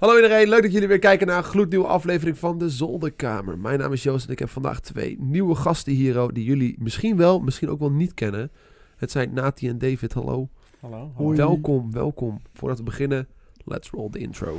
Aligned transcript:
Hallo 0.00 0.14
iedereen, 0.16 0.48
leuk 0.48 0.62
dat 0.62 0.72
jullie 0.72 0.88
weer 0.88 0.98
kijken 0.98 1.26
naar 1.26 1.36
een 1.36 1.44
gloednieuwe 1.44 1.86
aflevering 1.86 2.38
van 2.38 2.58
de 2.58 2.70
Zolderkamer. 2.70 3.58
Mijn 3.58 3.78
naam 3.78 3.92
is 3.92 4.02
Joost 4.02 4.26
en 4.26 4.32
ik 4.32 4.38
heb 4.38 4.48
vandaag 4.48 4.80
twee 4.80 5.16
nieuwe 5.18 5.54
gasten 5.54 5.92
hier 5.92 6.22
oh, 6.22 6.28
die 6.32 6.44
jullie 6.44 6.76
misschien 6.78 7.16
wel, 7.16 7.40
misschien 7.40 7.68
ook 7.68 7.78
wel 7.78 7.90
niet 7.90 8.14
kennen. 8.14 8.50
Het 8.96 9.10
zijn 9.10 9.32
Nati 9.32 9.68
en 9.68 9.78
David, 9.78 10.12
hallo. 10.12 10.48
Hallo. 10.80 11.12
Hoi. 11.14 11.36
Welkom, 11.36 11.92
welkom. 11.92 12.40
Voordat 12.52 12.78
we 12.78 12.84
beginnen, 12.84 13.28
let's 13.64 13.90
roll 13.90 14.10
the 14.10 14.18
intro. 14.18 14.56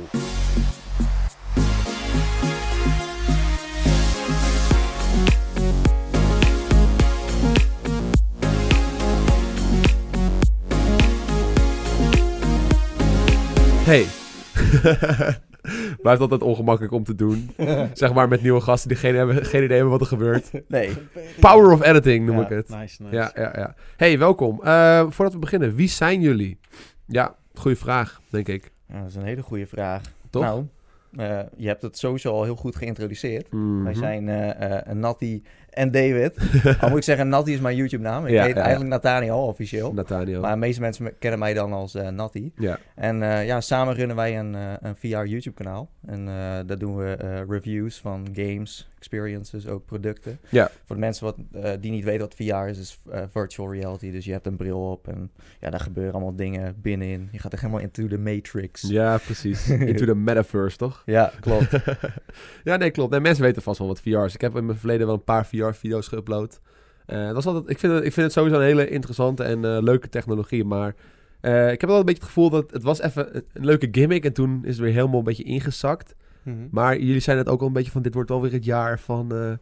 Hey. 13.84 14.21
Blijft 16.02 16.20
altijd 16.20 16.42
ongemakkelijk 16.42 16.94
om 16.94 17.04
te 17.04 17.14
doen. 17.14 17.50
Zeg 17.92 18.12
maar 18.12 18.28
met 18.28 18.42
nieuwe 18.42 18.60
gasten 18.60 18.88
die 18.88 18.98
geen, 18.98 19.14
hebben, 19.14 19.44
geen 19.44 19.64
idee 19.64 19.76
hebben 19.76 19.92
wat 19.92 20.00
er 20.00 20.06
gebeurt. 20.06 20.50
Nee. 20.68 20.90
Power 21.40 21.72
of 21.72 21.82
editing 21.82 22.26
noem 22.26 22.36
Ja, 22.36 22.42
ik 22.42 22.48
het. 22.48 22.68
Nice, 22.68 23.02
nice. 23.02 23.14
Ja, 23.16 23.30
ja, 23.34 23.52
ja. 23.56 23.74
Hey, 23.96 24.18
welkom. 24.18 24.62
Eh, 24.62 25.06
voordat 25.08 25.34
we 25.34 25.38
beginnen, 25.38 25.74
wie 25.74 25.88
zijn 25.88 26.20
jullie? 26.20 26.58
Ja, 27.06 27.34
goede 27.54 27.76
vraag, 27.76 28.20
denk 28.30 28.48
ik. 28.48 28.70
Ja, 28.88 28.98
dat 28.98 29.08
is 29.08 29.14
een 29.14 29.24
hele 29.24 29.42
goede 29.42 29.66
vraag. 29.66 30.02
Toch? 30.30 30.42
Nou, 30.42 30.66
eh, 31.16 31.40
je 31.56 31.66
hebt 31.66 31.82
het 31.82 31.98
sowieso 31.98 32.32
al 32.32 32.44
heel 32.44 32.56
goed 32.56 32.76
geïntroduceerd. 32.76 33.52
Mhm. 33.52 33.82
Wij 33.82 33.94
zijn 33.94 34.28
eh 34.28 34.88
eh 34.88 34.96
Natty 34.96 35.42
en 35.72 35.90
David. 35.90 36.36
Al 36.80 36.88
moet 36.88 36.98
ik 36.98 37.04
zeggen, 37.04 37.28
Natty 37.28 37.50
is 37.50 37.60
mijn 37.60 37.76
YouTube-naam. 37.76 38.26
Ik 38.26 38.32
Ja, 38.32 38.42
heet 38.44 38.54
ja, 38.54 38.60
eigenlijk 38.60 38.90
Nathaniel 38.90 39.46
officieel. 39.46 39.92
Nathaniel. 39.92 40.40
Maar 40.40 40.52
de 40.52 40.58
meeste 40.58 40.80
mensen 40.80 41.04
me- 41.04 41.14
kennen 41.18 41.38
mij 41.38 41.54
dan 41.54 41.72
als 41.72 41.94
eh 41.94 42.08
Natty. 42.08 42.52
ja. 42.56 42.78
En 42.94 43.22
eh, 43.22 43.46
ja, 43.46 43.60
samen 43.60 43.94
runnen 43.94 44.16
wij 44.16 44.38
een, 44.38 44.54
eh, 44.54 44.72
een 44.80 44.96
VR 44.96 45.24
YouTube-kanaal. 45.26 45.90
En 46.06 46.24
daar 46.66 46.78
doen 46.78 46.96
we 46.96 47.14
reviews 47.48 47.98
van 48.00 48.26
games, 48.32 48.90
experiences, 48.96 49.66
ook 49.66 49.84
producten. 49.84 50.38
Ja. 50.48 50.70
Voor 50.84 50.96
de 50.96 51.02
mensen 51.02 51.24
wat, 51.24 51.36
die 51.82 51.90
niet 51.90 52.04
weten 52.04 52.20
wat 52.20 52.34
VR 52.34 52.68
is, 52.68 52.78
is 52.78 53.00
virtual 53.30 53.72
reality. 53.72 54.10
Dus 54.10 54.24
je 54.24 54.32
hebt 54.32 54.46
een 54.46 54.56
bril 54.56 54.90
op 54.90 55.08
en 55.08 55.30
ja, 55.60 55.70
daar 55.70 55.80
gebeuren 55.80 56.12
allemaal 56.12 56.36
dingen 56.36 56.74
binnenin. 56.82 57.28
Je 57.32 57.38
gaat 57.38 57.52
er 57.52 57.58
helemaal 57.60 57.80
into 57.80 58.06
the 58.06 58.18
matrix. 58.18 58.82
ja, 58.88 59.18
precies. 59.18 59.68
Into 59.70 60.04
the 60.04 60.14
metaverse, 60.14 60.76
toch? 60.76 61.02
Ja, 61.12 61.32
klopt. 61.40 61.70
ja, 62.64 62.76
nee, 62.76 62.90
klopt. 62.90 63.10
Nee, 63.10 63.20
mensen 63.20 63.44
weten 63.44 63.62
vast 63.62 63.78
wel 63.78 63.88
wat 63.88 64.00
VR 64.00 64.08
is. 64.24 64.34
Ik 64.34 64.40
heb 64.40 64.56
in 64.56 64.66
mijn 64.66 64.78
verleden 64.78 65.06
wel 65.06 65.14
een 65.14 65.24
paar 65.24 65.46
VR-video's 65.64 66.08
geüpload. 66.14 66.60
Eh, 67.06 67.26
dat 67.26 67.36
is 67.36 67.46
altijd, 67.46 67.70
ik, 67.70 67.78
vind 67.78 67.92
het, 67.92 68.04
ik 68.04 68.12
vind 68.12 68.26
het 68.26 68.32
sowieso 68.34 68.56
een 68.58 68.64
hele 68.64 68.88
interessante 68.88 69.42
en 69.44 69.64
eh, 69.64 69.76
leuke 69.82 70.08
technologie. 70.08 70.64
Maar 70.64 70.94
eh, 71.40 71.72
ik 71.72 71.80
heb 71.80 71.90
wel 71.90 71.98
een 71.98 72.04
beetje 72.04 72.20
het 72.20 72.28
gevoel 72.32 72.50
dat 72.50 72.70
het 72.70 72.82
was 72.82 73.00
even 73.00 73.36
een, 73.36 73.44
een 73.52 73.64
leuke 73.64 73.88
gimmick. 73.90 74.24
En 74.24 74.32
toen 74.32 74.60
is 74.64 74.70
het 74.76 74.84
weer 74.84 74.92
helemaal 74.94 75.18
een 75.18 75.24
beetje 75.24 75.42
ingezakt. 75.44 76.14
Mhm. 76.42 76.56
Maar 76.70 76.98
jullie 76.98 77.20
zijn 77.20 77.38
het 77.38 77.48
ook 77.48 77.60
al 77.60 77.66
een 77.66 77.72
beetje 77.72 77.90
van... 77.90 78.02
Dit 78.02 78.14
wordt 78.14 78.28
wel 78.28 78.40
weer 78.42 78.52
het 78.52 78.64
jaar 78.64 78.98
van, 79.00 79.34
eh, 79.34 79.52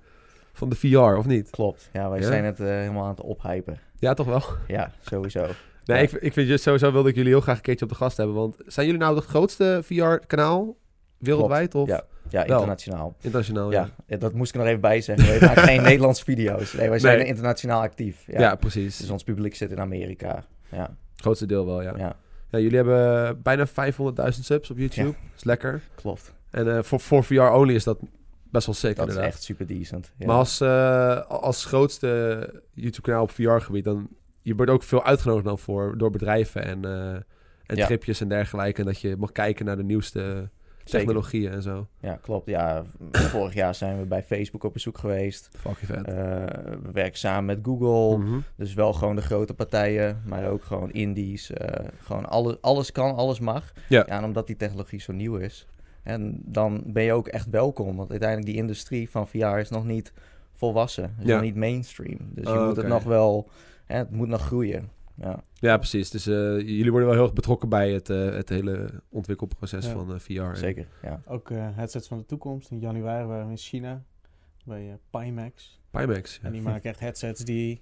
van 0.53 0.69
de 0.69 0.77
VR, 0.77 0.99
of 0.99 1.27
niet? 1.27 1.51
klopt. 1.51 1.89
Ja, 1.93 2.11
wij 2.11 2.19
Ja? 2.21 2.27
zijn 2.27 2.45
het 2.45 2.61
eh, 2.61 2.67
helemaal 2.67 3.03
aan 3.05 3.11
het 3.11 3.21
ophypen. 3.21 3.79
Ja, 3.99 4.15
toch 4.15 4.27
wel? 4.27 4.43
Ja, 4.67 4.93
sowieso. 5.01 5.47
Nee, 5.85 5.99
Ja. 5.99 6.05
ik, 6.05 6.13
ik 6.13 6.33
vind 6.33 6.49
just 6.49 6.63
sowieso 6.63 6.93
wilde 6.93 7.09
ik 7.09 7.15
jullie 7.15 7.31
heel 7.31 7.41
graag 7.41 7.57
een 7.57 7.63
keertje 7.63 7.85
op 7.85 7.91
de 7.91 7.97
gast 7.97 8.17
hebben. 8.17 8.35
Want 8.37 8.57
zijn 8.67 8.87
jullie 8.87 9.01
nou 9.01 9.17
het 9.17 9.25
grootste 9.25 9.81
VR-kanaal 9.85 10.77
wereldwijd 11.19 11.75
of 11.75 11.89
Ja, 11.89 12.05
ja 12.31 12.47
Wel. 12.47 12.57
internationaal. 12.57 13.15
internationaal? 13.21 13.71
Ja, 13.73 13.89
dat 14.19 14.33
moest 14.33 14.51
ik 14.55 14.59
nog 14.61 14.67
even 14.69 14.81
bij 14.81 15.01
zeggen. 15.01 15.27
Wij 15.27 15.41
maken 15.41 15.63
geen 15.63 15.83
Nederlandse 15.91 16.25
video's. 16.25 16.73
Nee, 16.73 16.89
wij 16.89 16.99
zijn 16.99 17.19
Nee. 17.19 17.27
internationaal 17.27 17.81
actief. 17.83 18.23
Ja, 18.27 18.41
Ja. 18.41 18.55
precies. 18.55 18.97
Dus 18.97 19.11
ons 19.11 19.23
publiek 19.25 19.55
zit 19.55 19.71
in 19.71 19.81
Amerika. 19.81 20.45
Ja, 20.71 20.97
grootste 21.17 21.47
deel 21.47 21.67
wel, 21.67 21.83
ja. 21.83 21.93
ja. 21.97 22.17
ja. 22.51 22.59
jullie 22.59 22.77
hebben 22.77 23.43
bijna 23.43 23.67
500.000 23.69 23.73
subs 24.29 24.71
op 24.71 24.79
YouTube. 24.79 25.15
Is 25.37 25.45
lekker. 25.45 25.83
klopt. 25.95 26.35
En 26.51 26.77
eh, 26.77 26.83
voor, 26.83 27.01
voor 27.01 27.25
VR 27.25 27.41
only 27.41 27.75
is 27.75 27.85
dat 27.85 27.99
best 28.51 28.67
wel 28.67 28.75
sick 28.75 28.97
Dat 28.97 29.09
is 29.09 29.17
echt 29.17 29.43
super 29.43 29.67
decent. 29.67 30.13
Ja. 30.17 30.27
Maar 30.27 30.37
als, 30.37 30.61
eh, 30.61 31.21
als 31.27 31.65
grootste 31.65 32.63
YouTube-kanaal 32.75 33.23
op 33.23 33.31
VR-gebied, 33.31 33.85
dan 33.85 34.09
je 34.43 34.55
wordt 34.55 34.71
ook 34.71 34.83
veel 34.83 35.05
uitgenodigd 35.05 35.45
dan 35.47 35.59
voor 35.59 35.99
door 35.99 36.11
bedrijven 36.11 36.65
en, 36.65 36.85
eh, 36.85 37.13
en 37.67 37.87
tripjes 37.87 38.21
en 38.21 38.29
dergelijke. 38.29 38.81
En 38.81 38.87
dat 38.87 39.01
je 39.01 39.17
mag 39.17 39.33
kijken 39.33 39.65
naar 39.65 39.77
de 39.77 39.83
nieuwste. 39.85 40.49
Technologieën 40.91 41.53
en 41.53 41.63
zo. 41.63 41.87
Ja, 42.01 42.19
klopt. 42.23 42.49
Ja, 42.49 42.83
vorig 43.13 43.55
jaar 43.55 43.75
zijn 43.75 43.99
we 43.99 44.05
bij 44.05 44.23
Facebook 44.23 44.65
op 44.65 44.73
bezoek 44.73 44.99
geweest. 44.99 45.49
Fucking 45.59 45.87
vet. 45.87 46.07
Eh, 46.07 46.15
we 46.83 46.91
werken 46.93 47.19
samen 47.19 47.45
met 47.45 47.59
Google. 47.63 48.19
Mhm. 48.19 48.39
Dus 48.57 48.75
wel 48.75 48.93
gewoon 48.93 49.17
de 49.17 49.23
grote 49.23 49.55
partijen, 49.55 50.23
maar 50.27 50.49
ook 50.51 50.65
gewoon 50.65 50.91
indies. 50.91 51.51
eh, 51.51 51.87
gewoon 51.99 52.27
alles, 52.29 52.57
alles 52.61 52.93
kan, 52.93 53.15
alles 53.17 53.41
mag. 53.41 53.73
Ja. 53.89 54.07
en 54.07 54.25
omdat 54.25 54.47
die 54.47 54.57
technologie 54.57 55.01
zo 55.01 55.13
nieuw 55.13 55.37
is. 55.37 55.67
En 56.03 56.41
dan 56.45 56.83
ben 56.87 57.03
je 57.03 57.13
ook 57.13 57.29
echt 57.29 57.51
welkom. 57.51 57.97
Want 57.97 58.11
uiteindelijk 58.11 58.49
die 58.51 58.59
industrie 58.61 59.11
van 59.11 59.29
VR 59.29 59.37
is 59.59 59.71
nog 59.71 59.85
niet 59.85 60.13
volwassen. 60.53 61.15
Is 61.21 61.27
Ja. 61.27 61.33
nog 61.35 61.43
niet 61.43 61.57
mainstream. 61.57 62.19
Dus 62.35 62.45
je 62.47 62.59
Oh, 62.59 62.67
moet 62.67 62.77
het 62.77 62.87
nog 62.89 63.03
wel... 63.03 63.49
Hè, 63.87 63.97
het 63.97 64.11
moet 64.11 64.29
nog 64.29 64.41
groeien. 64.43 64.89
Ja, 65.21 65.43
Ja, 65.55 65.77
precies. 65.77 66.11
Dus 66.11 66.27
eh, 66.27 66.35
jullie 66.59 66.91
worden 66.91 67.09
wel 67.09 67.17
heel 67.17 67.25
erg 67.25 67.33
betrokken 67.35 67.69
bij 67.69 67.93
het, 67.93 68.11
eh, 68.11 68.25
het 68.31 68.49
hele 68.49 68.91
ontwikkelproces 69.09 69.87
Ja. 69.87 69.93
van 69.93 70.15
eh, 70.15 70.19
VR. 70.19 70.57
zeker. 70.57 70.87
Ja. 71.03 71.21
Ook 71.27 71.51
eh, 71.51 71.69
headsets 71.73 72.09
van 72.09 72.19
de 72.19 72.27
toekomst. 72.27 72.71
In 72.71 72.79
januari 72.79 73.25
waren 73.27 73.45
we 73.47 73.51
in 73.51 73.57
China 73.59 74.03
bij 74.65 74.89
eh, 74.89 75.21
Pimax. 75.21 75.81
Pimax. 75.91 76.39
ja. 76.43 76.47
En 76.47 76.53
die 76.53 76.63
maken 76.63 76.91
echt 76.91 77.01
headsets 77.01 77.45
die 77.45 77.81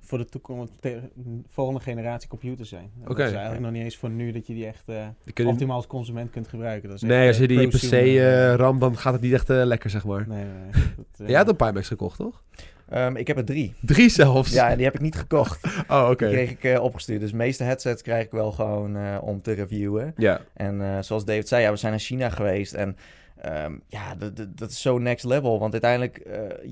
voor 0.00 0.18
de 0.18 0.24
toekomst, 0.24 0.72
te- 0.80 1.00
volgende 1.48 1.80
generatie 1.80 2.28
computers 2.28 2.68
zijn. 2.68 2.90
Oké. 3.00 3.08
Dat 3.08 3.18
is 3.18 3.32
eigenlijk 3.32 3.60
nog 3.62 3.70
niet 3.72 3.82
eens 3.82 3.96
voor 3.96 4.10
nu 4.10 4.32
dat 4.32 4.46
je 4.46 4.54
die 4.54 4.66
echt 4.66 4.88
eh, 4.88 5.06
kunnen- 5.32 5.52
optimaal 5.52 5.76
als 5.76 5.86
consument 5.86 6.30
kunt 6.30 6.48
gebruiken. 6.48 6.88
Dat 6.88 6.96
is 6.96 7.02
Nee, 7.08 7.26
als 7.28 7.38
je 7.38 7.48
die 7.48 7.62
in 7.62 7.68
per 7.70 7.78
se 7.78 8.20
eh, 8.20 8.54
ram, 8.54 8.78
dan 8.78 8.96
gaat 8.96 9.12
het 9.12 9.22
niet 9.22 9.32
echt 9.32 9.48
lekker, 9.48 9.90
zeg 9.90 10.04
maar. 10.04 10.28
Nee, 10.28 10.44
nee. 10.44 10.70
Dat, 10.96 11.06
eh, 11.18 11.28
Jij 11.28 11.36
had 11.36 11.48
een 11.48 11.56
Pimax 11.56 11.88
gekocht, 11.88 12.18
toch? 12.18 12.42
Ehm, 12.88 13.16
ik 13.16 13.26
heb 13.26 13.36
er 13.36 13.44
drie. 13.44 13.74
Drie 13.80 14.08
zelfs? 14.08 14.52
Ja, 14.52 14.76
die 14.76 14.84
heb 14.84 14.94
ik 14.94 15.00
niet 15.00 15.16
gekocht. 15.16 15.60
Oh, 15.88 16.08
oké. 16.10 16.26
Die 16.26 16.34
kreeg 16.34 16.50
ik 16.50 16.64
eh, 16.64 16.82
opgestuurd. 16.82 17.20
Dus 17.20 17.30
de 17.30 17.36
meeste 17.36 17.64
headsets 17.64 18.02
krijg 18.02 18.24
ik 18.24 18.30
wel 18.30 18.52
gewoon 18.52 18.96
eh, 18.96 19.18
om 19.20 19.42
te 19.42 19.52
reviewen. 19.52 20.12
Ja. 20.16 20.40
En 20.54 20.80
eh, 20.82 21.02
zoals 21.02 21.24
David 21.24 21.48
zei, 21.48 21.62
ja, 21.62 21.70
we 21.70 21.76
zijn 21.76 21.92
naar 21.92 22.00
China 22.00 22.30
geweest. 22.30 22.74
En 22.74 22.96
ehm, 23.40 23.72
ja, 23.88 24.14
dat- 24.54 24.70
is 24.70 24.80
zo 24.80 24.98
next 24.98 25.24
level. 25.24 25.58
Want 25.58 25.72
uiteindelijk, 25.72 26.20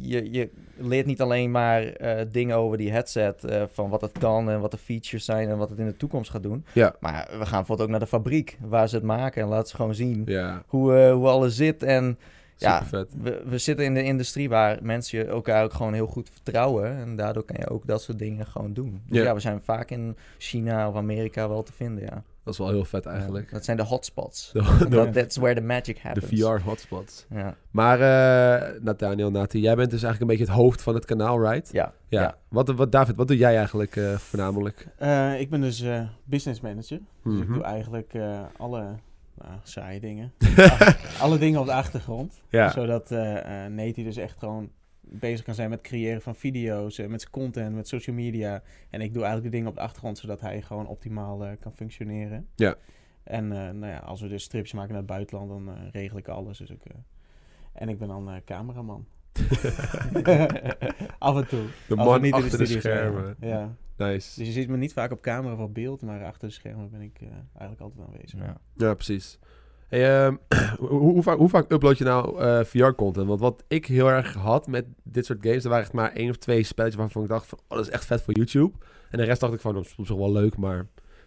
je, 0.00 0.32
je 0.32 0.50
leert 0.76 1.06
niet 1.06 1.20
alleen 1.20 1.50
maar 1.50 1.92
dingen 2.32 2.56
over 2.56 2.78
die 2.78 2.90
headset. 2.92 3.44
van 3.72 3.90
wat 3.90 4.00
het 4.00 4.18
kan 4.18 4.50
en 4.50 4.60
wat 4.60 4.70
de 4.70 4.78
features 4.78 5.24
zijn 5.24 5.48
en 5.48 5.56
wat 5.58 5.70
het 5.70 5.78
in 5.78 5.86
de 5.86 5.96
toekomst 5.96 6.30
gaat 6.30 6.42
doen. 6.42 6.64
Ja. 6.72 6.94
Maar 7.00 7.26
we 7.30 7.46
gaan 7.46 7.58
bijvoorbeeld 7.58 7.80
ook 7.80 7.88
naar 7.88 8.00
de 8.00 8.06
fabriek 8.06 8.58
waar 8.60 8.88
ze 8.88 8.94
het 8.94 9.04
maken. 9.04 9.42
En 9.42 9.48
laten 9.48 9.68
ze 9.68 9.76
gewoon 9.76 9.94
zien 9.94 10.22
Ja, 10.26 10.62
hoe, 10.66 11.08
hoe 11.10 11.28
alles 11.28 11.56
zit. 11.56 11.82
En 11.82 12.18
ja, 12.56 12.82
we, 13.20 13.42
we 13.46 13.58
zitten 13.58 13.84
in 13.84 13.94
de 13.94 14.02
industrie 14.02 14.48
waar 14.48 14.78
mensen 14.82 15.18
je 15.18 15.24
elkaar 15.24 15.64
ook 15.64 15.72
gewoon 15.72 15.92
heel 15.94 16.06
goed 16.06 16.30
vertrouwen. 16.32 16.96
En 16.96 17.16
daardoor 17.16 17.44
kan 17.44 17.56
je 17.58 17.68
ook 17.70 17.86
dat 17.86 18.02
soort 18.02 18.18
dingen 18.18 18.46
gewoon 18.46 18.72
doen. 18.72 19.02
Dus 19.06 19.18
Ja. 19.18 19.24
ja, 19.24 19.34
we 19.34 19.40
zijn 19.40 19.60
vaak 19.62 19.90
in 19.90 20.16
China 20.38 20.88
of 20.88 20.94
Amerika 20.96 21.48
wel 21.48 21.62
te 21.62 21.72
vinden, 21.72 22.02
ja. 22.04 22.22
Dat 22.44 22.52
is 22.52 22.58
wel 22.58 22.68
heel 22.68 22.84
vet 22.84 23.06
eigenlijk. 23.06 23.50
Dat 23.50 23.64
zijn 23.64 23.76
de 23.76 23.82
hotspots. 23.82 24.50
De, 24.52 24.76
de, 24.78 24.88
Dat 24.88 25.12
that's 25.12 25.36
where 25.36 25.54
the 25.54 25.66
magic 25.66 25.94
de 25.94 26.00
happens. 26.02 26.40
VR-hotspots. 26.42 27.26
Ja, 27.30 27.54
Maar 27.70 28.00
eh 28.00 28.80
Nathaniel, 28.82 29.30
Nati, 29.30 29.60
jij 29.60 29.74
bent 29.74 29.90
dus 29.90 30.02
eigenlijk 30.02 30.20
een 30.32 30.38
beetje 30.38 30.52
het 30.52 30.62
hoofd 30.62 30.82
van 30.82 30.94
het 30.94 31.04
kanaal, 31.04 31.50
right? 31.50 31.72
ja, 31.72 31.92
Ja. 32.08 32.20
ja. 32.20 32.36
Wat, 32.48 32.68
wat, 32.68 32.92
David, 32.92 33.16
wat 33.16 33.28
doe 33.28 33.36
jij 33.36 33.56
eigenlijk 33.56 33.96
eh, 33.96 34.14
voornamelijk? 34.16 34.86
eh, 34.98 35.40
ik 35.40 35.50
ben 35.50 35.60
dus 35.60 35.80
eh, 35.80 36.00
business 36.24 36.60
manager. 36.60 37.00
Dus 37.24 37.38
ik 37.38 37.44
Mhm. 37.44 37.52
doe 37.52 37.62
eigenlijk 37.62 38.14
eh, 38.14 38.40
alle 38.56 38.84
nou, 39.34 39.58
saaie 39.62 40.00
dingen. 40.00 40.32
alle 41.22 41.38
dingen 41.38 41.60
op 41.60 41.66
de 41.66 41.72
achtergrond. 41.72 42.42
Ja. 42.48 42.70
Zodat 42.70 43.10
eh 43.10 43.18
Nate 43.66 44.02
dus 44.02 44.16
echt 44.16 44.38
gewoon 44.38 44.70
bezig 45.00 45.44
kan 45.44 45.54
zijn 45.54 45.68
met 45.68 45.78
het 45.78 45.88
creëren 45.88 46.22
van 46.22 46.36
video's, 46.36 46.98
eh, 46.98 47.06
met 47.06 47.20
zijn 47.20 47.32
content, 47.32 47.74
met 47.74 47.88
social 47.88 48.16
media. 48.16 48.62
En 48.90 49.00
ik 49.00 49.12
doe 49.14 49.22
eigenlijk 49.22 49.52
de 49.52 49.56
dingen 49.56 49.68
op 49.68 49.74
de 49.74 49.80
achtergrond, 49.80 50.18
zodat 50.18 50.40
hij 50.40 50.62
gewoon 50.62 50.86
optimaal 50.86 51.56
kan 51.60 51.72
functioneren. 51.72 52.48
Ja. 52.54 52.74
En 53.24 53.48
nou 53.48 53.86
ja, 53.86 53.98
als 53.98 54.20
we 54.20 54.28
dus 54.28 54.42
strips 54.42 54.72
maken 54.72 54.90
naar 54.90 54.98
het 54.98 55.10
buitenland, 55.10 55.48
dan 55.48 55.68
eh, 55.68 55.90
regel 55.92 56.18
ik 56.18 56.28
alles. 56.28 56.58
Dus 56.58 56.70
ik, 56.70 56.82
en 57.72 57.88
ik 57.88 57.98
ben 57.98 58.08
dan 58.08 58.40
cameraman. 58.44 59.06
Af 61.18 61.36
en 61.36 61.48
toe. 61.48 61.64
De 61.88 61.96
man 61.96 62.20
niet 62.20 62.34
in 62.34 62.42
achter 62.42 62.58
de 62.58 62.66
zijn. 62.66 62.80
schermen. 62.80 63.36
Ja. 63.40 63.76
Nice. 63.96 64.38
Dus 64.38 64.46
je 64.46 64.52
ziet 64.52 64.68
me 64.68 64.76
niet 64.76 64.92
vaak 64.92 65.12
op 65.12 65.20
camera 65.22 65.54
of 65.54 65.60
op 65.60 65.74
beeld, 65.74 66.02
maar 66.02 66.24
achter 66.24 66.48
de 66.48 66.54
schermen 66.54 66.90
ben 66.90 67.00
ik 67.00 67.18
eh, 67.20 67.26
eigenlijk 67.58 67.80
altijd 67.80 68.06
aanwezig. 68.06 68.38
ja. 68.40 68.56
Ja, 68.76 68.94
precies. 68.94 69.38
Hey, 69.88 70.24
ehm, 70.24 70.36
hoe, 70.78 70.88
hoe, 70.98 71.22
vaak, 71.22 71.36
hoe 71.38 71.48
vaak 71.48 71.72
upload 71.72 71.98
je 71.98 72.04
nou 72.04 72.40
eh, 72.40 72.64
VR-content? 72.64 73.26
Want 73.26 73.40
wat 73.40 73.64
ik 73.68 73.86
heel 73.86 74.10
erg 74.10 74.34
had 74.34 74.66
met 74.66 74.84
dit 75.02 75.26
soort 75.26 75.38
games, 75.46 75.62
er 75.64 75.68
waren 75.68 75.84
echt 75.84 75.92
maar 75.94 76.12
één 76.12 76.30
of 76.30 76.36
twee 76.36 76.62
spelletjes 76.62 77.00
waarvan 77.00 77.22
ik 77.22 77.28
dacht 77.28 77.46
van, 77.46 77.58
oh, 77.68 77.76
dat 77.76 77.86
is 77.86 77.92
echt 77.92 78.04
vet 78.04 78.22
voor 78.22 78.34
YouTube. 78.34 78.76
En 79.10 79.18
de 79.18 79.24
rest 79.24 79.40
dacht 79.40 79.54
ik 79.54 79.60
van, 79.60 79.74
dat 79.74 79.84
is 79.84 79.94
op 79.96 80.06
zich 80.06 80.16
wel 80.16 80.32
leuk, 80.32 80.56
maar 80.56 80.76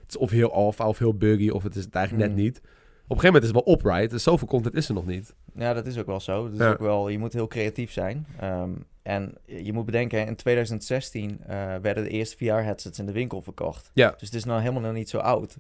het 0.02 0.10
is 0.10 0.18
of 0.18 0.30
heel 0.32 0.52
alpha 0.54 0.88
of 0.88 0.98
heel 0.98 1.14
buggy 1.14 1.50
of 1.50 1.64
het 1.64 1.76
is 1.76 1.84
het 1.86 1.96
eigenlijk 1.96 2.30
Mm. 2.30 2.36
net 2.36 2.44
niet. 2.46 2.62
Op 3.10 3.16
een 3.16 3.22
gegeven 3.22 3.42
moment 3.42 3.44
is 3.44 3.50
het 3.56 3.66
wel 3.66 3.76
upright, 3.76 4.10
dus 4.12 4.24
zoveel 4.24 4.48
content 4.48 4.76
is 4.76 4.88
er 4.88 4.94
nog 4.94 5.06
niet. 5.06 5.34
Ja, 5.56 5.74
dat 5.74 5.86
is 5.86 5.98
ook 5.98 6.06
wel 6.06 6.20
zo. 6.20 6.44
Dat 6.44 6.54
is 6.54 6.60
Ja. 6.60 6.70
ook 6.72 6.80
wel, 6.80 7.10
je 7.10 7.20
moet 7.20 7.34
heel 7.34 7.48
creatief 7.48 7.92
zijn. 7.92 8.26
Ehm, 8.40 8.70
en 9.02 9.34
je 9.46 9.74
moet 9.74 9.86
bedenken, 9.86 10.28
in 10.28 10.36
2016 10.36 11.40
eh, 11.48 11.76
werden 11.82 12.04
de 12.04 12.10
eerste 12.10 12.38
VR-headsets 12.38 13.00
in 13.00 13.06
de 13.06 13.12
winkel 13.12 13.42
verkocht. 13.42 13.90
Ja. 13.94 14.10
Dus 14.18 14.28
het 14.28 14.34
is 14.34 14.44
nou 14.44 14.60
helemaal 14.60 14.82
nog 14.82 14.94
niet 14.94 15.10
zo 15.10 15.18
oud. 15.18 15.58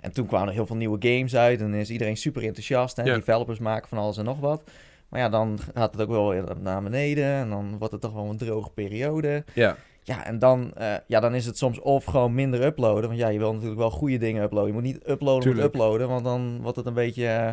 En 0.00 0.12
toen 0.12 0.26
kwamen 0.26 0.48
er 0.48 0.54
heel 0.54 0.66
veel 0.66 0.76
nieuwe 0.76 0.96
games 1.08 1.36
uit 1.36 1.60
en 1.60 1.74
is 1.74 1.90
iedereen 1.90 2.16
super 2.16 2.42
enthousiast. 2.44 2.96
Ja. 2.96 3.02
Developers 3.02 3.58
maken 3.58 3.88
van 3.88 3.98
alles 3.98 4.16
en 4.16 4.24
nog 4.24 4.40
wat. 4.40 4.62
Maar 5.08 5.20
ja, 5.20 5.28
dan 5.28 5.58
gaat 5.74 5.92
het 5.92 6.02
ook 6.02 6.08
wel 6.08 6.28
weer 6.28 6.44
naar 6.60 6.82
beneden 6.82 7.24
en 7.24 7.48
dan 7.48 7.78
wordt 7.78 7.92
het 7.92 8.02
toch 8.02 8.12
wel 8.12 8.30
een 8.30 8.36
droge 8.36 8.70
periode. 8.70 9.44
Ja, 9.54 9.76
Ja, 10.10 10.24
en 10.24 10.38
dan, 10.38 10.72
eh, 10.74 10.94
ja, 11.06 11.20
dan 11.20 11.34
is 11.34 11.46
het 11.46 11.58
soms 11.58 11.80
of 11.80 12.04
gewoon 12.04 12.34
minder 12.34 12.64
uploaden. 12.64 13.08
Want 13.08 13.20
ja, 13.20 13.28
je 13.28 13.38
wil 13.38 13.52
natuurlijk 13.52 13.80
wel 13.80 13.90
goede 13.90 14.18
dingen 14.18 14.42
uploaden. 14.42 14.68
Je 14.68 14.74
moet 14.74 14.82
niet 14.82 15.08
uploaden 15.08 15.42
Tuurlijk. 15.42 15.72
te 15.72 15.78
uploaden, 15.78 16.08
want 16.08 16.24
dan 16.24 16.58
wordt 16.62 16.76
het 16.76 16.86
een 16.86 16.94
beetje... 16.94 17.26
eh, 17.26 17.52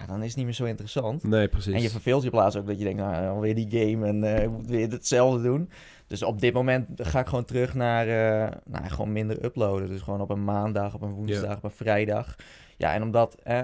ja, 0.00 0.06
dan 0.06 0.22
is 0.22 0.26
het 0.26 0.36
niet 0.36 0.44
meer 0.44 0.54
zo 0.54 0.64
interessant. 0.64 1.22
nee, 1.22 1.48
precies. 1.48 1.74
En 1.74 1.82
je 1.82 1.90
verveelt 1.90 2.22
je 2.22 2.30
plaats 2.30 2.56
ook 2.56 2.66
dat 2.66 2.78
je 2.78 2.84
denkt, 2.84 3.00
nou, 3.00 3.28
alweer 3.28 3.54
die 3.54 3.70
game 3.70 4.06
en 4.06 4.24
eh, 4.24 4.42
ik 4.42 4.50
moet 4.50 4.66
weer 4.66 4.90
hetzelfde 4.90 5.42
doen. 5.42 5.70
Dus 6.06 6.22
op 6.22 6.40
dit 6.40 6.54
moment 6.54 6.86
ga 6.96 7.20
ik 7.20 7.26
gewoon 7.26 7.44
terug 7.44 7.74
naar, 7.74 8.06
eh, 8.08 8.52
nou, 8.64 8.88
gewoon 8.88 9.12
minder 9.12 9.44
uploaden. 9.44 9.88
Dus 9.88 10.00
gewoon 10.00 10.20
op 10.20 10.30
een 10.30 10.44
maandag, 10.44 10.94
op 10.94 11.02
een 11.02 11.12
woensdag, 11.12 11.56
op 11.56 11.64
een 11.64 11.70
vrijdag. 11.70 12.36
Ja, 12.76 12.94
en 12.94 13.02
omdat 13.02 13.34
eh, 13.42 13.58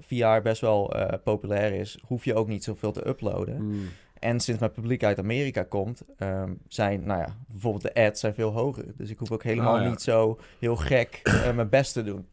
VR 0.00 0.42
best 0.42 0.60
wel 0.60 0.94
eh, 0.94 1.18
populair 1.24 1.72
is, 1.72 1.98
hoef 2.06 2.24
je 2.24 2.34
ook 2.34 2.48
niet 2.48 2.64
zoveel 2.64 2.92
te 2.92 3.08
uploaden. 3.08 3.62
Mm. 3.62 3.84
En 4.18 4.40
sinds 4.40 4.60
mijn 4.60 4.72
publiek 4.72 5.04
uit 5.04 5.18
Amerika 5.18 5.62
komt, 5.62 6.02
ehm, 6.16 6.52
zijn, 6.68 7.02
nou 7.06 7.20
ja, 7.20 7.36
bijvoorbeeld 7.48 7.82
de 7.82 7.94
ads 7.94 8.20
zijn 8.20 8.34
veel 8.34 8.50
hoger. 8.52 8.84
Dus 8.96 9.10
ik 9.10 9.18
hoef 9.18 9.30
ook 9.30 9.42
helemaal 9.42 9.74
Oh, 9.76 9.82
ja. 9.82 9.88
niet 9.88 10.02
zo 10.02 10.38
heel 10.58 10.76
gek 10.76 11.20
eh, 11.22 11.54
mijn 11.54 11.68
best 11.68 11.92
te 11.92 12.02
doen. 12.02 12.26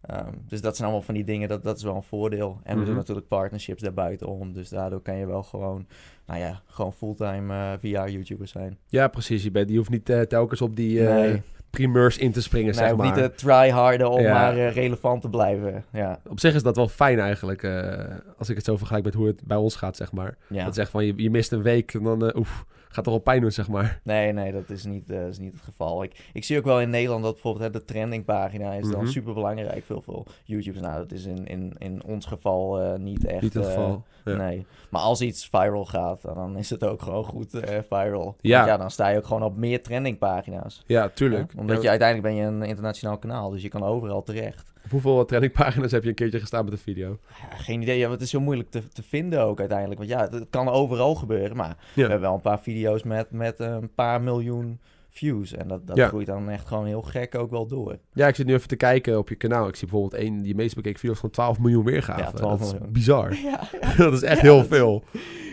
Ehm, 0.00 0.32
dus 0.46 0.60
dat 0.60 0.74
zijn 0.76 0.88
allemaal 0.88 1.06
van 1.06 1.14
die 1.14 1.24
dingen, 1.24 1.48
dat, 1.48 1.62
dat 1.62 1.76
is 1.76 1.82
wel 1.82 1.94
een 1.96 2.02
voordeel. 2.02 2.60
En 2.62 2.72
we 2.72 2.76
Mhm. 2.78 2.86
doen 2.86 2.96
natuurlijk 2.96 3.28
partnerships 3.28 3.82
daarbuiten 3.82 4.26
om. 4.26 4.52
Dus 4.52 4.68
daardoor 4.68 5.00
kan 5.02 5.16
je 5.16 5.26
wel 5.26 5.42
gewoon, 5.42 5.86
nou 6.26 6.40
ja, 6.40 6.62
gewoon 6.66 6.92
fulltime 6.92 7.54
eh 7.54 7.72
VR-YouTuber 7.80 8.48
zijn. 8.48 8.78
Ja, 8.88 9.08
precies. 9.08 9.42
Je, 9.42 9.50
bent, 9.50 9.70
je 9.70 9.76
hoeft 9.76 9.90
niet 9.90 10.04
telkens 10.28 10.60
op 10.62 10.76
die 10.76 11.00
nee, 11.00 11.42
primeurs 11.70 12.18
in 12.18 12.32
te 12.32 12.42
springen, 12.42 12.74
nee, 12.74 12.86
zeg 12.86 12.96
maar. 12.96 13.06
niet 13.06 13.14
te 13.14 13.32
tryharden 13.34 14.10
om 14.10 14.20
Ja. 14.20 14.32
maar 14.32 14.56
eh, 14.56 14.74
relevant 14.74 15.22
te 15.22 15.28
blijven. 15.28 15.84
Ja, 15.92 16.20
Op 16.28 16.40
zich 16.40 16.54
is 16.54 16.62
dat 16.62 16.76
wel 16.76 16.88
fijn 16.88 17.18
eigenlijk, 17.18 17.62
eh, 17.62 18.04
als 18.38 18.48
ik 18.48 18.56
het 18.56 18.64
zo 18.64 18.76
vergelijk 18.76 19.04
met 19.04 19.14
hoe 19.14 19.26
het 19.26 19.40
bij 19.44 19.56
ons 19.56 19.76
gaat, 19.76 19.96
zeg 19.96 20.12
maar. 20.12 20.36
ja. 20.48 20.64
Dat 20.64 20.74
zegt 20.74 20.90
van, 20.90 21.06
je, 21.06 21.12
je 21.16 21.30
mist 21.30 21.52
een 21.52 21.62
week 21.62 21.94
en 21.94 22.02
dan, 22.02 22.26
eh, 22.28 22.36
oef, 22.36 22.64
gaat 22.92 23.04
toch 23.04 23.12
wel 23.14 23.22
pijn 23.22 23.40
doen, 23.40 23.50
zeg 23.50 23.68
maar. 23.68 24.00
Nee, 24.04 24.32
nee, 24.32 24.52
dat 24.52 24.70
is 24.70 24.84
niet, 24.84 25.10
eh, 25.10 25.26
is 25.26 25.38
niet 25.38 25.52
het 25.52 25.62
geval. 25.62 26.02
Ik, 26.02 26.24
ik 26.32 26.44
zie 26.44 26.58
ook 26.58 26.64
wel 26.64 26.80
in 26.80 26.90
Nederland 26.90 27.22
dat 27.22 27.32
bijvoorbeeld 27.32 27.64
hè, 27.64 27.70
de 27.70 27.84
trendingpagina 27.84 28.72
is 28.72 28.90
dan 28.90 29.00
Mhm. 29.02 29.10
super 29.10 29.34
belangrijk 29.34 29.84
voor 29.84 30.02
veel 30.02 30.26
YouTubers. 30.44 30.84
Nou, 30.84 30.98
dat 30.98 31.12
is 31.12 31.24
in, 31.24 31.46
in, 31.46 31.74
in 31.78 32.02
ons 32.04 32.26
geval 32.26 32.80
eh, 32.80 32.98
niet 32.98 33.24
echt. 33.26 33.42
Niet 33.42 33.54
het 33.54 33.64
eh, 33.64 33.70
geval. 33.70 34.04
Ja. 34.24 34.34
Nee. 34.36 34.66
Maar 34.90 35.00
als 35.00 35.20
iets 35.20 35.48
viral 35.50 35.84
gaat, 35.84 36.22
dan 36.22 36.56
is 36.56 36.70
het 36.70 36.84
ook 36.84 37.02
gewoon 37.02 37.24
goed 37.24 37.60
viral. 37.88 38.36
Ja. 38.40 38.66
ja, 38.66 38.76
dan 38.76 38.90
sta 38.90 39.08
je 39.08 39.16
ook 39.18 39.26
gewoon 39.26 39.42
op 39.42 39.56
meer 39.56 39.82
trendingpagina's. 39.82 40.82
Ja, 40.86 41.08
tuurlijk. 41.08 41.52
Omdat 41.56 41.82
je 41.82 41.88
uiteindelijk 41.88 42.34
ben 42.34 42.44
je 42.44 42.46
een 42.50 42.62
internationaal 42.62 43.18
kanaal, 43.18 43.50
dus 43.50 43.62
je 43.62 43.68
kan 43.68 43.82
overal 43.82 44.22
terecht. 44.22 44.72
Op 44.84 44.90
hoeveel 44.90 45.24
trendingpagina's 45.24 45.92
heb 45.92 46.02
je 46.02 46.08
een 46.08 46.14
keertje 46.14 46.40
gestaan 46.40 46.64
met 46.64 46.72
een 46.72 46.78
video? 46.78 47.18
Ja, 47.50 47.56
geen 47.56 47.82
idee, 47.82 47.96
ja, 47.96 48.00
want 48.08 48.12
het 48.14 48.22
is 48.22 48.32
heel 48.32 48.40
moeilijk 48.40 48.70
te, 48.70 48.88
te 48.88 49.02
vinden 49.02 49.42
ook 49.44 49.58
uiteindelijk. 49.60 49.98
Want 49.98 50.10
ja, 50.10 50.28
het 50.38 50.46
kan 50.50 50.68
overal 50.68 51.14
gebeuren, 51.14 51.56
maar 51.56 51.76
we 51.94 52.00
hebben 52.00 52.20
wel 52.20 52.34
een 52.34 52.40
paar 52.40 52.60
video's 52.60 53.02
met, 53.02 53.30
met 53.30 53.58
een 53.58 53.94
paar 53.94 54.22
miljoen 54.22 54.80
views. 55.12 55.52
En 55.54 55.68
dat, 55.68 55.86
dat 55.86 55.96
Ja. 55.96 56.08
groeit 56.08 56.26
dan 56.26 56.48
echt 56.50 56.66
gewoon 56.66 56.86
heel 56.86 57.02
gek 57.02 57.34
ook 57.34 57.50
wel 57.50 57.66
door. 57.66 57.98
ja, 58.12 58.26
ik 58.28 58.34
zit 58.34 58.46
nu 58.46 58.54
even 58.54 58.68
te 58.68 58.76
kijken 58.76 59.18
op 59.18 59.28
je 59.28 59.34
kanaal. 59.34 59.68
Ik 59.68 59.76
zie 59.76 59.88
bijvoorbeeld 59.88 60.22
één, 60.22 60.42
die 60.42 60.54
meest 60.54 60.74
bekeken 60.74 60.98
video 60.98 61.14
is 61.14 61.20
van 61.20 61.30
12 61.30 61.58
miljoen 61.58 61.84
weergaven. 61.84 62.22
Ja, 62.24 62.30
12 62.30 62.60
dat 62.60 62.72
is 62.82 62.88
bizar. 62.92 63.34
Ja, 63.42 63.60
dat 63.96 64.12
is 64.12 64.22
echt 64.22 64.40
heel 64.40 64.60
is- 64.60 64.66
veel. 64.66 65.04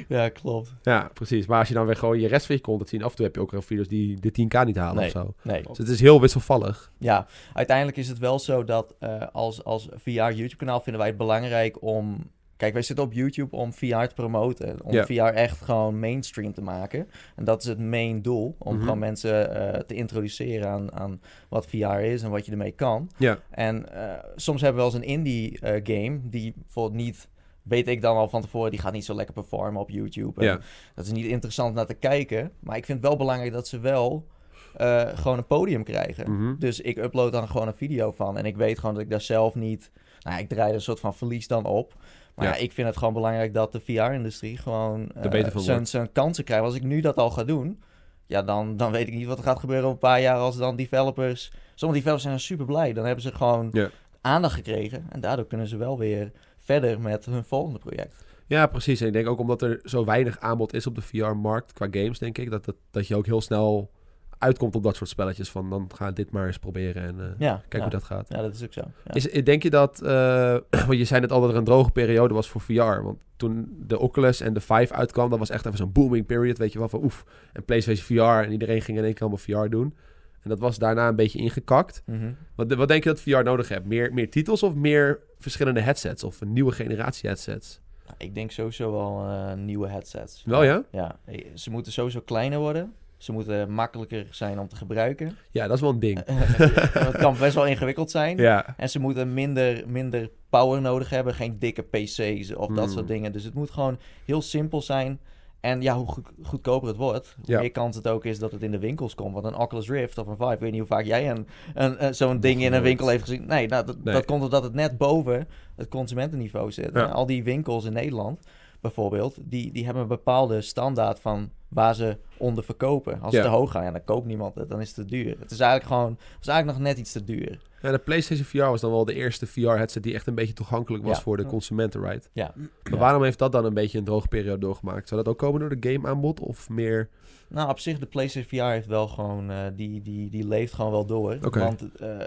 ja 0.18 0.30
klopt. 0.30 0.74
Ja, 0.82 1.10
precies. 1.14 1.46
Maar 1.46 1.60
als 1.60 1.68
je 1.68 1.74
dan 1.74 1.86
weer 1.86 1.96
gewoon 1.96 2.20
je 2.20 2.28
rest 2.28 2.46
van 2.46 2.56
je 2.56 2.62
content 2.62 2.90
ziet, 2.90 3.04
af 3.04 3.10
en 3.10 3.16
toe 3.16 3.26
heb 3.26 3.36
je 3.36 3.42
ook 3.42 3.52
wel 3.52 3.62
video's 3.62 3.88
die 3.88 4.20
de 4.20 4.30
10k 4.32 4.66
niet 4.66 4.76
halen 4.78 4.96
Nee. 4.96 5.06
of 5.06 5.12
zo. 5.12 5.34
Nee, 5.42 5.62
Dus 5.68 5.78
het 5.78 5.88
is 5.90 6.00
heel 6.00 6.22
wisselvallig. 6.22 6.92
ja, 6.98 7.28
uiteindelijk 7.54 7.98
is 7.98 8.08
het 8.08 8.18
wel 8.20 8.40
zo 8.40 8.64
dat 8.64 8.96
eh, 9.00 9.22
als, 9.32 9.64
als 9.64 9.88
VR 9.96 10.10
YouTube-kanaal 10.12 10.80
vinden 10.82 11.00
wij 11.02 11.10
het 11.10 11.18
belangrijk 11.18 11.82
om... 11.82 12.30
Kijk, 12.58 12.74
wij 12.74 12.82
zitten 12.82 13.06
op 13.06 13.14
YouTube 13.14 13.56
om 13.56 13.74
VR 13.74 13.86
te 14.06 14.12
promoten. 14.16 14.84
Om. 14.84 14.94
VR 15.06 15.14
echt 15.22 15.62
gewoon 15.62 16.00
mainstream 16.00 16.54
te 16.54 16.62
maken. 16.62 17.08
En 17.36 17.44
dat 17.44 17.62
is 17.62 17.68
het 17.68 17.80
main 17.80 18.22
doel. 18.22 18.56
Om 18.60 18.74
Mhm. 18.74 18.84
gewoon 18.84 19.00
mensen 19.00 19.56
eh, 19.74 19.80
te 19.80 19.94
introduceren 19.94 20.68
aan, 20.70 20.94
aan 20.94 21.22
wat 21.50 21.66
VR 21.68 21.86
is 22.00 22.24
en 22.24 22.30
wat 22.30 22.46
je 22.46 22.52
ermee 22.52 22.72
kan. 22.72 23.10
Ja, 23.18 23.40
En 23.50 23.94
eh, 23.94 24.24
soms 24.36 24.62
hebben 24.62 24.84
we 24.84 24.90
wel 24.90 25.00
eens 25.00 25.06
een 25.06 25.14
indie 25.14 25.60
game 25.84 26.20
die 26.24 26.54
bijvoorbeeld 26.56 27.02
niet... 27.04 27.28
Weet 27.68 27.88
ik 27.88 28.02
dan 28.02 28.18
al 28.18 28.30
van 28.30 28.42
tevoren, 28.42 28.72
die 28.72 28.80
gaat 28.80 28.94
niet 28.94 29.06
zo 29.06 29.16
lekker 29.16 29.34
performen 29.34 29.82
op 29.82 29.90
YouTube. 29.90 30.44
Ja. 30.44 30.60
Dat 30.96 31.06
is 31.06 31.12
niet 31.12 31.26
interessant 31.26 31.74
naar 31.76 31.86
te 31.86 31.94
kijken. 31.94 32.52
Maar 32.60 32.78
ik 32.78 32.86
vind 32.86 32.98
het 32.98 33.08
wel 33.08 33.18
belangrijk 33.18 33.52
dat 33.54 33.68
ze 33.68 33.80
wel 33.80 34.28
eh, 34.76 35.08
gewoon 35.14 35.38
een 35.38 35.48
podium 35.48 35.84
krijgen. 35.84 36.32
Mhm. 36.32 36.56
Dus 36.60 36.82
ik 36.82 36.98
upload 36.98 37.32
dan 37.32 37.48
gewoon 37.48 37.68
een 37.68 37.76
video 37.76 38.12
van. 38.12 38.38
En 38.38 38.46
ik 38.46 38.58
weet 38.58 38.80
gewoon 38.80 38.94
dat 38.96 39.04
ik 39.04 39.10
daar 39.10 39.22
zelf 39.22 39.56
niet... 39.56 39.92
Nou 40.20 40.36
ja, 40.36 40.42
ik 40.42 40.50
draai 40.50 40.70
er 40.70 40.76
een 40.76 40.82
soort 40.82 41.00
van 41.00 41.14
verlies 41.16 41.48
dan 41.48 41.66
op. 41.66 41.94
Maar 42.36 42.46
Ja. 42.48 42.56
ik 42.56 42.72
vind 42.72 42.88
het 42.88 42.98
gewoon 42.98 43.14
belangrijk 43.14 43.54
dat 43.54 43.72
de 43.72 43.80
VR-industrie 43.80 44.58
gewoon 44.58 45.12
van 45.52 45.86
zijn, 45.86 46.12
kansen 46.12 46.44
krijgt. 46.44 46.64
Als 46.64 46.76
ik 46.76 46.84
nu 46.84 47.02
dat 47.02 47.16
al 47.16 47.30
ga 47.30 47.44
doen, 47.44 47.82
ja, 48.26 48.42
dan, 48.42 48.78
dan 48.78 48.92
weet 48.92 49.08
ik 49.08 49.14
niet 49.14 49.28
wat 49.28 49.38
er 49.38 49.44
gaat 49.44 49.60
gebeuren 49.60 49.86
over 49.86 49.98
een 50.04 50.10
paar 50.10 50.22
jaar 50.22 50.38
als 50.38 50.58
dan 50.58 50.76
developers... 50.76 51.52
Sommige 51.76 52.00
developers 52.02 52.28
zijn 52.28 52.40
super 52.40 52.66
blij. 52.66 52.94
Dan 52.94 53.06
hebben 53.06 53.24
ze 53.24 53.32
gewoon 53.32 53.90
aandacht 54.22 54.54
gekregen. 54.54 55.06
En 55.10 55.20
daardoor 55.22 55.48
kunnen 55.48 55.68
ze 55.68 55.78
wel 55.78 55.98
weer 55.98 56.32
verder 56.68 57.02
met 57.02 57.26
hun 57.26 57.44
volgende 57.44 57.80
project. 57.80 58.26
Ja, 58.48 58.68
precies. 58.68 59.02
En 59.02 59.08
ik 59.08 59.14
denk 59.14 59.28
ook 59.28 59.40
omdat 59.40 59.62
er 59.62 59.80
zo 59.84 60.06
weinig 60.06 60.40
aanbod 60.40 60.74
is 60.74 60.88
op 60.88 60.96
de 60.96 61.02
VR-markt 61.02 61.74
qua 61.74 61.88
games, 61.92 62.20
denk 62.20 62.38
ik, 62.38 62.50
dat, 62.50 62.66
dat, 62.66 62.76
dat 62.92 63.08
je 63.08 63.16
ook 63.16 63.26
heel 63.26 63.42
snel 63.42 63.92
uitkomt 64.38 64.76
op 64.76 64.84
dat 64.84 64.96
soort 64.96 65.10
spelletjes. 65.10 65.50
Van 65.50 65.70
dan 65.70 65.90
ga 65.96 66.12
dit 66.12 66.32
maar 66.32 66.46
eens 66.46 66.60
proberen 66.60 67.04
en 67.04 67.20
eh, 67.20 67.40
Ja, 67.40 67.54
kijk 67.56 67.74
ja. 67.74 67.80
hoe 67.80 67.90
dat 67.90 68.04
gaat. 68.04 68.30
Ja, 68.30 68.42
dat 68.42 68.54
is 68.54 68.64
ook 68.64 68.74
zo. 68.74 68.82
Ja. 69.06 69.14
Is, 69.14 69.44
denk 69.44 69.64
je 69.64 69.70
dat, 69.70 70.02
eh, 70.02 70.58
want 70.88 70.98
je 70.98 71.06
zei 71.06 71.22
net 71.22 71.32
al 71.32 71.42
dat 71.42 71.50
er 71.50 71.56
een 71.56 71.64
droge 71.64 71.92
periode 71.92 72.34
was 72.34 72.50
voor 72.50 72.62
VR. 72.62 73.02
Want 73.04 73.18
toen 73.36 73.76
de 73.80 74.00
Oculus 74.00 74.42
en 74.42 74.54
de 74.54 74.60
Vive 74.60 74.94
uitkwam, 74.94 75.30
dat 75.30 75.40
was 75.40 75.50
echt 75.50 75.66
even 75.66 75.78
zo'n 75.78 75.92
booming 75.92 76.26
period, 76.26 76.58
weet 76.58 76.74
je 76.74 76.80
wel, 76.80 76.90
van 76.90 77.04
oef. 77.04 77.26
En 77.54 77.66
PlayStation 77.66 78.06
VR 78.06 78.46
en 78.46 78.52
iedereen 78.52 78.82
ging 78.82 78.98
in 78.98 79.04
één 79.04 79.14
keer 79.14 79.22
allemaal 79.28 79.64
VR 79.64 79.70
doen. 79.70 79.96
En 80.44 80.50
dat 80.50 80.60
was 80.60 80.78
daarna 80.78 81.08
een 81.08 81.16
beetje 81.16 81.40
ingekakt. 81.40 82.02
Mhm. 82.06 82.32
Wat, 82.56 82.74
wat 82.74 82.88
denk 82.88 83.04
je 83.04 83.10
dat 83.10 83.22
VR 83.22 83.44
nodig 83.44 83.70
hebt? 83.70 83.86
Meer, 83.86 84.14
meer 84.14 84.30
titels 84.30 84.64
of 84.64 84.76
meer 84.76 85.20
verschillende 85.40 85.80
headsets? 85.82 86.24
Of 86.24 86.42
een 86.42 86.54
nieuwe 86.54 86.72
generatie 86.72 87.30
headsets? 87.30 87.80
Ik 88.18 88.36
denk 88.36 88.52
sowieso 88.52 88.92
wel 88.92 89.26
eh, 89.30 89.54
nieuwe 89.54 89.88
headsets. 89.88 90.44
Wel 90.46 90.64
ja? 90.64 90.84
Ja, 90.92 91.20
eh, 91.26 91.46
ze 91.54 91.70
moeten 91.72 91.92
sowieso 91.92 92.22
kleiner 92.22 92.60
worden. 92.60 92.94
Ze 93.18 93.32
moeten 93.32 93.72
makkelijker 93.72 94.28
zijn 94.30 94.60
om 94.60 94.68
te 94.68 94.76
gebruiken. 94.76 95.38
Ja, 95.52 95.68
dat 95.68 95.76
is 95.76 95.82
wel 95.82 95.90
een 95.90 96.00
ding. 96.00 96.22
het 96.28 97.18
kan 97.18 97.36
best 97.40 97.56
wel 97.56 97.66
ingewikkeld 97.66 98.12
zijn. 98.12 98.38
Ja, 98.38 98.74
En 98.78 98.90
ze 98.90 99.00
moeten 99.00 99.34
minder, 99.34 99.84
minder 99.88 100.30
power 100.50 100.82
nodig 100.82 101.10
hebben. 101.10 101.34
Geen 101.34 101.60
dikke 101.60 101.82
PC's 101.82 102.56
of 102.56 102.68
dat 102.68 102.78
Hmm. 102.86 102.94
soort 102.94 103.08
dingen. 103.08 103.32
Dus 103.32 103.44
het 103.44 103.54
moet 103.54 103.72
gewoon 103.72 104.00
heel 104.26 104.42
simpel 104.42 104.82
zijn. 104.82 105.20
En 105.60 105.82
ja, 105.82 105.96
hoe 105.96 106.08
goed- 106.08 106.30
goedkoper 106.44 106.88
het 106.88 106.98
wordt, 106.98 107.34
hoe 107.36 107.46
Ja. 107.54 107.60
meer 107.60 107.72
kans 107.72 107.96
het 107.96 108.08
ook 108.08 108.26
is 108.26 108.40
dat 108.40 108.52
het 108.52 108.62
in 108.64 108.72
de 108.72 108.80
winkels 108.80 109.16
komt. 109.16 109.34
Want 109.34 109.46
een 109.46 109.56
Oculus 109.56 109.90
Rift 109.90 110.18
of 110.18 110.28
een 110.28 110.38
Vive, 110.38 110.52
ik 110.54 110.60
weet 110.60 110.72
niet 110.72 110.80
hoe 110.80 110.90
vaak 110.90 111.06
jij 111.06 111.30
een, 111.30 111.48
een, 111.74 112.06
een- 112.06 112.16
zo'n 112.16 112.40
ding 112.40 112.62
in 112.64 112.74
een 112.74 112.82
winkel 112.82 113.08
heeft 113.08 113.24
gezien. 113.24 113.46
Nee, 113.48 113.68
nou, 113.68 113.86
dat, 113.86 114.04
Nee. 114.04 114.14
dat 114.14 114.26
komt 114.26 114.44
omdat 114.44 114.64
het 114.64 114.74
net 114.74 114.98
boven 114.98 115.48
het 115.76 115.88
consumentenniveau 115.88 116.72
zit. 116.72 116.90
Ja. 116.94 117.06
Al 117.06 117.26
die 117.26 117.44
winkels 117.44 117.86
in 117.86 117.94
Nederland, 117.94 118.40
bijvoorbeeld, 118.82 119.36
die, 119.42 119.72
die 119.72 119.86
hebben 119.86 120.02
een 120.02 120.08
bepaalde 120.08 120.62
standaard 120.62 121.20
van 121.20 121.50
waar 121.68 121.96
ze 121.96 122.18
onder 122.38 122.64
verkopen. 122.64 123.22
Als 123.22 123.34
Ja. 123.34 123.42
ze 123.42 123.48
te 123.50 123.54
hoog 123.56 123.72
gaan, 123.72 123.84
ja, 123.84 123.92
dan 123.92 124.04
koopt 124.04 124.26
niemand 124.28 124.56
het, 124.56 124.70
dan 124.70 124.82
is 124.82 124.88
het 124.88 124.96
te 124.96 125.06
duur. 125.06 125.36
Het 125.40 125.52
is 125.52 125.60
eigenlijk 125.60 125.92
gewoon, 125.92 126.12
het 126.12 126.42
is 126.42 126.48
eigenlijk 126.48 126.78
nog 126.80 126.88
net 126.88 126.98
iets 126.98 127.12
te 127.12 127.24
duur. 127.24 127.60
Ja, 127.82 127.92
de 127.92 127.98
PlayStation 127.98 128.46
VR 128.46 128.58
was 128.70 128.82
dan 128.82 128.92
wel 128.92 129.06
de 129.06 129.14
eerste 129.14 129.48
VR-headset 129.48 130.04
die 130.04 130.14
echt 130.14 130.28
een 130.28 130.36
beetje 130.36 130.54
toegankelijk 130.54 131.04
was 131.04 131.18
Ja. 131.18 131.24
voor 131.24 131.38
de 131.38 131.46
consumenten, 131.46 132.02
right? 132.02 132.30
Ja. 132.34 132.54
Maar 132.90 133.00
waarom 133.00 133.24
heeft 133.24 133.40
dat 133.40 133.52
dan 133.52 133.66
een 133.66 133.74
beetje 133.74 133.98
een 133.98 134.04
droge 134.04 134.28
periode 134.28 134.60
doorgemaakt? 134.60 135.08
Zou 135.08 135.24
dat 135.24 135.34
ook 135.34 135.40
komen 135.40 135.60
door 135.60 135.80
de 135.80 135.92
game-aanbod 135.92 136.40
of 136.40 136.70
meer... 136.70 137.10
Nou, 137.50 137.70
op 137.70 137.80
zich, 137.80 138.00
de 138.00 138.06
PlayStation 138.06 138.62
VR 138.62 138.72
heeft 138.72 138.88
wel 138.88 139.08
gewoon, 139.08 139.52
eh, 139.52 139.58
die, 139.76 140.02
die, 140.02 140.30
die 140.30 140.48
leeft 140.48 140.74
gewoon 140.74 140.92
wel 140.92 141.06
door. 141.06 141.38
Want 141.50 141.96
eh, 141.96 142.18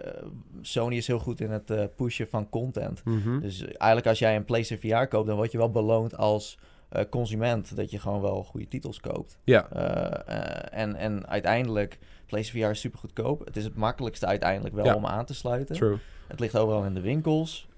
Sony 0.60 0.96
is 0.96 1.06
heel 1.06 1.18
goed 1.18 1.40
in 1.40 1.50
het 1.50 1.70
eh, 1.70 1.84
pushen 1.96 2.28
van 2.28 2.48
content. 2.48 3.04
Mhm. 3.04 3.40
Dus 3.40 3.64
eigenlijk 3.64 4.06
als 4.06 4.18
jij 4.18 4.36
een 4.36 4.44
PlayStation 4.44 4.92
VR 5.00 5.06
koopt, 5.06 5.26
dan 5.26 5.36
word 5.36 5.52
je 5.52 5.58
wel 5.58 5.70
beloond 5.70 6.16
als 6.16 6.58
eh, 6.90 7.04
consument. 7.10 7.76
Dat 7.76 7.90
je 7.90 7.98
gewoon 7.98 8.20
wel 8.20 8.44
goede 8.44 8.68
titels 8.68 9.00
koopt. 9.00 9.38
Ja, 9.44 9.68
Eh, 9.70 10.36
eh, 10.36 10.80
en, 10.80 10.96
en 10.96 11.26
uiteindelijk, 11.28 11.98
PlayStation 12.26 12.64
VR 12.64 12.70
is 12.70 12.80
super 12.80 12.98
goedkoop. 12.98 13.44
Het 13.44 13.56
is 13.56 13.64
het 13.64 13.76
makkelijkste 13.76 14.26
uiteindelijk 14.26 14.74
wel 14.74 14.84
Ja. 14.84 14.94
om 14.94 15.06
aan 15.06 15.24
te 15.24 15.34
sluiten. 15.34 15.76
true. 15.76 15.96
Het 16.26 16.40
ligt 16.40 16.56
overal 16.56 16.84
in 16.84 16.94
de 16.94 17.00
winkels. 17.00 17.68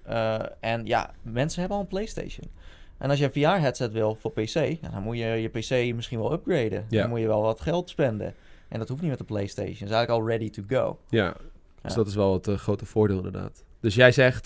En 0.59 0.85
ja, 0.85 1.11
mensen 1.21 1.59
hebben 1.59 1.77
al 1.77 1.83
een 1.83 1.89
PlayStation. 1.89 2.49
En 2.97 3.09
als 3.09 3.19
je 3.19 3.25
een 3.25 3.31
VR-headset 3.31 3.91
wil 3.91 4.15
voor 4.15 4.31
PC, 4.31 4.81
dan 4.81 5.03
moet 5.03 5.17
je 5.17 5.25
je 5.25 5.47
PC 5.49 5.95
misschien 5.95 6.19
wel 6.19 6.33
upgraden. 6.33 6.85
Ja. 6.89 7.01
Dan 7.01 7.09
moet 7.09 7.19
je 7.19 7.27
wel 7.27 7.41
wat 7.41 7.61
geld 7.61 7.89
spenden. 7.89 8.33
En 8.67 8.79
dat 8.79 8.89
hoeft 8.89 9.01
niet 9.01 9.09
met 9.09 9.19
de 9.19 9.25
PlayStation. 9.25 9.73
Het 9.73 9.89
is 9.89 9.95
eigenlijk 9.95 10.21
al 10.21 10.27
ready 10.27 10.49
to 10.49 10.63
go. 10.67 10.99
Ja, 11.09 11.35
dus 11.81 11.93
dat 11.93 12.07
is 12.07 12.15
wel 12.15 12.33
het 12.33 12.47
grote 12.59 12.85
voordeel 12.85 13.17
inderdaad. 13.17 13.63
Dus 13.79 13.95
jij 13.95 14.11
zegt 14.11 14.41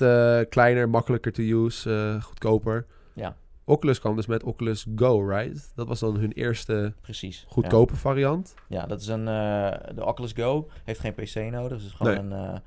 kleiner, 0.49 0.89
makkelijker 0.89 1.31
to 1.31 1.43
use, 1.43 2.17
goedkoper. 2.21 2.85
Ja. 3.13 3.35
Oculus 3.69 3.99
kwam 3.99 4.15
dus 4.15 4.25
met 4.25 4.43
Oculus 4.43 4.85
Go, 4.95 5.27
right? 5.27 5.71
Dat 5.75 5.87
was 5.87 5.99
dan 5.99 6.17
hun 6.17 6.31
eerste 6.31 6.93
Precies. 7.01 7.45
goedkope 7.49 7.95
variant. 7.95 8.53
Ja, 8.67 8.79
ja 8.81 8.85
dat 8.87 9.01
is 9.01 9.07
een. 9.07 9.27
eh, 9.27 9.95
de 9.95 10.05
Oculus 10.05 10.31
Go 10.31 10.67
heeft 10.83 10.99
geen 10.99 11.13
PC 11.13 11.35
nodig. 11.35 11.69
Dus 11.77 11.81
het 11.83 11.91
is 11.91 11.93
gewoon 11.97 12.29
Nee. 12.29 12.37
een. 12.39 12.51
eh, 12.53 12.59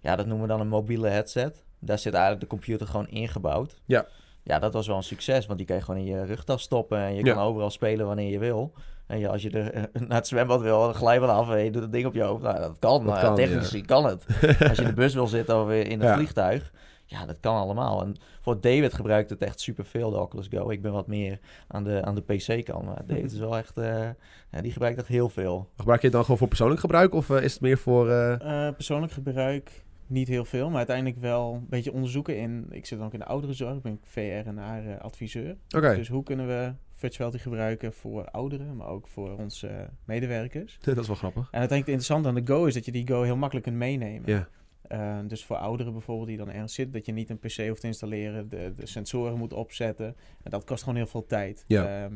ja, 0.00 0.16
dat 0.16 0.26
noemen 0.26 0.46
we 0.46 0.52
dan 0.52 0.60
een 0.60 0.68
mobiele 0.68 1.08
headset. 1.08 1.64
Daar 1.78 1.98
zit 1.98 2.12
eigenlijk 2.12 2.42
de 2.42 2.48
computer 2.48 2.86
gewoon 2.86 3.08
ingebouwd. 3.08 3.80
Ja. 3.84 4.06
Ja, 4.42 4.58
dat 4.58 4.72
was 4.72 4.86
wel 4.86 4.96
een 4.96 5.02
succes, 5.02 5.46
want 5.46 5.58
die 5.58 5.66
kan 5.66 5.76
je 5.76 5.82
gewoon 5.82 6.00
in 6.00 6.06
je 6.06 6.24
rugtas 6.24 6.62
stoppen 6.62 6.98
en 6.98 7.14
je 7.14 7.24
Ja. 7.24 7.34
kan 7.34 7.42
overal 7.42 7.70
spelen 7.70 8.06
wanneer 8.06 8.30
je 8.30 8.38
wil. 8.38 8.72
En 9.06 9.18
je, 9.18 9.28
als 9.28 9.42
je 9.42 9.50
er 9.50 9.72
eh, 9.72 9.82
naar 10.08 10.16
het 10.18 10.26
zwembad 10.26 10.60
wil, 10.60 10.80
dan 10.82 10.94
glij 10.94 11.14
je 11.14 11.20
wel 11.20 11.30
af 11.30 11.50
en 11.50 11.64
je 11.64 11.70
doet 11.70 11.82
het 11.82 11.92
ding 11.92 12.06
op 12.06 12.14
je 12.14 12.22
hoofd. 12.22 12.42
Nou, 12.42 12.58
dat 12.58 12.76
kan, 12.78 13.04
Dat 13.06 13.18
kan, 13.20 13.34
technisch 13.34 13.70
ja. 13.70 13.80
kan 13.80 14.04
het. 14.04 14.24
als 14.68 14.76
je 14.76 14.82
in 14.82 14.88
de 14.88 14.94
bus 14.94 15.14
wil 15.14 15.26
zitten 15.26 15.62
of 15.62 15.70
in 15.70 15.90
het 16.00 16.08
Ja. 16.08 16.14
vliegtuig, 16.14 16.72
ja, 17.06 17.26
dat 17.26 17.40
kan 17.40 17.56
allemaal. 17.56 18.02
En 18.02 18.14
voor 18.40 18.60
David 18.60 18.94
gebruikt 18.94 19.30
het 19.30 19.42
echt 19.42 19.60
superveel, 19.60 20.10
de 20.10 20.18
Oculus 20.20 20.46
Go. 20.50 20.70
Ik 20.70 20.82
ben 20.82 20.92
wat 20.92 21.06
meer 21.06 21.38
aan 21.68 21.84
de, 21.84 22.02
aan 22.04 22.14
de 22.14 22.20
PC 22.22 22.64
kant, 22.64 22.84
maar 22.84 23.02
David 23.06 23.32
is 23.32 23.38
wel 23.38 23.56
echt, 23.56 23.76
eh, 23.76 24.08
ja, 24.50 24.60
die 24.62 24.72
gebruikt 24.72 24.98
echt 24.98 25.08
heel 25.08 25.28
veel. 25.28 25.68
Gebruik 25.76 26.00
je 26.00 26.06
het 26.06 26.14
dan 26.14 26.22
gewoon 26.24 26.38
voor 26.38 26.48
persoonlijk 26.48 26.80
gebruik? 26.80 27.14
Of 27.14 27.30
eh, 27.30 27.42
is 27.42 27.52
het 27.52 27.62
meer 27.62 27.78
voor... 27.78 28.10
eh, 28.10 28.66
Eh, 28.68 28.74
persoonlijk 28.74 29.12
gebruik 29.12 29.84
niet 30.08 30.28
heel 30.28 30.44
veel, 30.44 30.68
maar 30.68 30.76
uiteindelijk 30.76 31.20
wel 31.20 31.54
een 31.54 31.66
beetje 31.68 31.92
onderzoeken 31.92 32.38
in. 32.38 32.66
Ik 32.70 32.86
zit 32.86 32.98
dan 32.98 33.06
ook 33.06 33.12
in 33.12 33.18
de 33.18 33.24
ouderenzorg, 33.24 33.80
ben 33.80 33.92
ik 33.92 33.98
VR 34.02 34.20
en 34.48 34.58
AR 34.58 34.86
eh, 34.90 35.00
adviseur. 35.00 35.56
Oké, 35.76 35.94
Dus 35.96 36.08
hoe 36.08 36.22
kunnen 36.22 36.46
we 36.46 36.72
virtuality 36.94 37.38
gebruiken 37.38 37.92
voor 37.92 38.24
ouderen, 38.30 38.76
maar 38.76 38.86
ook 38.88 39.06
voor 39.08 39.36
onze 39.38 39.88
medewerkers. 40.04 40.78
dat 40.82 40.96
is 40.98 41.06
wel 41.06 41.16
grappig. 41.16 41.48
En 41.50 41.58
uiteindelijk 41.58 41.78
het 41.78 41.88
interessante 41.88 42.28
aan 42.28 42.34
de 42.34 42.52
Go 42.52 42.64
is 42.64 42.74
dat 42.74 42.84
je 42.84 42.92
die 42.92 43.06
Go 43.06 43.22
heel 43.22 43.36
makkelijk 43.36 43.66
kunt 43.66 43.78
meenemen. 43.78 44.30
Ja, 44.32 44.48
Eh, 44.88 45.18
dus 45.26 45.44
voor 45.44 45.56
ouderen 45.56 45.92
bijvoorbeeld 45.92 46.28
die 46.28 46.36
dan 46.36 46.50
ergens 46.50 46.74
zitten, 46.74 46.94
dat 46.94 47.06
je 47.06 47.12
niet 47.12 47.30
een 47.30 47.38
PC 47.38 47.68
hoeft 47.68 47.80
te 47.80 47.86
installeren, 47.86 48.48
de, 48.48 48.72
de 48.76 48.86
sensoren 48.86 49.38
moet 49.38 49.52
opzetten. 49.52 50.16
En 50.42 50.50
dat 50.50 50.64
kost 50.64 50.82
gewoon 50.82 50.98
heel 50.98 51.06
veel 51.06 51.26
tijd. 51.26 51.64
Ja. 51.66 52.04
Ehm, 52.04 52.14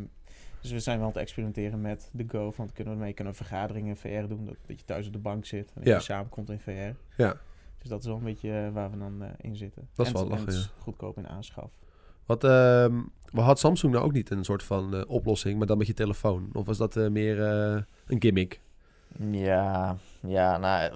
dus 0.61 0.71
we 0.71 0.81
zijn 0.81 0.97
wel 0.99 1.07
aan 1.07 1.12
het 1.12 1.23
experimenteren 1.23 1.81
met 1.81 2.11
de 2.12 2.25
Go. 2.29 2.50
Van 2.50 2.73
kunnen 2.73 2.93
we 2.93 2.99
ermee 2.99 3.15
kunnen 3.15 3.33
we 3.33 3.39
vergaderingen 3.45 3.89
in 3.89 3.97
VR 3.97 4.29
doen, 4.29 4.45
dat, 4.47 4.57
dat 4.67 4.79
je 4.79 4.85
thuis 4.85 5.07
op 5.07 5.12
de 5.12 5.19
bank 5.19 5.45
zit 5.45 5.73
en 5.75 5.81
Ja. 5.85 5.95
je 5.95 6.00
samenkomt 6.00 6.50
in 6.50 6.61
VR. 6.61 7.21
Ja. 7.23 7.37
Dus 7.79 7.89
dat 7.89 8.00
is 8.00 8.07
wel 8.07 8.17
een 8.17 8.25
beetje 8.25 8.50
eh, 8.50 8.73
waar 8.73 8.91
we 8.91 8.99
dan 8.99 9.23
eh, 9.23 9.29
in 9.41 9.57
zitten. 9.57 9.89
Dat 9.95 10.07
is 10.07 10.12
En 10.12 10.19
wel 10.19 10.29
lachen, 10.29 10.71
goedkoop 10.79 11.19
in 11.19 11.29
aanschaf. 11.29 11.71
Wat, 12.27 12.45
ehm, 12.45 13.00
wat 13.33 13.45
had 13.45 13.59
Samsung 13.59 13.93
nou 13.93 14.05
ook 14.05 14.12
niet 14.12 14.31
een 14.31 14.45
soort 14.45 14.62
van 14.62 14.95
eh, 14.95 15.03
oplossing, 15.07 15.59
maar 15.59 15.67
dan 15.67 15.79
met 15.79 15.87
je 15.87 15.95
telefoon? 15.95 16.50
Of 16.53 16.67
was 16.67 16.79
dat 16.79 16.95
meer 16.95 17.41
een 17.41 17.87
gimmick? 18.21 18.61
Ja, 19.19 19.97
ja, 20.21 20.59
nou, 20.59 20.93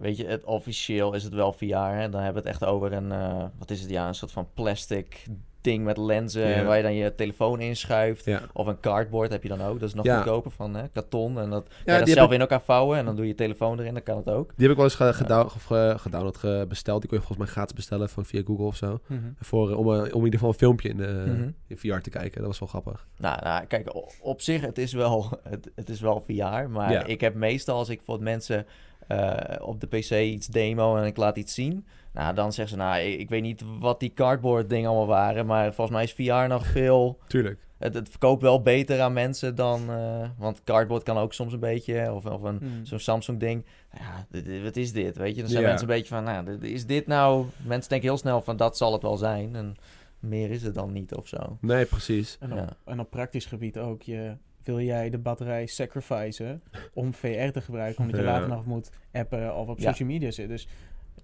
weet 0.00 0.16
je, 0.16 0.26
het, 0.26 0.44
officieel 0.44 1.14
is 1.14 1.24
het 1.24 1.32
wel 1.32 1.52
VR. 1.52 1.64
Hè? 1.74 2.08
Dan 2.08 2.22
hebben 2.22 2.42
we 2.42 2.48
het 2.48 2.58
echt 2.58 2.64
over 2.64 2.92
een, 2.92 3.12
eh, 3.12 3.44
wat 3.58 3.70
is 3.70 3.80
het, 3.80 3.90
ja, 3.90 4.08
een 4.08 4.14
soort 4.14 4.32
van 4.32 4.48
plastic 4.54 5.26
ding 5.60 5.84
met 5.84 5.96
lenzen 5.96 6.66
waar 6.66 6.76
je 6.76 6.82
dan 6.82 6.94
je 6.94 7.14
telefoon 7.14 7.60
inschuift. 7.60 8.26
Of 8.52 8.66
een 8.66 8.80
cardboard 8.80 9.30
heb 9.32 9.42
je 9.42 9.48
dan 9.48 9.62
ook. 9.62 9.80
Dat 9.80 9.88
is 9.88 9.94
nog 9.94 10.04
Ja. 10.04 10.16
goedkoper 10.16 10.50
van 10.50 10.74
hè, 10.74 10.88
karton. 10.88 11.38
En 11.40 11.50
dat 11.50 11.64
kan 11.64 11.74
ja 11.84 11.92
je 11.92 11.98
dat 11.98 12.08
zelf 12.08 12.28
ik, 12.28 12.34
in 12.34 12.40
elkaar 12.40 12.60
vouwen 12.62 12.98
en 12.98 13.04
dan 13.04 13.16
doe 13.16 13.26
je 13.26 13.34
telefoon 13.34 13.78
erin, 13.80 13.92
dan 13.94 14.02
kan 14.02 14.16
het 14.16 14.30
ook. 14.30 14.48
die 14.48 14.62
heb 14.62 14.70
ik 14.70 14.76
wel 14.76 14.84
eens 14.84 14.94
ge- 14.94 15.12
gedou- 15.12 15.44
of, 15.44 15.64
ge- 15.64 15.94
gedownload, 15.98 16.36
ge- 16.36 16.64
besteld. 16.68 17.00
Die 17.00 17.08
kon 17.10 17.18
je 17.18 17.24
volgens 17.24 17.46
mij 17.46 17.54
gratis 17.56 17.74
bestellen 17.76 18.08
van 18.08 18.24
via 18.24 18.42
Google 18.44 18.64
of 18.66 18.76
zo. 18.76 19.00
Voor, 19.40 19.70
eh, 19.70 19.78
om, 19.78 19.86
eh, 19.94 19.98
om 20.00 20.04
in 20.04 20.14
ieder 20.14 20.30
geval 20.32 20.48
een 20.48 20.54
filmpje 20.54 20.88
in, 20.88 21.00
eh, 21.00 21.08
Mhm. 21.08 21.50
in 21.66 21.76
VR 21.78 21.98
te 22.00 22.10
kijken. 22.10 22.38
Dat 22.38 22.46
was 22.46 22.58
wel 22.58 22.68
grappig. 22.68 23.06
Nou, 23.18 23.42
nou 23.42 23.64
kijk, 23.66 23.92
op 24.22 24.40
zich, 24.40 24.60
het 24.60 24.78
is 24.78 24.92
wel, 24.92 25.30
het, 25.50 25.70
het 25.74 25.88
is 25.88 26.00
wel 26.00 26.20
VR. 26.20 26.68
Maar 26.70 26.92
Ja. 26.92 27.04
ik 27.04 27.20
heb 27.20 27.34
meestal, 27.34 27.76
als 27.76 27.88
ik 27.88 28.00
voor 28.04 28.22
mensen 28.22 28.66
eh, 29.06 29.34
op 29.66 29.80
de 29.80 29.86
PC 29.86 30.10
iets 30.10 30.46
demo 30.46 30.96
en 30.96 31.04
ik 31.04 31.16
laat 31.16 31.36
iets 31.36 31.54
zien... 31.54 31.86
Nou, 32.12 32.34
dan 32.34 32.52
zeggen 32.52 32.76
ze, 32.78 32.82
nou, 32.82 33.00
ik, 33.00 33.20
ik 33.20 33.28
weet 33.28 33.42
niet 33.42 33.62
wat 33.78 34.00
die 34.00 34.12
cardboard 34.14 34.68
dingen 34.70 34.88
allemaal 34.88 35.06
waren... 35.06 35.46
maar 35.46 35.74
volgens 35.74 35.96
mij 35.96 36.04
is 36.04 36.12
VR 36.12 36.48
nog 36.48 36.66
veel... 36.66 37.18
Tuurlijk. 37.26 37.60
Het, 37.78 37.94
het 37.94 38.08
verkoopt 38.08 38.42
wel 38.42 38.62
beter 38.62 39.00
aan 39.00 39.12
mensen 39.12 39.54
dan... 39.54 39.90
eh, 39.90 40.28
want 40.38 40.64
cardboard 40.64 41.02
kan 41.02 41.18
ook 41.18 41.32
soms 41.32 41.52
een 41.52 41.60
beetje, 41.60 42.12
of, 42.12 42.26
of 42.26 42.42
een, 42.42 42.56
Hmm. 42.58 42.84
zo'n 42.84 42.98
Samsung 42.98 43.40
ding. 43.40 43.64
Ja, 43.98 44.26
dit- 44.30 44.44
dit- 44.44 44.62
wat 44.62 44.76
is 44.76 44.92
dit, 44.92 45.16
weet 45.16 45.34
je? 45.34 45.40
Dan 45.40 45.50
zijn 45.50 45.62
Ja. 45.62 45.68
mensen 45.68 45.88
een 45.88 45.94
beetje 45.94 46.14
van, 46.14 46.24
nou, 46.24 46.44
dit- 46.44 46.62
is 46.62 46.86
dit 46.86 47.06
nou... 47.06 47.46
Mensen 47.56 47.90
denken 47.90 48.08
heel 48.08 48.18
snel 48.18 48.42
van, 48.42 48.56
dat 48.56 48.76
zal 48.76 48.92
het 48.92 49.02
wel 49.02 49.16
zijn. 49.16 49.56
En 49.56 49.76
meer 50.18 50.50
is 50.50 50.62
het 50.62 50.74
dan 50.74 50.92
niet 50.92 51.14
of 51.14 51.28
zo. 51.28 51.58
Nee, 51.60 51.84
precies. 51.84 52.36
En 52.40 52.52
op, 52.52 52.58
Ja. 52.58 52.68
en 52.84 53.00
op 53.00 53.10
praktisch 53.10 53.46
gebied 53.46 53.78
ook. 53.78 54.02
Je, 54.02 54.36
wil 54.62 54.80
jij 54.80 55.10
de 55.10 55.18
batterij 55.18 55.66
sacrificen 55.66 56.62
om 56.94 57.14
VR 57.14 57.50
te 57.52 57.60
gebruiken, 57.60 58.02
omdat 58.04 58.20
je 58.20 58.26
Ja. 58.26 58.32
later 58.32 58.48
nog 58.48 58.64
moet 58.66 58.90
appen 59.12 59.56
of 59.56 59.68
op 59.68 59.78
Ja. 59.78 59.90
social 59.90 60.08
media 60.08 60.30
zit. 60.30 60.48
Dus 60.48 60.68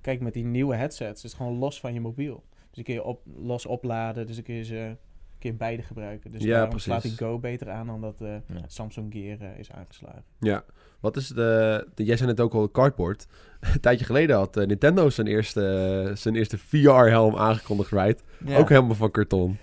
kijk, 0.06 0.20
met 0.20 0.34
die 0.34 0.44
nieuwe 0.44 0.76
headsets 0.76 1.24
is 1.24 1.30
het 1.30 1.40
gewoon 1.40 1.58
los 1.58 1.80
van 1.80 1.94
je 1.94 2.00
mobiel. 2.00 2.44
Dus 2.50 2.74
die 2.74 2.84
kun 2.84 2.94
je 2.94 3.02
op, 3.02 3.22
los 3.36 3.66
opladen, 3.66 4.26
dus 4.26 4.34
dan 4.34 4.44
kun 4.44 4.54
je 4.54 4.64
ze 4.64 4.96
kun 5.38 5.50
je 5.50 5.56
beide 5.56 5.82
gebruiken. 5.82 6.30
Dus 6.30 6.42
Ja, 6.42 6.66
precies. 6.66 6.82
slaat 6.82 7.02
die 7.02 7.16
Go 7.16 7.38
beter 7.38 7.70
aan 7.70 7.86
dan 7.86 8.00
dat 8.00 8.20
eh, 8.20 8.28
Ja. 8.28 8.62
Samsung 8.66 9.12
Gear 9.12 9.40
eh, 9.40 9.58
is 9.58 9.72
aangeslagen. 9.72 10.24
Ja. 10.38 10.64
Wat 11.00 11.16
is 11.16 11.28
de, 11.28 11.86
de... 11.94 12.04
Jij 12.04 12.16
zei 12.16 12.28
net 12.28 12.40
ook 12.40 12.54
al 12.54 12.70
cardboard. 12.70 13.26
Een 13.60 13.80
tijdje 13.80 14.04
geleden 14.04 14.36
had 14.36 14.56
eh, 14.56 14.66
Nintendo 14.66 15.10
zijn 15.10 15.26
eerste, 15.26 16.10
zijn 16.14 16.36
eerste 16.36 16.58
VR-helm 16.58 17.36
aangekondigd, 17.36 17.90
right? 17.90 18.22
Ja. 18.44 18.56
Ook 18.56 18.68
helemaal 18.68 18.94
van 18.94 19.10
karton. 19.10 19.58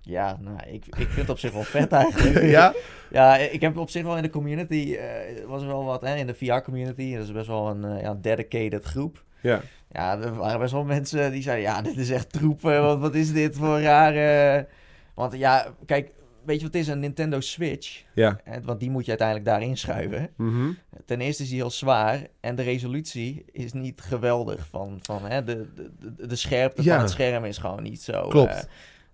Ja, 0.00 0.38
nou, 0.40 0.58
ik, 0.66 0.86
ik 0.86 0.94
vind 0.94 1.16
het 1.16 1.30
op 1.30 1.38
zich 1.38 1.52
wel 1.52 1.62
vet 1.62 1.92
eigenlijk. 1.92 2.44
ja? 2.58 2.74
Ja, 3.10 3.36
ik 3.36 3.60
heb 3.60 3.76
op 3.76 3.90
zich 3.90 4.02
wel 4.02 4.16
in 4.16 4.22
de 4.22 4.30
community, 4.30 4.94
eh, 4.94 5.44
was 5.46 5.62
er 5.62 5.68
wel 5.68 5.84
wat, 5.84 6.00
hè, 6.00 6.16
in 6.16 6.26
de 6.26 6.34
VR-community, 6.34 7.14
dat 7.14 7.24
is 7.24 7.32
best 7.32 7.46
wel 7.46 7.68
een 7.70 7.98
ja, 8.00 8.14
dedicated 8.20 8.84
groep. 8.84 9.24
Ja. 9.44 9.60
Ja, 9.90 10.18
er 10.20 10.34
waren 10.34 10.58
best 10.60 10.72
wel 10.72 10.84
mensen 10.84 11.32
die 11.32 11.42
zeiden, 11.42 11.64
ja, 11.64 11.82
dit 11.82 11.96
is 11.96 12.10
echt 12.10 12.32
troepen, 12.32 12.82
wat, 12.82 12.98
wat 12.98 13.14
is 13.14 13.32
dit 13.32 13.56
voor 13.56 13.80
rare... 13.80 14.66
Want 15.14 15.36
ja, 15.36 15.66
kijk, 15.86 16.10
weet 16.44 16.56
je 16.60 16.64
wat 16.64 16.72
het 16.72 16.82
is, 16.82 16.88
een 16.88 16.98
Nintendo 16.98 17.40
Switch, 17.40 18.02
Ja. 18.14 18.40
eh, 18.44 18.56
want 18.64 18.80
die 18.80 18.90
moet 18.90 19.02
je 19.04 19.08
uiteindelijk 19.08 19.48
daarin 19.48 19.76
schuiven. 19.76 20.30
Mhm. 20.36 20.70
Ten 21.04 21.20
eerste 21.20 21.42
is 21.42 21.48
die 21.48 21.58
heel 21.58 21.70
zwaar 21.70 22.26
en 22.40 22.54
de 22.54 22.62
resolutie 22.62 23.44
is 23.52 23.72
niet 23.72 24.00
geweldig 24.00 24.66
van, 24.70 24.98
van 25.02 25.24
hè, 25.24 25.44
de, 25.44 25.68
de, 26.00 26.26
de, 26.26 26.36
scherpte 26.36 26.82
Ja. 26.82 26.92
van 26.94 27.00
het 27.02 27.10
scherm 27.10 27.44
is 27.44 27.58
gewoon 27.58 27.82
niet 27.82 28.02
zo... 28.02 28.28
Klopt. 28.28 28.52
eh, 28.54 28.62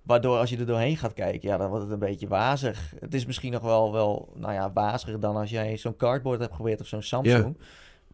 Waardoor 0.03 0.39
als 0.39 0.51
je 0.51 0.57
er 0.59 0.67
doorheen 0.67 0.97
gaat 0.97 1.13
kijken, 1.13 1.49
ja, 1.49 1.57
dan 1.57 1.69
wordt 1.69 1.85
het 1.85 1.93
een 1.93 1.99
beetje 1.99 2.29
wazig. 2.29 2.93
Het 3.01 3.15
is 3.15 3.27
misschien 3.27 3.53
nog 3.53 3.63
wel, 3.63 3.93
wel 3.93 4.33
nou 4.37 4.53
ja, 4.53 4.73
waziger 4.73 5.21
dan 5.21 5.37
als 5.37 5.51
jij 5.51 5.77
zo'n 5.77 5.97
cardboard 5.97 6.39
hebt 6.41 6.51
geprobeerd 6.51 6.81
of 6.81 6.87
zo'n 6.87 7.03
Samsung. 7.03 7.57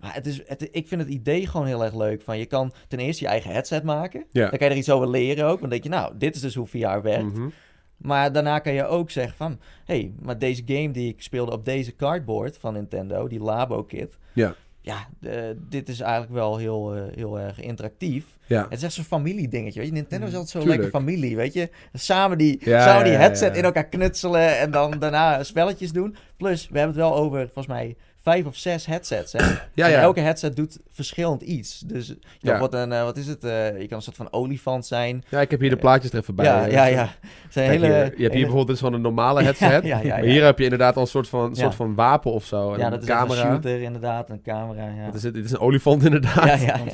Maar 0.00 0.15
het 0.15 0.26
is, 0.26 0.43
het, 0.47 0.69
ik 0.73 0.88
vind 0.88 1.00
het 1.00 1.11
idee 1.11 1.47
gewoon 1.47 1.67
heel 1.67 1.85
erg 1.85 1.95
leuk. 1.95 2.23
Van 2.23 2.38
je 2.38 2.47
kan 2.47 2.73
ten 2.88 2.99
eerste 2.99 3.25
je 3.25 3.31
eigen 3.31 3.50
headset 3.53 3.83
maken. 3.83 4.25
Ja. 4.31 4.41
Dan 4.49 4.59
kan 4.59 4.69
je 4.69 4.73
er 4.75 4.79
iets 4.81 4.91
over 4.91 5.09
leren 5.11 5.45
ook. 5.45 5.49
Want 5.49 5.61
dan 5.61 5.71
denk 5.71 5.83
je, 5.83 5.88
nou, 5.88 6.12
dit 6.19 6.35
is 6.35 6.41
dus 6.41 6.55
hoe 6.55 6.67
VR 6.67 7.00
werkt. 7.03 7.23
Mhm. 7.37 7.49
Maar 7.97 8.33
daarna 8.33 8.59
kan 8.59 8.73
je 8.73 8.87
ook 8.87 9.11
zeggen 9.11 9.37
van... 9.37 9.59
Hé, 9.85 9.95
hey, 9.99 10.12
maar 10.21 10.38
deze 10.38 10.62
game 10.67 10.91
die 10.91 11.09
ik 11.12 11.23
speelde 11.23 11.53
op 11.53 11.65
deze 11.65 11.97
cardboard 11.97 12.59
van 12.59 12.73
Nintendo, 12.73 13.29
die 13.29 13.41
Labo 13.41 13.83
Kit... 13.85 14.19
Ja. 14.33 14.55
Ja, 14.81 15.09
dit 15.57 15.88
is 15.88 16.00
eigenlijk 16.00 16.33
wel 16.33 16.57
heel, 16.57 16.95
eh, 16.95 17.03
heel 17.15 17.38
erg 17.41 17.61
interactief. 17.61 18.25
Ja. 18.47 18.62
Het 18.69 18.79
is 18.79 18.83
echt 18.83 18.93
zo'n 18.93 19.05
familiedingetje, 19.05 19.79
weet 19.81 19.88
je. 19.88 19.95
Nintendo 19.95 20.26
is 20.26 20.33
Mm, 20.33 20.38
altijd 20.38 20.53
zo 20.57 20.59
tuurlijk. 20.59 20.83
lekker 20.83 21.00
familie, 21.00 21.37
weet 21.37 21.53
je. 21.53 21.71
Samen 21.93 22.38
die, 22.38 22.59
Ja, 22.61 22.85
samen 22.87 23.05
die 23.05 23.12
headset 23.12 23.53
ja. 23.53 23.59
in 23.59 23.65
elkaar 23.65 23.87
knutselen 23.87 24.59
en 24.59 24.71
dan 24.71 24.91
daarna 24.99 25.43
spelletjes 25.43 25.93
doen. 25.93 26.17
Plus, 26.37 26.69
we 26.69 26.79
hebben 26.79 26.97
het 26.97 27.07
wel 27.07 27.17
over, 27.17 27.38
volgens 27.45 27.67
mij, 27.67 27.97
vijf 28.26 28.47
of 28.47 28.56
zes 28.56 28.87
headsets, 28.87 29.33
hè. 29.33 29.38
Ja, 29.75 29.85
En 29.87 29.90
ja. 29.90 30.00
elke 30.00 30.21
headset 30.21 30.56
doet 30.56 30.78
verschillend 30.90 31.42
iets. 31.42 31.78
Dus 31.87 32.06
je 32.06 32.14
kan 32.42 32.54
Ja. 32.54 32.59
wat, 32.59 32.75
een, 32.75 32.92
eh, 32.92 33.02
wat 33.02 33.16
is 33.16 33.26
het? 33.26 33.45
eh, 33.45 33.80
je 33.80 33.87
kan 33.87 33.97
een 33.97 34.02
soort 34.02 34.16
van 34.16 34.33
olifant 34.33 34.87
zijn. 34.87 35.25
Ja, 35.28 35.40
ik 35.40 35.50
heb 35.50 35.61
hier 35.61 35.71
de 35.71 35.76
plaatjes 35.76 36.12
er 36.12 36.18
even 36.18 36.35
bij. 36.35 36.45
ja, 36.47 36.66
eh, 36.66 36.73
ja, 36.73 36.85
ja. 36.87 37.09
Zijn 37.49 37.71
hele, 37.71 37.87
hier, 37.87 37.95
je 37.95 38.00
hebt 38.02 38.16
hier 38.16 38.28
bijvoorbeeld 38.30 38.66
dus 38.66 38.78
van 38.78 38.92
een 38.92 39.00
normale 39.00 39.42
headset. 39.47 39.71
Ja, 39.85 39.99
ja, 39.99 40.00
ja, 40.02 40.14
Maar 40.16 40.25
hier 40.25 40.45
heb 40.45 40.59
je 40.59 40.64
inderdaad 40.64 40.97
al 40.97 41.02
een 41.02 41.09
soort 41.09 41.28
van, 41.28 41.49
Ja. 41.54 41.61
soort 41.62 41.75
van 41.75 41.95
wapen 41.95 42.33
of 42.33 42.45
zo. 42.45 42.73
En 42.73 42.78
ja, 42.78 42.85
een 42.85 42.90
dat 42.90 43.02
is 43.02 43.09
echt 43.09 43.18
camera. 43.18 43.40
een 43.45 43.52
shooter 43.52 43.80
inderdaad, 43.83 44.30
een 44.30 44.42
camera, 44.42 44.83
ja. 44.85 45.12
Is 45.14 45.23
het? 45.23 45.35
Dit 45.35 45.45
is 45.45 45.50
een 45.50 45.59
olifant 45.61 46.04
inderdaad. 46.04 46.45
Ja, 46.45 46.54
ja, 46.54 46.76
ja. 46.76 46.85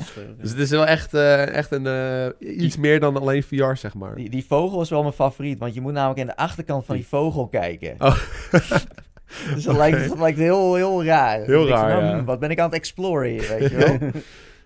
Dus 0.41 0.49
het 0.49 0.59
is 0.59 0.69
wel 0.69 0.85
echt, 0.85 1.13
eh, 1.13 1.47
echt 1.47 1.71
een, 1.71 1.87
eh, 1.87 2.57
iets 2.63 2.77
meer 2.77 2.99
dan 2.99 3.17
alleen 3.17 3.43
VR, 3.43 3.73
zeg 3.75 3.93
maar. 3.93 4.15
Die, 4.15 4.29
die 4.29 4.45
vogel 4.47 4.81
is 4.81 4.89
wel 4.89 5.01
mijn 5.01 5.13
favoriet, 5.13 5.59
want 5.59 5.73
je 5.73 5.81
moet 5.81 5.93
namelijk 5.93 6.19
in 6.19 6.25
de 6.25 6.35
achterkant 6.35 6.85
van 6.85 6.95
die 6.95 7.07
vogel 7.07 7.47
kijken. 7.47 7.95
Oh. 7.99 8.17
dus 9.55 9.63
dat 9.63 9.75
lijkt, 9.75 10.07
dat 10.09 10.19
lijkt 10.19 10.37
heel, 10.37 10.75
heel 10.75 11.03
raar. 11.03 11.41
Heel 11.41 11.67
raar, 11.67 11.91
van, 11.95 12.05
ja. 12.05 12.15
hmm, 12.15 12.25
Wat 12.25 12.39
ben 12.39 12.49
ik 12.51 12.59
aan 12.59 12.65
het 12.65 12.75
exploren 12.75 13.29
hier, 13.29 13.47
weet 13.57 13.69
je 13.69 13.77
wel? 13.77 14.11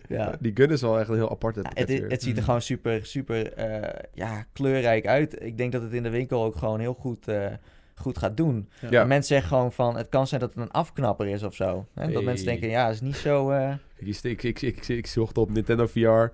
ja. 0.19 0.35
Die 0.39 0.51
gun 0.55 0.69
is 0.69 0.81
wel 0.81 0.99
echt 0.99 1.07
heel 1.09 1.29
apart. 1.31 1.55
Ja, 1.55 1.61
het, 1.73 1.89
het 1.89 2.23
ziet 2.23 2.31
er 2.33 2.37
Mm. 2.39 2.43
gewoon 2.43 2.61
super, 2.61 3.05
super 3.05 3.53
eh, 3.53 4.01
ja, 4.13 4.45
kleurrijk 4.53 5.07
uit. 5.07 5.43
Ik 5.43 5.57
denk 5.57 5.71
dat 5.71 5.81
het 5.81 5.93
in 5.93 6.03
de 6.03 6.09
winkel 6.09 6.43
ook 6.43 6.55
gewoon 6.55 6.79
heel 6.79 6.93
goed, 6.93 7.27
eh, 7.27 7.45
goed 7.95 8.17
gaat 8.17 8.37
doen. 8.37 8.69
Ja. 8.89 9.03
Mensen 9.05 9.27
zeggen 9.35 9.47
gewoon 9.47 9.71
van, 9.71 9.97
het 9.97 10.09
kan 10.09 10.27
zijn 10.27 10.41
dat 10.41 10.49
het 10.53 10.63
een 10.63 10.71
afknapper 10.71 11.27
is 11.27 11.43
of 11.43 11.55
zo. 11.55 11.85
Hè? 11.93 12.03
Dat 12.05 12.13
Hey. 12.13 12.23
mensen 12.23 12.45
denken, 12.45 12.69
ja, 12.69 12.85
het 12.85 12.93
is 12.95 13.01
niet 13.01 13.15
zo... 13.15 13.49
eh, 13.51 13.71
ik, 14.23 14.43
ik, 14.43 14.61
ik, 14.61 14.87
ik 14.87 15.07
zocht 15.07 15.37
op 15.37 15.49
Nintendo 15.51 15.85
VR 15.87 16.25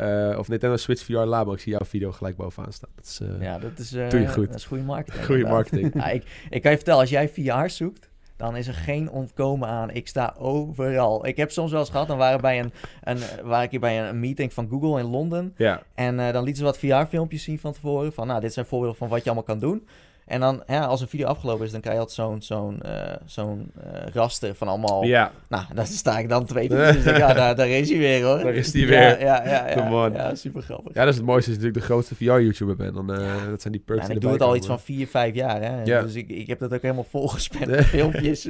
eh, 0.00 0.38
of 0.38 0.48
Nintendo 0.48 0.76
Switch 0.76 1.04
VR 1.04 1.12
Labo. 1.12 1.52
Ik 1.52 1.58
zie 1.58 1.72
jouw 1.72 1.86
video 1.86 2.12
gelijk 2.12 2.36
bovenaan 2.36 2.72
staan. 2.72 2.90
Dat 2.94 3.04
is 3.04 3.20
eh 3.20 3.42
ja, 3.42 3.58
dat 3.58 3.78
is, 3.78 3.92
eh, 3.92 4.08
Doe 4.08 4.20
je 4.20 4.28
goed. 4.28 4.46
Dat 4.46 4.56
is 4.56 4.64
goede 4.64 4.82
marketing. 4.82 5.24
goede 5.30 5.44
marketing. 5.44 5.94
Ja, 5.94 6.06
ik, 6.08 6.46
ik 6.50 6.62
kan 6.62 6.70
je 6.70 6.76
vertellen, 6.76 7.00
als 7.00 7.10
jij 7.10 7.28
VR 7.28 7.68
zoekt, 7.68 8.10
dan 8.36 8.56
is 8.56 8.66
er 8.66 8.74
geen 8.74 9.10
ontkomen 9.10 9.68
aan. 9.68 9.90
Ik 9.90 10.08
sta 10.08 10.34
overal. 10.38 11.26
Ik 11.26 11.36
heb 11.36 11.50
soms 11.50 11.70
wel 11.70 11.80
eens 11.80 11.90
gehad, 11.90 12.08
dan 12.08 12.18
waren, 12.18 12.40
bij 12.40 12.60
een, 12.60 12.72
een, 13.02 13.18
waar 13.42 13.62
ik 13.62 13.70
hier 13.70 13.80
bij 13.80 14.08
een, 14.08 14.20
meeting 14.20 14.52
van 14.52 14.68
Google 14.68 15.00
in 15.00 15.06
Londen. 15.06 15.54
Ja, 15.56 15.82
En 15.94 16.20
eh, 16.20 16.32
dan 16.32 16.44
lieten 16.44 16.64
ze 16.64 16.64
wat 16.64 16.78
VR-filmpjes 16.78 17.42
zien 17.42 17.58
van 17.58 17.72
tevoren. 17.72 18.12
Van, 18.12 18.26
nou, 18.26 18.40
dit 18.40 18.52
zijn 18.52 18.66
voorbeelden 18.66 18.98
van 18.98 19.08
wat 19.08 19.18
je 19.18 19.24
allemaal 19.24 19.44
kan 19.44 19.58
doen. 19.58 19.86
En 20.30 20.40
dan, 20.40 20.62
ja, 20.66 20.84
als 20.84 21.00
een 21.00 21.08
video 21.08 21.26
afgelopen 21.26 21.64
is, 21.66 21.72
dan 21.72 21.80
krijg 21.80 21.94
je 21.96 22.00
altijd 22.02 22.18
zo'n 22.18 22.42
zo'n 22.42 22.80
eh, 22.80 23.16
zo'n 23.24 23.70
eh, 23.82 24.06
raster 24.12 24.54
van 24.54 24.68
allemaal... 24.68 25.04
Ja, 25.04 25.32
Nou, 25.48 25.64
daar 25.74 25.86
sta 25.86 26.18
ik 26.18 26.28
dan 26.28 26.44
twee 26.44 26.68
minuten. 26.68 26.94
Dus 26.94 27.04
ja, 27.04 27.32
daar, 27.32 27.56
daar 27.56 27.68
is 27.68 27.90
hij 27.90 27.98
weer 27.98 28.24
hoor. 28.24 28.38
Daar 28.38 28.54
is 28.54 28.72
hij 28.72 28.82
Ja, 28.82 28.88
weer. 28.88 29.20
Ja, 29.20 29.44
ja, 29.44 29.68
ja. 29.68 30.06
Ja, 30.06 30.34
super 30.34 30.62
grappig. 30.62 30.94
ja, 30.94 31.00
dat 31.00 31.10
is 31.12 31.16
het 31.16 31.26
mooiste. 31.26 31.50
Je 31.50 31.56
natuurlijk 31.56 31.82
de 31.82 31.92
grootste 31.92 32.14
VR-YouTuber 32.14 32.76
bent. 32.76 32.94
Dan, 32.94 33.12
eh, 33.12 33.46
dat 33.48 33.60
zijn 33.60 33.72
die 33.72 33.82
perks 33.82 34.02
Ja, 34.02 34.08
en 34.08 34.14
ik 34.14 34.20
doe 34.20 34.32
het 34.32 34.40
al 34.40 34.56
iets 34.56 34.66
van 34.66 34.80
vier, 34.80 35.06
vijf 35.06 35.34
jaar. 35.34 35.62
Hè? 35.62 35.82
Ja. 35.82 36.02
Dus 36.02 36.14
ik, 36.14 36.28
ik 36.28 36.46
heb 36.46 36.58
dat 36.58 36.74
ook 36.74 36.82
helemaal 36.82 37.06
volgespend 37.10 37.66
met 37.70 37.84
filmpjes. 37.84 38.48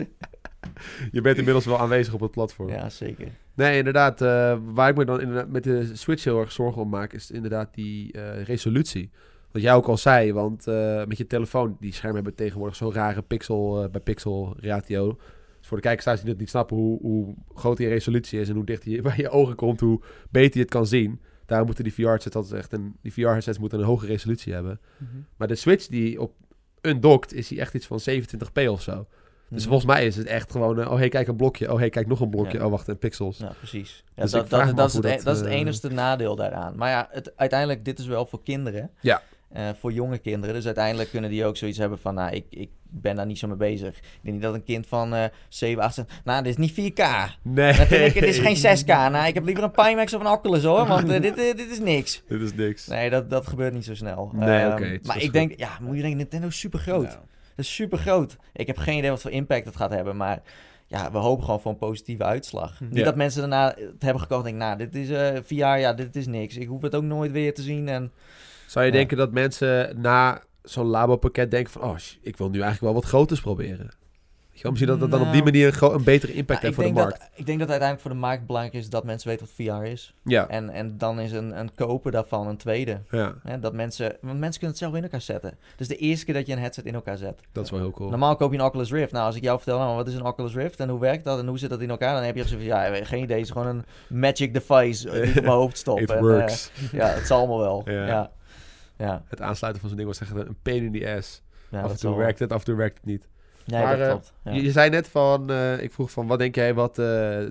Je 1.12 1.20
bent 1.20 1.38
inmiddels 1.38 1.64
wel 1.64 1.78
aanwezig 1.78 2.14
op 2.14 2.20
het 2.20 2.30
platform. 2.30 2.68
ja, 2.68 2.88
zeker. 2.88 3.28
Nee, 3.54 3.78
inderdaad. 3.78 4.20
waar 4.74 4.88
ik 4.88 4.96
me 4.96 5.04
dan 5.04 5.20
inderdaad 5.20 5.48
met 5.48 5.64
de 5.64 5.96
Switch 5.96 6.24
heel 6.24 6.40
erg 6.40 6.52
zorgen 6.52 6.82
om 6.82 6.88
maak, 6.88 7.12
is 7.12 7.30
inderdaad 7.30 7.74
die 7.74 8.18
resolutie. 8.44 9.10
Wat 9.52 9.62
jij 9.62 9.74
ook 9.74 9.86
al 9.86 9.96
zei, 9.96 10.32
want 10.32 10.66
eh, 10.66 11.04
met 11.04 11.18
je 11.18 11.26
telefoon, 11.26 11.76
die 11.80 11.92
schermen 11.92 12.14
hebben 12.16 12.34
tegenwoordig 12.34 12.76
zo'n 12.76 12.92
rare 12.92 13.22
pixel 13.22 13.82
eh, 13.82 13.90
bij 13.90 14.00
pixel 14.00 14.56
ratio. 14.60 15.18
Dus 15.58 15.68
voor 15.68 15.76
de 15.76 15.82
kijkers 15.82 16.04
thuis 16.04 16.20
die 16.20 16.30
het 16.30 16.38
niet 16.38 16.48
snappen 16.48 16.76
hoe, 16.76 16.98
hoe 17.00 17.34
groot 17.54 17.76
die 17.76 17.88
resolutie 17.88 18.40
is 18.40 18.48
en 18.48 18.54
hoe 18.54 18.64
dicht 18.64 18.82
die 18.82 19.02
bij 19.08 19.16
je 19.16 19.28
ogen 19.30 19.54
komt, 19.54 19.80
hoe 19.80 20.00
beter 20.30 20.54
je 20.56 20.60
het 20.60 20.70
kan 20.70 20.86
zien. 20.86 21.20
Daarom 21.46 21.66
moeten 21.66 21.84
die 21.84 21.94
VR-headsets 21.94 22.36
altijd 22.36 22.54
echt 22.54 22.72
een, 22.72 22.96
die 23.02 23.12
VR-headsets 23.12 23.58
moeten 23.58 23.78
een 23.78 23.84
hoge 23.84 24.06
resolutie 24.06 24.52
hebben. 24.52 24.80
Maar 25.36 25.48
de 25.48 25.54
Switch 25.54 25.86
die 25.86 26.20
op 26.20 26.32
undocked 26.80 27.32
is 27.32 27.48
die 27.48 27.60
echt 27.60 27.74
iets 27.74 27.86
van 27.86 28.00
27p 28.10 28.68
of 28.68 28.82
zo. 28.82 29.06
Dus 29.48 29.60
Mhm. 29.60 29.68
volgens 29.68 29.92
mij 29.92 30.06
is 30.06 30.16
het 30.16 30.26
echt 30.26 30.50
gewoon, 30.50 30.80
eh, 30.80 30.90
oh 30.90 30.96
hey, 30.98 31.08
kijk 31.08 31.28
een 31.28 31.36
blokje. 31.36 31.72
Oh 31.72 31.78
hey, 31.78 31.90
kijk 31.90 32.06
nog 32.06 32.20
een 32.20 32.30
blokje. 32.30 32.58
Ja. 32.58 32.64
Oh 32.64 32.70
wacht, 32.70 32.88
en 32.88 32.98
pixels. 32.98 33.38
Ja, 33.38 33.52
precies. 33.58 34.04
Ja, 34.14 34.22
Dus 34.22 34.30
dat, 34.30 34.50
dat, 34.50 34.64
me 34.64 34.74
dat, 34.74 34.88
is 34.88 34.94
het, 34.94 35.04
e- 35.04 35.08
dat, 35.14 35.22
dat 35.24 35.34
is 35.36 35.40
het 35.42 35.50
enigste 35.50 35.88
nadeel 35.88 36.36
daaraan. 36.36 36.76
Maar 36.76 36.90
ja, 36.90 37.08
het, 37.10 37.32
uiteindelijk, 37.36 37.84
dit 37.84 37.98
is 37.98 38.06
wel 38.06 38.26
voor 38.26 38.42
kinderen. 38.42 38.90
Ja. 39.00 39.22
Eh, 39.50 39.68
voor 39.78 39.92
jonge 39.92 40.18
kinderen. 40.18 40.54
Dus 40.54 40.64
uiteindelijk 40.66 41.10
kunnen 41.10 41.30
die 41.30 41.44
ook 41.44 41.56
zoiets 41.56 41.78
hebben 41.78 41.98
van, 41.98 42.14
nou, 42.14 42.34
ik, 42.34 42.44
ik 42.50 42.70
ben 42.82 43.16
daar 43.16 43.26
niet 43.26 43.38
zo 43.38 43.48
mee 43.48 43.56
bezig. 43.56 43.96
Ik 43.96 44.02
denk 44.22 44.34
niet 44.34 44.42
dat 44.42 44.54
een 44.54 44.64
kind 44.64 44.86
van 44.86 45.14
eh 45.14 45.24
7, 45.48 45.82
8 45.82 45.94
zegt, 45.94 46.08
nou, 46.24 46.42
dit 46.42 46.58
is 46.58 46.74
niet 46.76 46.92
4K. 46.92 47.02
Nee. 47.42 47.76
Dan 47.76 47.86
vind 47.86 48.14
ik, 48.14 48.20
dit 48.20 48.22
is 48.22 48.38
geen 48.38 48.56
6K. 48.78 48.86
Nou, 48.86 49.26
ik 49.26 49.34
heb 49.34 49.44
liever 49.44 49.64
een 49.64 49.70
Pimax 49.70 50.14
of 50.14 50.20
een 50.20 50.26
Oculus 50.26 50.62
hoor, 50.64 50.86
want 50.86 51.10
eh, 51.10 51.20
dit, 51.20 51.38
eh, 51.38 51.56
dit 51.56 51.70
is 51.70 51.78
niks. 51.78 52.22
Dit 52.28 52.40
is 52.40 52.54
niks. 52.54 52.86
Nee, 52.86 53.10
dat, 53.10 53.30
dat 53.30 53.46
gebeurt 53.46 53.74
niet 53.74 53.84
zo 53.84 53.94
snel. 53.94 54.30
Nee, 54.34 54.90
is 54.90 55.06
maar 55.06 55.22
ik 55.22 55.32
denk, 55.32 55.52
ja, 55.58 55.78
moet 55.80 55.94
je 55.94 56.00
denken, 56.00 56.18
Nintendo 56.18 56.46
is 56.46 56.58
super 56.58 56.78
groot. 56.78 57.02
Nou, 57.06 57.16
Dat 57.56 57.64
is 57.64 57.74
super 57.74 57.98
groot. 57.98 58.36
Ik 58.52 58.66
heb 58.66 58.76
geen 58.78 58.98
idee 58.98 59.10
wat 59.10 59.20
voor 59.22 59.30
impact 59.30 59.64
het 59.64 59.76
gaat 59.76 59.90
hebben, 59.90 60.16
maar 60.16 60.42
ja, 60.86 61.12
we 61.12 61.18
hopen 61.18 61.44
gewoon 61.44 61.60
voor 61.60 61.70
een 61.70 61.78
positieve 61.78 62.24
uitslag. 62.24 62.78
Hm. 62.78 62.84
Niet 62.84 62.96
Ja. 62.98 63.04
dat 63.04 63.16
mensen 63.16 63.40
daarna 63.40 63.66
het 63.66 64.02
hebben 64.02 64.22
gekocht 64.22 64.46
en 64.46 64.50
denken, 64.58 64.66
nou, 64.66 64.78
dit 64.78 64.94
is 64.94 65.10
eh 65.10 65.42
VR, 65.44 65.54
ja, 65.80 65.92
dit 65.92 66.16
is 66.16 66.26
niks. 66.26 66.56
Ik 66.56 66.68
hoef 66.68 66.82
het 66.82 66.94
ook 66.94 67.02
nooit 67.02 67.32
weer 67.32 67.54
te 67.54 67.62
zien 67.62 67.88
en... 67.88 68.12
Zou 68.70 68.84
je 68.84 68.90
Ja. 68.90 68.96
denken 68.96 69.16
dat 69.16 69.32
mensen 69.32 70.00
na 70.00 70.42
zo'n 70.62 70.86
labo-pakket 70.86 71.50
denken 71.50 71.72
van... 71.72 71.82
Oh, 71.82 71.96
ik 72.22 72.36
wil 72.36 72.46
nu 72.48 72.60
eigenlijk 72.60 72.92
wel 72.92 72.94
wat 73.02 73.04
groters 73.10 73.40
proberen. 73.40 73.90
Misschien 74.62 74.86
dat 74.86 75.00
het 75.00 75.10
dan 75.10 75.20
op 75.20 75.32
die 75.32 75.42
Nou. 75.42 75.44
manier 75.52 75.82
een, 75.82 76.04
betere 76.04 76.32
impact 76.32 76.62
Nou, 76.62 76.74
heeft 76.74 76.74
voor 76.74 76.84
de 76.84 76.92
markt. 76.92 77.18
dat, 77.18 77.28
ik 77.34 77.46
denk 77.46 77.58
dat 77.58 77.68
uiteindelijk 77.70 78.00
voor 78.00 78.10
de 78.10 78.26
markt 78.26 78.46
belangrijk 78.46 78.74
is 78.76 78.90
dat 78.90 79.04
mensen 79.04 79.28
weten 79.28 79.46
wat 79.46 79.54
VR 79.66 79.84
is. 79.84 80.14
Ja, 80.24 80.48
En, 80.48 80.70
en 80.70 80.98
dan 80.98 81.20
is 81.20 81.32
een, 81.32 81.58
een 81.58 81.74
kopen 81.74 82.12
daarvan 82.12 82.46
een 82.46 82.56
tweede. 82.56 83.00
ja, 83.10 83.34
dat 83.60 83.72
mensen, 83.72 84.16
want 84.20 84.38
mensen 84.38 84.60
kunnen 84.60 84.68
het 84.68 84.78
zelf 84.78 84.94
in 84.94 85.02
elkaar 85.02 85.20
zetten. 85.20 85.58
Dus 85.76 85.88
de 85.88 85.96
eerste 85.96 86.24
keer 86.24 86.34
dat 86.34 86.46
je 86.46 86.52
een 86.52 86.58
headset 86.58 86.84
in 86.84 86.94
elkaar 86.94 87.16
zet. 87.16 87.40
dat 87.52 87.64
is 87.64 87.70
wel 87.70 87.80
heel 87.80 87.90
cool. 87.90 88.10
Normaal 88.10 88.36
koop 88.36 88.52
je 88.52 88.58
een 88.58 88.64
Oculus 88.64 88.90
Rift. 88.92 89.12
Nou, 89.12 89.26
als 89.26 89.36
ik 89.36 89.42
jou 89.42 89.56
vertel, 89.58 89.78
nou, 89.78 89.96
wat 89.96 90.08
is 90.08 90.14
een 90.14 90.24
Oculus 90.24 90.54
Rift 90.54 90.80
en 90.80 90.88
hoe 90.88 91.00
werkt 91.00 91.24
dat 91.24 91.38
en 91.38 91.46
hoe 91.46 91.58
zit 91.58 91.70
dat 91.70 91.80
in 91.80 91.90
elkaar, 91.90 92.14
dan 92.14 92.22
heb 92.22 92.36
je 92.36 92.48
van, 92.48 92.60
ja, 92.62 93.04
geen 93.04 93.22
idee, 93.22 93.36
het 93.36 93.46
is 93.46 93.52
gewoon 93.52 93.66
een 93.66 93.84
magic 94.08 94.54
device 94.54 95.10
eh, 95.10 95.22
die 95.22 95.36
op 95.38 95.42
mijn 95.42 95.54
hoofd 95.56 95.78
stop. 95.78 95.98
It 95.98 96.10
En, 96.10 96.16
eh, 96.16 96.22
works. 96.22 96.70
ja, 96.92 97.06
het 97.06 97.26
zal 97.26 97.38
allemaal 97.38 97.58
wel. 97.60 97.82
Ja. 97.84 98.06
Ja, 98.06 98.30
ja. 99.00 99.24
Het 99.28 99.40
aansluiten 99.40 99.80
van 99.80 99.90
zo'n 99.90 99.98
ding 99.98 100.08
was 100.08 100.20
echt 100.20 100.30
een 100.30 100.56
pain 100.62 100.82
in 100.82 100.92
the 100.92 101.14
ass. 101.16 101.42
ja 101.70 101.80
af 101.80 101.90
en 101.90 101.98
toe 101.98 102.16
werkt 102.16 102.38
het, 102.38 102.52
af 102.52 102.58
en 102.58 102.64
toe 102.64 102.74
werkt 102.74 102.96
het 102.96 103.06
niet. 103.06 103.28
Nee, 103.66 103.82
Maar, 103.82 103.96
dat 103.96 104.06
eh, 104.06 104.12
klopt. 104.12 104.32
Ja. 104.44 104.52
Je, 104.52 104.62
je 104.62 104.70
zei 104.70 104.90
net 104.90 105.08
van, 105.08 105.50
eh, 105.50 105.82
ik 105.82 105.92
vroeg 105.92 106.10
van, 106.10 106.26
wat 106.26 106.38
denk 106.38 106.54
jij 106.54 106.74
wat 106.74 106.98
eh, 106.98 107.04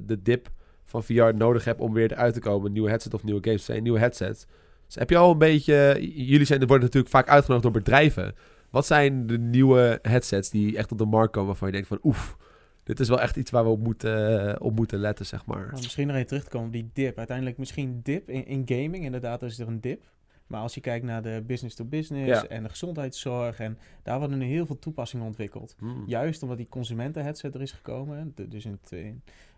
de 0.03 0.19
dip 0.23 0.49
van 0.85 1.03
VR 1.03 1.33
nodig 1.35 1.65
hebt 1.65 1.81
om 1.81 1.93
weer 1.93 2.11
eruit 2.11 2.33
te 2.33 2.39
komen? 2.39 2.67
Een 2.67 2.73
nieuwe 2.73 2.89
headset 2.89 3.13
of 3.13 3.23
nieuwe 3.23 3.43
games? 3.43 3.65
Zijn 3.65 3.83
nieuwe 3.83 3.99
headsets. 3.99 4.45
Dus 4.85 4.95
heb 4.95 5.09
je 5.09 5.17
al 5.17 5.31
een 5.31 5.37
beetje, 5.37 5.97
jullie 6.27 6.45
zijn, 6.45 6.59
worden 6.59 6.85
natuurlijk 6.85 7.13
vaak 7.13 7.29
uitgenodigd 7.29 7.63
door 7.63 7.81
bedrijven. 7.83 8.35
Wat 8.69 8.85
zijn 8.85 9.27
de 9.27 9.37
nieuwe 9.37 9.99
headsets 10.01 10.49
die 10.49 10.77
echt 10.77 10.91
op 10.91 10.97
de 10.97 11.05
markt 11.05 11.31
komen 11.31 11.47
waarvan 11.47 11.67
je 11.67 11.73
denkt 11.73 11.87
van, 11.87 11.99
oef, 12.03 12.37
dit 12.83 12.99
is 12.99 13.07
wel 13.07 13.21
echt 13.21 13.35
iets 13.35 13.51
waar 13.51 13.63
we 13.63 13.69
op 13.69 13.83
moeten, 13.83 14.61
op 14.61 14.75
moeten 14.75 14.99
letten, 14.99 15.25
zeg 15.25 15.45
maar. 15.45 15.67
Nou, 15.67 15.81
misschien 15.81 16.07
nog 16.07 16.15
even 16.15 16.27
terug 16.27 16.43
te 16.43 16.49
komen 16.49 16.67
op 16.67 16.73
die 16.73 16.89
dip. 16.93 17.17
Uiteindelijk 17.17 17.57
misschien 17.57 17.99
dip 18.03 18.29
in, 18.29 18.45
in 18.45 18.61
gaming. 18.65 19.03
Inderdaad, 19.03 19.43
is 19.43 19.59
er 19.59 19.67
een 19.67 19.81
dip. 19.81 20.03
Maar 20.49 20.61
als 20.61 20.73
je 20.73 20.81
kijkt 20.81 21.05
naar 21.05 21.21
de 21.21 21.43
business 21.47 21.75
to 21.75 21.85
business 21.85 22.41
Ja. 22.41 22.47
en 22.47 22.63
de 22.63 22.69
gezondheidszorg. 22.69 23.59
En 23.59 23.77
daar 24.03 24.19
worden 24.19 24.37
nu 24.37 24.45
heel 24.45 24.65
veel 24.65 24.79
toepassingen 24.79 25.25
ontwikkeld. 25.25 25.75
Hmm. 25.79 26.03
Juist 26.07 26.41
omdat 26.43 26.57
die 26.57 26.67
consumenten-headset 26.69 27.55
er 27.55 27.61
is 27.61 27.71
gekomen. 27.71 28.31
de- 28.35 28.47
dus 28.47 28.65
in 28.65 28.79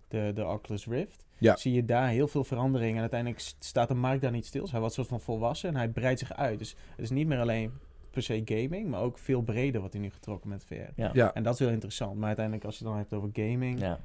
de, 0.07 0.31
de 0.33 0.45
Oculus 0.47 0.85
Rift. 0.87 1.25
Ja. 1.37 1.55
Zie 1.55 1.73
je 1.73 1.85
daar 1.85 2.07
heel 2.09 2.27
veel 2.27 2.43
veranderingen. 2.43 2.95
En 2.95 3.01
uiteindelijk 3.01 3.39
st- 3.41 3.55
staat 3.59 3.87
de 3.87 3.93
markt 3.93 4.21
daar 4.21 4.31
niet 4.31 4.45
stil. 4.45 4.61
Dus 4.61 4.71
hij 4.71 4.79
wordt 4.79 4.95
soort 4.95 5.07
van 5.07 5.21
volwassen 5.21 5.69
en 5.69 5.75
hij 5.75 5.89
breidt 5.89 6.19
zich 6.19 6.33
uit. 6.33 6.59
Dus 6.59 6.75
het 6.95 6.99
is 6.99 7.09
niet 7.09 7.27
meer 7.27 7.39
alleen 7.39 7.71
per 8.11 8.21
se 8.23 8.41
gaming. 8.45 8.87
Maar 8.89 9.01
ook 9.01 9.17
veel 9.17 9.41
breder 9.41 9.79
wordt 9.79 9.95
hij 9.95 10.03
nu 10.03 10.09
getrokken 10.11 10.49
met 10.49 10.65
VR. 10.65 10.73
Ja. 10.95 11.09
Ja, 11.13 11.33
En 11.33 11.43
dat 11.43 11.53
is 11.53 11.59
heel 11.59 11.69
interessant. 11.69 12.15
Maar 12.17 12.27
uiteindelijk 12.27 12.65
als 12.65 12.77
je 12.77 12.83
het 12.83 12.93
dan 12.93 13.01
hebt 13.01 13.13
over 13.13 13.29
gaming. 13.33 13.79
Ja. 13.79 13.99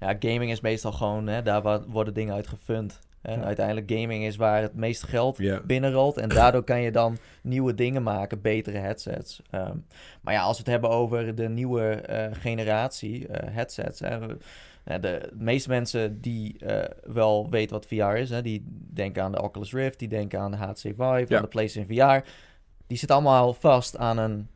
ja, 0.00 0.16
gaming 0.18 0.50
is 0.50 0.60
meestal 0.60 0.92
gewoon, 0.92 1.26
hè, 1.26 1.42
daar 1.42 1.88
worden 1.88 2.14
dingen 2.14 2.34
uit 2.34 2.46
gefund. 2.46 3.00
En 3.22 3.38
Ja. 3.38 3.44
uiteindelijk 3.44 3.90
gaming 3.90 4.24
is 4.24 4.36
waar 4.36 4.62
het 4.62 4.74
meeste 4.74 5.06
geld 5.06 5.38
Ja. 5.38 5.60
binnenrolt. 5.64 6.16
En 6.16 6.28
daardoor 6.28 6.62
kan 6.64 6.80
je 6.80 6.90
dan 6.92 7.18
nieuwe 7.42 7.74
dingen 7.74 8.02
maken, 8.02 8.40
betere 8.40 8.78
headsets. 8.78 9.42
Ehm, 9.50 9.76
maar 10.20 10.34
ja, 10.34 10.40
als 10.42 10.56
we 10.56 10.62
het 10.62 10.72
hebben 10.72 10.90
over 10.90 11.34
de 11.34 11.48
nieuwe 11.48 11.90
eh, 11.90 12.26
generatie 12.32 13.26
eh, 13.28 13.54
headsets. 13.54 14.00
Hè, 14.00 14.08
eh, 14.20 14.28
de, 14.84 14.98
de 15.00 15.28
meeste 15.34 15.68
mensen 15.68 16.20
die 16.20 16.56
wel 17.04 17.50
weten 17.50 17.72
wat 17.76 17.86
VR 17.86 17.94
is, 18.16 18.30
hè, 18.30 18.42
die 18.42 18.64
denken 18.94 19.22
aan 19.22 19.32
de 19.32 19.42
Oculus 19.42 19.72
Rift, 19.72 19.98
die 19.98 20.08
denken 20.08 20.40
aan 20.40 20.50
de 20.50 20.56
HTC 20.56 20.80
Vive, 20.80 21.24
Ja. 21.28 21.36
aan 21.36 21.42
de 21.42 21.48
PlayStation 21.48 21.96
VR. 21.96 22.26
Die 22.86 22.98
zitten 22.98 23.16
allemaal 23.16 23.54
vast 23.54 23.96
aan 23.96 24.18
een 24.18 24.48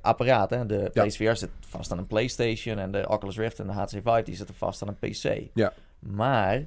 apparaat. 0.00 0.50
Hè. 0.50 0.66
De 0.66 0.90
PlayStation 0.92 1.32
VR 1.34 1.38
zit 1.38 1.50
vast 1.60 1.92
aan 1.92 1.98
een 1.98 2.06
PlayStation 2.06 2.78
en 2.78 2.90
de 2.92 3.08
Oculus 3.08 3.36
Rift 3.36 3.58
en 3.60 3.66
de 3.66 3.72
HTC 3.72 3.90
Vive 4.04 4.22
die 4.24 4.34
zitten 4.36 4.54
vast 4.54 4.82
aan 4.82 4.88
een 4.88 5.10
PC. 5.10 5.50
Ja. 5.54 5.72
Maar 5.98 6.66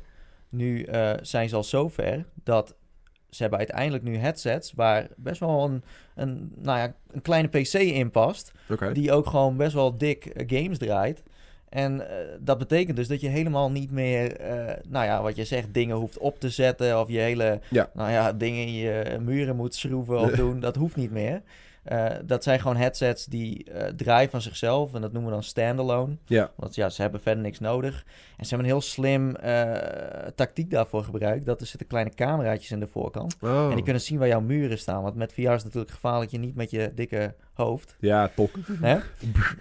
nu 0.56 0.84
eh, 0.84 1.12
zijn 1.22 1.50
ze 1.50 1.56
al 1.56 1.64
zover 1.64 2.26
dat 2.44 2.76
ze 3.30 3.42
hebben 3.42 3.60
uiteindelijk 3.60 4.04
nu 4.04 4.18
headsets 4.18 4.74
waar 4.74 5.08
best 5.18 5.40
wel 5.40 5.64
een, 5.66 5.84
een, 6.16 6.52
nou 6.56 6.78
ja, 6.80 6.94
een 7.12 7.22
kleine 7.22 7.48
PC 7.48 7.74
in 7.74 8.12
past. 8.12 8.52
Die 8.94 9.12
ook 9.12 9.28
gewoon 9.28 9.58
best 9.58 9.74
wel 9.74 9.98
dik 9.98 10.26
eh, 10.26 10.60
games 10.60 10.78
draait. 10.78 11.24
En 11.70 12.10
eh, 12.10 12.16
dat 12.40 12.58
betekent 12.58 12.98
dus 12.98 13.08
dat 13.08 13.22
je 13.22 13.28
helemaal 13.28 13.72
niet 13.72 13.92
meer, 13.92 14.38
nou 14.88 15.06
ja, 15.06 15.22
wat 15.22 15.36
je 15.36 15.46
zegt, 15.46 15.74
dingen 15.74 15.96
hoeft 15.96 16.18
op 16.18 16.40
te 16.40 16.50
zetten. 16.50 17.00
Of 17.00 17.10
je 17.10 17.20
hele, 17.20 17.60
Ja. 17.70 17.90
nou 17.94 18.12
ja, 18.12 18.34
dingen 18.34 18.66
in 18.66 18.74
je 18.74 19.18
muren 19.22 19.56
moet 19.56 19.76
schroeven 19.76 20.20
of 20.20 20.32
doen. 20.46 20.60
Dat 20.60 20.76
hoeft 20.76 20.96
niet 20.96 21.12
meer. 21.12 21.42
Eh, 21.86 22.06
dat 22.26 22.44
zijn 22.44 22.60
gewoon 22.60 22.76
headsets 22.78 23.26
die 23.26 23.64
eh, 23.72 23.88
draaien 23.88 24.30
van 24.30 24.42
zichzelf. 24.42 24.94
En 24.94 25.02
dat 25.02 25.12
noemen 25.12 25.30
we 25.30 25.36
dan 25.36 25.44
standalone. 25.44 26.18
Ja. 26.26 26.52
Want 26.56 26.76
ja, 26.76 26.90
ze 26.90 27.02
hebben 27.02 27.22
verder 27.22 27.44
niks 27.44 27.60
nodig. 27.60 28.06
En 28.38 28.46
ze 28.46 28.50
hebben 28.56 28.60
een 28.60 28.74
heel 28.74 28.82
slim 28.82 29.36
eh, 29.36 30.28
tactiek 30.36 30.70
daarvoor 30.70 31.04
gebruikt. 31.04 31.46
Dat 31.46 31.62
er 31.62 31.68
zitten 31.68 31.88
kleine 31.88 32.10
cameraatjes 32.14 32.72
in 32.72 32.80
de 32.80 32.88
voorkant. 32.88 33.36
Oh. 33.42 33.68
En 33.70 33.76
die 33.76 33.84
kunnen 33.84 34.02
zien 34.02 34.20
waar 34.20 34.28
jouw 34.28 34.42
muren 34.42 34.78
staan. 34.78 35.04
Want 35.04 35.16
met 35.16 35.34
VR 35.34 35.40
is 35.40 35.48
het 35.48 35.64
natuurlijk 35.64 35.92
gevaarlijk 35.92 36.32
je 36.32 36.38
niet 36.38 36.56
met 36.56 36.72
je 36.72 36.92
dikke 36.96 37.36
hoofd. 37.54 37.96
Ja, 38.00 38.32
top. 38.36 38.50
Hè? 38.82 38.98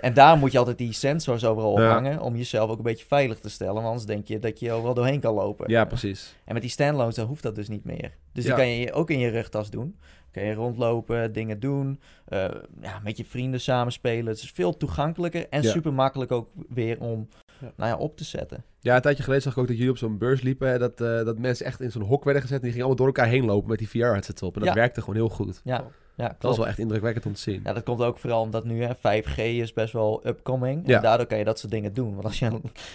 En 0.01 0.15
daar 0.15 0.39
moet 0.39 0.53
je 0.53 0.59
altijd 0.59 0.79
die 0.79 0.93
sensors 0.93 1.45
overal 1.45 1.81
Ja. 1.81 1.87
ophangen. 1.87 2.21
Om 2.21 2.37
jezelf 2.37 2.71
ook 2.71 2.77
een 2.77 2.83
beetje 2.83 3.07
veilig 3.07 3.39
te 3.39 3.49
stellen. 3.51 3.75
Want 3.75 3.87
anders 3.87 4.07
denk 4.07 4.29
je 4.29 4.39
dat 4.39 4.61
je 4.61 4.73
overal 4.73 4.95
doorheen 4.95 5.21
kan 5.21 5.35
lopen. 5.35 5.71
Ja, 5.71 5.85
precies. 5.85 6.37
En 6.45 6.53
met 6.53 6.63
die 6.63 6.71
standalones 6.71 7.15
dan 7.15 7.27
hoeft 7.27 7.43
dat 7.43 7.55
dus 7.55 7.69
niet 7.69 7.85
meer. 7.85 8.13
Dus 8.33 8.45
Ja. 8.45 8.55
die 8.57 8.65
kan 8.65 8.73
je 8.75 8.93
ook 8.93 9.11
in 9.11 9.19
je 9.19 9.29
rugtas 9.29 9.71
doen. 9.71 9.97
Kan 10.35 10.43
je 10.45 10.55
rondlopen, 10.55 11.33
dingen 11.33 11.61
doen. 11.61 12.01
eh, 12.25 12.45
ja, 12.81 13.01
met 13.03 13.17
je 13.17 13.25
vrienden 13.25 13.61
samenspelen. 13.61 14.27
Het 14.27 14.43
is 14.43 14.51
veel 14.55 14.77
toegankelijker 14.77 15.47
en 15.51 15.63
Ja. 15.63 15.71
super 15.71 15.93
makkelijk 15.93 16.33
ook 16.33 16.49
weer 16.69 17.01
om 17.01 17.29
Ja. 17.61 17.73
nou 17.77 17.91
ja, 17.91 17.97
op 17.97 18.17
te 18.17 18.25
zetten. 18.25 18.65
Ja, 18.81 18.97
een 18.97 19.03
tijdje 19.03 19.23
geleden 19.23 19.43
zag 19.43 19.53
ik 19.53 19.59
ook 19.59 19.67
dat 19.67 19.77
jullie 19.77 19.91
op 19.91 19.99
zo'n 19.99 20.19
beurs 20.19 20.41
liepen. 20.43 20.69
hè, 20.69 20.79
Dat, 20.79 21.01
eh, 21.01 21.25
dat 21.25 21.39
mensen 21.39 21.67
echt 21.67 21.81
in 21.81 21.91
zo'n 21.91 22.03
hok 22.03 22.25
werden 22.25 22.43
gezet. 22.43 22.57
En 22.59 22.65
die 22.65 22.73
gingen 22.73 22.87
allemaal 22.87 23.07
door 23.07 23.17
elkaar 23.17 23.33
heen 23.33 23.45
lopen 23.45 23.69
met 23.69 23.79
die 23.79 23.89
VR-headsets 23.89 24.43
op. 24.43 24.55
En 24.55 24.61
dat 24.61 24.69
Ja. 24.69 24.75
werkte 24.75 25.01
gewoon 25.01 25.15
heel 25.15 25.29
goed. 25.29 25.61
Ja, 25.65 25.75
ja 25.75 25.83
Dat 26.17 26.27
was 26.29 26.37
klopt. 26.39 26.57
wel 26.57 26.67
echt 26.67 26.79
indrukwekkend 26.79 27.27
om 27.27 27.33
te 27.33 27.41
zien. 27.41 27.61
Ja, 27.65 27.73
dat 27.73 27.83
komt 27.83 28.01
ook 28.03 28.19
vooral 28.19 28.41
omdat 28.43 28.65
nu 28.65 28.83
hè, 28.83 28.95
5G 28.95 29.37
is 29.39 29.73
best 29.73 29.93
wel 29.93 30.21
upcoming. 30.27 30.83
Ja. 30.87 30.97
En 30.97 31.03
daardoor 31.03 31.27
kan 31.27 31.39
je 31.39 31.45
dat 31.45 31.59
soort 31.59 31.73
dingen 31.73 31.93
doen. 31.93 32.13
Want 32.13 32.25
als 32.25 32.39
je, 32.39 32.51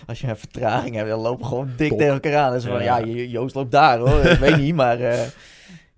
als 0.07 0.21
je 0.21 0.27
een 0.27 0.37
vertraging 0.37 0.95
hebt, 0.95 1.09
dan 1.09 1.19
lopen 1.19 1.45
gewoon 1.45 1.69
dik 1.75 1.89
Top. 1.89 1.97
tegen 1.97 2.13
elkaar 2.13 2.35
aan. 2.35 2.51
Dus 2.53 2.63
van, 2.65 2.83
Ja. 2.83 2.97
ja, 2.97 3.05
Jo- 3.05 3.13
Joost 3.23 3.55
loopt 3.55 3.71
daar 3.71 3.99
hoor. 3.99 4.19
Ik 4.25 4.39
weet 4.39 4.57
niet, 4.57 4.75
maar... 4.75 4.99
eh, 4.99 5.19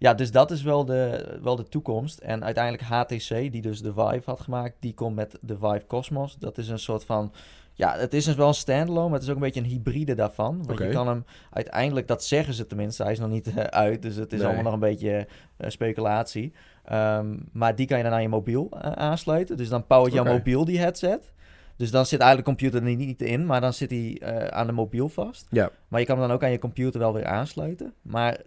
ja, 0.02 0.14
dus 0.14 0.32
dat 0.32 0.52
is 0.52 0.62
wel 0.62 0.86
de, 0.86 1.38
wel 1.42 1.56
de 1.56 1.64
toekomst. 1.64 2.20
En 2.20 2.44
uiteindelijk 2.44 2.84
HTC, 2.84 3.28
die 3.30 3.62
dus 3.62 3.82
de 3.82 3.94
Vive 3.94 4.22
had 4.26 4.40
gemaakt, 4.40 4.76
die 4.80 4.94
komt 4.94 5.16
met 5.16 5.38
de 5.42 5.58
Vive 5.58 5.86
Cosmos. 5.88 6.38
Dat 6.40 6.58
is 6.58 6.68
een 6.70 6.80
soort 6.80 7.06
van... 7.06 7.34
Ja, 7.74 7.96
het 7.98 8.14
is 8.14 8.26
dus 8.26 8.36
wel 8.36 8.48
een 8.48 8.54
standalone, 8.54 9.06
maar 9.06 9.14
het 9.14 9.24
is 9.24 9.30
ook 9.30 9.36
een 9.36 9.42
beetje 9.42 9.60
een 9.60 9.66
hybride 9.66 10.16
daarvan. 10.16 10.64
Want 10.66 10.80
je 10.80 10.90
kan 10.90 11.08
hem 11.08 11.26
uiteindelijk, 11.50 12.08
dat 12.08 12.24
zeggen 12.24 12.54
ze 12.54 12.68
tenminste, 12.68 13.04
hij 13.04 13.12
is 13.12 13.20
nog 13.20 13.30
niet 13.30 13.54
eh, 13.54 13.64
uit, 13.64 14.02
dus 14.02 14.16
het 14.16 14.34
is 14.34 14.38
Nee. 14.38 14.48
allemaal 14.48 14.64
nog 14.64 14.74
een 14.74 14.80
beetje 14.80 15.28
eh, 15.58 15.70
speculatie. 15.70 16.54
Ehm, 16.86 17.38
maar 17.52 17.76
die 17.76 17.88
kan 17.88 17.98
je 17.98 18.04
dan 18.04 18.14
aan 18.14 18.22
je 18.22 18.30
mobiel 18.30 18.70
eh, 18.72 18.92
aansluiten. 18.92 19.58
Dus 19.58 19.70
dan 19.70 19.88
powert 19.88 20.14
jouw 20.14 20.24
mobiel 20.24 20.66
die 20.66 20.80
headset. 20.80 21.32
Dus 21.76 21.92
dan 21.92 22.06
zit 22.06 22.20
eigenlijk 22.20 22.50
de 22.50 22.56
computer 22.56 22.90
er 22.90 22.96
niet 22.96 23.22
in, 23.22 23.46
maar 23.46 23.62
dan 23.62 23.74
zit 23.74 23.90
hij 23.90 24.22
aan 24.52 24.68
de 24.68 24.74
mobiel 24.74 25.10
vast. 25.10 25.48
Ja. 25.50 25.70
Maar 25.88 26.00
je 26.00 26.06
kan 26.06 26.18
hem 26.18 26.28
dan 26.28 26.36
ook 26.36 26.44
aan 26.44 26.52
je 26.52 26.60
computer 26.60 27.00
wel 27.00 27.14
weer 27.14 27.26
aansluiten. 27.26 27.94
Maar 28.02 28.38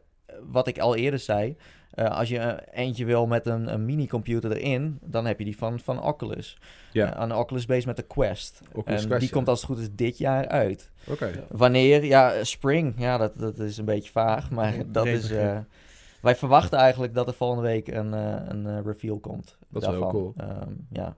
wat 0.51 0.67
ik 0.67 0.79
al 0.79 0.97
eerder 0.97 1.19
zei, 1.21 1.57
eh, 1.91 2.11
als 2.19 2.29
je 2.29 2.39
eh, 2.39 2.85
eentje 2.85 3.05
wil 3.05 3.27
met 3.27 3.47
een, 3.47 3.73
een 3.73 3.85
mini-computer 3.85 4.53
erin, 4.57 4.99
dan 5.03 5.27
heb 5.27 5.39
je 5.39 5.45
die 5.45 5.57
van, 5.57 5.81
van 5.81 6.03
Oculus. 6.03 6.59
Ja. 6.93 7.13
Eh, 7.13 7.21
aan 7.21 7.29
de 7.29 7.35
Oculus 7.37 7.67
Base 7.67 7.87
met 7.87 7.97
de 7.97 8.03
Quest. 8.03 8.61
Oculus 8.73 9.01
en 9.01 9.07
Quest, 9.07 9.21
die 9.21 9.29
ja. 9.29 9.35
komt 9.35 9.49
als 9.49 9.61
het 9.61 9.71
goed 9.71 9.79
is 9.79 9.89
dit 9.93 10.19
jaar 10.19 10.49
uit. 10.49 10.91
Oké. 11.09 11.45
Wanneer? 11.51 12.05
Ja, 12.05 12.45
spring. 12.45 12.95
Ja, 12.97 13.17
dat, 13.19 13.39
dat 13.39 13.59
is 13.59 13.79
een 13.79 13.85
beetje 13.85 14.11
vaag, 14.11 14.51
maar 14.51 14.77
Ja, 14.77 14.83
dat 14.87 15.07
is... 15.07 15.31
eh, 15.31 15.59
wij 16.21 16.37
verwachten 16.37 16.79
eigenlijk 16.79 17.15
dat 17.15 17.29
er 17.29 17.35
volgende 17.35 17.63
week 17.63 17.89
een, 17.89 18.15
eh, 18.15 18.37
een 18.49 18.83
reveal 18.85 19.19
komt. 19.19 19.57
Dat 19.69 19.83
is 19.83 19.89
wel 19.89 19.97
heel 19.97 20.05
daarvan. 20.13 20.35
cool. 20.35 20.35
Ehm, 20.37 20.73
ja, 20.91 21.17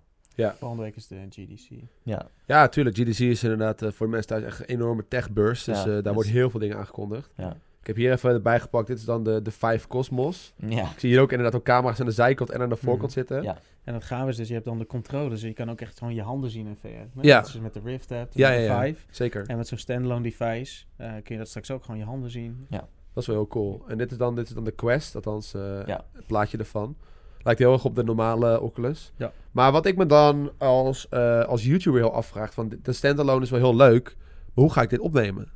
Volgende 0.58 0.82
week 0.82 0.96
is 0.96 1.06
de 1.06 1.26
GDC. 1.30 1.68
ja. 2.02 2.26
Ja, 2.46 2.68
tuurlijk. 2.68 2.96
GDC 2.96 3.18
is 3.18 3.42
inderdaad 3.42 3.78
voor 3.80 4.06
de 4.06 4.12
mensen 4.12 4.26
thuis 4.28 4.42
echt 4.44 4.60
een 4.60 4.66
enorme 4.66 5.04
tech-beurs. 5.08 5.64
Dus 5.64 5.78
Ja, 5.78 5.84
daar 5.84 6.02
dat 6.02 6.14
wordt 6.14 6.28
heel 6.28 6.50
veel 6.50 6.60
dingen 6.60 6.76
aangekondigd. 6.76 7.30
Ja. 7.36 7.56
Ik 7.86 7.94
heb 7.94 8.00
hier 8.04 8.12
even 8.12 8.30
erbij 8.30 8.60
gepakt. 8.60 8.86
Dit 8.86 8.98
is 8.98 9.04
dan 9.04 9.22
de, 9.24 9.42
de 9.42 9.50
Five 9.50 9.88
Cosmos. 9.88 10.52
ja. 10.56 10.90
Ik 10.90 10.98
zie 10.98 11.10
hier 11.10 11.20
ook 11.20 11.30
inderdaad 11.30 11.54
ook 11.60 11.64
camera's 11.64 12.00
aan 12.00 12.06
de 12.06 12.12
zijkant 12.12 12.50
en 12.50 12.60
aan 12.60 12.68
de 12.68 12.76
voorkant 12.76 13.02
Mhm. 13.10 13.18
zitten. 13.18 13.42
Ja. 13.42 13.58
En 13.84 13.94
het 13.94 14.04
gaaf 14.04 14.28
is 14.28 14.36
dus, 14.36 14.48
je 14.48 14.54
hebt 14.54 14.66
dan 14.66 14.78
de 14.78 14.86
controllers. 14.86 15.40
Dus 15.40 15.48
je 15.48 15.52
kan 15.52 15.70
ook 15.70 15.80
echt 15.80 15.98
gewoon 15.98 16.14
je 16.14 16.22
handen 16.22 16.50
zien 16.50 16.66
in 16.66 16.76
VR. 16.76 16.86
Net 16.86 17.24
Ja. 17.24 17.44
je 17.52 17.60
met 17.60 17.74
de 17.74 17.80
Rift 17.84 18.08
hebt, 18.08 18.34
Ja, 18.34 18.48
met 18.48 18.58
de 18.58 18.64
ja, 18.64 18.82
ja. 18.82 18.86
Vive. 18.88 19.00
Zeker. 19.10 19.46
En 19.46 19.56
met 19.56 19.68
zo'n 19.68 19.78
standalone 19.78 20.22
device 20.22 20.84
eh, 20.96 21.08
kun 21.10 21.22
je 21.34 21.36
dat 21.38 21.48
straks 21.48 21.70
ook 21.70 21.84
gewoon 21.84 22.00
je 22.00 22.06
handen 22.06 22.30
zien. 22.30 22.66
Dat 22.70 22.86
is 23.14 23.26
wel 23.26 23.36
heel 23.36 23.46
cool. 23.46 23.84
En 23.88 23.98
dit 23.98 24.10
is 24.10 24.16
dan, 24.16 24.34
dit 24.34 24.48
is 24.48 24.54
dan 24.54 24.64
de 24.64 24.70
Quest, 24.70 25.14
althans 25.14 25.54
eh, 25.54 25.62
Ja. 25.86 26.04
het 26.12 26.26
plaatje 26.26 26.58
ervan. 26.58 26.96
Lijkt 27.42 27.60
heel 27.60 27.72
erg 27.72 27.84
op 27.84 27.94
de 27.94 28.04
normale 28.04 28.60
Oculus. 28.60 29.12
Ja. 29.16 29.32
Maar 29.52 29.72
wat 29.72 29.86
ik 29.86 29.96
me 29.96 30.06
dan 30.06 30.52
als, 30.58 31.08
eh, 31.08 31.40
als 31.44 31.64
YouTuber 31.64 32.00
heel 32.00 32.12
afvraag, 32.12 32.52
van 32.54 32.72
de 32.82 32.92
standalone 32.92 33.42
is 33.42 33.50
wel 33.50 33.60
heel 33.60 33.76
leuk, 33.76 34.16
maar 34.54 34.64
hoe 34.64 34.72
ga 34.72 34.82
ik 34.82 34.90
dit 34.90 35.00
opnemen? 35.00 35.48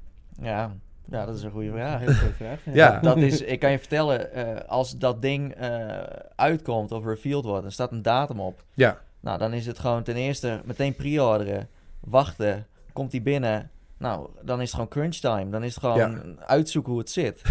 Ja. 0.43 0.77
Ja, 1.11 1.27
dat 1.27 1.37
is 1.37 1.43
een 1.43 1.51
goede 1.51 1.71
vraag. 1.71 2.01
Heel 2.01 2.13
goede 2.15 2.35
vraag. 2.35 2.59
Ja. 2.73 2.99
Dat 3.01 3.17
is, 3.17 3.41
ik 3.41 3.61
kan 3.61 3.71
je 3.71 3.79
vertellen, 3.79 4.33
eh, 4.33 4.69
als 4.69 4.99
dat 4.99 5.23
ding 5.23 5.55
eh, 5.55 5.89
uitkomt 6.37 6.93
of 6.93 7.05
revealed 7.05 7.45
wordt, 7.45 7.65
er 7.65 7.73
staat 7.73 7.93
een 7.93 8.03
datum 8.03 8.41
op. 8.41 8.65
Ja, 8.75 8.99
Nou, 9.21 9.39
dan 9.39 9.53
is 9.53 9.67
het 9.67 9.79
gewoon 9.79 10.03
ten 10.03 10.17
eerste 10.17 10.61
meteen 10.65 10.95
pre-orderen, 10.95 11.69
wachten, 12.01 12.67
komt 12.93 13.11
die 13.11 13.23
binnen. 13.23 13.71
Nou, 13.99 14.29
dan 14.43 14.57
is 14.61 14.65
het 14.67 14.75
gewoon 14.75 14.89
crunch 14.89 15.15
time. 15.17 15.51
Dan 15.51 15.63
is 15.65 15.75
het 15.75 15.85
gewoon 15.85 15.99
Ja. 16.39 16.45
uitzoeken 16.47 16.91
hoe 16.93 17.01
het 17.01 17.11
zit. 17.11 17.43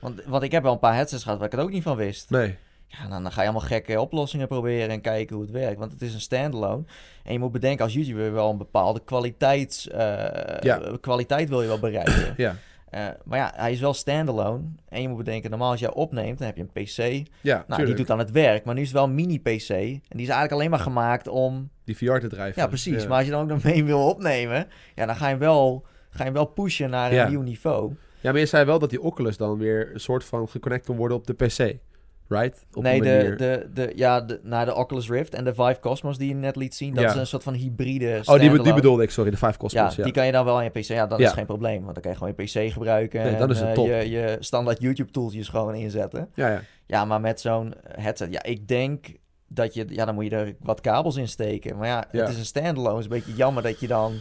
Want, 0.00 0.24
want 0.24 0.42
ik 0.42 0.52
heb 0.52 0.62
wel 0.62 0.72
een 0.72 0.78
paar 0.78 0.94
headsets 0.94 1.22
gehad 1.22 1.38
waar 1.38 1.46
ik 1.46 1.52
het 1.52 1.60
ook 1.62 1.70
niet 1.70 1.82
van 1.82 1.96
wist. 1.96 2.30
nee. 2.30 2.56
Ja, 2.90 3.08
dan, 3.08 3.22
dan 3.22 3.32
ga 3.32 3.40
je 3.42 3.48
allemaal 3.48 3.66
gekke 3.68 4.00
oplossingen 4.00 4.48
proberen 4.48 4.88
en 4.90 5.00
kijken 5.00 5.34
hoe 5.36 5.44
het 5.44 5.54
werkt. 5.54 5.78
Want 5.78 5.92
het 5.92 6.02
is 6.02 6.14
een 6.14 6.20
standalone. 6.20 6.82
En 7.24 7.32
je 7.32 7.38
moet 7.38 7.52
bedenken, 7.52 7.84
als 7.84 7.94
YouTuber 7.94 8.32
wel 8.32 8.50
een 8.50 8.58
bepaalde 8.58 9.00
kwaliteits, 9.04 9.88
eh, 9.88 9.98
Ja. 10.60 10.80
kwaliteit 11.00 11.48
wil 11.48 11.62
je 11.62 11.68
wel 11.68 11.78
bereiken. 11.78 12.34
Ja, 12.36 12.56
Eh, 12.90 13.06
maar 13.24 13.38
ja, 13.38 13.52
hij 13.56 13.72
is 13.72 13.80
wel 13.80 13.94
standalone. 13.94 14.62
En 14.88 15.02
je 15.02 15.08
moet 15.08 15.16
bedenken, 15.16 15.50
normaal 15.50 15.70
als 15.70 15.80
jij 15.80 15.92
opneemt, 15.92 16.38
dan 16.38 16.46
heb 16.46 16.56
je 16.56 16.62
een 16.62 16.84
PC. 16.84 17.28
ja 17.40 17.64
Nou, 17.66 17.84
die 17.84 17.94
doet 17.94 18.06
dan 18.06 18.18
het 18.18 18.30
werk. 18.30 18.64
Maar 18.64 18.74
nu 18.74 18.80
is 18.80 18.86
het 18.86 18.96
wel 18.96 19.06
een 19.06 19.14
mini-PC. 19.14 19.68
En 19.68 20.00
die 20.08 20.26
is 20.26 20.28
eigenlijk 20.28 20.52
alleen 20.52 20.70
maar 20.70 20.78
gemaakt 20.78 21.28
om... 21.28 21.70
Die 21.84 21.96
VR 21.96 22.18
te 22.18 22.28
drijven. 22.28 22.62
Ja, 22.62 22.68
precies. 22.68 23.06
Maar 23.06 23.16
als 23.16 23.26
je 23.26 23.30
dan 23.30 23.42
ook 23.42 23.48
nog 23.48 23.62
mee 23.62 23.84
wil 23.84 24.08
opnemen... 24.08 24.66
Ja, 24.94 25.06
dan 25.06 25.16
ga 25.16 25.24
je 25.24 25.30
hem 25.30 25.38
wel, 25.38 25.86
ga 26.10 26.18
je 26.18 26.24
hem 26.24 26.32
wel 26.32 26.44
pushen 26.44 26.90
naar 26.90 27.12
een 27.12 27.28
nieuw 27.28 27.42
niveau. 27.42 27.94
Ja, 28.20 28.30
maar 28.30 28.40
je 28.40 28.46
zei 28.46 28.64
wel 28.64 28.78
dat 28.78 28.90
die 28.90 29.02
Oculus 29.02 29.36
dan 29.36 29.58
weer 29.58 29.90
een 29.92 30.00
soort 30.00 30.24
van 30.24 30.48
geconnect 30.48 30.86
kan 30.86 30.96
worden 30.96 31.16
op 31.16 31.26
de 31.26 31.34
PC. 31.34 31.76
Right? 32.28 32.66
Op 32.72 32.82
nee, 32.82 33.00
de, 33.00 33.34
de, 33.36 33.68
de, 33.74 33.92
ja, 33.94 34.20
de, 34.20 34.40
naar 34.42 34.64
de 34.64 34.74
Oculus 34.74 35.08
Rift 35.08 35.34
en 35.34 35.44
de 35.44 35.54
Vive 35.54 35.76
Cosmos 35.80 36.18
die 36.18 36.28
je 36.28 36.34
net 36.34 36.56
liet 36.56 36.74
zien... 36.74 36.94
dat 36.94 37.04
Ja. 37.04 37.10
is 37.10 37.16
een 37.16 37.26
soort 37.26 37.42
van 37.42 37.54
hybride 37.54 38.20
Oh, 38.24 38.38
die, 38.40 38.74
bedoelde 38.74 39.02
ik, 39.02 39.10
sorry. 39.10 39.30
De 39.30 39.36
Five 39.36 39.58
Cosmos. 39.58 39.72
Ja, 39.90 39.92
Ja, 39.96 40.02
die 40.04 40.12
kan 40.12 40.26
je 40.26 40.32
dan 40.32 40.44
wel 40.44 40.56
aan 40.56 40.64
je 40.64 40.70
PC. 40.70 40.82
Ja, 40.84 41.06
Ja. 41.08 41.16
is 41.16 41.30
geen 41.32 41.46
probleem. 41.46 41.82
Want 41.82 41.92
dan 41.94 42.02
kan 42.02 42.10
je 42.12 42.16
gewoon 42.18 42.34
je 42.36 42.44
PC 42.66 42.72
gebruiken. 42.72 43.22
Nee, 43.22 43.34
en, 43.34 43.48
is 43.50 43.60
eh, 43.60 43.72
top. 43.72 43.86
je, 43.86 44.10
je 44.10 44.36
standaard 44.40 44.80
YouTube 44.80 45.10
tooltjes 45.10 45.48
gewoon 45.48 45.74
inzetten. 45.74 46.28
ja, 46.34 46.48
ja. 46.48 46.60
Ja, 46.86 47.04
maar 47.04 47.20
met 47.20 47.40
zo'n 47.40 47.74
headset, 47.88 48.32
ja, 48.32 48.42
ik 48.42 48.68
denk 48.68 49.06
dat 49.48 49.74
je, 49.74 49.84
ja, 49.88 50.04
dan 50.04 50.14
moet 50.14 50.24
je 50.24 50.30
er 50.30 50.54
wat 50.60 50.80
kabels 50.80 51.16
in 51.16 51.28
steken. 51.28 51.76
Maar 51.76 51.86
ja, 51.86 52.04
Ja. 52.12 52.20
het 52.20 52.28
is 52.30 52.38
een 52.38 52.44
standalone, 52.44 52.88
het 52.96 52.98
is 52.98 53.04
een 53.04 53.10
beetje 53.24 53.34
jammer 53.34 53.62
dat 53.62 53.80
je 53.80 53.86
dan, 53.86 54.12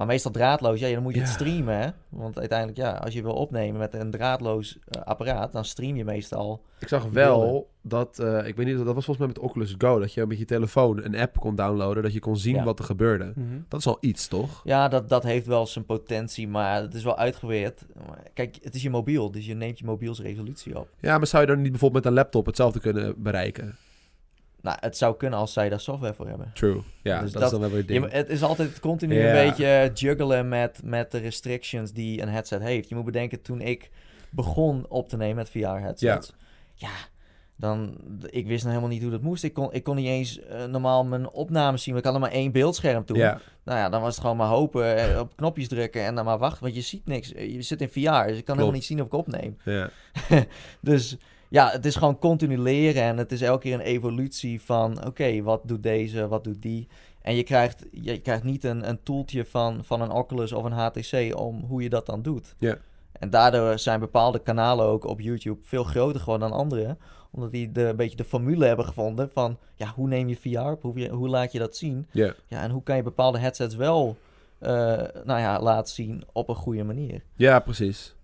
maar 0.00 0.08
meestal 0.08 0.30
draadloos, 0.30 0.80
ja, 0.80 0.92
dan 0.92 1.02
moet 1.02 1.14
je 1.14 1.20
het 1.20 1.28
streamen, 1.28 1.78
hè. 1.78 1.88
Want 2.08 2.38
uiteindelijk, 2.38 2.78
ja, 2.78 2.90
als 2.92 3.14
je 3.14 3.22
wil 3.22 3.32
opnemen 3.32 3.78
met 3.80 3.94
een 3.94 4.10
draadloos 4.10 4.78
eh, 4.88 5.02
apparaat, 5.02 5.52
dan 5.52 5.64
stream 5.64 5.96
je 5.96 6.04
meestal. 6.04 6.62
Ik 6.78 6.88
zag 6.88 7.04
wel 7.04 7.40
beelden. 7.40 7.64
dat, 7.82 8.18
eh, 8.18 8.46
ik 8.46 8.56
weet 8.56 8.66
niet, 8.66 8.76
dat 8.76 8.94
was 8.94 9.04
volgens 9.04 9.18
mij 9.18 9.26
met 9.26 9.38
Oculus 9.38 9.74
Go, 9.78 9.98
dat 9.98 10.12
je 10.12 10.26
met 10.26 10.38
je 10.38 10.44
telefoon 10.44 11.04
een 11.04 11.16
app 11.16 11.36
kon 11.38 11.54
downloaden, 11.54 12.02
dat 12.02 12.12
je 12.12 12.18
kon 12.18 12.36
zien 12.36 12.54
Ja. 12.54 12.64
wat 12.64 12.78
er 12.78 12.84
gebeurde. 12.84 13.32
Mhm. 13.34 13.46
Dat 13.68 13.80
is 13.80 13.86
al 13.86 13.96
iets, 14.00 14.28
toch? 14.28 14.60
Ja, 14.64 14.88
dat, 14.88 15.08
dat 15.08 15.22
heeft 15.22 15.46
wel 15.46 15.66
zijn 15.66 15.84
potentie, 15.84 16.48
maar 16.48 16.80
het 16.82 16.94
is 16.94 17.04
wel 17.04 17.16
uitgeweerd. 17.16 17.84
Kijk, 18.34 18.58
het 18.62 18.74
is 18.74 18.82
je 18.82 18.90
mobiel, 18.90 19.30
dus 19.30 19.46
je 19.46 19.54
neemt 19.54 19.78
je 19.78 19.84
mobiels 19.84 20.20
resolutie 20.20 20.78
op. 20.78 20.88
Ja, 21.00 21.18
maar 21.18 21.26
zou 21.26 21.42
je 21.42 21.48
dan 21.48 21.60
niet 21.60 21.70
bijvoorbeeld 21.70 22.04
met 22.04 22.12
een 22.12 22.18
laptop 22.18 22.46
hetzelfde 22.46 22.80
kunnen 22.80 23.22
bereiken? 23.22 23.76
Nou, 24.62 24.76
het 24.80 24.96
zou 24.96 25.16
kunnen 25.16 25.38
als 25.38 25.52
zij 25.52 25.68
daar 25.68 25.80
software 25.80 26.14
voor 26.14 26.28
hebben. 26.28 26.50
True. 26.54 26.80
Ja, 27.02 27.20
Dus 27.20 27.32
dat, 27.32 27.42
dat- 27.42 27.52
is 27.52 27.58
dan 27.58 27.60
wel 27.68 27.70
weer 27.76 27.86
ding. 27.86 28.12
het 28.12 28.28
is 28.28 28.42
altijd 28.42 28.80
continu 28.80 29.20
een 29.20 29.32
beetje 29.48 29.66
eh, 29.66 29.94
juggelen 29.94 30.48
met, 30.48 30.80
met 30.84 31.10
de 31.10 31.18
restrictions 31.18 31.92
die 31.92 32.22
een 32.22 32.28
headset 32.28 32.62
heeft. 32.62 32.88
Je 32.88 32.94
moet 32.94 33.04
bedenken, 33.04 33.42
toen 33.42 33.60
ik 33.60 33.90
begon 34.30 34.84
op 34.88 35.08
te 35.08 35.16
nemen 35.16 35.36
met 35.36 35.50
VR-headsets... 35.50 36.32
Ja. 36.74 36.90
dan... 37.56 37.96
Ik 38.26 38.46
wist 38.46 38.62
nog 38.62 38.72
helemaal 38.72 38.92
niet 38.92 39.02
hoe 39.02 39.10
dat 39.10 39.20
moest. 39.22 39.44
Ik 39.44 39.52
kon, 39.54 39.72
ik 39.72 39.82
kon 39.82 39.96
niet 39.96 40.06
eens 40.06 40.40
eh, 40.40 40.64
normaal 40.64 41.04
mijn 41.04 41.30
opnames 41.30 41.82
zien. 41.82 41.96
Ik 41.96 42.04
had 42.04 42.14
er 42.14 42.20
maar 42.20 42.30
één 42.30 42.52
beeldscherm 42.52 43.04
toen. 43.04 43.16
Ja, 43.16 43.40
Nou 43.64 43.78
ja, 43.78 43.88
dan 43.88 44.00
was 44.00 44.12
het 44.12 44.20
gewoon 44.20 44.36
maar 44.36 44.46
hopen, 44.48 44.96
eh, 44.96 45.18
op 45.20 45.36
knopjes 45.36 45.68
drukken 45.68 46.04
en 46.04 46.14
dan 46.14 46.24
maar 46.24 46.38
wachten. 46.38 46.62
Want 46.62 46.74
je 46.74 46.80
ziet 46.80 47.06
niks. 47.06 47.28
Je 47.28 47.62
zit 47.62 47.80
in 47.80 47.88
VR, 47.88 48.26
dus 48.28 48.38
ik 48.38 48.44
kan 48.44 48.54
helemaal 48.54 48.74
niet 48.76 48.84
zien 48.84 49.00
of 49.00 49.06
ik 49.06 49.12
opneem. 49.12 49.56
ja. 49.64 49.90
Dus 50.80 51.16
ja, 51.50 51.70
het 51.70 51.86
is 51.86 51.96
gewoon 51.96 52.18
continu 52.18 52.58
leren 52.58 53.02
en 53.02 53.16
het 53.16 53.32
is 53.32 53.40
elke 53.40 53.62
keer 53.62 53.74
een 53.74 53.80
evolutie 53.80 54.62
van, 54.62 55.06
oké, 55.06 55.42
wat 55.42 55.60
doet 55.64 55.82
deze, 55.82 56.28
wat 56.28 56.44
doet 56.44 56.62
die? 56.62 56.88
En 57.22 57.34
je 57.34 57.42
krijgt, 57.42 57.86
je 57.90 58.18
krijgt 58.18 58.44
niet 58.44 58.64
een, 58.64 58.88
een 58.88 59.02
toeltje 59.02 59.44
van, 59.44 59.84
van 59.84 60.00
een 60.00 60.10
Oculus 60.10 60.52
of 60.52 60.64
een 60.64 60.72
HTC 60.72 61.38
om 61.38 61.64
hoe 61.68 61.82
je 61.82 61.88
dat 61.88 62.06
dan 62.06 62.22
doet. 62.22 62.54
Ja. 62.58 62.78
En 63.12 63.30
daardoor 63.30 63.78
zijn 63.78 64.00
bepaalde 64.00 64.38
kanalen 64.38 64.86
ook 64.86 65.04
op 65.04 65.20
YouTube 65.20 65.60
veel 65.62 65.84
groter 65.84 66.20
geworden 66.20 66.48
dan 66.48 66.58
andere. 66.58 66.96
Omdat 67.30 67.52
die 67.52 67.72
de, 67.72 67.82
een 67.82 67.96
beetje 67.96 68.16
de 68.16 68.24
formule 68.24 68.66
hebben 68.66 68.84
gevonden 68.84 69.30
van, 69.30 69.58
ja, 69.74 69.92
hoe 69.94 70.08
neem 70.08 70.28
je 70.28 70.36
VR 70.36 70.58
op? 70.58 70.82
Hoe, 70.82 71.08
hoe 71.08 71.28
laat 71.28 71.52
je 71.52 71.58
dat 71.58 71.76
zien? 71.76 72.06
Ja. 72.10 72.34
Ja, 72.46 72.62
en 72.62 72.70
hoe 72.70 72.82
kan 72.82 72.96
je 72.96 73.02
bepaalde 73.02 73.38
headsets 73.38 73.74
wel, 73.74 74.16
eh, 74.58 74.70
nou 75.24 75.40
ja, 75.40 75.60
laten 75.60 75.94
zien 75.94 76.24
op 76.32 76.48
een 76.48 76.54
goede 76.54 76.84
manier? 76.84 77.22
ja, 77.34 77.58
precies. 77.58 78.14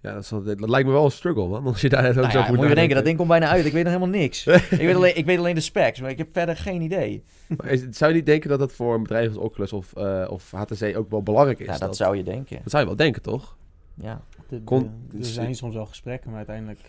Ja, 0.00 0.12
dat, 0.14 0.22
is 0.22 0.30
wel- 0.30 0.42
dat 0.44 0.68
lijkt 0.68 0.86
me 0.86 0.92
wel 0.92 1.04
een 1.04 1.10
struggle, 1.10 1.46
man. 1.48 1.66
Als 1.66 1.80
je 1.80 1.88
daar 1.88 2.08
ook 2.08 2.14
Nou 2.14 2.30
zo 2.30 2.38
ja, 2.38 2.46
voor 2.46 2.56
moet 2.56 2.68
je 2.68 2.74
denken, 2.74 2.94
dat 2.94 3.04
ding 3.04 3.16
komt 3.16 3.28
bijna 3.28 3.48
uit. 3.48 3.64
Ik 3.64 3.72
weet 3.72 3.84
nog 3.84 3.92
helemaal 3.92 4.18
niks. 4.20 4.46
ik, 4.46 4.68
weet 4.70 4.94
alleen, 4.94 5.16
ik 5.16 5.24
weet 5.24 5.38
alleen 5.38 5.54
de 5.54 5.60
specs, 5.60 6.00
maar 6.00 6.10
ik 6.10 6.18
heb 6.18 6.28
verder 6.32 6.56
geen 6.56 6.82
idee. 6.82 7.22
Maar 7.56 7.66
is- 7.66 7.84
zou 7.90 8.10
je 8.10 8.16
niet 8.16 8.26
denken 8.26 8.48
dat 8.48 8.58
dat 8.58 8.72
voor 8.72 8.94
een 8.94 9.02
bedrijf 9.02 9.28
als 9.28 9.36
Oculus 9.36 9.72
of, 9.72 9.92
eh, 9.96 10.26
of 10.30 10.50
HTC 10.50 10.96
ook 10.96 11.10
wel 11.10 11.22
belangrijk 11.22 11.58
is? 11.58 11.66
Ja, 11.66 11.78
dat 11.78 11.96
zou 11.96 12.16
je 12.16 12.22
denken. 12.22 12.58
dat 12.62 12.70
zou 12.70 12.82
je 12.82 12.88
wel 12.88 12.96
denken, 12.98 13.22
toch? 13.22 13.56
Ja. 13.94 14.20
De- 14.48 14.60
Kon- 14.62 14.90
de- 15.10 15.18
er 15.18 15.24
zijn 15.24 15.54
soms 15.54 15.74
wel 15.74 15.86
gesprekken, 15.86 16.28
maar 16.28 16.38
uiteindelijk... 16.38 16.80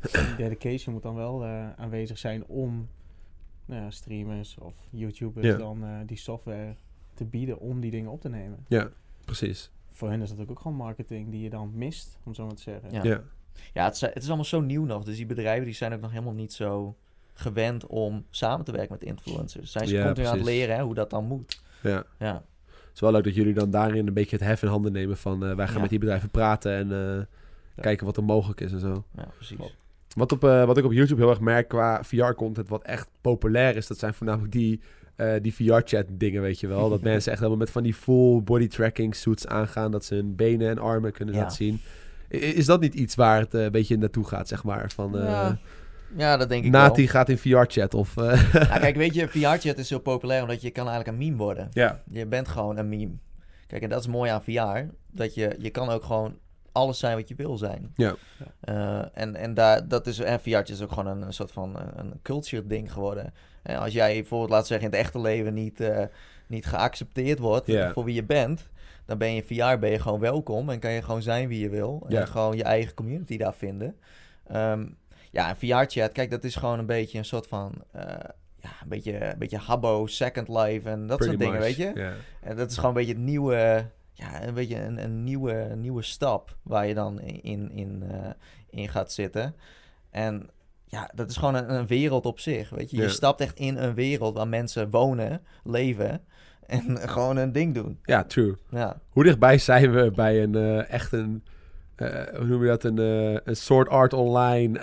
dedication 0.36 0.94
moet 0.94 1.02
dan 1.02 1.14
wel 1.14 1.44
eh, 1.44 1.70
aanwezig 1.76 2.18
zijn 2.18 2.44
om 2.46 2.88
nou 3.64 3.82
ja, 3.82 3.90
streamers 3.90 4.56
of 4.60 4.74
YouTubers 4.90 5.46
Ja. 5.46 5.56
dan 5.56 5.84
eh, 5.84 5.90
die 6.06 6.16
software 6.18 6.74
te 7.14 7.24
bieden 7.24 7.58
om 7.58 7.80
die 7.80 7.90
dingen 7.90 8.10
op 8.10 8.20
te 8.20 8.28
nemen. 8.28 8.64
Ja, 8.68 8.88
precies. 9.24 9.70
Voor 9.96 10.10
hen 10.10 10.22
is 10.22 10.34
dat 10.34 10.50
ook 10.50 10.58
gewoon 10.60 10.76
marketing 10.76 11.30
die 11.30 11.42
je 11.42 11.50
dan 11.50 11.70
mist, 11.74 12.18
om 12.24 12.34
zo 12.34 12.46
maar 12.46 12.54
te 12.54 12.62
zeggen. 12.62 12.92
Ja. 12.92 13.04
Ja. 13.04 13.20
Ja, 13.74 13.84
het 13.84 13.94
is, 13.94 14.00
het 14.00 14.16
is 14.16 14.26
allemaal 14.26 14.44
zo 14.44 14.60
nieuw 14.60 14.84
nog. 14.84 15.04
Dus 15.04 15.16
die 15.16 15.26
bedrijven 15.26 15.64
die 15.64 15.74
zijn 15.74 15.92
ook 15.94 16.00
nog 16.00 16.10
helemaal 16.10 16.32
niet 16.34 16.52
zo 16.52 16.96
gewend 17.34 17.86
om 17.86 18.24
samen 18.30 18.64
te 18.64 18.72
werken 18.72 18.92
met 18.92 19.02
influencers. 19.02 19.72
Zijn 19.72 19.88
ze 19.88 19.94
Ja, 19.94 20.04
continu 20.04 20.26
aan 20.26 20.36
het 20.36 20.44
leren 20.44 20.76
hè, 20.76 20.82
hoe 20.82 20.94
dat 20.94 21.10
dan 21.10 21.24
moet. 21.24 21.62
ja. 21.82 22.04
Ja, 22.18 22.34
Het 22.66 22.94
is 22.94 23.00
wel 23.00 23.12
leuk 23.12 23.24
dat 23.24 23.34
jullie 23.34 23.54
dan 23.54 23.70
daarin 23.70 24.06
een 24.06 24.14
beetje 24.14 24.36
het 24.36 24.44
hef 24.44 24.62
in 24.62 24.68
handen 24.68 24.92
nemen 24.92 25.16
van... 25.16 25.44
eh, 25.46 25.54
wij 25.54 25.64
gaan 25.66 25.74
Ja. 25.74 25.80
met 25.80 25.90
die 25.90 25.98
bedrijven 25.98 26.30
praten 26.30 26.72
en 26.72 27.16
eh, 27.18 27.82
kijken 27.82 28.06
wat 28.06 28.16
er 28.16 28.24
mogelijk 28.24 28.60
is 28.60 28.72
en 28.72 28.80
zo. 28.80 29.04
ja 29.16 29.28
precies. 29.36 29.56
Klopt. 29.56 29.76
Wat, 30.14 30.32
op, 30.32 30.44
eh, 30.44 30.64
wat 30.64 30.76
ik 30.76 30.84
op 30.84 30.92
YouTube 30.92 31.20
heel 31.20 31.30
erg 31.30 31.40
merk 31.40 31.68
qua 31.68 32.02
VR-content, 32.04 32.68
wat 32.68 32.82
echt 32.82 33.08
populair 33.20 33.76
is, 33.76 33.86
dat 33.86 33.98
zijn 33.98 34.14
voornamelijk 34.14 34.52
die, 34.52 34.80
eh, 35.16 35.32
die 35.42 35.54
VR-chat 35.54 36.04
dingen, 36.08 36.42
weet 36.42 36.60
je 36.60 36.66
wel. 36.66 36.88
Dat 36.88 37.00
mensen 37.12 37.30
echt 37.30 37.40
helemaal 37.40 37.60
met 37.60 37.70
van 37.70 37.82
die 37.82 37.94
full 37.94 38.42
body 38.42 38.68
tracking 38.68 39.14
suits 39.14 39.46
aangaan, 39.46 39.90
dat 39.90 40.04
ze 40.04 40.14
hun 40.14 40.36
benen 40.36 40.68
en 40.68 40.78
armen 40.78 41.12
kunnen 41.12 41.34
Ja. 41.34 41.40
laten 41.40 41.56
zien. 41.56 41.80
I- 42.30 42.36
Is 42.38 42.66
dat 42.66 42.80
niet 42.80 42.94
iets 42.94 43.14
waar 43.14 43.40
het 43.40 43.54
eh, 43.54 43.62
een 43.64 43.72
beetje 43.72 43.96
naartoe 43.96 44.24
gaat, 44.26 44.48
zeg 44.48 44.64
maar? 44.64 44.90
Van, 44.90 45.18
eh 45.18 45.24
Ja, 45.24 45.58
Ja, 46.16 46.36
dat 46.36 46.48
denk 46.48 46.64
ik 46.64 46.70
Nati 46.70 47.08
gaat 47.08 47.28
in 47.28 47.38
VR-chat 47.38 47.94
of... 47.94 48.14
wel. 48.14 48.26
Nou, 48.52 48.80
kijk, 48.80 48.96
weet 48.96 49.14
je, 49.14 49.28
VR-chat 49.38 49.78
is 49.78 49.88
heel 49.90 49.98
populair 50.00 50.42
omdat 50.42 50.62
je 50.62 50.70
kan 50.70 50.88
eigenlijk 50.88 51.18
een 51.18 51.24
meme 51.26 51.36
worden. 51.42 51.68
ja, 51.72 52.02
Je 52.10 52.26
bent 52.26 52.48
gewoon 52.48 52.76
een 52.76 52.88
meme. 52.88 53.12
Kijk, 53.66 53.82
en 53.82 53.88
dat 53.88 54.00
is 54.00 54.06
mooi 54.06 54.30
aan 54.30 54.42
VR. 54.42 54.92
Dat 55.12 55.34
je, 55.34 55.54
je 55.58 55.70
kan 55.70 55.88
ook 55.88 56.04
gewoon 56.04 56.38
alles 56.72 56.98
zijn 56.98 57.16
wat 57.16 57.28
je 57.28 57.34
wil 57.34 57.56
zijn. 57.56 57.92
Ja. 57.94 58.14
En 59.12 59.34
en 59.34 59.54
daar, 59.54 59.88
dat 59.88 60.06
is, 60.06 60.18
en 60.18 60.40
VR 60.40 60.48
is 60.70 60.82
ook 60.82 60.92
gewoon 60.92 61.06
een, 61.16 61.22
een 61.22 61.32
soort 61.32 61.52
van 61.52 61.76
een, 61.78 61.98
een 61.98 62.12
culture 62.22 62.66
ding 62.66 62.92
geworden. 62.92 63.32
En 63.66 63.78
als 63.78 63.92
jij 63.92 64.12
bijvoorbeeld, 64.12 64.50
laten 64.50 64.66
we 64.66 64.72
zeggen, 64.72 64.86
in 64.92 64.96
het 64.96 65.06
echte 65.06 65.20
leven 65.20 65.54
niet, 65.54 65.80
eh, 65.80 66.04
niet 66.46 66.66
geaccepteerd 66.66 67.38
wordt 67.38 67.68
voor 67.92 68.04
wie 68.04 68.14
je 68.14 68.24
bent, 68.24 68.68
dan 69.04 69.18
ben 69.18 69.34
je 69.34 69.42
in 69.44 69.56
VR 69.56 69.78
ben 69.78 69.90
je 69.90 69.98
gewoon 69.98 70.20
welkom 70.20 70.70
en 70.70 70.78
kan 70.78 70.90
je 70.92 71.02
gewoon 71.02 71.22
zijn 71.22 71.48
wie 71.48 71.60
je 71.60 71.68
wil. 71.68 72.06
En 72.08 72.14
gewoon 72.26 72.56
je 72.56 72.62
eigen 72.62 72.94
community 72.94 73.36
daar 73.36 73.54
vinden. 73.54 73.96
Ehm, 74.46 74.86
ja, 75.30 75.48
en 75.48 75.56
VR-chat, 75.56 76.12
kijk, 76.12 76.30
dat 76.30 76.44
is 76.44 76.54
gewoon 76.54 76.78
een 76.78 76.86
beetje 76.86 77.18
een 77.18 77.24
soort 77.24 77.46
van... 77.46 77.72
eh, 77.92 78.02
ja, 78.60 78.70
een 78.82 78.88
beetje, 78.88 79.24
een 79.24 79.38
beetje 79.38 79.58
Habbo, 79.58 80.06
Second 80.06 80.48
Life 80.48 80.88
en 80.88 81.06
dat 81.06 81.18
soort 81.24 81.38
dingen, 81.38 81.54
much, 81.54 81.62
weet 81.66 81.76
je? 81.76 81.90
En 82.40 82.56
dat 82.56 82.70
is 82.70 82.76
gewoon 82.76 82.90
een 82.90 82.96
beetje 82.96 83.12
het 83.12 83.22
nieuwe, 83.22 83.86
ja, 84.12 84.42
een 84.46 84.54
beetje 84.54 84.76
een, 84.80 85.02
een 85.04 85.24
nieuwe, 85.24 85.72
nieuwe 85.76 86.02
stap 86.02 86.56
waar 86.62 86.86
je 86.86 86.94
dan 86.94 87.20
in, 87.20 87.70
in, 87.72 88.02
eh, 88.10 88.30
in 88.70 88.88
gaat 88.88 89.12
zitten. 89.12 89.54
En 90.10 90.48
ja, 90.88 91.10
dat 91.14 91.30
is 91.30 91.36
gewoon 91.36 91.54
een, 91.54 91.74
een 91.74 91.86
wereld 91.86 92.26
op 92.26 92.40
zich, 92.40 92.70
weet 92.70 92.90
je. 92.90 92.96
Je 92.96 93.02
Ja. 93.02 93.08
stapt 93.08 93.40
echt 93.40 93.58
in 93.58 93.76
een 93.76 93.94
wereld 93.94 94.36
waar 94.36 94.48
mensen 94.48 94.90
wonen, 94.90 95.40
leven 95.64 96.20
en 96.66 96.96
gewoon 97.08 97.36
een 97.36 97.52
ding 97.52 97.74
doen. 97.74 97.98
ja, 98.02 98.24
true. 98.24 98.54
Ja, 98.70 99.00
Hoe 99.10 99.24
dichtbij 99.24 99.58
zijn 99.58 99.92
we 99.92 100.10
bij 100.14 100.42
een 100.42 100.54
eh, 100.54 100.90
echt 100.90 101.12
een, 101.12 101.44
eh, 101.96 102.08
hoe 102.36 102.44
noem 102.46 102.62
je 102.62 102.68
dat, 102.68 102.84
een, 102.84 102.98
eh, 102.98 103.38
een 103.44 103.56
Sword 103.56 103.88
Art 103.88 104.12
Online, 104.12 104.78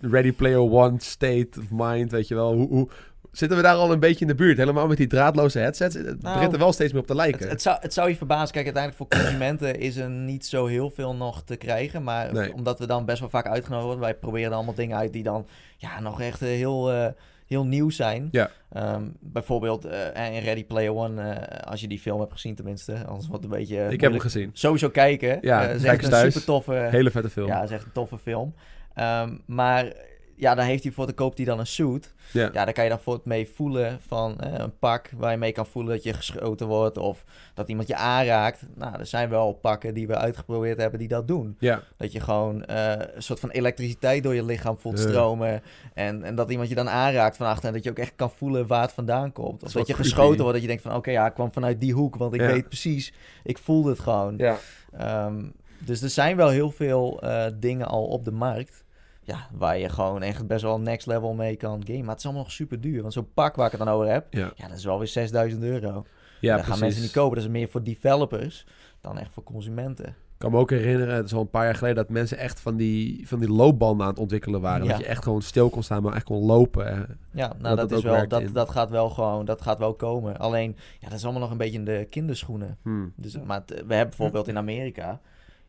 Ready 0.00 0.32
Player 0.32 0.60
One 0.60 0.94
state 0.98 1.48
of 1.58 1.64
mind, 1.70 2.10
weet 2.10 2.28
je 2.28 2.34
wel. 2.34 2.54
Hoe, 2.54 2.68
hoe, 2.68 2.88
zitten 3.36 3.56
we 3.56 3.62
daar 3.62 3.74
al 3.74 3.92
een 3.92 4.00
beetje 4.00 4.20
in 4.20 4.26
de 4.26 4.34
buurt? 4.34 4.56
Helemaal 4.56 4.86
met 4.86 4.96
die 4.96 5.06
draadloze 5.06 5.58
headsets. 5.58 5.94
Het 5.94 6.22
Nou, 6.22 6.34
begint 6.34 6.52
er 6.52 6.58
wel 6.58 6.72
steeds 6.72 6.92
meer 6.92 7.00
op 7.00 7.06
te 7.06 7.14
lijken. 7.14 7.40
het, 7.40 7.50
het, 7.50 7.62
zou, 7.62 7.76
het 7.80 7.92
zou 7.94 8.08
je 8.08 8.16
verbazen. 8.16 8.52
Kijk, 8.54 8.64
uiteindelijk 8.64 9.02
voor 9.10 9.20
consumenten 9.20 9.78
is 9.80 9.96
er 9.96 10.10
niet 10.10 10.46
zo 10.46 10.66
heel 10.66 10.90
veel 10.90 11.14
nog 11.14 11.42
te 11.42 11.56
krijgen. 11.56 12.02
Maar 12.02 12.32
Nee. 12.32 12.52
omdat 12.54 12.78
we 12.78 12.86
dan 12.86 13.04
best 13.04 13.20
wel 13.20 13.28
vaak 13.28 13.46
uitgenodigd 13.46 13.84
worden, 13.86 14.04
wij 14.04 14.14
proberen 14.14 14.48
dan 14.48 14.56
allemaal 14.56 14.74
dingen 14.74 14.96
uit 14.96 15.12
die 15.12 15.22
dan 15.22 15.46
ja, 15.76 16.00
nog 16.00 16.20
echt 16.20 16.42
eh, 16.42 16.48
heel, 16.48 16.92
eh, 16.92 17.06
heel 17.46 17.66
nieuw 17.66 17.90
zijn. 17.90 18.28
Ja. 18.30 18.50
Ehm, 18.72 19.02
bijvoorbeeld 19.20 19.84
eh, 19.84 20.34
in 20.34 20.42
Ready 20.42 20.64
Player 20.64 20.94
One, 20.94 21.22
eh, 21.22 21.70
als 21.70 21.80
je 21.80 21.88
die 21.88 21.98
film 21.98 22.20
hebt 22.20 22.32
gezien 22.32 22.54
tenminste, 22.54 22.92
anders 23.06 23.28
wordt 23.28 23.44
het 23.44 23.52
een 23.52 23.58
beetje... 23.58 23.86
Ik 23.90 24.00
heb 24.00 24.10
hem 24.10 24.20
gezien. 24.20 24.50
Sowieso 24.52 24.88
kijken. 24.90 25.38
Ja, 25.40 25.62
Eh, 25.62 25.68
kijk 25.68 25.82
echt 25.82 25.92
eens 25.94 26.02
een 26.04 26.10
thuis. 26.10 26.32
super 26.32 26.46
toffe... 26.46 26.88
Hele 26.90 27.10
vette 27.10 27.30
film. 27.30 27.46
Ja, 27.46 27.62
is 27.62 27.70
echt 27.70 27.84
een 27.84 27.92
toffe 27.92 28.18
film. 28.18 28.54
Ehm, 28.94 29.36
maar 29.46 29.92
ja, 30.36 30.54
dan 30.54 30.64
heeft 30.64 30.82
hij 30.82 30.92
voor 30.92 31.06
de 31.06 31.12
koopt 31.12 31.36
hij 31.36 31.46
dan 31.46 31.58
een 31.58 31.66
suit. 31.66 32.14
Ja. 32.32 32.50
Ja, 32.52 32.64
daar 32.64 32.72
kan 32.72 32.84
je 32.84 32.90
dan 32.90 33.00
voor 33.00 33.14
het 33.14 33.24
mee 33.24 33.48
voelen 33.54 33.98
van 34.06 34.40
eh, 34.40 34.52
een 34.52 34.78
pak 34.78 35.10
waar 35.16 35.30
je 35.30 35.36
mee 35.36 35.52
kan 35.52 35.66
voelen 35.66 35.92
dat 35.94 36.02
je 36.02 36.12
geschoten 36.12 36.66
wordt 36.66 36.98
of 36.98 37.24
dat 37.54 37.68
iemand 37.68 37.88
je 37.88 37.96
aanraakt. 37.96 38.62
Nou, 38.74 38.98
er 38.98 39.06
zijn 39.06 39.28
wel 39.28 39.52
pakken 39.52 39.94
die 39.94 40.06
we 40.06 40.16
uitgeprobeerd 40.16 40.78
hebben 40.80 40.98
die 40.98 41.08
dat 41.08 41.28
doen. 41.28 41.56
Ja, 41.58 41.82
Dat 41.96 42.12
je 42.12 42.20
gewoon 42.20 42.64
eh, 42.64 42.92
een 43.14 43.22
soort 43.22 43.40
van 43.40 43.50
elektriciteit 43.50 44.22
door 44.22 44.34
je 44.34 44.44
lichaam 44.44 44.78
voelt 44.78 44.98
stromen. 44.98 45.62
En, 45.94 46.22
en 46.24 46.34
dat 46.34 46.50
iemand 46.50 46.68
je 46.68 46.74
dan 46.74 46.88
aanraakt 46.88 47.36
van 47.36 47.46
achter 47.46 47.68
en 47.68 47.74
dat 47.74 47.84
je 47.84 47.90
ook 47.90 47.98
echt 47.98 48.12
kan 48.16 48.30
voelen 48.30 48.66
waar 48.66 48.82
het 48.82 48.92
vandaan 48.92 49.32
komt. 49.32 49.62
Of 49.62 49.72
dat 49.72 49.86
je 49.86 49.94
geschoten 49.94 50.36
wordt, 50.38 50.52
dat 50.52 50.60
je 50.62 50.66
denkt 50.68 50.82
van 50.82 50.94
oké, 50.94 51.10
ja, 51.10 51.26
ik 51.26 51.34
kwam 51.34 51.52
vanuit 51.52 51.80
die 51.80 51.92
hoek, 51.92 52.16
want 52.16 52.34
ik 52.34 52.40
Ja. 52.40 52.46
weet 52.46 52.66
precies, 52.68 53.12
ik 53.44 53.58
voelde 53.58 53.90
het 53.90 54.00
gewoon. 54.00 54.34
ja. 54.36 54.56
Ehm, 54.98 55.44
dus 55.78 56.02
er 56.02 56.10
zijn 56.10 56.36
wel 56.36 56.48
heel 56.48 56.70
veel 56.70 57.20
eh, 57.22 57.46
dingen 57.54 57.86
al 57.86 58.04
op 58.04 58.24
de 58.24 58.30
markt. 58.32 58.83
Ja, 59.24 59.48
waar 59.52 59.78
je 59.78 59.88
gewoon 59.88 60.22
echt 60.22 60.46
best 60.46 60.62
wel 60.62 60.80
next 60.80 61.06
level 61.06 61.34
mee 61.34 61.56
kan 61.56 61.82
gamen. 61.86 62.00
Maar 62.00 62.10
het 62.10 62.18
is 62.18 62.24
allemaal 62.24 62.42
nog 62.42 62.52
super 62.52 62.80
duur. 62.80 63.00
Want 63.00 63.12
zo'n 63.12 63.32
pak 63.34 63.56
waar 63.56 63.66
ik 63.66 63.72
het 63.72 63.80
dan 63.80 63.94
over 63.94 64.12
heb, 64.12 64.26
ja. 64.30 64.52
ja, 64.56 64.68
dat 64.68 64.76
is 64.76 64.84
wel 64.84 64.98
weer 64.98 65.08
6000 65.08 65.62
euro. 65.62 65.86
ja 65.86 65.92
dat 65.92 66.04
precies. 66.40 66.66
gaan 66.66 66.78
mensen 66.78 67.02
niet 67.02 67.12
kopen. 67.12 67.34
Dat 67.34 67.44
is 67.44 67.50
meer 67.50 67.68
voor 67.68 67.82
developers 67.82 68.66
dan 69.00 69.18
echt 69.18 69.32
voor 69.32 69.42
consumenten. 69.42 70.06
Ik 70.06 70.40
kan 70.40 70.50
me 70.50 70.58
ook 70.58 70.70
herinneren, 70.70 71.14
het 71.14 71.24
is 71.24 71.34
al 71.34 71.40
een 71.40 71.50
paar 71.50 71.64
jaar 71.64 71.74
geleden, 71.74 71.96
dat 71.96 72.08
mensen 72.08 72.38
echt 72.38 72.60
van 72.60 72.76
die, 72.76 73.28
van 73.28 73.38
die 73.38 73.48
loopbanden 73.48 74.06
aan 74.06 74.12
het 74.12 74.20
ontwikkelen 74.20 74.60
waren. 74.60 74.84
Ja. 74.84 74.90
Dat 74.90 75.00
je 75.00 75.06
echt 75.06 75.22
gewoon 75.22 75.42
stil 75.42 75.70
kon 75.70 75.82
staan, 75.82 76.02
maar 76.02 76.14
echt 76.14 76.24
kon 76.24 76.44
lopen. 76.44 77.18
Ja, 77.30 77.48
Dat 77.48 77.60
nou 77.60 77.76
dat, 77.76 77.92
is 77.92 78.02
wel, 78.02 78.28
dat, 78.28 78.40
in. 78.40 78.52
dat 78.52 78.70
gaat 78.70 78.90
wel 78.90 79.10
gewoon, 79.10 79.44
dat 79.44 79.62
gaat 79.62 79.78
wel 79.78 79.94
komen. 79.94 80.38
Alleen, 80.38 80.76
ja, 81.00 81.08
dat 81.08 81.18
is 81.18 81.24
allemaal 81.24 81.42
nog 81.42 81.50
een 81.50 81.56
beetje 81.56 81.78
in 81.78 81.84
de 81.84 82.06
kinderschoenen. 82.10 82.78
Hmm. 82.82 83.12
Dus, 83.16 83.38
maar 83.40 83.62
we 83.66 83.74
hebben 83.74 84.08
bijvoorbeeld 84.08 84.48
in 84.48 84.56
Amerika, 84.56 85.20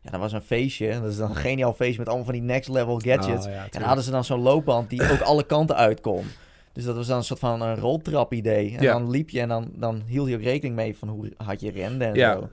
ja, 0.05 0.11
dat 0.11 0.19
was 0.19 0.31
een 0.33 0.41
feestje. 0.41 0.99
Dat 1.01 1.11
is 1.11 1.17
dan 1.17 1.29
een 1.29 1.35
geniaal 1.35 1.73
feestje 1.73 1.97
met 1.97 2.07
allemaal 2.07 2.25
van 2.25 2.33
die 2.33 2.43
next 2.43 2.69
level 2.69 2.99
gadgets. 2.99 3.45
Oh, 3.45 3.51
ja, 3.51 3.63
En 3.63 3.69
dan 3.71 3.81
hadden 3.81 4.03
ze 4.03 4.11
dan 4.11 4.23
zo'n 4.23 4.39
loopband 4.41 4.89
die 4.89 5.11
ook 5.11 5.19
alle 5.21 5.43
kanten 5.45 5.75
uit 5.75 6.01
kon. 6.01 6.25
Dus 6.73 6.83
dat 6.83 6.95
was 6.95 7.07
dan 7.07 7.17
een 7.17 7.23
soort 7.23 7.39
van 7.39 7.61
een 7.61 7.75
roltrap 7.75 8.33
idee. 8.33 8.75
En 8.77 8.83
Ja. 8.83 8.93
dan 8.93 9.09
liep 9.09 9.29
je 9.29 9.39
en 9.39 9.47
dan, 9.47 9.71
dan 9.75 10.01
hield 10.05 10.27
je 10.29 10.35
ook 10.35 10.41
rekening 10.41 10.75
mee 10.75 10.97
van 10.97 11.07
hoe 11.07 11.31
hard 11.37 11.61
je 11.61 11.71
rende 11.71 12.05
en 12.05 12.15
Ja. 12.15 12.33
zo. 12.33 12.49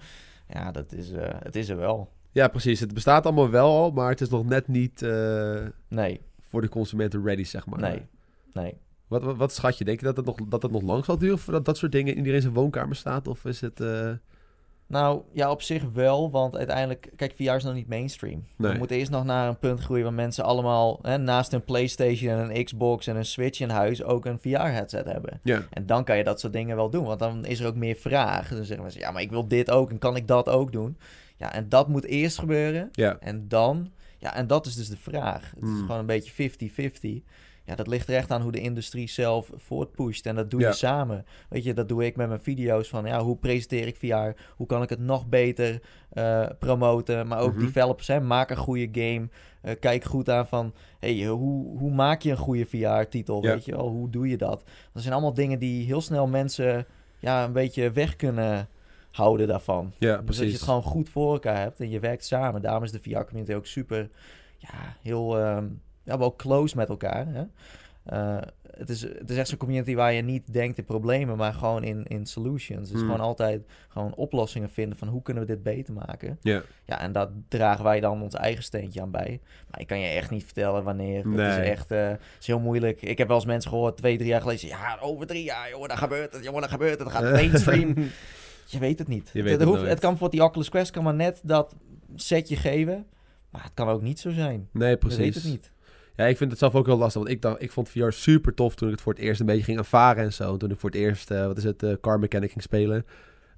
Ja, 0.49 0.71
dat 0.73 0.93
is, 0.93 1.13
eh, 1.13 1.29
het 1.43 1.57
is 1.57 1.69
er 1.69 1.77
wel. 1.77 2.09
Ja, 2.33 2.49
precies. 2.49 2.81
Het 2.81 2.95
bestaat 2.95 3.25
allemaal 3.27 3.51
wel 3.51 3.67
al, 3.77 3.91
maar 3.91 4.09
het 4.11 4.21
is 4.21 4.29
nog 4.29 4.45
net 4.45 4.69
niet 4.69 5.03
eh, 5.03 5.61
Nee, 5.89 6.21
voor 6.41 6.61
de 6.61 6.69
consumenten 6.69 7.25
ready, 7.25 7.45
zeg 7.45 7.67
maar. 7.67 7.79
nee, 7.81 8.03
nee. 8.53 8.75
Wat, 9.09 9.23
wat, 9.23 9.37
wat 9.37 9.53
schat 9.53 9.79
je? 9.79 9.85
Denk 9.85 10.01
je 10.01 10.07
dat 10.07 10.17
het, 10.17 10.27
nog, 10.27 10.37
dat 10.49 10.63
het 10.63 10.73
nog 10.73 10.83
lang 10.83 11.05
zal 11.05 11.19
duren 11.19 11.39
voordat 11.39 11.65
dat 11.65 11.77
soort 11.77 11.93
dingen 11.93 12.13
in 12.13 12.19
iedereen 12.19 12.41
zijn 12.41 12.53
woonkamer 12.55 12.97
staat? 12.97 13.29
Of 13.29 13.45
is 13.45 13.61
het... 13.61 13.81
eh, 13.81 14.11
Nou, 14.93 15.23
ja, 15.33 15.51
op 15.51 15.63
zich 15.63 15.83
wel, 15.93 16.31
want 16.31 16.57
uiteindelijk... 16.57 17.11
Kijk, 17.17 17.33
VR 17.37 17.43
is 17.51 17.65
nog 17.65 17.75
niet 17.75 17.89
mainstream. 17.89 18.45
Nee. 18.57 18.73
We 18.73 18.79
moeten 18.79 18.97
eerst 18.97 19.11
nog 19.11 19.25
naar 19.25 19.49
een 19.49 19.59
punt 19.59 19.81
groeien 19.81 20.05
waar 20.05 20.13
mensen 20.13 20.45
allemaal... 20.45 20.99
Hè, 21.03 21.19
naast 21.19 21.53
een 21.53 21.65
Playstation 21.65 22.33
en 22.39 22.57
een 22.57 22.65
Xbox 22.65 23.07
en 23.07 23.17
een 23.17 23.25
Switch 23.25 23.61
in 23.61 23.69
huis 23.71 24.03
ook 24.03 24.25
een 24.25 24.39
VR-headset 24.39 25.05
hebben. 25.05 25.41
Ja, 25.43 25.63
En 25.71 25.87
dan 25.87 26.05
kan 26.05 26.17
je 26.17 26.25
dat 26.25 26.41
soort 26.41 26.53
dingen 26.53 26.77
wel 26.77 26.91
doen, 26.91 27.05
want 27.05 27.19
dan 27.19 27.45
is 27.45 27.61
er 27.61 27.67
ook 27.67 27.77
meer 27.77 27.95
vraag. 27.97 28.49
Dan 28.49 28.65
zeggen 28.65 28.83
mensen, 28.83 29.01
ja, 29.01 29.11
maar 29.11 29.23
ik 29.23 29.31
wil 29.31 29.49
dit 29.49 29.71
ook 29.71 29.91
en 29.91 29.99
kan 29.99 30.17
ik 30.17 30.27
dat 30.29 30.49
ook 30.49 30.73
doen? 30.73 30.97
Ja, 31.37 31.53
en 31.53 31.69
dat 31.69 31.89
moet 31.89 32.05
eerst 32.05 32.39
gebeuren. 32.39 32.89
ja. 32.93 33.17
En 33.21 33.49
dan, 33.49 33.91
ja, 34.19 34.35
en 34.35 34.47
dat 34.47 34.67
is 34.67 34.75
dus 34.75 34.89
de 34.89 34.97
vraag. 34.97 35.51
Het 35.55 35.63
is 35.63 35.69
Hmm. 35.69 35.81
gewoon 35.81 35.99
een 35.99 36.07
beetje 36.07 36.33
50-50. 36.33 37.23
Ja, 37.65 37.75
dat 37.75 37.87
ligt 37.87 38.09
er 38.09 38.15
echt 38.15 38.31
aan 38.31 38.43
hoe 38.43 38.53
de 38.53 38.61
industrie 38.61 39.09
zelf 39.09 39.51
voortpusht. 39.57 40.27
En 40.27 40.35
dat 40.35 40.51
doe 40.51 40.61
Ja. 40.61 40.69
je 40.69 40.75
samen. 40.75 41.25
Weet 41.49 41.65
je, 41.65 41.75
dat 41.75 41.89
doe 41.89 42.05
ik 42.05 42.17
met 42.17 42.29
mijn 42.29 42.41
video's 42.41 42.89
van, 42.89 43.07
ja, 43.07 43.21
hoe 43.23 43.37
presenteer 43.37 43.87
ik 43.87 43.97
VR? 43.97 44.41
Hoe 44.57 44.67
kan 44.67 44.83
ik 44.83 44.89
het 44.89 44.99
nog 45.01 45.27
beter 45.27 45.81
eh, 46.13 46.47
promoten? 46.59 47.27
Maar 47.27 47.41
ook 47.41 47.55
Mhm. 47.55 47.65
developers, 47.65 48.07
hè, 48.09 48.21
maak 48.21 48.51
een 48.51 48.57
goede 48.57 48.89
game. 48.93 49.29
Eh, 49.61 49.75
kijk 49.81 50.05
goed 50.05 50.31
aan 50.31 50.47
van, 50.47 50.75
hey, 50.99 51.25
hoe, 51.27 51.79
hoe 51.79 51.91
maak 51.91 52.23
je 52.23 52.31
een 52.31 52.37
goede 52.37 52.67
VR-titel? 52.67 53.43
Ja. 53.45 53.53
Weet 53.55 53.65
je 53.65 53.73
wel, 53.73 53.89
hoe 53.89 54.11
doe 54.11 54.29
je 54.29 54.37
dat? 54.37 54.63
Dat 54.93 55.03
zijn 55.03 55.15
allemaal 55.15 55.35
dingen 55.35 55.59
die 55.59 55.87
heel 55.87 56.01
snel 56.01 56.27
mensen, 56.27 56.87
ja, 57.19 57.45
een 57.45 57.53
beetje 57.53 57.91
weg 57.91 58.17
kunnen 58.17 58.69
houden 59.11 59.47
daarvan. 59.49 59.93
Ja, 59.99 60.07
Dus 60.09 60.17
dat 60.17 60.25
precies. 60.25 60.47
je 60.47 60.53
het 60.53 60.63
gewoon 60.63 60.83
goed 60.83 61.09
voor 61.09 61.33
elkaar 61.33 61.61
hebt 61.61 61.81
en 61.81 61.91
je 61.91 62.01
werkt 62.01 62.25
samen. 62.25 62.63
Daarom 62.63 62.83
is 62.83 62.93
de 62.93 63.01
VR-community 63.01 63.55
ook 63.55 63.67
super, 63.67 64.11
ja, 64.59 64.97
heel, 65.03 65.39
ehm, 65.39 65.67
ja, 66.05 66.19
wel 66.19 66.37
close 66.37 66.77
met 66.77 66.89
elkaar. 66.89 67.27
Hè? 67.29 67.43
Eh, 68.05 68.43
het, 68.77 68.89
is, 68.91 69.01
het 69.03 69.31
is 69.31 69.37
echt 69.37 69.49
zo'n 69.49 69.59
community 69.59 69.95
waar 69.95 70.13
je 70.13 70.23
niet 70.23 70.53
denkt 70.53 70.79
in 70.79 70.85
problemen, 70.85 71.37
maar 71.37 71.53
gewoon 71.55 71.85
in, 71.85 72.05
in 72.07 72.27
solutions. 72.27 72.91
Dus 72.91 73.01
gewoon 73.01 73.21
altijd 73.21 73.63
gewoon 73.89 74.15
oplossingen 74.15 74.71
vinden 74.71 74.99
van 74.99 75.09
hoe 75.09 75.23
kunnen 75.23 75.43
we 75.47 75.49
dit 75.53 75.63
beter 75.63 75.95
maken. 75.95 76.39
Ja, 76.41 76.63
Ja, 76.85 77.01
en 77.01 77.13
daar 77.13 77.29
dragen 77.49 77.85
wij 77.85 78.01
dan 78.01 78.23
ons 78.23 78.35
eigen 78.35 78.63
steentje 78.63 79.01
aan 79.01 79.11
bij. 79.11 79.41
Maar 79.71 79.81
ik 79.81 79.87
kan 79.87 79.99
je 80.01 80.07
echt 80.07 80.31
niet 80.31 80.45
vertellen 80.45 80.85
wanneer. 80.85 81.17
Het 81.17 81.27
Nee. 81.27 81.49
is 81.61 81.69
echt 81.69 81.91
eh, 81.91 82.09
het 82.09 82.21
is 82.41 82.47
heel 82.47 82.61
moeilijk. 82.61 83.03
Ik 83.03 83.19
heb 83.19 83.27
wel 83.29 83.37
eens 83.37 83.47
mensen 83.47 83.71
gehoord, 83.71 83.97
twee, 83.97 84.17
drie 84.17 84.29
jaar 84.29 84.41
geleden. 84.41 84.69
Ja, 84.69 84.99
over 85.01 85.27
drie 85.27 85.45
jaar, 85.45 85.71
jongen, 85.71 85.89
dan 85.89 85.99
gebeurt 85.99 86.33
het. 86.33 86.45
Jongen, 86.45 86.61
dan 86.61 86.71
gebeurt 86.71 86.91
het. 86.99 87.01
Dan 87.01 87.11
gaat 87.11 87.23
het 87.23 87.33
mainstream. 87.43 87.95
Je 88.67 88.79
weet 88.79 88.99
het 88.99 89.09
niet. 89.09 89.31
Je 89.33 89.39
het, 89.39 89.43
weet 89.49 89.59
het 89.59 89.61
het 89.61 89.69
hoeft, 89.79 89.89
het 89.91 89.99
kan 90.01 90.17
voor 90.19 90.31
die 90.31 90.43
Oculus 90.45 90.69
Quest 90.69 90.91
kan 90.91 91.03
maar 91.05 91.15
net 91.15 91.41
dat 91.45 91.75
setje 92.15 92.57
geven. 92.57 93.07
Maar 93.51 93.63
het 93.63 93.75
kan 93.75 93.89
ook 93.89 94.03
niet 94.03 94.21
zo 94.21 94.31
zijn. 94.31 94.69
nee, 94.73 94.91
Je 94.91 94.97
precies. 94.97 95.19
weet 95.19 95.35
het 95.35 95.45
niet. 95.45 95.72
Ja, 96.17 96.25
ik 96.27 96.37
vind 96.37 96.51
het 96.51 96.59
zelf 96.59 96.75
ook 96.75 96.87
heel 96.87 96.97
lastig. 96.99 97.23
Want 97.23 97.35
ik, 97.35 97.43
dacht, 97.43 97.63
ik 97.63 97.73
vond 97.73 97.89
VR 97.89 98.11
super 98.11 98.55
tof 98.55 98.75
toen 98.75 98.89
ik 98.89 98.95
het 98.95 99.03
voor 99.03 99.13
het 99.13 99.23
eerst 99.23 99.41
een 99.41 99.47
beetje 99.47 99.63
ging 99.65 99.79
ervaren 99.79 100.25
en 100.25 100.33
zo. 100.33 100.57
Toen 100.57 100.71
ik 100.71 100.79
voor 100.79 100.91
het 100.91 100.99
eerst, 100.99 101.31
eh, 101.31 101.47
wat 101.47 101.57
is 101.57 101.65
het, 101.65 101.83
eh, 101.83 101.93
Car 102.01 102.19
Mechanic 102.19 102.51
ging 102.51 102.63
spelen. 102.63 103.07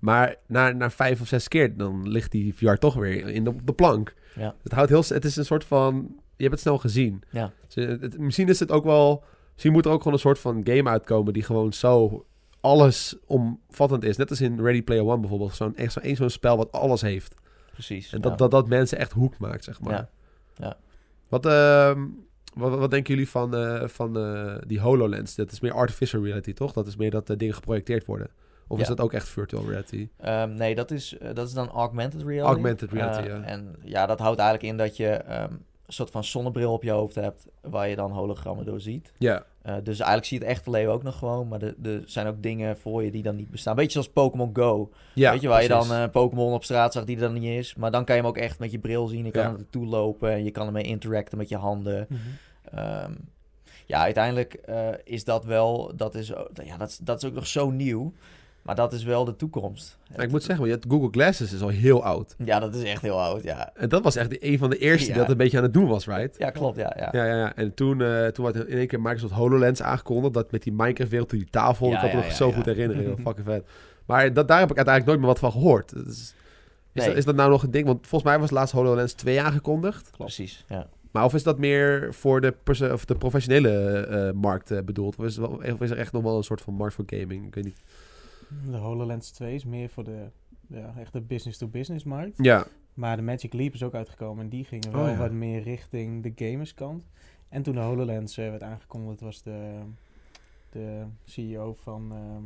Maar 0.00 0.34
na, 0.46 0.70
na 0.72 0.90
vijf 0.90 1.20
of 1.20 1.26
zes 1.26 1.48
keer, 1.48 1.76
dan 1.76 2.08
ligt 2.08 2.30
die 2.30 2.54
VR 2.54 2.72
toch 2.74 2.94
weer 2.94 3.28
in 3.28 3.44
de, 3.44 3.50
op 3.50 3.66
de 3.66 3.72
plank. 3.72 4.14
Ja. 4.34 4.54
Het, 4.62 4.72
houdt 4.72 4.90
heel, 4.90 5.04
het 5.08 5.24
is 5.24 5.36
een 5.36 5.44
soort 5.44 5.64
van, 5.64 5.94
je 6.36 6.42
hebt 6.42 6.50
het 6.50 6.60
snel 6.60 6.78
gezien. 6.78 7.22
Ja. 7.30 7.52
Dus, 7.66 7.84
eh, 7.84 8.00
het- 8.00 8.18
misschien 8.18 8.48
is 8.48 8.60
het 8.60 8.70
ook 8.70 8.84
wel, 8.84 9.24
misschien 9.52 9.72
moet 9.72 9.84
er 9.84 9.90
ook 9.90 9.98
gewoon 9.98 10.12
een 10.12 10.18
soort 10.18 10.38
van 10.38 10.60
game 10.64 10.88
uitkomen 10.90 11.32
die 11.32 11.42
gewoon 11.42 11.72
zo 11.72 12.24
alles 12.60 13.16
omvattend 13.26 14.04
is. 14.04 14.16
Net 14.16 14.30
als 14.30 14.40
in 14.40 14.60
Ready 14.60 14.82
Player 14.82 15.04
One 15.04 15.20
bijvoorbeeld. 15.20 15.54
Zo'n 15.54 15.76
echt 15.76 15.92
zo, 15.92 16.00
zo'n 16.14 16.30
spel 16.30 16.56
wat 16.56 16.72
alles 16.72 17.00
heeft. 17.00 17.34
Precies. 17.72 18.12
En 18.12 18.20
dat, 18.20 18.30
ja. 18.30 18.36
dat, 18.36 18.50
dat 18.50 18.68
mensen 18.68 18.98
echt 18.98 19.12
hoek 19.12 19.38
maakt, 19.38 19.64
zeg 19.64 19.80
maar. 19.80 19.92
Ja. 19.92 20.08
Ja. 20.56 20.76
Wat, 21.28 21.46
ehm, 21.46 22.06
wat, 22.54 22.78
wat 22.78 22.90
denken 22.90 23.14
jullie 23.14 23.30
van, 23.30 23.56
eh, 23.56 23.88
van 23.88 24.18
eh, 24.18 24.56
die 24.66 24.80
HoloLens? 24.80 25.34
Dat 25.34 25.52
is 25.52 25.60
meer 25.60 25.72
artificial 25.72 26.24
reality, 26.24 26.52
toch? 26.52 26.72
Dat 26.72 26.86
is 26.86 26.96
meer 26.96 27.10
dat 27.10 27.30
eh, 27.30 27.36
dingen 27.36 27.54
geprojecteerd 27.54 28.04
worden. 28.06 28.28
Of 28.66 28.80
is 28.80 28.86
dat 28.86 29.00
ook 29.00 29.12
echt 29.12 29.28
virtual 29.28 29.68
reality? 29.68 30.08
Ehm, 30.16 30.54
nee, 30.54 30.74
dat 30.74 30.90
is, 30.90 31.16
dat 31.34 31.46
is 31.46 31.52
dan 31.52 31.68
augmented 31.68 32.22
reality. 32.22 32.48
Augmented 32.48 32.92
reality, 32.92 33.28
ja. 33.28 33.42
En 33.42 33.76
ja, 33.82 34.06
dat 34.06 34.18
houdt 34.18 34.38
eigenlijk 34.38 34.70
in 34.70 34.78
dat 34.78 34.96
je 34.96 35.08
ehm, 35.08 35.52
een 35.86 35.92
soort 35.92 36.10
van 36.10 36.24
zonnebril 36.24 36.72
op 36.72 36.82
je 36.82 36.90
hoofd 36.90 37.14
hebt... 37.14 37.46
waar 37.60 37.88
je 37.88 37.96
dan 37.96 38.10
hologrammen 38.10 38.64
door 38.64 38.80
ziet. 38.80 39.12
Ja, 39.18 39.44
Eh, 39.64 39.74
dus 39.82 39.96
eigenlijk 39.98 40.26
zie 40.26 40.38
je 40.38 40.44
het 40.44 40.52
echte 40.54 40.70
leven 40.70 40.92
ook 40.92 41.02
nog 41.02 41.18
gewoon. 41.18 41.48
Maar 41.48 41.62
er- 41.62 42.02
zijn 42.04 42.26
ook 42.26 42.42
dingen 42.42 42.78
voor 42.78 43.04
je 43.04 43.10
die 43.10 43.22
dan 43.22 43.36
niet 43.36 43.50
bestaan. 43.50 43.76
Beetje 43.76 43.90
zoals 43.92 44.08
Pokémon 44.08 44.50
Go. 44.52 44.90
Ja, 45.14 45.32
Weet 45.32 45.40
je, 45.40 45.48
waar 45.48 45.62
je 45.62 45.68
dan 45.68 45.92
eh 45.92 46.04
Pokémon 46.10 46.52
op 46.52 46.64
straat 46.64 46.92
zag 46.92 47.04
die 47.04 47.16
er 47.16 47.22
dan 47.22 47.32
niet 47.32 47.58
is. 47.58 47.74
Maar 47.74 47.90
dan 47.90 48.04
kan 48.04 48.16
je 48.16 48.20
hem 48.20 48.30
ook 48.30 48.36
echt 48.38 48.58
met 48.58 48.70
je 48.70 48.78
bril 48.78 49.06
zien. 49.06 49.24
Je 49.24 49.30
kan 49.30 49.42
Ja. 49.42 49.48
er 49.48 49.54
naartoe 49.56 49.86
lopen. 49.86 50.30
En 50.30 50.44
je 50.44 50.50
kan 50.50 50.66
ermee 50.66 50.82
interacten 50.84 51.38
met 51.38 51.48
je 51.48 51.56
handen. 51.56 52.06
Mhm. 52.08 52.20
Ehm, 52.78 53.12
ja, 53.86 54.00
uiteindelijk 54.00 54.54
eh, 54.54 54.88
is 55.04 55.24
dat 55.24 55.44
wel... 55.44 55.92
Dat 55.96 56.14
is, 56.14 56.32
ja, 56.64 56.76
dat, 56.76 56.98
dat 57.02 57.22
is 57.22 57.28
ook 57.28 57.34
nog 57.34 57.46
zo 57.46 57.70
nieuw. 57.70 58.12
Maar 58.64 58.74
dat 58.74 58.92
is 58.92 59.04
wel 59.04 59.24
de 59.24 59.36
toekomst. 59.36 59.98
Ja, 60.16 60.22
ik 60.22 60.30
moet 60.30 60.42
zeggen, 60.42 60.64
je 60.64 60.70
hebt 60.70 60.84
Google 60.88 61.08
Glasses 61.10 61.52
is 61.52 61.60
al 61.62 61.68
heel 61.68 62.04
oud. 62.04 62.34
Ja, 62.44 62.58
dat 62.58 62.74
is 62.74 62.82
echt 62.82 63.02
heel 63.02 63.20
oud, 63.20 63.42
ja. 63.42 63.70
En 63.74 63.88
dat 63.88 64.02
was 64.02 64.16
echt 64.16 64.42
een 64.42 64.58
van 64.58 64.70
de 64.70 64.78
eerste 64.78 65.06
die 65.06 65.20
dat 65.20 65.30
een 65.30 65.36
beetje 65.36 65.56
aan 65.56 65.62
het 65.62 65.72
doen 65.72 65.86
was, 65.86 66.06
right? 66.06 66.38
Ja, 66.38 66.50
klopt, 66.50 66.76
ja. 66.76 66.92
ja. 66.96 67.08
Ja, 67.12 67.24
ja, 67.24 67.36
ja. 67.36 67.54
En 67.56 67.74
toen, 67.74 68.02
eh 68.02 68.26
toen 68.26 68.44
werd 68.44 68.56
in 68.56 68.78
één 68.78 68.86
keer 68.86 69.00
Microsoft 69.00 69.32
HoloLens 69.32 69.82
aangekondigd. 69.82 70.34
Dat 70.34 70.50
met 70.52 70.62
die 70.62 70.72
Minecraft-wereld, 70.72 71.30
die 71.30 71.46
tafel. 71.50 71.92
Ik 71.92 71.98
kan 71.98 72.08
me 72.08 72.14
nog 72.14 72.32
zo 72.32 72.52
goed 72.52 72.64
herinneren. 72.64 73.04
Heel 73.04 73.16
fucking 73.26 73.46
vet. 73.46 73.64
Maar 74.06 74.32
dat, 74.32 74.48
daar 74.48 74.60
heb 74.60 74.70
ik 74.70 74.76
uiteindelijk 74.76 75.06
nooit 75.06 75.18
meer 75.18 75.28
wat 75.40 75.52
van 75.52 75.52
gehoord. 75.62 75.92
Is, 76.06 76.34
Nee. 76.92 77.06
dat, 77.06 77.16
is 77.16 77.24
dat 77.24 77.34
nou 77.34 77.50
nog 77.50 77.62
een 77.62 77.70
ding? 77.70 77.86
Want 77.86 78.06
volgens 78.06 78.30
mij 78.30 78.40
was 78.40 78.50
laatst 78.50 78.74
HoloLens 78.74 79.12
2 79.12 79.40
aangekondigd. 79.40 80.10
Precies, 80.16 80.64
ja. 80.68 80.86
Maar 81.10 81.24
of 81.24 81.34
is 81.34 81.42
dat 81.42 81.58
meer 81.58 82.14
voor 82.14 82.40
de, 82.40 82.54
of 82.92 83.04
de 83.04 83.14
professionele 83.14 83.70
eh, 84.00 84.32
markt 84.32 84.70
eh, 84.70 84.82
bedoeld? 84.82 85.16
Of 85.16 85.24
is, 85.24 85.38
of 85.38 85.80
is 85.80 85.90
er 85.90 85.98
echt 85.98 86.12
nog 86.12 86.22
wel 86.22 86.36
een 86.36 86.42
soort 86.42 86.60
van 86.60 86.74
markt 86.74 86.94
voor 86.94 87.04
gaming? 87.06 87.46
Ik 87.46 87.54
weet 87.54 87.64
niet. 87.64 87.80
De 88.70 88.76
HoloLens 88.76 89.30
2 89.30 89.54
is 89.54 89.64
meer 89.64 89.88
voor 89.88 90.04
de 90.04 90.26
ja, 90.66 90.94
echte 90.98 91.20
business-to-business 91.20 92.04
markt. 92.04 92.38
Ja, 92.44 92.66
Maar 92.94 93.16
de 93.16 93.22
Magic 93.22 93.52
Leap 93.52 93.74
is 93.74 93.82
ook 93.82 93.94
uitgekomen 93.94 94.44
en 94.44 94.50
die 94.50 94.64
gingen 94.64 94.92
wel 94.92 95.02
Oh, 95.04 95.08
ja. 95.10 95.16
wat 95.16 95.30
meer 95.32 95.62
richting 95.62 96.22
de 96.22 96.32
gamerskant. 96.46 97.06
En 97.48 97.62
toen 97.62 97.74
de 97.74 97.80
HoloLens 97.80 98.36
eh, 98.38 98.48
werd 98.50 98.62
aangekondigd, 98.62 99.20
was 99.20 99.42
de, 99.42 99.78
de 100.70 101.02
CEO 101.24 101.74
van 101.82 102.12
ehm, 102.12 102.42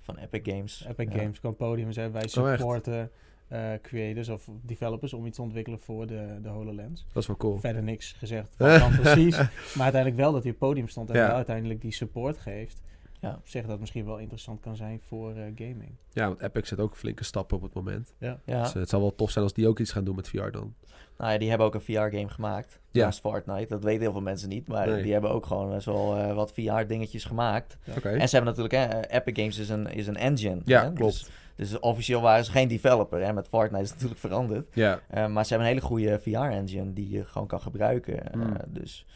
Van 0.00 0.16
Epic 0.16 0.52
Games. 0.54 0.84
Epic 0.88 1.06
Ja. 1.12 1.18
Games 1.20 1.40
kwam 1.40 1.52
op 1.52 1.58
het 1.58 1.68
podium 1.68 1.86
en 1.86 1.92
zei 1.92 2.10
wij 2.12 2.22
Oh, 2.22 2.28
supporten 2.28 3.10
eh, 3.48 3.72
creators 3.82 4.28
of 4.28 4.48
developers 4.62 5.12
om 5.12 5.26
iets 5.26 5.36
te 5.36 5.42
ontwikkelen 5.42 5.78
voor 5.80 6.06
de, 6.06 6.38
de 6.42 6.48
HoloLens. 6.48 7.04
dat 7.12 7.22
is 7.22 7.28
wel 7.28 7.36
cool. 7.36 7.58
Verder 7.58 7.82
niks 7.82 8.12
gezegd 8.12 8.56
precies. 9.02 9.36
Maar 9.74 9.82
uiteindelijk 9.82 10.16
wel 10.16 10.32
dat 10.32 10.42
hij 10.42 10.52
op 10.52 10.58
het 10.60 10.68
podium 10.68 10.88
stond 10.88 11.10
en 11.10 11.16
Ja. 11.16 11.26
wel 11.26 11.36
uiteindelijk 11.36 11.80
die 11.80 11.92
support 11.92 12.38
geeft. 12.38 12.82
Ja. 13.24 13.40
Zeg 13.44 13.62
dat 13.62 13.70
het 13.70 13.80
misschien 13.80 14.04
wel 14.04 14.18
interessant 14.18 14.60
kan 14.60 14.76
zijn 14.76 15.00
voor 15.06 15.30
eh, 15.36 15.42
gaming. 15.54 15.90
Ja, 16.12 16.26
want 16.28 16.40
Epic 16.42 16.68
zet 16.68 16.80
ook 16.80 16.96
flinke 16.96 17.24
stappen 17.24 17.56
op 17.56 17.62
het 17.62 17.74
moment. 17.74 18.14
Ja. 18.18 18.38
Ja. 18.44 18.62
Dus 18.62 18.74
eh, 18.74 18.80
het 18.80 18.88
zou 18.88 19.02
wel 19.02 19.14
tof 19.14 19.30
zijn 19.30 19.44
als 19.44 19.52
die 19.52 19.68
ook 19.68 19.78
iets 19.78 19.92
gaan 19.92 20.04
doen 20.04 20.14
met 20.16 20.28
VR 20.28 20.50
dan. 20.50 20.74
Nou 21.18 21.32
ja, 21.32 21.38
die 21.38 21.48
hebben 21.48 21.66
ook 21.66 21.74
een 21.74 21.80
VR-game 21.80 22.28
gemaakt. 22.28 22.80
Ja. 22.90 23.04
Naast 23.04 23.20
Fortnite. 23.20 23.66
Dat 23.68 23.82
weten 23.84 24.00
heel 24.00 24.12
veel 24.12 24.20
mensen 24.20 24.48
niet. 24.48 24.68
Maar 24.68 24.88
Nee. 24.88 25.02
die 25.02 25.12
hebben 25.12 25.30
ook 25.30 25.46
gewoon 25.46 25.70
best 25.70 25.86
wel 25.86 26.16
eh, 26.16 26.34
wat 26.34 26.52
VR-dingetjes 26.52 27.24
gemaakt. 27.24 27.78
Oké. 27.96 28.08
En 28.08 28.28
ze 28.28 28.36
hebben 28.36 28.54
natuurlijk... 28.56 28.92
Hè, 28.92 29.06
Epic 29.18 29.34
Games 29.36 29.58
is 29.58 29.68
een, 29.68 29.86
is 29.86 30.06
een 30.06 30.16
engine. 30.16 30.60
Ja, 30.64 30.82
hè? 30.84 30.92
klopt. 30.92 31.12
Dus, 31.56 31.70
dus 31.70 31.78
officieel 31.80 32.20
waren 32.20 32.44
ze 32.44 32.50
geen 32.50 32.68
developer. 32.68 33.24
Hè? 33.24 33.32
Met 33.32 33.48
Fortnite 33.48 33.82
is 33.82 33.88
het 33.88 33.94
natuurlijk 33.94 34.20
veranderd. 34.20 34.66
Ja, 34.74 35.00
Eh, 35.08 35.26
maar 35.26 35.44
ze 35.44 35.48
hebben 35.54 35.68
een 35.70 35.74
hele 35.76 35.86
goede 35.86 36.18
VR-engine 36.18 36.92
die 36.92 37.08
je 37.10 37.24
gewoon 37.24 37.48
kan 37.48 37.60
gebruiken. 37.60 38.32
Eh, 38.32 38.40
Mm. 38.40 38.56
dus 38.66 39.06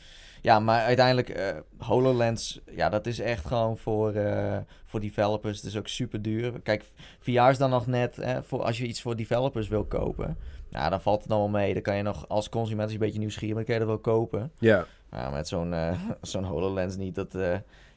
ja, 0.49 0.61
maar 0.61 0.83
uiteindelijk 0.83 1.29
eh, 1.29 1.57
HoloLens, 1.79 2.61
ja, 2.71 2.89
dat 2.89 3.07
is 3.07 3.19
echt 3.19 3.47
gewoon 3.47 3.79
voor, 3.79 4.13
eh, 4.13 4.57
voor 4.85 5.01
developers. 5.01 5.57
Het 5.57 5.67
is 5.67 5.77
ook 5.77 5.89
super 5.89 6.23
duur. 6.23 6.61
Kijk, 6.61 6.85
VR 7.21 7.41
is 7.41 7.59
dan 7.59 7.71
nog 7.71 7.87
net, 7.87 8.17
hè, 8.17 8.43
voor 8.43 8.63
als 8.63 8.79
je 8.79 8.87
iets 8.87 9.03
voor 9.03 9.17
developers 9.17 9.69
wil 9.69 9.85
kopen. 9.85 10.37
Nou, 10.71 10.91
dan 10.91 11.01
valt 11.01 11.21
het 11.21 11.29
dan 11.29 11.39
wel 11.39 11.49
mee. 11.49 11.73
Dan 11.73 11.83
kan 11.83 11.97
je 11.97 12.03
nog 12.03 12.29
als 12.29 12.49
consument, 12.49 12.83
als 12.83 12.91
je 12.91 12.99
een 12.99 13.05
beetje 13.05 13.19
nieuwsgierig 13.19 13.55
bent, 13.55 13.67
kan 13.67 13.75
je 13.75 13.81
dat 13.81 13.91
wel 13.91 14.15
kopen. 14.15 14.53
ja. 14.59 14.87
Maar 15.11 15.33
met 15.33 15.49
zo'n 15.49 15.73
eh, 15.73 16.01
zo'n 16.23 16.45
HoloLens 16.45 16.97
niet. 16.97 17.15
Dat, 17.15 17.33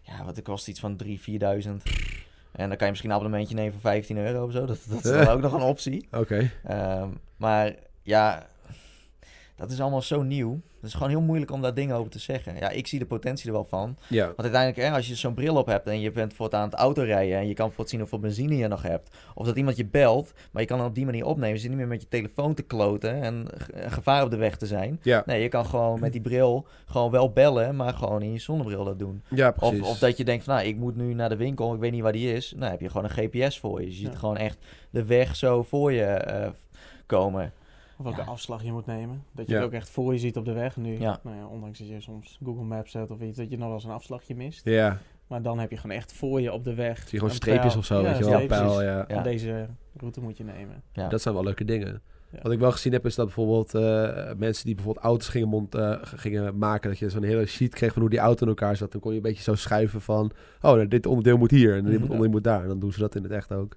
ja, 0.01 0.25
wat 0.25 0.41
kost 0.41 0.67
iets 0.67 0.79
van 0.79 1.01
3.000, 1.03 1.09
4.000. 1.09 1.17
En 2.51 2.67
dan 2.67 2.77
kan 2.77 2.85
je 2.85 2.89
misschien 2.89 3.09
een 3.09 3.15
abonnementje 3.15 3.55
nemen 3.55 3.71
voor 3.71 3.81
15 3.81 4.17
euro 4.17 4.45
of 4.45 4.51
zo. 4.51 4.65
Dat, 4.65 4.79
dat 4.89 5.05
is 5.05 5.11
dan 5.11 5.27
ook 5.35 5.41
nog 5.41 5.53
een 5.53 5.61
optie. 5.61 6.07
Oké. 6.11 6.51
Ehm, 6.63 7.09
maar 7.37 7.75
ja, 8.03 8.47
dat 9.61 9.71
is 9.71 9.81
allemaal 9.81 10.01
zo 10.01 10.21
nieuw. 10.21 10.61
Het 10.81 10.89
is 10.89 10.95
gewoon 10.95 11.09
heel 11.09 11.21
moeilijk 11.21 11.51
om 11.51 11.61
daar 11.61 11.73
dingen 11.73 11.95
over 11.95 12.11
te 12.11 12.19
zeggen. 12.19 12.55
Ja, 12.55 12.69
ik 12.69 12.87
zie 12.87 12.99
de 12.99 13.05
potentie 13.05 13.47
er 13.47 13.53
wel 13.53 13.63
van. 13.65 13.97
Ja. 14.09 14.25
Want 14.25 14.41
uiteindelijk, 14.41 14.87
hè, 14.87 14.95
als 14.95 15.07
je 15.07 15.15
zo'n 15.15 15.33
bril 15.33 15.55
op 15.55 15.65
hebt 15.67 15.87
en 15.87 15.99
je 15.99 16.11
bent 16.11 16.33
voortaan 16.33 16.61
aan 16.61 16.69
het 16.69 16.77
autorijden... 16.79 17.37
en 17.37 17.41
je 17.47 17.53
kan 17.53 17.55
bijvoorbeeld 17.65 17.89
zien 17.89 17.99
hoeveel 17.99 18.19
benzine 18.19 18.55
je 18.57 18.67
nog 18.67 18.81
hebt... 18.81 19.15
of 19.35 19.45
dat 19.45 19.55
iemand 19.57 19.77
je 19.77 19.85
belt, 19.85 20.33
maar 20.51 20.61
je 20.61 20.67
kan 20.67 20.77
dan 20.77 20.87
op 20.87 20.95
die 20.95 21.05
manier 21.05 21.25
opnemen. 21.25 21.53
Je 21.55 21.57
zit 21.61 21.69
niet 21.69 21.77
meer 21.79 21.87
met 21.87 22.01
je 22.01 22.07
telefoon 22.07 22.53
te 22.53 22.61
kloten 22.63 23.21
en 23.21 23.47
gevaar 23.87 24.23
op 24.23 24.29
de 24.31 24.37
weg 24.37 24.57
te 24.57 24.65
zijn. 24.67 24.99
Ja. 25.03 25.23
Nee, 25.25 25.41
je 25.41 25.49
kan 25.49 25.65
gewoon 25.65 25.99
met 25.99 26.11
die 26.11 26.21
bril 26.21 26.67
gewoon 26.85 27.11
wel 27.11 27.31
bellen... 27.31 27.75
maar 27.75 27.93
gewoon 27.93 28.21
in 28.21 28.31
je 28.31 28.39
zonnebril 28.39 28.83
dat 28.83 28.99
doen. 28.99 29.23
Ja, 29.29 29.47
Of, 29.59 29.69
precies. 29.69 29.87
of 29.87 29.99
dat 29.99 30.17
je 30.17 30.23
denkt 30.25 30.43
van, 30.43 30.55
nou, 30.55 30.67
ik 30.67 30.77
moet 30.77 30.95
nu 30.95 31.13
naar 31.13 31.29
de 31.29 31.35
winkel, 31.37 31.73
ik 31.73 31.79
weet 31.79 31.91
niet 31.91 32.01
waar 32.01 32.11
die 32.11 32.33
is. 32.33 32.53
Nou, 32.57 32.71
heb 32.71 32.81
je 32.81 32.89
gewoon 32.89 33.03
een 33.11 33.29
GPS 33.29 33.59
voor 33.59 33.81
je. 33.81 33.85
Je 33.87 33.91
Ja. 33.93 33.97
ziet 34.09 34.17
gewoon 34.17 34.37
echt 34.37 34.57
de 34.89 35.05
weg 35.05 35.35
zo 35.35 35.63
voor 35.63 35.91
je 35.91 36.03
eh, 36.03 36.49
komen. 37.05 37.53
Of 38.01 38.07
welke 38.07 38.21
Ja. 38.21 38.31
afslag 38.31 38.63
je 38.63 38.71
moet 38.71 38.85
nemen. 38.85 39.23
Dat 39.31 39.47
je 39.47 39.53
Ja. 39.53 39.57
het 39.59 39.67
ook 39.67 39.73
echt 39.73 39.89
voor 39.89 40.13
je 40.13 40.19
ziet 40.19 40.37
op 40.37 40.45
de 40.45 40.53
weg. 40.53 40.77
Nu, 40.77 40.99
Ja. 40.99 41.19
nou 41.23 41.35
ja, 41.37 41.45
ondanks 41.47 41.79
dat 41.79 41.87
je 41.87 42.01
soms 42.01 42.39
Google 42.43 42.63
Maps 42.63 42.93
hebt 42.93 43.11
of 43.11 43.21
iets, 43.21 43.37
dat 43.37 43.49
je 43.49 43.57
nog 43.57 43.65
wel 43.65 43.75
eens 43.75 43.83
een 43.83 43.91
afslagje 43.91 44.35
mist. 44.35 44.65
Ja, 44.65 44.97
Maar 45.27 45.41
dan 45.41 45.59
heb 45.59 45.69
je 45.71 45.77
gewoon 45.77 45.95
echt 45.95 46.13
voor 46.13 46.41
je 46.41 46.51
op 46.51 46.63
de 46.63 46.73
weg. 46.73 46.97
zie 46.97 47.05
je 47.05 47.09
gewoon 47.17 47.29
een 47.29 47.35
streepjes 47.35 47.75
of 47.75 47.85
zo, 47.85 47.95
Ja, 48.01 48.03
weet 48.09 48.17
je 48.17 48.47
wel. 48.47 48.81
ja. 48.83 49.05
Ja. 49.07 49.21
Deze 49.21 49.67
route 49.97 50.21
moet 50.21 50.37
je 50.37 50.43
nemen. 50.43 50.83
Ja. 50.93 51.07
Dat 51.09 51.21
zijn 51.21 51.33
wel 51.33 51.43
leuke 51.43 51.65
dingen. 51.65 52.01
Ja. 52.31 52.39
Wat 52.41 52.51
ik 52.51 52.59
wel 52.59 52.71
gezien 52.71 52.93
heb, 52.93 53.05
is 53.05 53.15
dat 53.15 53.25
bijvoorbeeld 53.25 53.75
eh, 53.75 54.31
mensen 54.37 54.65
die 54.65 54.75
bijvoorbeeld 54.75 55.05
auto's 55.05 55.27
gingen, 55.27 55.47
mont, 55.47 55.75
eh, 55.75 55.95
gingen 56.01 56.57
maken, 56.57 56.89
dat 56.89 56.99
je 56.99 57.09
zo'n 57.09 57.23
hele 57.23 57.45
sheet 57.45 57.73
kreeg 57.73 57.91
van 57.93 58.01
hoe 58.01 58.09
die 58.11 58.19
auto 58.19 58.41
in 58.43 58.47
elkaar 58.47 58.75
zat. 58.75 58.91
Dan 58.91 59.01
kon 59.01 59.11
je 59.11 59.17
een 59.17 59.23
beetje 59.23 59.43
zo 59.43 59.55
schuiven 59.55 60.01
van, 60.01 60.31
oh, 60.61 60.71
nou, 60.71 60.87
dit 60.87 61.05
onderdeel 61.05 61.37
moet 61.37 61.51
hier 61.51 61.75
en 61.75 61.83
dit 61.83 61.93
Mhm. 61.93 62.01
onderdeel 62.03 62.29
moet 62.31 62.43
daar. 62.43 62.61
En 62.61 62.67
dan 62.67 62.79
doen 62.79 62.91
ze 62.91 62.99
dat 62.99 63.15
in 63.15 63.23
het 63.23 63.31
echt 63.31 63.51
ook. 63.51 63.75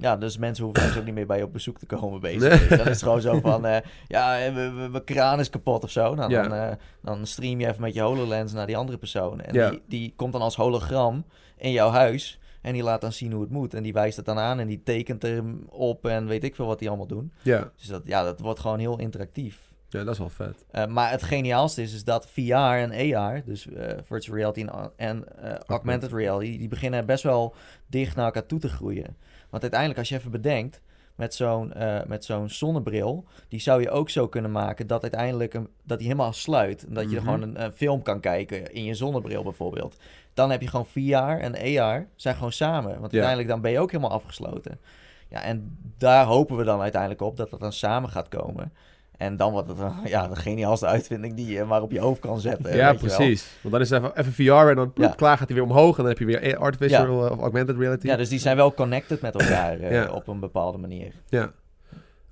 Ja, 0.00 0.16
dus 0.16 0.38
mensen 0.38 0.64
hoeven 0.64 0.82
dus 0.86 0.96
ook 0.98 1.04
niet 1.04 1.14
meer 1.14 1.26
bij 1.26 1.38
je 1.38 1.44
op 1.44 1.52
bezoek 1.52 1.78
te 1.78 1.86
komen 1.86 2.20
bezig. 2.30 2.68
Nee. 2.68 2.78
Dan 2.78 2.88
is 2.88 3.02
gewoon 3.02 3.20
zo 3.20 3.40
van, 3.40 3.66
eh, 3.66 3.80
ja, 4.08 4.38
eh, 4.40 4.54
mijn 4.54 5.04
kraan 5.04 5.40
is 5.40 5.50
kapot 5.50 5.84
of 5.84 5.90
zo. 5.90 6.14
Nou, 6.14 6.30
Ja. 6.30 6.42
dan, 6.42 6.52
eh, 6.52 6.72
dan 7.02 7.26
stream 7.26 7.60
je 7.60 7.66
even 7.66 7.80
met 7.80 7.94
je 7.94 8.00
HoloLens 8.00 8.52
naar 8.52 8.66
die 8.66 8.76
andere 8.76 8.98
persoon. 8.98 9.40
En 9.40 9.54
Ja. 9.54 9.70
die, 9.70 9.82
die 9.88 10.12
komt 10.16 10.32
dan 10.32 10.42
als 10.42 10.56
hologram 10.56 11.24
in 11.56 11.70
jouw 11.72 11.90
huis. 11.90 12.38
En 12.62 12.72
die 12.72 12.82
laat 12.82 13.00
dan 13.00 13.12
zien 13.12 13.32
hoe 13.32 13.40
het 13.42 13.50
moet. 13.50 13.74
En 13.74 13.82
die 13.82 13.92
wijst 13.92 14.16
het 14.16 14.26
dan 14.26 14.38
aan 14.38 14.58
en 14.60 14.66
die 14.66 14.82
tekent 14.82 15.22
hem 15.22 15.62
op 15.68 16.06
en 16.06 16.26
weet 16.26 16.44
ik 16.44 16.54
veel 16.54 16.66
wat 16.66 16.78
die 16.78 16.88
allemaal 16.88 17.06
doen. 17.06 17.32
Ja, 17.42 17.70
Dus 17.76 17.86
dat, 17.86 18.02
ja, 18.04 18.22
dat 18.22 18.40
wordt 18.40 18.60
gewoon 18.60 18.78
heel 18.78 18.98
interactief. 18.98 19.58
ja 19.88 20.04
dat 20.04 20.12
is 20.12 20.18
wel 20.18 20.28
vet. 20.28 20.64
Eh, 20.70 20.86
maar 20.86 21.10
het 21.10 21.22
geniaalste 21.22 21.82
is, 21.82 21.94
is 21.94 22.04
dat 22.04 22.28
VR 22.30 22.52
en 22.52 23.14
AR, 23.16 23.42
dus 23.44 23.68
eh, 23.68 23.96
virtual 24.04 24.36
reality 24.36 24.60
en, 24.60 24.90
en 24.96 25.38
eh, 25.42 25.54
augmented 25.66 26.12
reality, 26.12 26.58
die 26.58 26.68
beginnen 26.68 27.06
best 27.06 27.22
wel 27.22 27.54
dicht 27.86 28.16
naar 28.16 28.24
elkaar 28.24 28.46
toe 28.46 28.58
te 28.58 28.68
groeien. 28.68 29.16
Want 29.50 29.62
uiteindelijk, 29.62 30.00
als 30.00 30.08
je 30.08 30.14
even 30.16 30.30
bedenkt, 30.30 30.80
met 31.14 31.34
zo'n 31.34 31.72
eh, 31.72 32.04
met 32.06 32.24
zo'n 32.24 32.48
zonnebril, 32.48 33.24
die 33.48 33.60
zou 33.60 33.80
je 33.82 33.90
ook 33.90 34.10
zo 34.10 34.28
kunnen 34.28 34.52
maken 34.52 34.86
dat 34.86 35.02
uiteindelijk 35.02 35.54
een, 35.54 35.68
dat 35.82 35.98
die 35.98 36.06
helemaal 36.06 36.32
sluit. 36.32 36.86
En 36.86 36.94
dat 36.94 37.10
je 37.10 37.16
er 37.16 37.22
Mhm. 37.22 37.32
gewoon 37.32 37.42
een, 37.48 37.62
een 37.64 37.72
film 37.72 38.02
kan 38.02 38.20
kijken 38.20 38.72
in 38.72 38.84
je 38.84 38.94
zonnebril 38.94 39.42
bijvoorbeeld. 39.42 39.96
Dan 40.34 40.50
heb 40.50 40.60
je 40.60 40.68
gewoon 40.68 40.86
VR 40.86 41.40
en 41.42 41.78
AR 41.80 42.06
zijn 42.16 42.34
gewoon 42.34 42.52
samen. 42.52 42.88
Want 42.90 43.00
Ja. 43.12 43.18
uiteindelijk 43.18 43.48
dan 43.48 43.60
ben 43.60 43.70
je 43.70 43.78
ook 43.80 43.90
helemaal 43.90 44.12
afgesloten. 44.12 44.80
Ja, 45.28 45.42
en 45.42 45.78
daar 45.98 46.24
hopen 46.24 46.56
we 46.56 46.64
dan 46.64 46.80
uiteindelijk 46.80 47.22
op 47.22 47.36
dat 47.36 47.50
dat 47.50 47.60
dan 47.60 47.72
samen 47.72 48.10
gaat 48.10 48.28
komen. 48.28 48.72
En 49.18 49.36
dan 49.36 49.52
wordt 49.52 49.68
het 49.68 49.78
een- 49.78 49.92
ja, 50.14 50.28
de 50.28 50.36
geniaalste 50.36 50.86
uitvinding 50.86 51.34
die 51.34 51.46
je 51.52 51.64
maar 51.64 51.82
op 51.82 51.90
je 51.92 52.00
hoofd 52.00 52.20
kan 52.20 52.40
zetten. 52.40 52.76
ja, 52.76 52.92
precies. 52.92 53.58
Want 53.60 53.72
dan 53.74 53.82
is 53.82 53.90
het 53.90 54.02
even, 54.02 54.18
even 54.18 54.32
VR 54.32 54.68
en 54.68 54.76
dan 54.76 54.90
Ja. 54.94 55.08
klaar 55.16 55.38
gaat 55.38 55.48
hij 55.48 55.56
weer 55.56 55.66
omhoog. 55.66 55.90
En 55.96 56.02
dan 56.02 56.06
heb 56.08 56.18
je 56.18 56.24
weer 56.24 56.56
artificial 56.56 57.26
eh, 57.26 57.30
of 57.32 57.38
augmented 57.40 57.76
reality. 57.78 58.06
Ja, 58.06 58.16
dus 58.16 58.28
die 58.28 58.38
zijn 58.38 58.56
wel 58.56 58.74
connected 58.74 59.20
met 59.20 59.34
elkaar 59.34 59.78
eh, 59.80 59.92
Ja. 60.02 60.10
op 60.12 60.28
een 60.28 60.40
bepaalde 60.40 60.78
manier. 60.78 61.12
Ja. 61.28 61.52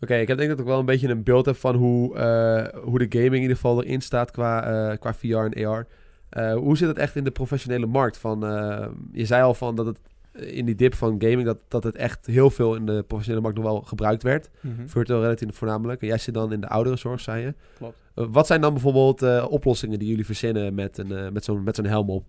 Oké, 0.01 0.14
ik 0.14 0.29
heb 0.29 0.37
denk 0.38 0.51
dat 0.51 0.59
ik 0.59 0.64
wel 0.66 0.79
een 0.79 0.85
beetje 0.85 1.09
een 1.09 1.22
beeld 1.22 1.46
heb 1.46 1.57
van 1.57 1.75
hoe, 1.75 2.16
eh, 2.16 2.81
hoe 2.83 2.99
de 2.99 3.07
gaming 3.09 3.35
in 3.35 3.40
ieder 3.40 3.57
geval 3.57 3.83
erin 3.85 4.01
staat 4.01 4.31
qua, 4.31 4.62
eh, 4.90 4.99
qua 4.99 5.14
VR 5.14 5.37
en 5.37 5.66
AR. 5.66 5.87
Eh, 6.29 6.55
hoe 6.55 6.77
zit 6.77 6.88
het 6.88 6.99
echt 6.99 7.16
in 7.16 7.25
de 7.25 7.31
professionele 7.31 7.87
markt? 7.87 8.18
Van, 8.18 8.46
eh, 8.46 8.87
je 9.12 9.25
zei 9.25 9.42
al 9.42 9.55
van 9.55 9.75
dat 9.75 9.87
het 9.87 9.99
in 10.38 10.64
die 10.64 10.75
dip 10.75 10.94
van 10.94 11.14
gaming, 11.18 11.44
dat, 11.44 11.64
dat 11.68 11.85
het 11.85 11.96
echt 11.96 12.27
heel 12.27 12.51
veel 12.51 12.75
in 12.75 12.87
de 12.87 13.05
professionele 13.07 13.42
markt 13.42 13.59
nog 13.59 13.66
wel 13.66 13.81
gebruikt 13.81 14.22
werd. 14.22 14.51
Mhm. 14.61 14.87
Virtual 14.87 15.20
reality 15.20 15.46
voornamelijk. 15.53 16.01
En 16.01 16.07
jij 16.07 16.18
zit 16.18 16.35
dan 16.35 16.53
in 16.53 16.61
de 16.61 16.68
ouderenzorg, 16.68 17.20
zei 17.20 17.44
je. 17.44 17.55
Klopt. 17.77 17.96
Eh, 18.14 18.27
wat 18.31 18.46
zijn 18.46 18.61
dan 18.61 18.72
bijvoorbeeld 18.72 19.22
eh, 19.22 19.46
oplossingen 19.49 19.99
die 19.99 20.09
jullie 20.09 20.25
verzinnen 20.27 20.75
met, 20.75 20.99
een, 20.99 21.12
eh, 21.12 21.31
met 21.31 21.44
zo'n 21.44 21.62
met 21.62 21.77
zo'n 21.77 21.85
helm 21.85 22.11
op? 22.11 22.25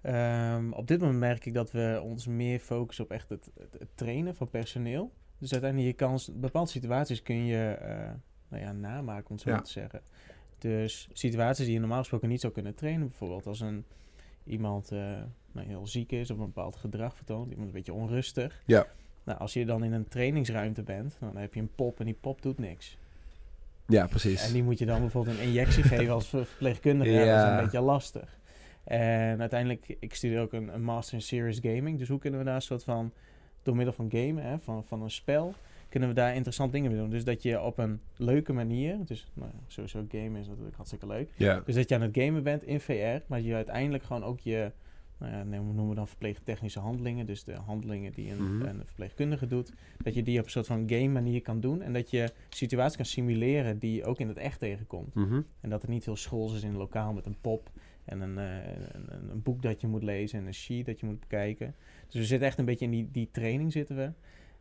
Ehm, 0.00 0.72
op 0.72 0.86
dit 0.86 1.00
moment 1.00 1.18
merk 1.18 1.46
ik 1.46 1.54
dat 1.54 1.70
we 1.70 2.00
ons 2.02 2.26
meer 2.26 2.58
focussen 2.58 3.04
op 3.04 3.10
echt 3.10 3.28
het, 3.28 3.50
het, 3.58 3.76
het 3.78 3.88
trainen 3.94 4.34
van 4.34 4.48
personeel. 4.50 5.12
Dus 5.38 5.52
uiteindelijk, 5.52 5.90
je 5.90 5.96
kan 6.06 6.18
bepaalde 6.32 6.70
situaties 6.70 7.22
kun 7.22 7.44
je 7.44 7.68
eh, 7.68 8.10
nou 8.48 8.62
ja, 8.62 8.72
namaken, 8.72 9.28
om 9.28 9.34
het 9.34 9.44
zo 9.44 9.50
Ja. 9.50 9.60
te 9.60 9.70
zeggen. 9.70 10.00
Dus 10.58 11.08
situaties 11.12 11.64
die 11.64 11.74
je 11.74 11.80
normaal 11.80 11.98
gesproken 11.98 12.28
niet 12.28 12.40
zou 12.40 12.52
kunnen 12.52 12.74
trainen, 12.74 13.08
bijvoorbeeld 13.08 13.46
als 13.46 13.60
een, 13.60 13.84
iemand 14.48 14.90
nou, 15.52 15.66
heel 15.66 15.86
ziek 15.86 16.12
is 16.12 16.30
of 16.30 16.38
een 16.38 16.44
bepaald 16.44 16.76
gedrag 16.76 17.16
vertoont, 17.16 17.50
iemand 17.50 17.66
een 17.68 17.74
beetje 17.74 17.92
onrustig. 17.92 18.62
Ja. 18.66 18.86
Nou, 19.24 19.38
als 19.38 19.52
je 19.52 19.64
dan 19.64 19.84
in 19.84 19.92
een 19.92 20.08
trainingsruimte 20.08 20.82
bent, 20.82 21.16
dan 21.20 21.36
heb 21.36 21.54
je 21.54 21.60
een 21.60 21.74
pop 21.74 21.98
en 21.98 22.04
die 22.04 22.16
pop 22.20 22.42
doet 22.42 22.58
niks. 22.58 22.98
Ja, 23.86 24.06
precies. 24.06 24.46
En 24.46 24.52
die 24.52 24.62
moet 24.62 24.78
je 24.78 24.86
dan 24.86 25.00
bijvoorbeeld 25.00 25.38
een 25.38 25.44
injectie 25.44 25.82
geven 25.92 26.12
als 26.14 26.28
ver- 26.28 26.46
verpleegkundige. 26.46 27.10
Ja. 27.10 27.24
dat 27.24 27.44
is 27.44 27.56
een 27.58 27.64
beetje 27.64 27.80
lastig. 27.80 28.38
En 28.84 29.40
uiteindelijk, 29.40 29.96
ik 30.00 30.14
studeer 30.14 30.40
ook 30.40 30.52
een, 30.52 30.74
een 30.74 30.82
master 30.82 31.14
in 31.14 31.22
serious 31.22 31.58
gaming. 31.62 31.98
Dus 31.98 32.08
hoe 32.08 32.18
kunnen 32.18 32.38
we 32.40 32.46
daar 32.46 32.54
een 32.54 32.62
soort 32.62 32.84
van, 32.84 33.12
door 33.62 33.76
middel 33.76 33.94
van 33.94 34.10
gamen, 34.10 34.42
hè, 34.44 34.58
van, 34.58 34.84
van 34.84 35.02
een 35.02 35.10
spel, 35.10 35.54
kunnen 35.88 36.08
we 36.08 36.14
daar 36.14 36.34
interessant 36.34 36.72
dingen 36.72 36.90
mee 36.90 37.00
doen. 37.00 37.10
Dus 37.10 37.24
dat 37.24 37.42
je 37.42 37.60
op 37.62 37.78
een 37.78 38.00
leuke 38.16 38.52
manier, 38.52 38.96
dus 39.04 39.30
nou, 39.34 39.50
sowieso 39.66 40.04
gamen 40.08 40.40
is 40.40 40.48
natuurlijk 40.48 40.76
hartstikke 40.76 41.06
leuk. 41.06 41.30
Dus 41.64 41.74
dat 41.74 41.88
je 41.88 41.94
aan 41.94 42.02
het 42.02 42.16
gamen 42.18 42.42
bent 42.42 42.62
in 42.64 42.80
VR, 42.80 43.18
maar 43.26 43.40
je 43.40 43.54
uiteindelijk 43.54 44.04
gewoon 44.04 44.24
ook 44.24 44.40
je, 44.40 44.72
nou 45.18 45.32
ja, 45.32 45.42
noemen 45.60 45.88
we 45.88 45.94
dan 45.94 46.08
verpleegtechnische 46.08 46.80
handelingen, 46.80 47.26
dus 47.26 47.44
de 47.44 47.52
handelingen 47.54 48.12
die 48.12 48.30
een, 48.30 48.56
Mhm. 48.56 48.66
een 48.68 48.82
verpleegkundige 48.86 49.46
doet, 49.46 49.72
dat 50.02 50.14
je 50.14 50.22
die 50.22 50.38
op 50.38 50.44
een 50.44 50.50
soort 50.50 50.66
van 50.66 50.82
game 50.86 51.08
manier 51.08 51.42
kan 51.42 51.60
doen 51.60 51.82
en 51.82 51.92
dat 51.92 52.10
je 52.10 52.32
situaties 52.48 52.96
kan 52.96 53.04
simuleren 53.06 53.78
die 53.78 53.94
je 53.94 54.04
ook 54.04 54.18
in 54.18 54.28
het 54.28 54.36
echt 54.36 54.58
tegenkomt. 54.60 55.14
Mhm. 55.14 55.40
En 55.60 55.70
dat 55.70 55.82
het 55.82 55.90
niet 55.90 56.04
heel 56.04 56.16
schools 56.16 56.54
is 56.54 56.62
in 56.62 56.68
een 56.70 56.76
lokaal 56.76 57.12
met 57.12 57.26
een 57.26 57.36
pop 57.40 57.70
en 58.04 58.20
een, 58.20 58.38
eh, 58.38 58.54
een, 58.94 59.04
een- 59.14 59.30
een 59.30 59.42
boek 59.42 59.62
dat 59.62 59.80
je 59.80 59.86
moet 59.86 60.02
lezen 60.02 60.38
en 60.38 60.46
een 60.46 60.54
sheet 60.54 60.86
dat 60.86 61.00
je 61.00 61.06
moet 61.06 61.20
bekijken. 61.20 61.74
Dus 62.06 62.14
we 62.14 62.24
zitten 62.24 62.48
echt 62.48 62.58
een 62.58 62.64
beetje 62.64 62.84
in 62.84 62.90
die, 62.90 63.08
die 63.12 63.28
training 63.32 63.72
zitten 63.72 63.96
we. 63.96 64.10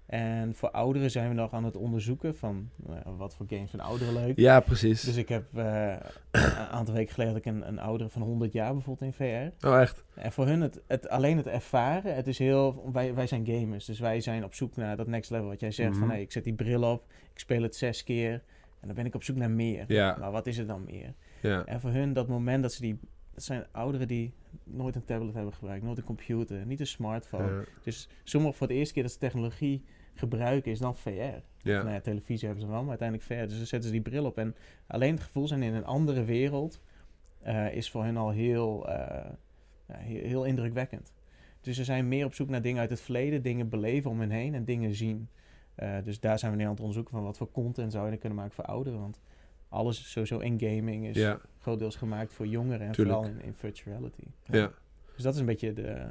En 0.07 0.55
voor 0.55 0.71
ouderen 0.71 1.11
zijn 1.11 1.29
we 1.29 1.35
nog 1.35 1.53
aan 1.53 1.63
het 1.63 1.75
onderzoeken 1.75 2.35
van 2.35 2.69
nou 2.75 3.17
wat 3.17 3.35
voor 3.35 3.45
games 3.49 3.69
vinden 3.69 3.87
ouderen 3.87 4.13
leuk. 4.13 4.37
Ja, 4.37 4.59
precies. 4.59 5.01
Dus 5.01 5.15
ik 5.15 5.29
heb 5.29 5.57
eh, 5.57 5.95
een 6.31 6.41
aantal 6.51 6.93
weken 6.93 7.13
geleden 7.13 7.35
ik 7.35 7.45
een, 7.45 7.67
een 7.67 7.79
oudere 7.79 8.09
van 8.09 8.21
100 8.21 8.53
jaar 8.53 8.73
bijvoorbeeld 8.73 9.19
in 9.19 9.51
VR. 9.59 9.67
Oh, 9.67 9.79
echt? 9.81 10.03
En 10.15 10.31
voor 10.31 10.45
hun 10.45 10.61
het, 10.61 10.81
het 10.87 11.09
alleen 11.09 11.37
het 11.37 11.47
ervaren, 11.47 12.15
het 12.15 12.27
is 12.27 12.37
heel, 12.37 12.89
wij, 12.91 13.13
wij 13.13 13.27
zijn 13.27 13.45
gamers, 13.45 13.85
dus 13.85 13.99
wij 13.99 14.21
zijn 14.21 14.43
op 14.43 14.53
zoek 14.53 14.75
naar 14.75 14.97
dat 14.97 15.07
next 15.07 15.31
level. 15.31 15.47
Wat 15.47 15.59
jij 15.59 15.71
zegt 15.71 15.91
van, 15.91 16.01
Mhm. 16.01 16.09
hey, 16.09 16.21
ik 16.21 16.31
zet 16.31 16.43
die 16.43 16.53
bril 16.53 16.83
op, 16.91 17.05
ik 17.33 17.39
speel 17.39 17.61
het 17.61 17.75
zes 17.75 18.03
keer 18.03 18.31
en 18.79 18.87
dan 18.87 18.95
ben 18.95 19.05
ik 19.05 19.15
op 19.15 19.23
zoek 19.23 19.35
naar 19.35 19.51
meer. 19.51 19.83
Ja. 19.87 20.15
Maar 20.19 20.31
wat 20.31 20.47
is 20.47 20.57
er 20.57 20.67
dan 20.67 20.83
meer? 20.83 21.13
Ja. 21.41 21.65
En 21.65 21.81
voor 21.81 21.91
hun 21.91 22.13
dat 22.13 22.27
moment 22.27 22.61
dat 22.61 22.73
ze 22.73 22.81
die, 22.81 22.99
dat 23.33 23.43
zijn 23.43 23.65
ouderen 23.71 24.07
die 24.07 24.33
nooit 24.63 24.95
een 24.95 25.05
tablet 25.05 25.33
hebben 25.33 25.53
gebruikt, 25.53 25.83
nooit 25.83 25.97
een 25.97 26.03
computer, 26.03 26.65
niet 26.65 26.79
een 26.79 26.87
smartphone. 26.87 27.51
Ja. 27.57 27.63
Dus 27.83 28.09
sommigen 28.23 28.57
voor 28.57 28.67
de 28.67 28.73
eerste 28.73 28.93
keer 28.93 29.03
dat 29.03 29.11
ze 29.11 29.17
technologie 29.17 29.83
gebruiken 30.19 30.71
is 30.71 30.79
dan 30.79 30.95
VR. 30.95 31.09
Ja. 31.09 31.41
Nou 31.63 31.89
ja, 31.89 31.99
televisie 31.99 32.47
hebben 32.47 32.65
ze 32.65 32.71
wel, 32.71 32.81
maar 32.81 32.89
uiteindelijk 32.99 33.27
VR. 33.27 33.47
Dus 33.47 33.57
dan 33.57 33.65
zetten 33.65 33.83
ze 33.83 33.91
die 33.91 34.01
bril 34.01 34.25
op. 34.25 34.37
En 34.37 34.55
alleen 34.87 35.13
het 35.13 35.23
gevoel 35.23 35.47
zijn 35.47 35.63
in 35.63 35.73
een 35.73 35.85
andere 35.85 36.23
wereld 36.23 36.81
eh, 37.41 37.73
is 37.75 37.91
voor 37.91 38.03
hen 38.03 38.17
al 38.17 38.29
heel, 38.29 38.89
eh, 38.89 39.31
ja, 39.87 39.95
heel, 39.97 40.23
heel 40.23 40.43
indrukwekkend. 40.45 41.13
Dus 41.61 41.75
ze 41.75 41.83
zijn 41.83 42.07
meer 42.07 42.25
op 42.25 42.33
zoek 42.33 42.49
naar 42.49 42.61
dingen 42.61 42.81
uit 42.81 42.89
het 42.89 43.01
verleden, 43.01 43.41
dingen 43.41 43.69
beleven 43.69 44.11
om 44.11 44.19
hen 44.19 44.29
heen 44.29 44.55
en 44.55 44.65
dingen 44.65 44.93
zien. 44.95 45.29
Eh, 45.75 45.95
dus 46.03 46.19
daar 46.19 46.39
zijn 46.39 46.51
we 46.51 46.57
nu 46.57 46.63
aan 46.63 46.69
het 46.69 46.79
onderzoeken 46.79 47.13
van 47.13 47.23
wat 47.23 47.37
voor 47.37 47.51
content 47.51 47.91
zou 47.91 48.03
je 48.03 48.09
dan 48.09 48.19
kunnen 48.19 48.37
maken 48.37 48.53
voor 48.53 48.65
ouderen. 48.65 48.99
Want 48.99 49.19
alles 49.69 50.11
sowieso 50.11 50.39
in 50.39 50.59
gaming 50.59 51.05
is 51.07 51.15
Ja. 51.15 51.39
grotendeels 51.59 51.95
gemaakt 51.95 52.33
voor 52.33 52.47
jongeren 52.47 52.87
en 52.87 52.91
Tuurlijk. 52.91 53.17
vooral 53.17 53.33
in, 53.39 53.45
in 53.45 53.53
virtual 53.53 53.95
reality. 53.95 54.23
Ja. 54.43 54.71
Dus 55.15 55.23
dat 55.23 55.33
is 55.33 55.39
een 55.39 55.45
beetje 55.45 55.73
de 55.73 56.05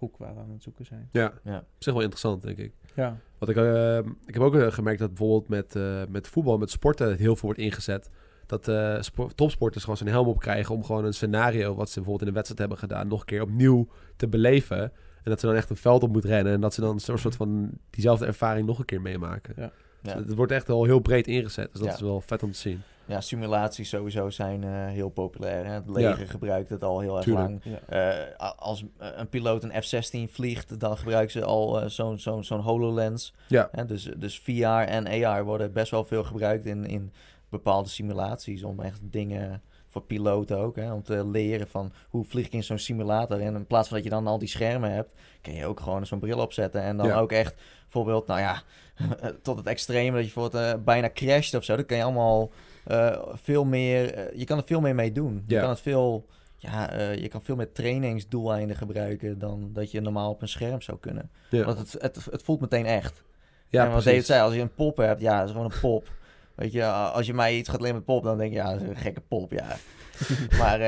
hoek 0.00 0.16
waar 0.16 0.34
we 0.34 0.40
aan 0.40 0.50
het 0.50 0.62
zoeken 0.62 0.84
zijn. 0.86 1.08
Ja. 1.10 1.32
Ja. 1.44 1.58
Op 1.58 1.64
zich 1.82 1.92
wel 1.92 2.02
interessant, 2.02 2.42
denk 2.42 2.58
ik. 2.58 2.72
Ja, 2.94 3.16
Want 3.38 3.50
ik, 3.50 3.56
eh, 3.56 3.98
ik 4.26 4.34
heb 4.34 4.42
ook 4.42 4.54
eh, 4.54 4.66
gemerkt 4.72 4.98
dat 4.98 5.08
bijvoorbeeld 5.08 5.48
met, 5.48 5.76
eh, 5.76 6.02
met 6.08 6.28
voetbal, 6.28 6.58
met 6.58 6.70
sporten, 6.70 7.08
het 7.08 7.18
heel 7.18 7.36
veel 7.36 7.44
wordt 7.48 7.58
ingezet. 7.60 8.10
Dat 8.46 8.68
eh, 8.68 9.00
spo- 9.00 9.28
topsporters 9.34 9.82
gewoon 9.82 9.98
zijn 9.98 10.10
helm 10.10 10.26
op 10.28 10.38
krijgen 10.38 10.74
om 10.74 10.84
gewoon 10.84 11.04
een 11.04 11.14
scenario 11.14 11.74
wat 11.74 11.88
ze 11.88 11.94
bijvoorbeeld 11.94 12.20
in 12.20 12.26
een 12.28 12.34
wedstrijd 12.34 12.60
hebben 12.60 12.78
gedaan, 12.78 13.08
nog 13.08 13.20
een 13.20 13.26
keer 13.26 13.42
opnieuw 13.42 13.88
te 14.16 14.28
beleven. 14.28 14.80
En 15.22 15.30
dat 15.30 15.40
ze 15.40 15.46
dan 15.46 15.54
echt 15.54 15.70
een 15.70 15.76
veld 15.76 16.02
op 16.02 16.12
moet 16.12 16.24
rennen 16.24 16.52
en 16.52 16.60
dat 16.60 16.74
ze 16.74 16.80
dan 16.80 17.00
zo'n 17.00 17.18
soort 17.18 17.36
van 17.36 17.70
diezelfde 17.90 18.26
ervaring 18.26 18.66
nog 18.66 18.78
een 18.78 18.84
keer 18.84 19.00
meemaken. 19.00 19.54
Ja. 19.56 19.72
Ja. 20.02 20.14
Dus 20.14 20.26
het 20.26 20.34
wordt 20.36 20.52
echt 20.52 20.66
wel 20.66 20.84
heel 20.84 21.00
breed 21.00 21.26
ingezet. 21.26 21.68
Dus 21.72 21.80
dat 21.80 21.88
Ja. 21.88 21.94
is 21.94 22.00
wel 22.00 22.20
vet 22.20 22.42
om 22.42 22.50
te 22.52 22.58
zien. 22.58 22.80
Ja, 23.10 23.20
simulaties 23.20 23.88
sowieso 23.88 24.30
zijn 24.30 24.64
eh, 24.64 24.70
heel 24.86 25.08
populair. 25.08 25.64
Hè? 25.66 25.72
Het 25.72 25.88
leger 25.90 26.28
gebruikt 26.28 26.70
het 26.70 26.84
al 26.84 27.00
heel 27.00 27.14
erg 27.16 27.24
Tuurlijk. 27.24 27.48
lang. 27.48 27.78
ja. 27.88 28.24
Eh, 28.36 28.50
als 28.56 28.84
eh, 28.98 29.08
een 29.14 29.28
piloot 29.28 29.62
een 29.64 29.82
F-16 29.82 30.32
vliegt, 30.32 30.80
dan 30.80 30.96
gebruiken 30.98 31.32
ze 31.32 31.44
al 31.44 31.90
zo'n 31.90 32.18
zo'n 32.18 32.44
zo'n 32.44 32.60
HoloLens. 32.60 33.34
Ja. 33.48 33.68
Hè? 33.72 33.84
Dus, 33.84 34.02
dus 34.16 34.38
VR 34.38 34.64
en 34.64 35.24
AR 35.24 35.44
worden 35.44 35.72
best 35.72 35.90
wel 35.90 36.04
veel 36.04 36.24
gebruikt 36.24 36.66
in, 36.66 36.86
in 36.86 37.12
bepaalde 37.48 37.88
simulaties. 37.88 38.62
Om 38.64 38.80
echt 38.80 39.00
dingen 39.02 39.62
voor 39.88 40.02
piloten 40.02 40.58
ook. 40.58 40.76
Hè? 40.76 40.92
Om 40.92 41.02
te 41.02 41.26
leren 41.26 41.68
van 41.68 41.92
hoe 42.08 42.24
vlieg 42.24 42.46
ik 42.46 42.52
in 42.52 42.64
zo'n 42.64 42.78
simulator. 42.78 43.40
En 43.40 43.54
in 43.54 43.66
plaats 43.66 43.88
van 43.88 43.96
dat 43.96 44.04
je 44.06 44.12
dan 44.12 44.26
al 44.26 44.38
die 44.38 44.48
schermen 44.48 44.92
hebt, 44.92 45.10
kun 45.40 45.54
je 45.54 45.66
ook 45.66 45.80
gewoon 45.80 46.06
zo'n 46.06 46.18
bril 46.18 46.38
opzetten. 46.38 46.82
En 46.82 46.96
dan 46.96 47.06
Ja. 47.06 47.18
ook 47.18 47.32
echt 47.32 47.54
bijvoorbeeld, 47.82 48.26
nou 48.26 48.40
ja, 48.40 48.62
tot 49.42 49.56
het 49.56 49.66
extreme 49.66 50.16
dat 50.16 50.24
je 50.26 50.30
voor 50.32 50.54
het 50.54 50.84
bijna 50.84 51.10
crasht 51.14 51.54
of 51.54 51.64
zo. 51.64 51.76
Dat 51.76 51.86
kan 51.86 51.96
je 51.96 52.02
allemaal 52.02 52.50
eh, 52.84 53.22
veel 53.34 53.64
meer. 53.64 54.14
eh, 54.14 54.38
je 54.38 54.44
kan 54.44 54.58
er 54.58 54.64
veel 54.66 54.80
meer 54.80 54.94
mee 54.94 55.12
doen. 55.12 55.42
Je 55.46 55.54
Ja. 55.54 55.60
kan 55.60 55.70
het 55.70 55.80
veel. 55.80 56.26
Ja, 56.56 56.90
eh, 56.92 57.14
je 57.16 57.28
kan 57.28 57.42
veel 57.42 57.56
meer 57.56 57.72
trainingsdoeleinden 57.72 58.76
gebruiken 58.76 59.38
dan 59.38 59.70
dat 59.72 59.90
je 59.90 60.00
normaal 60.00 60.30
op 60.30 60.42
een 60.42 60.48
scherm 60.48 60.80
zou 60.80 60.98
kunnen. 60.98 61.30
Ja, 61.50 61.64
Want 61.64 61.78
het, 61.78 61.92
het, 62.02 62.24
het 62.30 62.42
voelt 62.42 62.60
meteen 62.60 62.86
echt. 62.86 63.22
ja 63.68 63.78
en 63.84 63.90
wat 63.90 64.02
precies. 64.02 64.10
David 64.10 64.26
zei, 64.26 64.42
als 64.42 64.54
je 64.54 64.60
een 64.60 64.74
pop 64.74 64.96
hebt, 64.96 65.20
ja, 65.20 65.38
dat 65.38 65.44
is 65.48 65.50
gewoon 65.54 65.70
een 65.72 65.80
pop. 65.80 66.08
Weet 66.54 66.72
je, 66.72 66.84
als 66.86 67.26
je 67.26 67.34
mij 67.34 67.56
iets 67.56 67.68
gaat 67.68 67.80
leren 67.80 67.94
met 67.96 68.04
pop, 68.04 68.22
dan 68.22 68.38
denk 68.38 68.50
je, 68.52 68.56
ja, 68.58 68.72
dat 68.72 68.80
is 68.80 68.88
een 68.88 68.96
gekke 68.96 69.20
pop, 69.20 69.52
ja. 69.52 69.76
maar, 70.58 70.78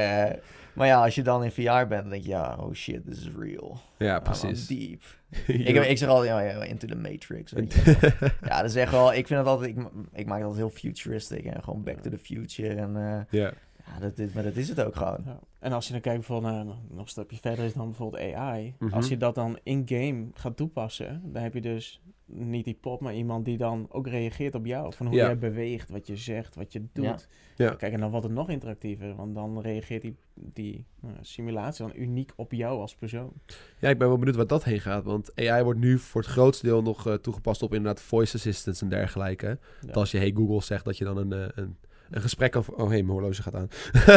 maar 0.74 0.86
ja, 0.86 1.04
als 1.04 1.14
je 1.14 1.22
dan 1.22 1.44
in 1.44 1.50
VR 1.52 1.62
bent, 1.86 1.88
dan 2.02 2.08
denk 2.10 2.22
je, 2.22 2.28
ja, 2.28 2.56
oh 2.60 2.72
shit, 2.72 3.04
this 3.06 3.18
is 3.18 3.30
real. 3.38 3.80
Ja, 3.98 4.14
I'm- 4.14 4.22
precies. 4.22 4.70
I'm 4.70 4.76
deep. 4.78 5.02
Ik, 5.46 5.74
heb- 5.74 5.84
ik 5.84 5.98
zeg 5.98 6.08
altijd, 6.08 6.28
ja, 6.28 6.40
ja, 6.40 6.62
into 6.64 6.86
the 6.86 6.96
matrix. 6.96 7.52
Weet 7.52 7.72
je. 7.72 7.82
wel. 8.20 8.28
ja, 8.50 8.60
dat 8.60 8.70
is 8.70 8.76
echt 8.76 8.90
wel, 8.90 9.12
ik 9.12 9.26
vind 9.26 9.38
het 9.38 9.48
altijd, 9.48 9.76
ik, 9.76 9.84
ik 10.12 10.26
maak 10.26 10.38
het 10.38 10.46
altijd 10.46 10.56
heel 10.66 10.70
futuristic 10.70 11.44
en 11.44 11.62
gewoon 11.62 11.82
back 11.82 11.98
to 11.98 12.10
the 12.10 12.18
future. 12.18 12.74
En 12.74 12.96
eh, 12.96 13.40
ja. 13.40 13.52
ja, 13.86 13.98
dat 14.00 14.18
is, 14.18 14.32
maar 14.32 14.42
dat 14.42 14.56
is 14.56 14.68
het 14.68 14.80
ook 14.82 14.96
gewoon. 14.96 15.22
Ja. 15.24 15.38
En 15.58 15.72
als 15.72 15.86
je 15.86 15.92
dan 15.92 16.00
kijkt 16.00 16.18
bijvoorbeeld 16.26 16.64
nog 16.64 17.02
een 17.02 17.08
stapje 17.08 17.36
verder 17.40 17.64
is 17.64 17.72
dan 17.72 17.86
bijvoorbeeld 17.86 18.34
AI. 18.34 18.74
Mhm. 18.78 18.94
Als 18.94 19.08
je 19.08 19.16
dat 19.16 19.34
dan 19.34 19.58
in-game 19.62 20.26
gaat 20.34 20.56
toepassen, 20.56 21.22
dan 21.24 21.42
heb 21.42 21.54
je 21.54 21.60
dus 21.60 22.00
niet 22.26 22.64
die 22.64 22.78
pop, 22.80 23.00
maar 23.00 23.14
iemand 23.14 23.44
die 23.44 23.56
dan 23.56 23.86
ook 23.88 24.06
reageert 24.06 24.54
op 24.54 24.66
jou. 24.66 24.92
Van 24.94 25.06
hoe 25.06 25.16
Ja. 25.16 25.24
jij 25.26 25.38
beweegt, 25.38 25.90
wat 25.90 26.06
je 26.06 26.16
zegt, 26.16 26.54
wat 26.54 26.72
je 26.72 26.82
doet. 26.92 27.04
Ja. 27.04 27.18
Ja. 27.56 27.74
Kijk, 27.74 27.92
en 27.92 28.00
dan 28.00 28.10
wordt 28.10 28.26
het 28.26 28.34
nog 28.34 28.48
interactiever, 28.48 29.14
want 29.14 29.34
dan 29.34 29.60
reageert 29.60 30.02
die, 30.02 30.16
die 30.34 30.86
nou, 31.00 31.14
simulatie 31.20 31.86
dan 31.86 31.96
uniek 31.96 32.32
op 32.36 32.52
jou 32.52 32.80
als 32.80 32.94
persoon. 32.94 33.32
Ja, 33.78 33.88
ik 33.88 33.98
ben 33.98 34.08
wel 34.08 34.18
benieuwd 34.18 34.36
waar 34.36 34.46
dat 34.46 34.64
heen 34.64 34.80
gaat. 34.80 35.04
Want 35.04 35.30
AI 35.34 35.62
wordt 35.62 35.80
nu 35.80 35.98
voor 35.98 36.20
het 36.20 36.30
grootste 36.30 36.66
deel 36.66 36.82
nog 36.82 37.06
eh, 37.06 37.14
toegepast 37.14 37.62
op 37.62 37.74
inderdaad 37.74 38.02
voice 38.02 38.36
assistants 38.36 38.82
en 38.82 38.88
dergelijke. 38.88 39.46
Ja. 39.46 39.86
Dat 39.86 39.96
als 39.96 40.10
je 40.10 40.18
hey 40.18 40.32
Google 40.34 40.62
zegt 40.62 40.84
dat 40.84 40.98
je 40.98 41.04
dan 41.04 41.16
een, 41.16 41.32
eh, 41.32 41.48
een, 41.54 41.76
een 42.12 42.22
gesprek 42.22 42.50
kan... 42.50 42.64
Oh, 42.68 42.88
hey, 42.88 43.02
mijn 43.02 43.06
horloge 43.18 43.42
gaat 43.42 43.54
aan. 43.54 43.68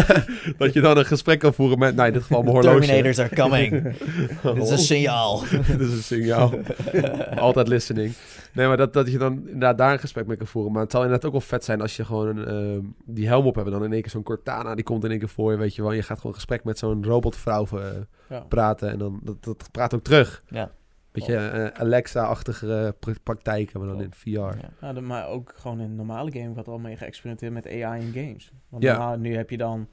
dat 0.58 0.74
je 0.74 0.82
dan 0.82 0.98
een 0.98 1.06
gesprek 1.06 1.40
kan 1.40 1.54
voeren 1.54 1.80
met, 1.80 1.96
nou 1.96 2.08
in 2.08 2.14
dit 2.14 2.22
geval 2.22 2.42
mijn 2.42 2.56
horloge. 2.56 2.80
Terminators 2.80 3.20
are 3.20 3.36
coming. 3.36 3.84
Dit 4.54 4.64
is 4.64 4.70
een 4.70 4.78
signaal. 4.78 5.40
Dit 5.68 5.80
is 5.80 5.92
een 5.92 6.04
signaal. 6.04 6.54
Altijd 7.36 7.68
listening. 7.68 8.14
Nee, 8.54 8.68
maar 8.68 8.78
dat, 8.78 8.94
dat 8.94 9.12
je 9.12 9.18
dan 9.18 9.34
inderdaad 9.46 9.78
daar 9.78 9.92
een 9.94 10.00
gesprek 10.00 10.28
mee 10.28 10.38
kan 10.38 10.48
voeren. 10.48 10.72
Maar 10.72 10.82
het 10.82 10.92
zal 10.92 11.02
inderdaad 11.02 11.26
ook 11.26 11.32
wel 11.32 11.42
vet 11.48 11.64
zijn 11.64 11.82
als 11.82 11.96
je 11.96 12.06
gewoon 12.06 12.46
ehm, 12.48 12.80
die 13.06 13.28
helm 13.28 13.46
op 13.46 13.56
hebt. 13.56 13.68
En 13.68 13.74
dan 13.74 13.84
in 13.84 13.94
één 13.94 14.02
keer 14.02 14.12
zo'n 14.12 14.24
Cortana, 14.24 14.76
die 14.76 14.84
komt 14.84 15.04
in 15.04 15.10
één 15.10 15.20
keer 15.20 15.30
voor 15.30 15.52
je, 15.52 15.58
weet 15.58 15.76
je 15.76 15.82
wel. 15.82 15.92
En 15.92 15.98
je 15.98 16.04
gaat 16.04 16.18
gewoon 16.18 16.32
een 16.32 16.38
gesprek 16.38 16.64
met 16.64 16.78
zo'n 16.78 17.04
robotvrouw 17.06 17.66
eh, 17.74 17.80
Ja. 18.30 18.40
praten. 18.40 18.90
En 18.92 18.98
dan 18.98 19.20
dat, 19.24 19.44
dat 19.44 19.70
praat 19.72 19.94
ook 19.94 20.04
terug. 20.04 20.44
Ja. 20.50 20.72
Weet 21.16 21.26
je, 21.26 21.36
eh, 21.38 21.82
Alexa-achtige 21.82 22.96
pra- 23.00 23.14
praktijken, 23.24 23.80
maar 23.80 23.90
dan 23.90 24.02
in 24.02 24.14
VR. 24.14 24.30
Ja. 24.30 24.54
Ja, 24.82 24.94
de- 24.94 25.02
maar 25.02 25.28
ook 25.28 25.54
gewoon 25.56 25.80
in 25.80 25.96
normale 25.96 26.32
games 26.32 26.54
wordt 26.54 26.68
al 26.70 26.80
mee 26.80 26.98
geëxperimenteerd 26.98 27.54
met 27.54 27.68
AI 27.84 28.02
in 28.02 28.12
games. 28.14 28.52
Want 28.70 28.84
Ja. 28.84 28.92
normaal- 28.92 29.18
nu 29.18 29.36
heb 29.36 29.50
je 29.50 29.58
dan 29.58 29.88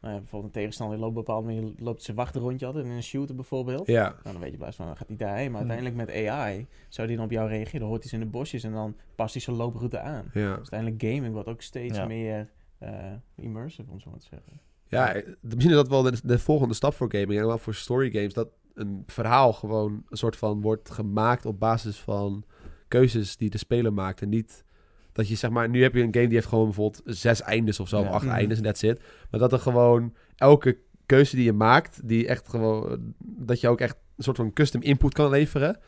nou 0.00 0.14
ja, 0.14 0.18
bijvoorbeeld 0.20 0.54
een 0.54 0.60
tegenstander 0.60 0.96
die 0.96 1.04
loopt 1.04 1.16
bepaalde 1.18 1.46
manier, 1.46 1.72
loopt 1.78 2.02
zijn 2.02 2.16
wachtrondje 2.16 2.66
altijd 2.66 2.84
in 2.84 2.90
een 2.90 3.02
shooter 3.02 3.34
bijvoorbeeld. 3.34 3.86
Ja, 3.86 4.02
Nou, 4.02 4.14
dan 4.22 4.32
weet 4.32 4.32
je 4.34 4.40
blijkbaar 4.40 4.72
van, 4.72 4.86
dan 4.86 4.96
gaat 4.96 5.08
hij 5.08 5.16
daarheen. 5.16 5.50
Maar 5.50 5.60
Hmm. 5.60 5.70
uiteindelijk 5.70 6.10
met 6.10 6.28
AI 6.30 6.66
zou 6.88 7.06
die 7.08 7.16
dan 7.16 7.24
op 7.24 7.30
jou 7.30 7.48
reageren. 7.48 7.80
Dan 7.80 7.88
hoort 7.88 8.00
hij 8.00 8.08
ze 8.10 8.14
in 8.16 8.22
de 8.22 8.28
bosjes 8.30 8.62
en 8.64 8.72
dan 8.72 8.96
past 9.14 9.32
hij 9.32 9.42
zijn 9.42 9.56
looproute 9.56 9.98
aan. 10.00 10.24
Dus 10.32 10.42
ja. 10.42 10.54
uiteindelijk 10.54 11.02
gaming 11.02 11.32
wordt 11.32 11.48
ook 11.48 11.62
steeds 11.62 11.96
Ja. 11.96 12.06
meer 12.06 12.48
eh, 12.78 12.90
immersive, 13.36 13.90
om 13.90 14.00
zo 14.00 14.10
maar 14.10 14.18
te 14.18 14.26
zeggen. 14.30 14.52
Ja, 14.88 15.12
eh, 15.14 15.26
misschien 15.40 15.70
is 15.70 15.76
dat 15.76 15.88
wel 15.88 16.02
de, 16.02 16.12
de 16.24 16.38
volgende 16.38 16.74
stap 16.74 16.94
voor 16.94 17.10
gaming. 17.12 17.40
En 17.40 17.46
wel 17.46 17.58
voor 17.58 17.74
story 17.74 18.10
games. 18.10 18.32
Dat 18.34 18.48
een 18.76 19.02
verhaal 19.06 19.52
gewoon 19.52 20.02
een 20.08 20.16
soort 20.16 20.36
van 20.36 20.60
wordt 20.60 20.90
gemaakt 20.90 21.46
op 21.46 21.58
basis 21.60 21.96
van 21.98 22.44
keuzes 22.88 23.36
die 23.36 23.50
de 23.50 23.58
speler 23.58 23.92
maakt. 23.92 24.22
En 24.22 24.28
niet 24.28 24.64
dat 25.12 25.28
je 25.28 25.34
zeg 25.34 25.50
maar, 25.50 25.68
nu 25.68 25.82
heb 25.82 25.94
je 25.94 26.02
een 26.02 26.14
game 26.14 26.26
die 26.26 26.34
heeft 26.34 26.46
gewoon 26.48 26.64
bijvoorbeeld 26.64 27.02
zes 27.04 27.42
eindes 27.42 27.80
of 27.80 27.88
zo, 27.88 28.00
Ja. 28.00 28.08
of 28.08 28.14
acht 28.14 28.24
Mhm. 28.24 28.34
eindes 28.34 28.56
en 28.58 28.64
that's 28.64 28.82
it. 28.82 29.00
Maar 29.30 29.40
dat 29.40 29.52
er 29.52 29.58
gewoon 29.58 30.14
elke 30.36 30.78
keuze 31.06 31.36
die 31.36 31.44
je 31.44 31.52
maakt, 31.52 32.08
die 32.08 32.26
echt 32.26 32.48
gewoon, 32.48 33.14
dat 33.18 33.60
je 33.60 33.68
ook 33.68 33.80
echt 33.80 33.96
een 34.16 34.24
soort 34.24 34.36
van 34.36 34.52
custom 34.52 34.82
input 34.82 35.12
kan 35.14 35.30
leveren. 35.30 35.78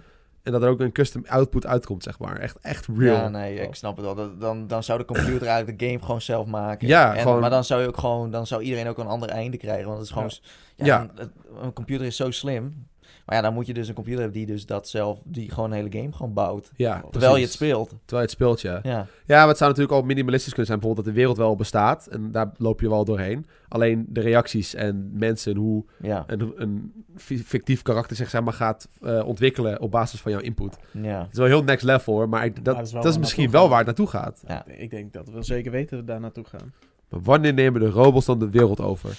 En 0.49 0.55
dat 0.55 0.62
er 0.62 0.68
ook 0.68 0.80
een 0.80 0.92
custom 0.92 1.24
output 1.26 1.66
uitkomt, 1.66 2.03
zeg 2.03 2.18
maar. 2.18 2.36
Echt, 2.36 2.59
echt 2.61 2.86
real. 2.96 3.16
Ja, 3.16 3.28
nee, 3.28 3.55
ik 3.61 3.74
snap 3.74 3.96
het 3.96 4.05
wel. 4.05 4.14
Dat- 4.14 4.40
Dan, 4.40 4.66
dan 4.66 4.82
zou 4.82 4.99
de 4.99 5.05
computer 5.05 5.46
eigenlijk 5.46 5.78
de 5.78 5.86
game 5.86 6.01
gewoon 6.01 6.20
zelf 6.20 6.46
maken. 6.46 6.88
Ja, 6.88 7.14
en, 7.14 7.20
gewoon- 7.22 7.40
Maar 7.40 7.51
dan 7.51 7.64
zou 7.64 7.80
je 7.82 7.88
ook 7.88 7.96
gewoon, 7.99 8.30
dan 8.30 8.46
zou 8.46 8.62
iedereen 8.62 8.88
ook 8.88 8.99
een 8.99 9.07
ander 9.07 9.28
einde 9.28 9.57
krijgen. 9.57 9.84
Want 9.86 9.96
het 9.99 10.07
is 10.07 10.12
gewoon, 10.12 10.30
Ja. 10.76 10.84
ja. 10.86 10.96
Ja. 10.96 11.01
Een, 11.03 11.11
het- 11.14 11.30
een 11.62 11.72
computer 11.72 12.07
is 12.07 12.16
zo 12.16 12.30
slim. 12.30 12.86
Maar 13.29 13.37
ja, 13.37 13.43
dan 13.43 13.55
moet 13.55 13.66
je 13.66 13.74
dus 13.74 13.89
een 13.89 13.95
computer 13.95 14.20
hebben 14.22 14.39
die 14.39 14.47
dus 14.47 14.66
dat 14.66 14.89
zelf, 14.89 15.18
die 15.24 15.51
gewoon 15.51 15.70
een 15.70 15.76
hele 15.76 15.99
game 16.01 16.12
gewoon 16.12 16.33
bouwt. 16.33 16.70
Ja, 16.76 17.05
Terwijl 17.11 17.37
je 17.37 17.43
het 17.43 17.53
speelt. 17.53 17.89
Terwijl 17.89 18.01
je 18.09 18.16
het 18.18 18.31
speelt, 18.31 18.61
ja. 18.61 18.81
Ja, 18.83 19.07
Ja, 19.26 19.39
maar 19.39 19.49
het 19.49 19.57
zou 19.57 19.70
natuurlijk 19.70 19.99
al 20.01 20.03
minimalistisch 20.07 20.49
kunnen 20.53 20.66
zijn. 20.66 20.79
Bijvoorbeeld 20.79 21.07
dat 21.07 21.14
de 21.14 21.20
wereld 21.20 21.41
wel 21.47 21.57
bestaat. 21.57 22.07
En 22.07 22.31
daar 22.31 22.51
loop 22.57 22.81
je 22.81 22.89
wel 22.89 23.05
doorheen. 23.05 23.47
Alleen 23.68 24.07
de 24.09 24.20
reacties 24.20 24.74
en 24.74 25.11
mensen 25.14 25.53
en 25.53 25.59
hoe 25.59 25.85
ja, 26.03 26.24
een, 26.26 26.53
een 26.57 26.93
fi- 27.16 27.39
fictief 27.45 27.83
karakter 27.83 28.16
zich 28.16 28.31
zeg 28.31 28.43
maar, 28.43 28.53
gaat 28.53 28.89
eh, 29.03 29.26
ontwikkelen 29.26 29.81
op 29.81 29.91
basis 29.91 30.20
van 30.20 30.33
jouw 30.33 30.41
input. 30.41 30.76
ja. 30.93 31.18
Het 31.20 31.33
is 31.33 31.39
wel 31.39 31.47
heel 31.47 31.62
next 31.64 31.85
level 31.85 32.14
hoor. 32.14 32.29
Maar 32.29 32.45
ik, 32.45 32.55
dat, 32.55 32.64
dat 32.64 32.87
is 32.87 32.93
wel 32.93 33.01
dat 33.03 33.05
is 33.11 33.16
waar 33.16 33.20
misschien 33.20 33.51
wel 33.51 33.68
waar 33.68 33.76
het 33.79 33.87
naartoe 33.87 34.07
gaat. 34.07 34.43
Ja. 34.47 34.66
Ik 34.66 34.91
denk 34.91 35.12
dat 35.12 35.26
we 35.26 35.33
wel 35.33 35.43
zeker 35.45 35.70
weten 35.72 35.91
dat 35.97 36.01
we 36.07 36.12
daar 36.12 36.20
naartoe 36.20 36.45
gaan. 36.45 36.72
Maar 37.09 37.20
wanneer 37.22 37.54
nemen 37.54 37.80
de 37.80 37.90
robots 37.90 38.26
dan 38.26 38.38
de 38.38 38.50
wereld 38.50 38.80
over? 38.80 39.11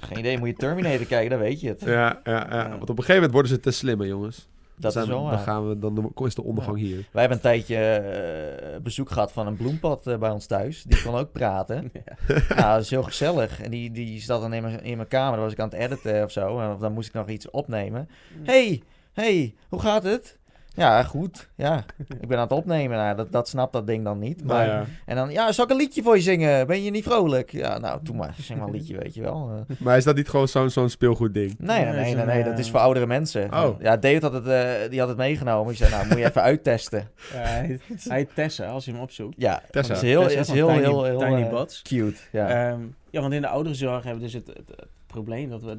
Geen 0.00 0.18
idee, 0.18 0.38
moet 0.38 0.48
je 0.48 0.54
Terminator 0.54 1.06
kijken, 1.06 1.30
dan 1.30 1.38
weet 1.38 1.60
je 1.60 1.68
het. 1.68 1.80
Ja, 1.80 2.20
ja, 2.24 2.46
ja. 2.50 2.68
Want 2.68 2.82
op 2.82 2.88
een 2.88 2.94
gegeven 2.96 3.14
moment 3.14 3.32
worden 3.32 3.50
ze 3.50 3.60
te 3.60 3.70
slimmer, 3.70 4.06
jongens. 4.06 4.50
Dat 4.76 4.92
Dan 4.92 5.02
is 5.02 5.08
wel 5.08 5.28
Dan 5.28 5.38
gaan 5.38 5.68
we, 5.68 5.78
dan 5.78 6.12
is 6.14 6.34
de 6.34 6.42
ondergang 6.42 6.78
hier. 6.78 6.96
Wij 6.96 7.20
hebben 7.20 7.32
een 7.32 7.42
tijdje 7.42 7.76
eh, 7.76 8.80
bezoek 8.80 9.10
gehad 9.10 9.32
van 9.32 9.46
een 9.46 9.56
bloempad 9.56 10.06
eh, 10.06 10.18
bij 10.18 10.30
ons 10.30 10.46
thuis. 10.46 10.82
Die 10.82 11.02
kon 11.02 11.14
ook 11.14 11.32
praten. 11.32 11.92
Ja. 12.28 12.34
Nou, 12.48 12.72
dat 12.72 12.82
is 12.82 12.90
heel 12.90 13.02
gezellig. 13.02 13.60
En 13.60 13.70
die, 13.70 13.90
die 13.90 14.20
zat 14.20 14.40
dan 14.40 14.52
in 14.52 14.62
mijn, 14.62 14.82
in 14.82 14.96
mijn 14.96 15.08
kamer. 15.08 15.32
Dan 15.32 15.42
was 15.42 15.52
ik 15.52 15.58
aan 15.58 15.68
het 15.68 15.78
editen 15.78 16.24
of 16.24 16.30
zo. 16.30 16.58
En 16.58 16.76
dan 16.78 16.92
moest 16.92 17.08
ik 17.08 17.14
nog 17.14 17.28
iets 17.28 17.50
opnemen. 17.50 18.08
Hey, 18.42 18.82
hey, 19.12 19.54
hoe 19.68 19.80
gaat 19.80 20.02
het? 20.02 20.38
Ja, 20.74 21.02
goed. 21.02 21.48
Ja, 21.56 21.84
ik 22.20 22.28
ben 22.28 22.36
aan 22.36 22.42
het 22.42 22.52
opnemen. 22.52 22.96
Nou, 22.96 23.16
dat, 23.16 23.32
dat 23.32 23.48
snapt 23.48 23.72
dat 23.72 23.86
ding 23.86 24.04
dan 24.04 24.18
niet. 24.18 24.44
Maar, 24.44 24.66
Nou 24.66 24.78
ja. 24.78 24.84
En 25.06 25.16
dan, 25.16 25.30
ja, 25.30 25.52
zal 25.52 25.64
ik 25.64 25.70
een 25.70 25.76
liedje 25.76 26.02
voor 26.02 26.16
je 26.16 26.22
zingen? 26.22 26.66
Ben 26.66 26.82
je 26.82 26.90
niet 26.90 27.04
vrolijk? 27.04 27.52
Ja, 27.52 27.78
nou, 27.78 27.98
doe 28.02 28.16
maar. 28.16 28.34
Zing 28.40 28.58
maar 28.58 28.68
een 28.68 28.74
liedje, 28.74 28.98
weet 28.98 29.14
je 29.14 29.20
wel. 29.22 29.50
Eh, 29.68 29.76
Maar 29.78 29.96
is 29.96 30.04
dat 30.04 30.16
niet 30.16 30.28
gewoon 30.28 30.48
zo'n 30.48 30.70
zo'n 30.70 30.88
speelgoed 30.88 31.34
ding? 31.34 31.54
Nee, 31.58 31.84
nee, 31.84 31.92
nee, 31.94 32.14
nee, 32.14 32.24
nee, 32.24 32.40
eh, 32.40 32.44
dat 32.48 32.58
is 32.58 32.70
voor 32.70 32.80
oudere 32.80 33.06
mensen. 33.06 33.52
Oh. 33.54 33.80
Ja, 33.80 33.96
David 33.96 34.22
had 34.22 34.32
het, 34.32 34.46
eh, 34.46 34.70
die 34.90 34.98
had 34.98 35.08
het 35.08 35.16
meegenomen. 35.16 35.72
Ik 35.72 35.78
zei, 35.78 35.90
nou, 35.90 36.06
moet 36.08 36.18
je 36.18 36.24
even 36.24 36.42
uittesten. 36.42 37.08
Ja, 37.32 37.38
hij, 37.38 37.78
hij 38.08 38.28
Tessa, 38.34 38.66
als 38.66 38.84
je 38.84 38.92
hem 38.92 39.00
opzoekt. 39.00 39.34
Ja, 39.38 39.62
Tessa. 39.70 39.88
dat 39.94 40.02
is 40.02 40.08
heel, 40.08 40.22
Tessa 40.22 40.38
is 40.40 40.50
heel, 40.50 40.66
Tiny, 40.68 40.78
heel, 40.80 41.04
heel, 41.04 41.18
Tiny 41.18 41.48
Bots. 41.48 41.82
cute. 41.82 42.20
Ja. 42.32 42.48
Ja. 42.48 42.76
ja, 43.10 43.20
want 43.20 43.32
in 43.32 43.40
de 43.40 43.48
ouderenzorg 43.48 44.02
hebben 44.04 44.22
we 44.22 44.30
dus 44.30 44.32
het, 44.34 44.46
het, 44.46 44.56
het 44.68 44.86
probleem 45.12 45.50
dat 45.50 45.62
we 45.62 45.78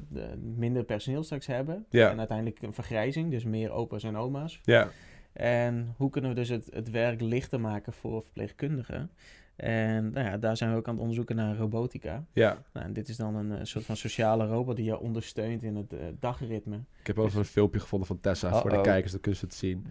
minder 0.55 0.83
personeel 0.83 1.23
straks 1.23 1.45
hebben. 1.45 1.85
Ja. 1.89 2.09
En 2.09 2.17
uiteindelijk 2.17 2.61
een 2.61 2.73
vergrijzing, 2.73 3.31
dus 3.31 3.43
meer 3.43 3.71
opa's 3.71 4.03
en 4.03 4.17
oma's. 4.17 4.59
Ja. 4.63 4.89
En 5.33 5.93
hoe 5.97 6.09
kunnen 6.09 6.29
we 6.29 6.35
dus 6.35 6.49
het, 6.49 6.69
het 6.71 6.89
werk 6.89 7.21
lichter 7.21 7.59
maken 7.59 7.93
voor 7.93 8.23
verpleegkundigen? 8.23 9.11
En 9.55 10.11
nou 10.11 10.27
ja, 10.27 10.37
daar 10.37 10.57
zijn 10.57 10.71
we 10.71 10.77
ook 10.77 10.87
aan 10.87 10.93
het 10.93 11.01
onderzoeken 11.01 11.35
naar 11.35 11.55
robotica. 11.55 12.25
Ja. 12.33 12.63
Nou, 12.73 12.85
en 12.85 12.93
dit 12.93 13.09
is 13.09 13.17
dan 13.17 13.35
een, 13.35 13.51
eh, 13.51 13.63
soort 13.63 13.85
van 13.85 13.97
sociale 13.97 14.45
robot 14.45 14.75
die 14.75 14.85
je 14.85 14.99
ondersteunt 14.99 15.63
in 15.63 15.75
het 15.75 15.93
eh, 15.93 16.07
dagritme. 16.19 16.83
Ik 16.99 17.07
heb 17.07 17.19
over 17.19 17.39
een 17.39 17.45
filmpje 17.45 17.79
gevonden 17.79 18.07
van 18.07 18.19
Tessa 18.19 18.61
voor 18.61 18.69
de 18.69 18.81
kijkers. 18.81 19.11
Dan 19.11 19.21
kunnen 19.21 19.39
ze 19.39 19.45
het 19.45 19.55
zien. 19.55 19.85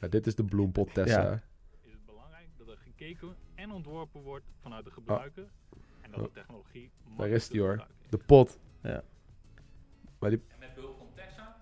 Ja, 0.00 0.08
dit 0.08 0.26
is 0.26 0.34
de 0.34 0.44
bloempot 0.44 0.94
Tessa. 0.94 1.22
Ja. 1.22 1.42
is 1.82 1.92
het 1.92 2.06
belangrijk 2.06 2.48
dat 2.56 2.68
er 2.68 2.76
gekeken 2.76 3.28
en 3.54 3.70
ontworpen 3.70 4.22
wordt 4.22 4.44
vanuit 4.62 4.84
de 4.84 4.90
gebruiker. 4.90 5.46
En 6.00 6.10
dat 6.10 6.20
de 6.20 6.30
technologie 6.32 6.90
Daar 7.16 7.28
is 7.28 7.48
die 7.48 7.60
hoor. 7.60 7.86
De 8.08 8.18
pot. 8.18 8.58
Ja. 8.82 9.02
Maar, 10.18 10.30
die, 10.30 10.42
En 10.48 10.58
met 10.58 10.74
behulp 10.74 10.96
van 10.98 11.06
Tessa 11.14 11.56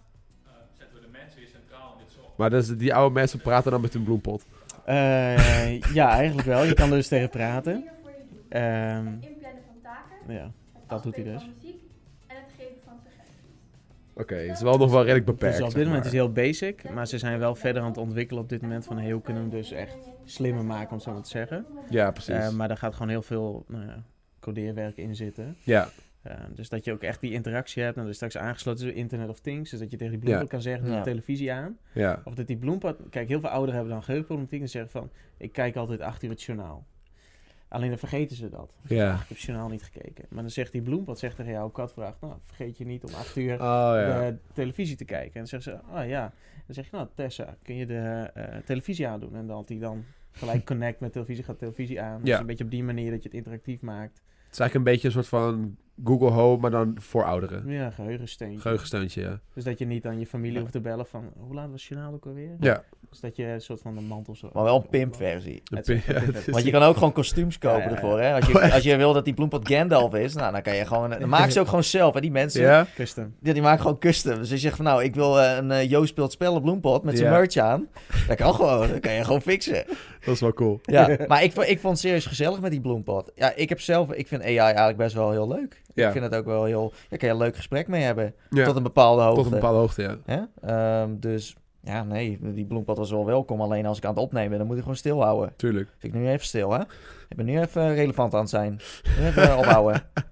eh, 0.44 0.52
zetten 0.78 0.96
we 0.96 1.02
de 1.02 1.12
mensen 1.12 1.38
weer 1.38 1.48
centraal 1.48 1.92
in 1.92 2.04
dit 2.04 2.12
zorg. 2.12 2.36
maar 2.36 2.50
dus 2.50 2.76
die 2.76 2.94
oude 2.94 3.14
mensen 3.14 3.40
praten 3.40 3.70
dan 3.70 3.80
met 3.80 3.92
hun 3.92 4.04
bloempot. 4.04 4.46
Eh, 4.84 5.80
ja, 5.80 6.10
eigenlijk 6.10 6.48
wel. 6.48 6.64
Je 6.64 6.74
kan 6.74 6.90
er 6.90 6.96
dus 6.96 7.08
tegen 7.08 7.28
praten. 7.28 7.84
Ehm, 8.48 9.06
inplannen 9.06 9.62
van 9.66 9.80
taken, 9.82 10.34
ja. 10.34 10.50
dat 10.86 11.02
doet 11.02 11.14
hij 11.14 11.24
dus. 11.24 11.42
van 11.42 11.52
muziek 11.54 11.80
en 12.26 12.36
het 12.36 12.52
geven 12.56 12.76
van 12.84 12.94
suggesties. 13.02 13.44
Oké, 14.14 14.34
het 14.34 14.56
is 14.56 14.62
wel 14.62 14.78
nog 14.78 14.90
wel 14.90 15.02
redelijk 15.02 15.26
beperkt. 15.26 15.56
Dus 15.56 15.66
op 15.66 15.74
dit 15.74 15.84
moment 15.84 16.04
maar. 16.04 16.12
is 16.12 16.18
het 16.18 16.22
heel 16.22 16.44
basic, 16.44 16.90
maar 16.90 17.06
ze 17.06 17.18
zijn 17.18 17.38
wel 17.38 17.54
verder 17.54 17.82
aan 17.82 17.88
het 17.88 17.96
ontwikkelen 17.98 18.42
op 18.42 18.48
dit 18.48 18.62
moment 18.62 18.84
van 18.84 18.98
hey, 18.98 19.10
hoe 19.10 19.22
kunnen 19.22 19.42
we 19.44 19.48
hem 19.48 19.58
dus 19.58 19.72
echt 19.72 19.96
slimmer 20.24 20.64
maken, 20.64 20.88
om 20.88 20.94
het 20.94 21.02
zo 21.02 21.12
maar 21.12 21.22
te 21.22 21.28
zeggen. 21.28 21.66
Ja, 21.90 22.10
precies. 22.10 22.34
Eh, 22.34 22.50
maar 22.50 22.68
daar 22.68 22.76
gaat 22.76 22.92
gewoon 22.92 23.08
heel 23.08 23.22
veel 23.22 23.64
nou 23.68 23.86
ja, 23.86 24.02
codeerwerk 24.40 24.96
in 24.96 25.16
zitten. 25.16 25.56
ja, 25.62 25.88
Eh, 26.28 26.36
dus 26.54 26.68
dat 26.68 26.84
je 26.84 26.92
ook 26.92 27.02
echt 27.02 27.20
die 27.20 27.32
interactie 27.32 27.82
hebt. 27.82 27.96
En 27.96 28.00
dat 28.02 28.10
is 28.10 28.16
straks 28.16 28.36
aangesloten 28.36 28.84
door 28.86 28.94
Internet 28.94 29.28
of 29.28 29.40
Things. 29.40 29.70
Dus 29.70 29.78
dat 29.80 29.90
je 29.90 29.96
tegen 29.96 30.12
die 30.12 30.20
bloempot 30.22 30.44
Ja. 30.44 30.50
kan 30.50 30.62
zeggen, 30.62 30.84
doe 30.84 30.92
Ja. 30.92 30.98
de 30.98 31.04
televisie 31.10 31.52
aan. 31.52 31.78
ja. 31.92 32.22
Of 32.24 32.34
dat 32.34 32.46
die 32.46 32.56
bloempot... 32.56 32.96
Kijk, 33.10 33.28
heel 33.28 33.40
veel 33.40 33.48
ouderen 33.48 33.74
hebben 33.74 33.92
dan 33.92 34.02
geheugenproblematiek. 34.02 34.60
En 34.60 34.68
zeggen 34.68 34.90
van, 34.90 35.10
ik 35.36 35.52
kijk 35.52 35.76
altijd 35.76 36.00
acht 36.00 36.22
uur 36.22 36.30
het 36.30 36.42
journaal. 36.42 36.86
Alleen 37.68 37.88
dan 37.88 37.98
vergeten 37.98 38.36
ze 38.36 38.48
dat. 38.48 38.74
Ja. 38.86 39.08
Ach, 39.12 39.22
ik 39.22 39.28
heb 39.28 39.36
het 39.36 39.46
journaal 39.46 39.68
niet 39.68 39.82
gekeken. 39.82 40.24
Maar 40.28 40.42
dan 40.42 40.50
zegt 40.50 40.72
die 40.72 40.82
bloempot 40.82 41.18
zegt 41.18 41.36
tegen 41.36 41.52
jou, 41.52 41.70
kat 41.70 41.92
vraagt... 41.92 42.20
Nou, 42.20 42.34
vergeet 42.46 42.78
je 42.78 42.84
niet 42.86 43.04
om 43.04 43.14
acht 43.14 43.36
uur 43.36 43.52
Oh 43.52 43.58
ja. 43.60 44.30
de 44.30 44.36
televisie 44.52 44.96
te 44.96 45.04
kijken. 45.04 45.32
En 45.34 45.46
dan 45.46 45.46
zeggen 45.46 45.72
ze, 45.72 45.98
oh 46.00 46.06
ja. 46.08 46.32
Dan 46.66 46.74
zeg 46.74 46.84
je, 46.90 46.96
nou 46.96 47.08
Tessa, 47.14 47.56
kun 47.62 47.74
je 47.76 47.86
de 47.86 48.30
eh, 48.34 48.56
televisie 48.64 49.06
aandoen? 49.08 49.34
En 49.36 49.46
dan 49.46 49.62
die 49.66 49.78
dan 49.78 50.04
gelijk 50.30 50.64
connect 50.66 51.00
met 51.00 51.12
televisie, 51.12 51.44
gaat 51.44 51.58
televisie 51.58 52.00
aan. 52.00 52.20
Dus 52.20 52.28
Ja. 52.28 52.40
een 52.40 52.46
beetje 52.46 52.64
op 52.64 52.70
die 52.70 52.84
manier 52.84 53.10
dat 53.10 53.22
je 53.22 53.28
het 53.28 53.38
interactief 53.38 53.80
maakt. 53.80 54.22
Het 54.44 54.52
is 54.56 54.58
eigenlijk 54.60 54.74
een 54.74 54.92
beetje 54.92 55.06
een 55.06 55.14
soort 55.14 55.28
van 55.28 55.76
Google 56.04 56.30
Home, 56.30 56.60
maar 56.60 56.70
dan 56.70 56.96
voor 57.00 57.24
ouderen. 57.24 57.62
Ja, 57.66 57.90
geheugensteuntje. 57.90 58.60
Geheugensteuntje, 58.60 59.20
ja. 59.20 59.40
Dus 59.54 59.64
dat 59.64 59.78
je 59.78 59.84
niet 59.86 60.06
aan 60.06 60.18
je 60.18 60.26
familie 60.26 60.54
Ja. 60.54 60.60
hoeft 60.60 60.72
te 60.72 60.80
bellen 60.80 61.06
van, 61.06 61.24
hoe 61.38 61.54
laat 61.54 61.70
was 61.70 61.80
het 61.80 61.90
journaal 61.90 62.12
ook 62.12 62.26
alweer? 62.26 62.56
Ja. 62.60 62.82
Dus 63.10 63.20
dat 63.20 63.36
je 63.36 63.44
een 63.44 63.60
soort 63.60 63.80
van 63.80 63.96
een 63.96 64.04
mantel 64.06 64.34
zo... 64.36 64.50
Maar 64.52 64.64
wel 64.64 64.76
een 64.76 64.88
pimpversie. 64.88 65.62
Is- 65.82 65.86
Ja, 66.06 66.20
is- 66.20 66.46
Want 66.46 66.64
je 66.64 66.70
kan 66.70 66.82
ook 66.82 66.94
gewoon 66.96 67.12
kostuums 67.12 67.58
kopen 67.58 67.78
Ja, 67.78 67.84
ja, 67.84 67.90
ja. 67.90 67.94
ervoor. 67.96 68.20
Hè? 68.20 68.34
Als, 68.34 68.46
je, 68.46 68.72
als 68.72 68.82
je 68.82 68.96
wil 68.96 69.12
dat 69.12 69.24
die 69.24 69.34
bloempot 69.34 69.68
Gandalf 69.72 70.14
is, 70.14 70.34
nou, 70.34 70.52
dan 70.52 70.62
kan 70.62 70.74
je 70.74 70.86
gewoon... 70.86 71.10
Dan 71.10 71.28
maken 71.28 71.52
ze 71.52 71.60
ook 71.60 71.68
gewoon 71.68 71.84
zelf. 71.84 72.14
En 72.14 72.20
die 72.20 72.30
mensen, 72.30 72.60
Ja? 72.62 72.86
Custom. 72.94 73.34
die, 73.40 73.52
die 73.52 73.62
maken 73.62 73.80
gewoon 73.80 73.98
custom. 73.98 74.34
Dus 74.38 74.50
je 74.50 74.58
zegt 74.58 74.76
van, 74.76 74.84
nou, 74.84 75.02
ik 75.04 75.14
wil 75.14 75.40
eh, 75.40 75.56
een 75.56 75.70
uh, 75.70 75.90
Joost 75.90 76.08
speelt 76.08 76.32
spellen 76.32 76.62
bloempot 76.62 77.02
met 77.02 77.18
zijn 77.18 77.30
Ja. 77.30 77.36
merch 77.38 77.56
aan. 77.56 77.88
Dat 78.28 78.36
kan 78.36 78.54
gewoon. 78.54 78.88
Dat 78.88 79.00
kan 79.00 79.12
je 79.12 79.24
gewoon 79.24 79.42
fixen. 79.42 79.84
Dat 80.24 80.34
is 80.34 80.40
wel 80.40 80.52
cool. 80.52 80.80
Ja, 80.82 81.16
maar 81.26 81.42
ik, 81.42 81.54
ik 81.54 81.78
vond 81.80 81.92
het 81.92 81.98
serieus 81.98 82.26
gezellig 82.26 82.60
met 82.60 82.70
die 82.70 82.80
bloempot. 82.80 83.32
Ja, 83.34 83.52
ik 83.54 83.68
heb 83.68 83.80
zelf... 83.80 84.12
Ik 84.12 84.26
vind 84.28 84.42
AI 84.42 84.56
eigenlijk 84.56 84.96
best 84.96 85.14
wel 85.14 85.30
heel 85.30 85.48
leuk. 85.48 85.82
Ja. 85.98 86.06
Ik 86.06 86.12
vind 86.12 86.24
het 86.24 86.34
ook 86.34 86.44
wel 86.44 86.64
heel... 86.64 86.92
Daar 87.08 87.18
kan 87.18 87.28
je 87.28 87.34
een 87.34 87.40
leuk 87.40 87.56
gesprek 87.56 87.88
mee 87.88 88.02
hebben. 88.02 88.34
Ja, 88.50 88.64
Tot 88.64 88.76
een 88.76 88.82
bepaalde 88.82 89.22
hoogte. 89.22 89.36
tot 89.42 89.46
een 89.46 89.58
bepaalde 89.58 89.78
hoogte, 89.78 90.02
ja. 90.02 90.16
Hè? 90.24 90.40
Ehm, 90.60 91.10
dus 91.18 91.56
ja, 91.82 92.02
nee, 92.04 92.38
die 92.40 92.64
bloempot 92.66 92.96
was 92.98 93.10
wel 93.10 93.26
welkom. 93.26 93.60
Alleen 93.60 93.86
als 93.86 93.98
ik 93.98 94.04
aan 94.04 94.14
het 94.14 94.22
opnemen 94.22 94.48
ben, 94.48 94.58
dan 94.58 94.66
moet 94.66 94.76
ik 94.76 94.82
gewoon 94.82 94.96
stilhouden. 94.96 95.52
Tuurlijk. 95.56 95.88
Dus 95.94 96.10
ik 96.10 96.14
nu 96.16 96.28
even 96.28 96.46
stil, 96.46 96.70
hè? 96.72 96.80
Ik 97.28 97.36
ben 97.36 97.46
nu 97.46 97.60
even 97.60 97.94
relevant 97.94 98.34
aan 98.34 98.40
het 98.40 98.48
zijn. 98.50 98.80
Even 99.20 99.42
eh, 99.50 99.58
ophouden. 99.58 100.02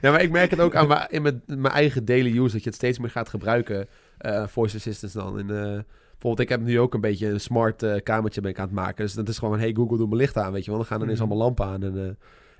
Ja, 0.00 0.10
maar 0.10 0.22
ik 0.22 0.30
merk 0.30 0.50
het 0.50 0.60
ook 0.60 0.74
aan 0.74 0.88
mijn, 0.88 1.06
in 1.10 1.22
mijn, 1.22 1.42
mijn 1.46 1.74
eigen 1.74 2.04
daily 2.04 2.38
use, 2.38 2.52
dat 2.52 2.62
je 2.62 2.68
het 2.68 2.74
steeds 2.74 2.98
meer 2.98 3.10
gaat 3.10 3.28
gebruiken, 3.28 3.86
eh, 4.18 4.46
voice 4.46 4.76
assistants 4.76 5.14
dan. 5.14 5.38
En, 5.38 5.50
eh, 5.50 5.78
bijvoorbeeld, 6.10 6.40
ik 6.40 6.48
heb 6.48 6.60
nu 6.60 6.80
ook 6.80 6.94
een 6.94 7.00
beetje 7.00 7.26
een 7.28 7.40
smart 7.40 7.82
eh, 7.82 8.02
kamertje 8.02 8.40
ben 8.40 8.50
ik 8.50 8.58
aan 8.58 8.64
het 8.66 8.74
maken. 8.74 9.04
Dus 9.04 9.14
dat 9.14 9.28
is 9.28 9.38
gewoon, 9.38 9.58
hey 9.58 9.72
Google, 9.74 9.96
doe 9.96 10.06
mijn 10.06 10.20
licht 10.20 10.36
aan, 10.36 10.52
weet 10.52 10.64
je 10.64 10.70
wel. 10.70 10.78
Dan 10.78 10.88
gaan 10.88 10.96
er 10.98 11.04
ineens 11.04 11.20
Mhm. 11.20 11.28
allemaal 11.28 11.46
lampen 11.46 11.66
aan. 11.66 11.82
En, 11.82 11.96
eh, 11.98 12.04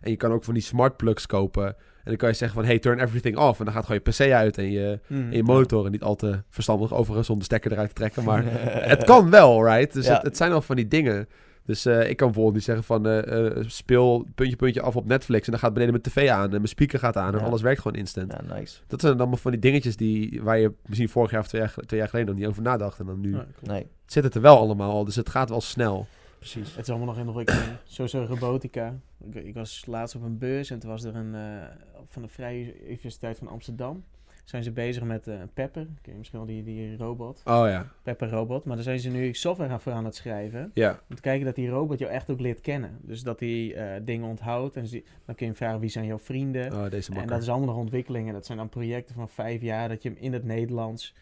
en 0.01 0.11
je 0.11 0.17
kan 0.17 0.33
ook 0.33 0.45
van 0.45 0.55
die 0.55 0.63
smart 0.63 0.97
plugs 0.97 1.27
kopen. 1.27 1.77
En 2.09 2.15
dan 2.15 2.23
kan 2.23 2.29
je 2.29 2.35
zeggen 2.35 2.59
van, 2.61 2.69
hey, 2.69 2.79
turn 2.79 2.99
everything 3.01 3.37
off. 3.37 3.59
En 3.59 3.65
dan 3.65 3.75
gaat 3.75 3.87
gewoon 3.87 4.01
je 4.05 4.11
PC 4.11 4.33
uit 4.33 4.59
en 4.59 4.71
je, 4.71 4.99
Hmm. 5.07 5.31
en 5.31 5.37
je 5.37 5.43
monitor. 5.43 5.85
En 5.87 5.91
niet 5.91 6.03
al 6.03 6.15
te 6.17 6.43
verstandig 6.51 6.95
overigens 6.95 7.31
om 7.31 7.39
de 7.39 7.45
stekker 7.45 7.73
eruit 7.73 7.89
te 7.89 7.95
trekken. 7.95 8.25
Maar 8.25 8.45
het 8.95 9.05
kan 9.05 9.31
wel, 9.31 9.65
right? 9.67 9.93
Dus 9.93 10.07
Ja. 10.07 10.15
het, 10.15 10.23
het 10.23 10.37
zijn 10.37 10.53
al 10.53 10.63
van 10.63 10.77
die 10.77 10.89
dingen. 10.89 11.29
Dus 11.65 11.85
eh, 11.87 12.09
ik 12.09 12.17
kan 12.17 12.27
bijvoorbeeld 12.27 12.55
niet 12.55 12.65
zeggen 12.65 12.85
van 12.85 13.07
eh, 13.07 13.47
eh, 13.47 13.65
speel 13.67 14.27
puntje 14.35 14.57
puntje 14.57 14.81
af 14.83 14.97
op 14.97 15.07
Netflix 15.07 15.45
en 15.45 15.51
dan 15.51 15.61
gaat 15.61 15.73
beneden 15.73 15.93
mijn 15.93 16.05
tv 16.15 16.31
aan 16.31 16.45
en 16.45 16.51
mijn 16.51 16.69
speaker 16.69 16.99
gaat 16.99 17.17
aan 17.17 17.33
en 17.33 17.39
Ja. 17.41 17.45
alles 17.47 17.63
werkt 17.63 17.81
gewoon 17.81 17.97
instant. 17.99 18.33
Ja, 18.33 18.55
nice. 18.55 18.79
Dat 18.87 19.01
zijn 19.01 19.19
allemaal 19.19 19.37
van 19.37 19.51
die 19.51 19.61
dingetjes 19.61 19.97
die, 19.97 20.41
waar 20.43 20.59
je 20.59 20.73
misschien 20.87 21.09
vorig 21.09 21.31
jaar 21.31 21.41
of 21.41 21.47
twee 21.49 21.61
jaar, 21.61 21.75
twee 21.87 22.01
jaar 22.01 22.09
geleden 22.09 22.31
nog 22.31 22.39
niet 22.39 22.49
over 22.49 22.63
nadacht. 22.63 22.99
En 22.99 23.07
dan 23.07 23.21
nu. 23.21 23.37
Nee, 23.61 23.87
zit 24.07 24.25
het 24.25 24.35
er 24.35 24.41
wel 24.41 24.59
allemaal 24.59 24.91
al, 24.91 25.05
dus 25.05 25.17
het 25.17 25.29
gaat 25.29 25.49
wel 25.49 25.61
snel. 25.61 26.07
Precies. 26.53 26.75
Het 26.77 26.83
is 26.85 26.89
allemaal 26.89 27.09
nog 27.09 27.19
in 27.19 27.27
ontwikkeling. 27.27 27.77
Sowieso 27.85 28.25
robotica. 28.25 28.95
Ik, 29.25 29.35
ik 29.35 29.55
was 29.55 29.85
laatst 29.87 30.15
op 30.17 30.23
een 30.23 30.39
beurs 30.39 30.71
en 30.71 30.79
toen 30.79 30.91
was 30.91 31.05
er 31.05 31.15
een 31.17 31.35
eh, 31.35 31.67
van 32.09 32.23
de 32.23 32.29
Vrije 32.29 32.89
Universiteit 32.89 33.39
van 33.39 33.49
Amsterdam. 33.49 34.05
Zijn 34.45 34.63
ze 34.63 34.73
bezig 34.73 35.03
met 35.03 35.27
eh 35.27 35.35
Pepper. 35.55 35.87
Ken 36.03 36.13
je 36.13 36.19
misschien 36.19 36.39
wel 36.39 36.49
die, 36.49 36.63
die 36.65 36.97
robot? 36.97 37.43
Oh 37.45 37.67
ja, 37.69 37.87
Pepper 38.03 38.31
robot. 38.31 38.65
Maar 38.65 38.75
daar 38.77 38.85
zijn 38.85 39.01
ze 39.01 39.11
nu 39.11 39.35
software 39.35 39.79
voor 39.79 39.93
aan 39.93 40.05
het 40.05 40.15
schrijven. 40.15 40.71
ja, 40.75 41.01
Om 41.09 41.15
te 41.17 41.23
kijken 41.23 41.47
dat 41.47 41.55
die 41.55 41.69
robot 41.69 41.99
jou 41.99 42.13
echt 42.13 42.31
ook 42.31 42.41
leert 42.41 42.61
kennen. 42.61 42.99
Dus 43.03 43.23
dat 43.23 43.41
hij 43.41 43.75
eh, 43.75 44.01
dingen 44.05 44.29
onthoudt. 44.29 44.77
En 44.77 44.87
zie- 44.87 45.05
dan 45.25 45.35
kun 45.35 45.47
je 45.47 45.53
hem 45.53 45.55
vragen 45.57 45.81
wie 45.81 45.91
zijn 45.91 46.07
jouw 46.07 46.19
vrienden. 46.19 46.73
oh, 46.73 46.91
deze 46.91 47.13
En 47.15 47.27
dat 47.27 47.43
is 47.43 47.49
allemaal 47.49 47.69
nog 47.69 47.77
ontwikkelingen. 47.77 48.33
Dat 48.35 48.47
zijn 48.47 48.59
dan 48.59 48.69
projecten 48.69 49.15
van 49.15 49.29
vijf 49.29 49.63
jaar 49.63 49.89
dat 49.89 50.03
je 50.03 50.09
hem 50.09 50.19
in 50.21 50.33
het 50.33 50.45
Nederlands 50.45 51.15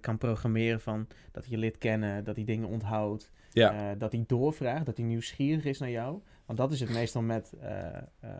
kan 0.00 0.18
programmeren 0.18 0.80
van 0.80 1.06
dat 1.32 1.42
hij 1.44 1.52
je 1.52 1.58
leert 1.58 1.78
kennen, 1.78 2.24
dat 2.24 2.36
hij 2.36 2.44
dingen 2.44 2.68
onthoudt, 2.68 3.30
Ja, 3.60 3.90
eh, 3.90 3.98
dat 3.98 4.12
hij 4.12 4.24
doorvraagt, 4.26 4.86
dat 4.86 4.96
hij 4.96 5.06
nieuwsgierig 5.06 5.64
is 5.64 5.78
naar 5.78 5.90
jou. 5.90 6.20
Want 6.46 6.58
dat 6.58 6.72
is 6.72 6.80
het 6.80 6.90
meestal 6.90 7.22
met, 7.22 7.52
eh, 7.60 7.96
eh, 8.20 8.30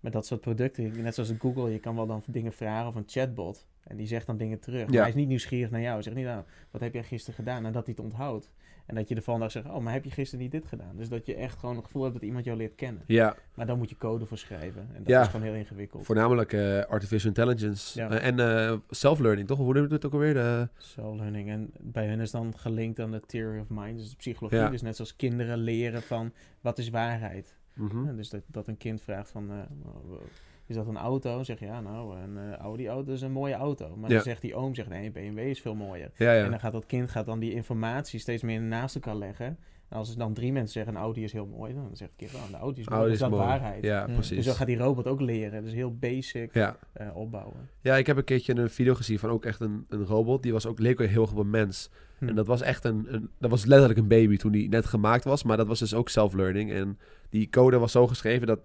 met 0.00 0.12
dat 0.12 0.26
soort 0.26 0.40
producten, 0.40 1.02
net 1.02 1.14
zoals 1.14 1.32
Google, 1.38 1.72
je 1.72 1.78
kan 1.78 1.96
wel 1.96 2.06
dan 2.06 2.22
dingen 2.26 2.52
vragen 2.52 2.88
of 2.88 2.94
een 2.94 3.04
chatbot. 3.06 3.66
En 3.82 3.96
die 3.96 4.06
zegt 4.06 4.26
dan 4.26 4.36
dingen 4.36 4.60
terug. 4.60 4.86
Maar 4.86 4.98
hij 4.98 5.08
is 5.08 5.14
niet 5.14 5.28
nieuwsgierig 5.28 5.70
naar 5.70 5.80
jou. 5.80 5.94
Hij 5.94 6.02
zegt 6.02 6.16
niet, 6.16 6.24
nou, 6.24 6.44
wat 6.70 6.80
heb 6.80 6.94
jij 6.94 7.02
gisteren 7.02 7.34
gedaan? 7.34 7.66
En 7.66 7.72
dat 7.72 7.86
hij 7.86 7.94
het 7.96 8.04
onthoudt. 8.04 8.50
En 8.90 8.96
dat 8.96 9.08
je 9.08 9.14
de 9.14 9.22
volgende 9.22 9.52
dag 9.52 9.62
zegt, 9.62 9.76
oh, 9.76 9.82
maar 9.82 9.92
heb 9.92 10.04
je 10.04 10.10
gisteren 10.10 10.42
niet 10.44 10.52
dit 10.52 10.66
gedaan? 10.66 10.96
Dus 10.96 11.08
dat 11.08 11.26
je 11.26 11.34
echt 11.34 11.58
gewoon 11.58 11.76
het 11.76 11.84
gevoel 11.84 12.02
hebt 12.02 12.14
dat 12.14 12.22
iemand 12.22 12.44
jou 12.44 12.56
leert 12.56 12.74
kennen. 12.74 13.02
Ja, 13.06 13.36
Maar 13.54 13.66
dan 13.66 13.78
moet 13.78 13.88
je 13.90 13.96
code 13.96 14.26
voor 14.26 14.38
schrijven. 14.38 14.80
En 14.80 14.98
dat 14.98 15.06
Ja. 15.08 15.20
is 15.20 15.26
gewoon 15.28 15.46
heel 15.46 15.54
ingewikkeld. 15.54 16.06
voornamelijk 16.06 16.52
eh, 16.52 16.84
artificial 16.84 17.28
intelligence. 17.28 17.98
Ja. 18.00 18.10
Eh, 18.10 18.26
en 18.26 18.38
eh, 18.40 18.76
self-learning, 18.90 19.46
toch? 19.48 19.58
Hoe 19.58 19.74
je 19.76 19.86
het 19.88 20.06
ook 20.06 20.12
alweer? 20.12 20.34
De... 20.34 20.68
Self-learning. 20.76 21.48
En 21.50 21.70
bij 21.80 22.06
hen 22.06 22.20
is 22.20 22.30
dan 22.30 22.52
gelinkt 22.58 22.98
aan 23.00 23.10
de 23.10 23.20
theory 23.26 23.58
of 23.60 23.68
mind, 23.68 23.98
dus 23.98 24.10
de 24.10 24.16
psychologie. 24.16 24.58
Ja. 24.58 24.68
Dus 24.70 24.82
net 24.82 24.96
zoals 24.96 25.16
kinderen 25.16 25.58
leren 25.58 26.02
van, 26.02 26.32
wat 26.60 26.78
is 26.78 26.88
waarheid? 26.90 27.56
Mhm. 27.74 28.16
Dus 28.16 28.30
dat, 28.30 28.42
dat 28.46 28.68
een 28.68 28.76
kind 28.76 29.00
vraagt 29.02 29.30
van, 29.30 29.50
is 30.70 30.76
dat 30.76 30.86
een 30.86 30.96
auto? 30.96 31.34
Dan 31.34 31.44
zeg 31.44 31.58
je, 31.58 31.64
ja, 31.66 31.80
nou, 31.80 32.16
een 32.18 32.36
eh, 32.38 32.56
Audi 32.56 32.88
auto 32.88 33.12
is 33.12 33.20
een 33.22 33.32
mooie 33.32 33.54
auto. 33.54 33.96
Maar 33.96 34.08
Ja. 34.08 34.14
dan 34.14 34.24
zegt 34.24 34.40
die 34.42 34.54
oom, 34.54 34.74
zegt, 34.74 34.88
nee, 34.88 35.10
BMW 35.10 35.38
is 35.38 35.60
veel 35.60 35.74
mooier. 35.74 36.10
Ja, 36.16 36.32
ja. 36.32 36.44
En 36.44 36.50
dan 36.50 36.60
gaat 36.60 36.72
dat 36.72 36.86
kind 36.86 37.10
gaat 37.10 37.26
dan 37.26 37.38
die 37.38 37.52
informatie 37.54 38.20
steeds 38.20 38.42
meer 38.42 38.60
naast 38.60 38.94
elkaar 38.94 39.16
leggen. 39.16 39.58
En 39.88 39.96
als 39.96 40.10
er 40.10 40.18
dan 40.18 40.32
drie 40.34 40.52
mensen 40.52 40.72
zeggen, 40.72 40.94
een 40.94 41.00
Audi 41.00 41.24
is 41.24 41.32
heel 41.32 41.46
mooi, 41.46 41.74
dan 41.74 41.88
zegt 41.92 42.10
het 42.16 42.28
kind, 42.30 42.42
oh, 42.42 42.48
een 42.48 42.58
Audi 42.58 42.80
is 42.80 42.88
mooi, 42.88 43.02
Oh, 43.02 43.08
is 43.08 43.18
dat 43.18 43.30
mooi. 43.30 43.42
waarheid? 43.42 43.84
Ja, 43.84 44.06
Mm. 44.06 44.14
precies. 44.14 44.36
Dus 44.36 44.44
zo 44.44 44.52
gaat 44.52 44.66
die 44.66 44.76
robot 44.76 45.06
ook 45.06 45.20
leren. 45.20 45.62
Dus 45.62 45.72
heel 45.72 45.94
basic 45.96 46.54
Ja. 46.54 46.76
eh, 46.92 47.16
opbouwen. 47.16 47.68
ja, 47.80 47.96
ik 47.96 48.06
heb 48.06 48.16
een 48.16 48.24
keertje 48.24 48.56
een 48.56 48.70
video 48.70 48.94
gezien 48.94 49.18
van 49.18 49.30
ook 49.30 49.44
echt 49.44 49.60
een, 49.60 49.84
een 49.88 50.04
robot. 50.04 50.42
Die 50.42 50.52
was 50.52 50.66
ook, 50.66 50.78
leek 50.78 51.00
ook 51.00 51.08
heel 51.08 51.22
erg 51.22 51.32
op 51.32 51.38
een 51.38 51.50
mens. 51.50 51.90
Hm. 52.18 52.28
En 52.28 52.34
dat 52.34 52.46
was 52.46 52.60
echt 52.62 52.84
een, 52.84 53.14
een... 53.14 53.30
Dat 53.38 53.50
was 53.50 53.64
letterlijk 53.64 53.98
een 54.00 54.08
baby 54.08 54.36
toen 54.36 54.52
die 54.52 54.68
net 54.68 54.86
gemaakt 54.86 55.24
was. 55.24 55.42
Maar 55.42 55.56
dat 55.56 55.66
was 55.66 55.78
dus 55.78 55.94
ook 55.94 56.08
self-learning. 56.08 56.72
En 56.72 56.98
die 57.28 57.48
code 57.50 57.78
was 57.78 57.92
zo 57.92 58.06
geschreven 58.06 58.46
dat 58.46 58.60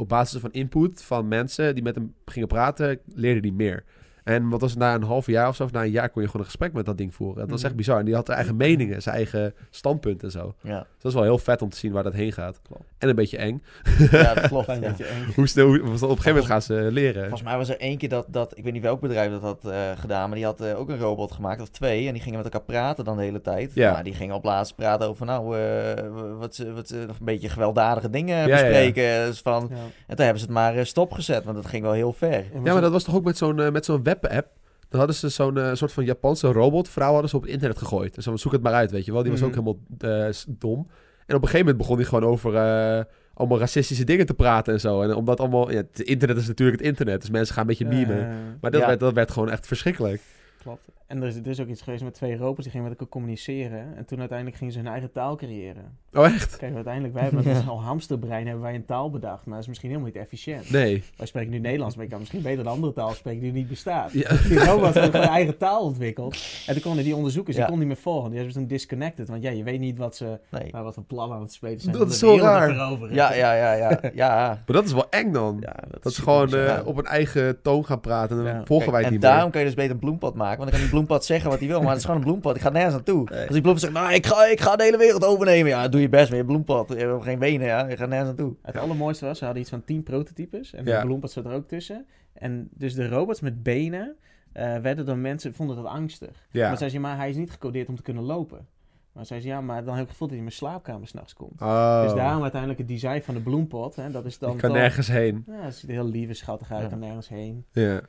op 0.00 0.08
basis 0.08 0.40
van 0.40 0.52
input 0.52 1.02
van 1.02 1.28
mensen 1.28 1.74
die 1.74 1.82
met 1.82 1.94
hem 1.94 2.14
gingen 2.24 2.48
praten, 2.48 2.98
leerde 3.14 3.40
die 3.40 3.52
meer. 3.52 3.84
En 4.24 4.48
wat 4.48 4.60
was 4.60 4.70
het, 4.70 4.78
na 4.78 4.94
een 4.94 5.02
half 5.02 5.26
jaar 5.26 5.48
of 5.48 5.56
zo, 5.56 5.64
of 5.64 5.72
na 5.72 5.82
een 5.82 5.90
jaar 5.90 6.08
kon 6.10 6.22
je 6.22 6.26
gewoon 6.28 6.42
een 6.42 6.50
gesprek 6.50 6.72
met 6.72 6.84
dat 6.86 6.98
ding 6.98 7.14
voeren. 7.14 7.38
Dat 7.40 7.50
was 7.50 7.58
Mhm. 7.58 7.66
echt 7.66 7.76
bizar. 7.76 7.98
En 7.98 8.04
die 8.04 8.14
had 8.14 8.26
zijn 8.26 8.38
eigen 8.38 8.56
meningen, 8.56 9.02
zijn 9.02 9.14
eigen 9.16 9.54
standpunt 9.70 10.22
en 10.22 10.30
zo. 10.30 10.54
Ja, 10.62 10.86
dat 11.00 11.12
is 11.12 11.14
wel 11.14 11.22
heel 11.22 11.38
vet 11.38 11.62
om 11.62 11.68
te 11.68 11.76
zien 11.76 11.92
waar 11.92 12.02
dat 12.02 12.12
heen 12.12 12.32
gaat. 12.32 12.60
Klopt. 12.62 12.82
En 12.98 13.08
een 13.08 13.14
beetje 13.14 13.36
eng. 13.36 13.62
ja 14.10 14.34
dat 14.34 14.48
klopt. 14.48 14.66
Ja. 14.66 14.78
beetje 14.78 15.04
eng. 15.04 15.32
Hoe 15.34 15.46
snel, 15.48 15.66
hoe- 15.66 15.76
op 15.78 15.82
een 15.90 15.98
gegeven 15.98 16.24
moment 16.26 16.46
gaan 16.46 16.62
ze 16.62 16.88
leren. 16.92 17.20
Volgens 17.22 17.42
mij 17.42 17.56
was 17.56 17.68
er 17.68 17.78
één 17.80 17.98
keer 17.98 18.08
dat, 18.08 18.26
dat, 18.28 18.58
ik 18.58 18.64
weet 18.64 18.72
niet 18.72 18.82
welk 18.82 19.00
bedrijf 19.00 19.30
dat 19.30 19.42
had 19.42 19.64
eh, 19.64 19.78
gedaan, 19.96 20.26
maar 20.28 20.36
die 20.36 20.44
had 20.46 20.60
eh, 20.60 20.78
ook 20.78 20.88
een 20.88 20.98
robot 20.98 21.32
gemaakt, 21.32 21.60
of 21.60 21.68
twee, 21.68 22.06
en 22.06 22.12
die 22.12 22.22
gingen 22.22 22.36
met 22.42 22.52
elkaar 22.52 22.66
praten 22.66 23.04
dan 23.04 23.16
de 23.16 23.22
hele 23.22 23.40
tijd. 23.40 23.70
Ja. 23.74 23.90
Nou, 23.92 24.04
die 24.04 24.14
gingen 24.14 24.34
op 24.34 24.44
laatst 24.44 24.74
praten 24.76 25.08
over, 25.08 25.26
nou, 25.26 25.58
eh, 25.58 26.04
wat, 26.38 26.54
ze- 26.54 26.72
wat, 26.72 26.88
ze- 26.88 27.04
nog 27.06 27.18
een 27.18 27.24
beetje 27.24 27.48
gewelddadige 27.48 28.10
dingen 28.10 28.36
ja, 28.36 28.46
ja. 28.46 28.50
bespreken. 28.62 29.26
Dus 29.26 29.40
van, 29.40 29.66
Ja. 29.70 29.76
en 30.06 30.16
toen 30.16 30.24
hebben 30.24 30.38
ze 30.38 30.44
het 30.44 30.54
maar 30.54 30.76
eh, 30.76 30.84
stopgezet, 30.84 31.44
want 31.44 31.56
dat 31.56 31.66
ging 31.66 31.82
wel 31.82 31.92
heel 31.92 32.12
ver. 32.12 32.44
Ja, 32.64 32.72
maar 32.72 32.80
dat 32.80 32.92
was 32.92 33.04
toch 33.04 33.14
ook 33.14 33.24
met 33.24 33.36
zo'n 33.38 33.60
eh, 33.60 33.70
met 33.70 33.84
zo'n 33.84 34.02
webapp? 34.02 34.46
Dan 34.90 34.98
hadden 34.98 35.16
ze 35.16 35.28
zo'n 35.28 35.58
eh, 35.58 35.74
soort 35.74 35.92
van 35.92 36.04
Japanse 36.04 36.52
robotvrouw 36.52 37.12
hadden 37.12 37.30
ze 37.30 37.36
op 37.36 37.42
het 37.42 37.50
internet 37.50 37.78
gegooid. 37.78 38.14
Dus 38.14 38.24
dan 38.24 38.38
zoek 38.38 38.52
het 38.52 38.62
maar 38.62 38.72
uit, 38.72 38.90
weet 38.90 39.04
je 39.04 39.12
wel. 39.12 39.22
Die 39.22 39.30
was 39.30 39.42
ook 39.42 39.50
helemaal 39.50 39.78
eh, 39.98 40.34
dom. 40.48 40.78
En 41.26 41.36
op 41.36 41.42
een 41.42 41.48
gegeven 41.48 41.58
moment 41.58 41.76
begon 41.76 41.96
hij 41.96 42.04
gewoon 42.04 42.24
over 42.24 42.54
eh, 42.54 43.04
allemaal 43.34 43.58
racistische 43.58 44.04
dingen 44.04 44.26
te 44.26 44.34
praten 44.34 44.72
en 44.72 44.80
zo. 44.80 45.02
En 45.02 45.14
omdat 45.14 45.40
allemaal... 45.40 45.70
Ja, 45.70 45.76
het 45.76 46.00
internet 46.00 46.36
is 46.36 46.46
natuurlijk 46.46 46.78
het 46.78 46.86
internet, 46.86 47.20
dus 47.20 47.30
mensen 47.30 47.54
gaan 47.54 47.62
een 47.62 47.68
beetje 47.68 47.86
memen. 47.86 48.28
Maar 48.60 48.70
dat, 48.70 48.86
werd, 48.86 49.00
dat 49.00 49.12
werd 49.12 49.30
gewoon 49.30 49.50
echt 49.50 49.66
verschrikkelijk. 49.66 50.20
Klopt. 50.62 50.88
En 51.10 51.22
er 51.22 51.28
is, 51.28 51.36
er 51.36 51.46
is 51.46 51.60
ook 51.60 51.68
iets 51.68 51.82
geweest 51.82 52.02
met 52.02 52.14
twee 52.14 52.36
robots 52.36 52.62
die 52.62 52.70
gingen 52.70 52.82
met 52.88 52.92
elkaar 52.98 53.08
communiceren. 53.12 53.96
En 53.96 54.04
toen 54.04 54.18
uiteindelijk 54.18 54.56
gingen 54.58 54.72
ze 54.72 54.78
hun 54.78 54.88
eigen 54.88 55.12
taal 55.12 55.36
creëren. 55.36 55.98
Oh, 56.12 56.24
echt? 56.26 56.56
Kijk, 56.56 56.74
uiteindelijk, 56.74 57.14
wij 57.14 57.22
hebben 57.22 57.44
met 57.54 57.68
al 57.68 57.82
hamsterbrein 57.82 58.44
hebben 58.46 58.62
wij 58.64 58.74
een 58.74 58.84
taal 58.84 59.10
bedacht. 59.10 59.44
Maar 59.44 59.52
dat 59.54 59.62
is 59.62 59.68
misschien 59.68 59.88
helemaal 59.90 60.10
niet 60.12 60.20
efficiënt. 60.22 60.70
Nee. 60.70 61.02
Wij 61.16 61.26
spreken 61.26 61.50
nu 61.50 61.58
Nederlands, 61.58 61.94
maar 61.94 62.04
ik 62.04 62.10
kan 62.10 62.18
misschien 62.18 62.42
beter 62.42 62.60
een 62.60 62.66
andere 62.70 62.92
taal 62.92 63.10
spreken 63.10 63.40
die 63.42 63.52
niet 63.52 63.68
bestaat. 63.68 64.12
Ja. 64.12 64.28
Die 64.48 64.58
robots 64.64 64.94
hebben 64.94 65.02
gewoon 65.10 65.26
een 65.26 65.32
eigen 65.32 65.56
taal 65.56 65.82
ontwikkeld. 65.84 66.36
En 66.66 66.72
toen 66.74 66.82
konden 66.82 67.04
die 67.04 67.16
onderzoekers, 67.16 67.56
die 67.56 67.64
Ja. 67.64 67.70
konden 67.70 67.86
niet 67.88 67.94
meer 67.96 68.04
volgen. 68.04 68.28
Die 68.28 68.34
hebben 68.38 68.52
ze 68.54 68.58
toen 68.60 68.68
disconnected. 68.68 69.28
Want 69.28 69.42
ja, 69.42 69.50
je 69.50 69.62
weet 69.62 69.80
niet 69.80 69.98
wat 69.98 70.16
ze, 70.16 70.38
Nee. 70.50 70.68
nou, 70.70 70.84
wat 70.84 70.94
voor 70.94 71.04
plannen 71.04 71.36
aan 71.36 71.42
het 71.42 71.52
spelen 71.52 71.80
zijn. 71.80 71.96
Dat 71.96 72.06
is 72.10 72.18
de 72.18 72.26
zo 72.26 72.36
raar. 72.38 72.74
Ja, 73.12 73.34
ja, 73.34 73.52
ja, 73.54 73.72
ja. 73.72 74.00
ja. 74.14 74.48
Maar 74.66 74.76
dat 74.76 74.84
is 74.84 74.92
wel 74.92 75.06
eng 75.10 75.32
dan. 75.32 75.56
ja 75.60 75.74
dat 76.00 76.12
ze 76.14 76.20
super 76.20 76.48
gewoon 76.48 76.66
eh, 76.78 76.86
op 76.86 76.96
een 76.98 77.04
eigen 77.06 77.62
toon 77.62 77.84
gaan 77.84 78.00
praten. 78.00 78.38
En 78.38 78.44
dan 78.44 78.54
Ja. 78.54 78.64
volgen 78.64 78.76
Kijk, 78.76 78.90
wij 78.90 78.98
het 78.98 79.06
en 79.06 79.12
niet 79.12 79.22
daarom 79.22 79.42
meer. 79.42 79.50
kan 79.50 79.60
je 79.60 79.66
dus 79.66 79.76
beter 79.76 79.92
een 79.92 79.98
bloempad 79.98 80.34
maken. 80.34 80.58
Want 80.58 80.70
dan 80.70 80.70
kan 80.70 80.80
die 80.80 80.88
bloempad 81.04 81.24
zeggen 81.24 81.50
wat 81.50 81.58
hij 81.58 81.68
wil. 81.68 81.80
Maar 81.80 81.88
het 81.88 81.98
is 81.98 82.04
gewoon 82.04 82.16
een 82.20 82.26
bloempad. 82.26 82.56
Ik 82.56 82.62
ga 82.62 82.68
nergens 82.70 82.94
naartoe. 82.94 83.28
Nee. 83.30 83.40
Als 83.40 83.50
die 83.52 83.60
bloempad 83.60 83.82
zegt, 83.82 83.92
nou, 83.94 84.12
ik 84.12 84.26
ga, 84.26 84.44
ik 84.46 84.60
ga 84.60 84.76
de 84.76 84.82
hele 84.82 84.96
wereld 84.96 85.24
overnemen. 85.24 85.68
Ja, 85.70 85.88
doe 85.88 86.00
je 86.00 86.08
best 86.08 86.28
met 86.30 86.38
je 86.38 86.44
bloempad. 86.44 86.88
Je 86.88 86.94
hebt 86.96 87.22
geen 87.22 87.38
benen, 87.38 87.66
ja. 87.66 87.88
Je 87.88 87.96
gaat 87.96 88.08
nergens 88.08 88.28
naartoe. 88.28 88.54
Het 88.62 88.76
allermooiste 88.76 89.24
was, 89.26 89.38
ze 89.38 89.44
hadden 89.44 89.62
iets 89.62 89.70
van 89.70 89.84
10 89.84 90.02
prototypes. 90.02 90.72
En 90.74 90.84
Ja. 90.84 91.00
de 91.00 91.06
bloempad 91.06 91.30
zat 91.30 91.44
er 91.44 91.52
ook 91.52 91.68
tussen. 91.68 92.06
En 92.32 92.68
dus 92.74 92.94
de 92.94 93.08
robots 93.08 93.40
met 93.40 93.62
benen 93.62 94.16
eh, 94.52 94.76
werden 94.76 95.06
door 95.06 95.16
mensen, 95.18 95.54
vonden 95.54 95.76
dat 95.76 95.84
angstig. 95.84 96.46
Ja. 96.50 96.68
Maar 96.68 96.78
zei 96.78 96.90
ze, 96.90 96.98
maar 96.98 97.16
hij 97.16 97.28
is 97.30 97.36
niet 97.36 97.50
gecodeerd 97.50 97.88
om 97.88 97.96
te 97.96 98.02
kunnen 98.02 98.22
lopen. 98.22 98.66
Maar 99.12 99.26
zei 99.26 99.40
ze, 99.40 99.46
ja, 99.48 99.60
maar 99.60 99.84
dan 99.84 99.94
heb 99.94 100.02
ik 100.02 100.08
het 100.08 100.10
gevoel 100.10 100.28
dat 100.28 100.36
hij 100.36 100.36
in 100.36 100.42
mijn 100.44 100.56
slaapkamer 100.56 101.08
s'nachts 101.08 101.34
komt. 101.34 101.60
Oh. 101.60 102.02
Dus 102.02 102.12
daarom 102.14 102.42
uiteindelijk 102.42 102.80
het 102.80 102.88
design 102.88 103.20
van 103.20 103.34
de 103.34 103.40
bloempot. 103.40 103.96
Hè, 103.96 104.10
dat 104.10 104.24
is 104.24 104.38
dan 104.38 104.50
Ik 104.52 104.56
kan 104.58 104.70
toch- 104.70 104.78
nergens 104.78 105.08
heen. 105.08 105.44
Ja, 105.46 105.52
het 105.62 105.74
ziet 105.74 105.88
er 105.88 105.94
heel 105.94 106.08
lief 106.08 106.28
en 106.28 106.36
schattig 106.36 106.72
uit, 106.72 106.82
Ja. 106.82 106.88
kan 106.88 106.98
nergens 106.98 107.28
heen. 107.28 107.64
Ja. 107.72 108.00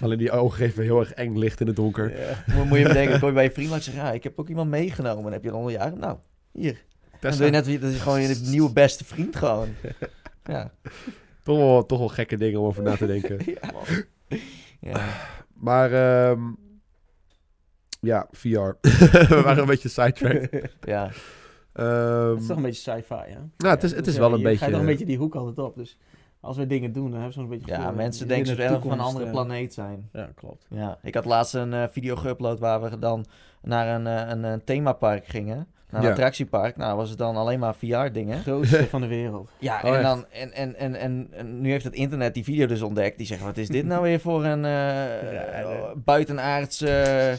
Alleen 0.00 0.18
die 0.18 0.30
ogen 0.30 0.56
geven 0.58 0.82
heel 0.82 1.00
erg 1.00 1.12
eng 1.12 1.36
licht 1.36 1.60
in 1.60 1.66
het 1.66 1.76
donker. 1.76 2.18
Ja. 2.20 2.44
Moet, 2.54 2.68
moet 2.68 2.78
je 2.78 2.84
bedenken, 2.86 3.18
kom 3.18 3.28
je 3.28 3.34
bij 3.34 3.44
je 3.44 3.50
vriend 3.50 3.70
langs 3.70 3.86
en 3.86 3.92
zeg 3.92 4.02
ja, 4.02 4.12
ik 4.12 4.22
heb 4.22 4.38
ook 4.38 4.48
iemand 4.48 4.70
meegenomen. 4.70 5.24
En 5.26 5.32
heb 5.32 5.42
je 5.44 5.50
dan 5.50 5.58
onder 5.58 5.72
je 5.72 5.92
Nou, 5.96 6.18
hier. 6.52 6.72
Dan 7.10 7.20
Tessa. 7.20 7.36
doe 7.36 7.46
je 7.46 7.52
net, 7.52 7.80
dat 7.82 7.90
is 7.90 8.00
gewoon 8.00 8.20
je 8.20 8.40
nieuwe 8.50 8.72
beste 8.72 9.04
vriend 9.04 9.36
gewoon. 9.36 9.68
Ja. 10.44 10.72
Toch, 11.42 11.56
wel, 11.56 11.86
toch 11.86 11.98
wel 11.98 12.08
gekke 12.08 12.36
dingen 12.36 12.60
om 12.60 12.66
over 12.66 12.82
na 12.82 12.96
te 12.96 13.06
denken. 13.16 13.38
ja. 13.46 13.70
ja. 14.80 15.00
Maar 15.54 15.92
ehm, 15.92 16.40
ja, 18.00 18.28
VR. 18.30 18.48
We 19.34 19.40
waren 19.44 19.58
een 19.62 19.66
beetje 19.66 19.88
sidetracked. 19.88 20.76
ja. 20.80 21.10
Ehm, 21.72 22.30
Het 22.30 22.40
is 22.40 22.46
toch 22.46 22.56
een 22.56 22.62
beetje 22.62 22.92
sci-fi, 22.92 23.14
hè? 23.14 23.38
nou, 23.56 23.74
het 23.74 23.82
is, 23.82 23.90
Ja, 23.90 23.96
het 23.96 24.06
is 24.06 24.14
ja, 24.14 24.20
wel 24.20 24.32
een 24.32 24.38
je 24.38 24.42
beetje... 24.44 24.58
gaat 24.58 24.70
toch 24.70 24.80
een 24.80 24.86
beetje 24.86 25.06
die 25.06 25.16
hoek 25.18 25.34
altijd 25.34 25.58
op. 25.58 25.76
Dus 25.76 25.98
als 26.40 26.56
we 26.56 26.66
dingen 26.66 26.92
doen, 26.92 27.04
dan 27.10 27.12
hebben 27.20 27.32
ze 27.32 27.40
zo'n 27.40 27.48
beetje... 27.48 27.66
ja, 27.66 27.76
gevoel, 27.76 27.92
mensen 27.94 28.28
denken 28.28 28.56
dat 28.56 28.68
we 28.82 28.88
van 28.88 28.92
een 28.92 29.00
andere 29.04 29.24
eh, 29.24 29.30
planeet 29.30 29.74
zijn. 29.74 30.08
Ja, 30.12 30.28
klopt. 30.34 30.66
Ja, 30.70 30.98
ik 31.02 31.14
had 31.14 31.24
laatst 31.24 31.54
een 31.54 31.72
eh, 31.74 31.84
video 31.90 32.16
geüpload 32.16 32.58
waar 32.58 32.80
we 32.82 32.98
dan 32.98 33.24
naar 33.62 33.94
een, 33.94 34.06
eh, 34.06 34.28
een, 34.28 34.44
een 34.44 34.64
themapark 34.64 35.26
gingen. 35.26 35.66
Naar 35.90 36.00
een 36.00 36.06
Ja. 36.06 36.12
attractiepark. 36.12 36.76
Nou, 36.76 36.96
was 36.96 37.08
het 37.08 37.18
dan 37.18 37.36
alleen 37.36 37.58
maar 37.58 37.74
VR-dingen. 37.74 38.40
Grootste 38.40 38.86
van 38.88 39.00
de 39.00 39.06
wereld. 39.06 39.50
Ja, 39.58 39.80
Oh, 39.84 39.96
en, 39.96 40.02
dan, 40.02 40.24
en, 40.30 40.52
en, 40.52 40.74
en, 40.76 40.94
en, 40.94 41.28
en 41.32 41.60
nu 41.60 41.70
heeft 41.70 41.84
het 41.84 41.94
internet 41.94 42.34
die 42.34 42.44
video 42.44 42.66
dus 42.66 42.82
ontdekt. 42.82 43.18
Die 43.18 43.26
zeggen, 43.26 43.46
wat 43.46 43.56
is 43.56 43.68
dit 43.68 43.84
nou 43.86 44.02
weer 44.02 44.20
voor 44.20 44.44
een 44.44 44.64
eh 44.64 45.32
Ja, 45.32 45.68
nee. 45.68 45.80
buitenaards 45.96 46.80
eh, 46.80 47.32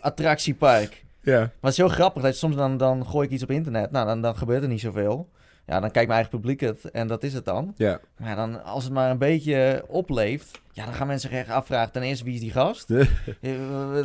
attractiepark? 0.00 1.04
Ja, 1.20 1.38
Maar 1.38 1.50
het 1.60 1.70
is 1.70 1.76
heel 1.76 1.88
grappig 1.88 2.22
dat 2.22 2.36
soms 2.36 2.56
dan, 2.56 2.76
dan 2.76 3.06
gooi 3.06 3.26
ik 3.26 3.32
iets 3.32 3.42
op 3.42 3.50
internet. 3.50 3.90
Nou, 3.90 4.06
dan, 4.06 4.20
dan 4.22 4.36
gebeurt 4.36 4.62
er 4.62 4.68
niet 4.68 4.80
zoveel. 4.80 5.28
Ja, 5.66 5.80
dan 5.80 5.90
kijkt 5.90 6.08
mijn 6.08 6.20
eigen 6.20 6.30
publiek 6.30 6.60
het 6.60 6.90
en 6.90 7.06
dat 7.06 7.22
is 7.22 7.34
het 7.34 7.44
dan. 7.44 7.74
ja. 7.76 8.00
Maar 8.18 8.36
dan, 8.36 8.64
als 8.64 8.84
het 8.84 8.92
maar 8.92 9.10
een 9.10 9.18
beetje 9.18 9.84
opleeft, 9.88 10.60
ja, 10.72 10.84
dan 10.84 10.94
gaan 10.94 11.06
mensen 11.06 11.30
zich 11.30 11.38
echt 11.38 11.48
afvragen. 11.48 11.92
Ten 11.92 12.02
eerste, 12.02 12.24
wie 12.24 12.34
is 12.34 12.40
die 12.40 12.50
gast? 12.50 12.90
Eh, 13.40 13.52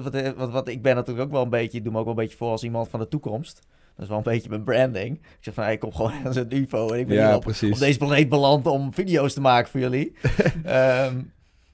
wat, 0.03 0.13
wat, 0.13 0.35
wat, 0.35 0.49
wat- 0.51 0.67
ik 0.67 0.81
ben 0.81 0.95
natuurlijk 0.95 1.25
ook 1.25 1.31
wel 1.31 1.41
een 1.43 1.49
beetje, 1.49 1.77
ik 1.77 1.83
doe 1.83 1.93
me 1.93 1.99
ook 1.99 2.05
wel 2.05 2.13
een 2.13 2.19
beetje 2.23 2.37
voor 2.37 2.49
als 2.51 2.63
iemand 2.63 2.89
van 2.89 2.99
de 2.99 3.07
toekomst. 3.07 3.59
Dat 3.95 4.03
is 4.03 4.07
wel 4.07 4.17
een 4.17 4.23
beetje 4.23 4.49
mijn 4.49 4.63
branding. 4.63 5.15
Ik 5.17 5.37
zeg 5.39 5.53
van, 5.53 5.63
hey, 5.63 5.73
ik 5.73 5.79
kom 5.79 5.93
gewoon 5.93 6.11
als 6.25 6.35
een 6.35 6.55
UFO 6.55 6.87
en 6.93 6.99
ik 6.99 7.07
ben 7.07 7.15
Ja, 7.17 7.25
hier 7.27 7.35
op, 7.35 7.41
precies. 7.41 7.73
op 7.73 7.79
deze 7.79 7.97
planeet 7.97 8.29
beland 8.29 8.65
om 8.67 8.93
video's 8.93 9.33
te 9.33 9.41
maken 9.41 9.71
voor 9.71 9.79
jullie. 9.79 10.13
Ehm, 10.63 11.21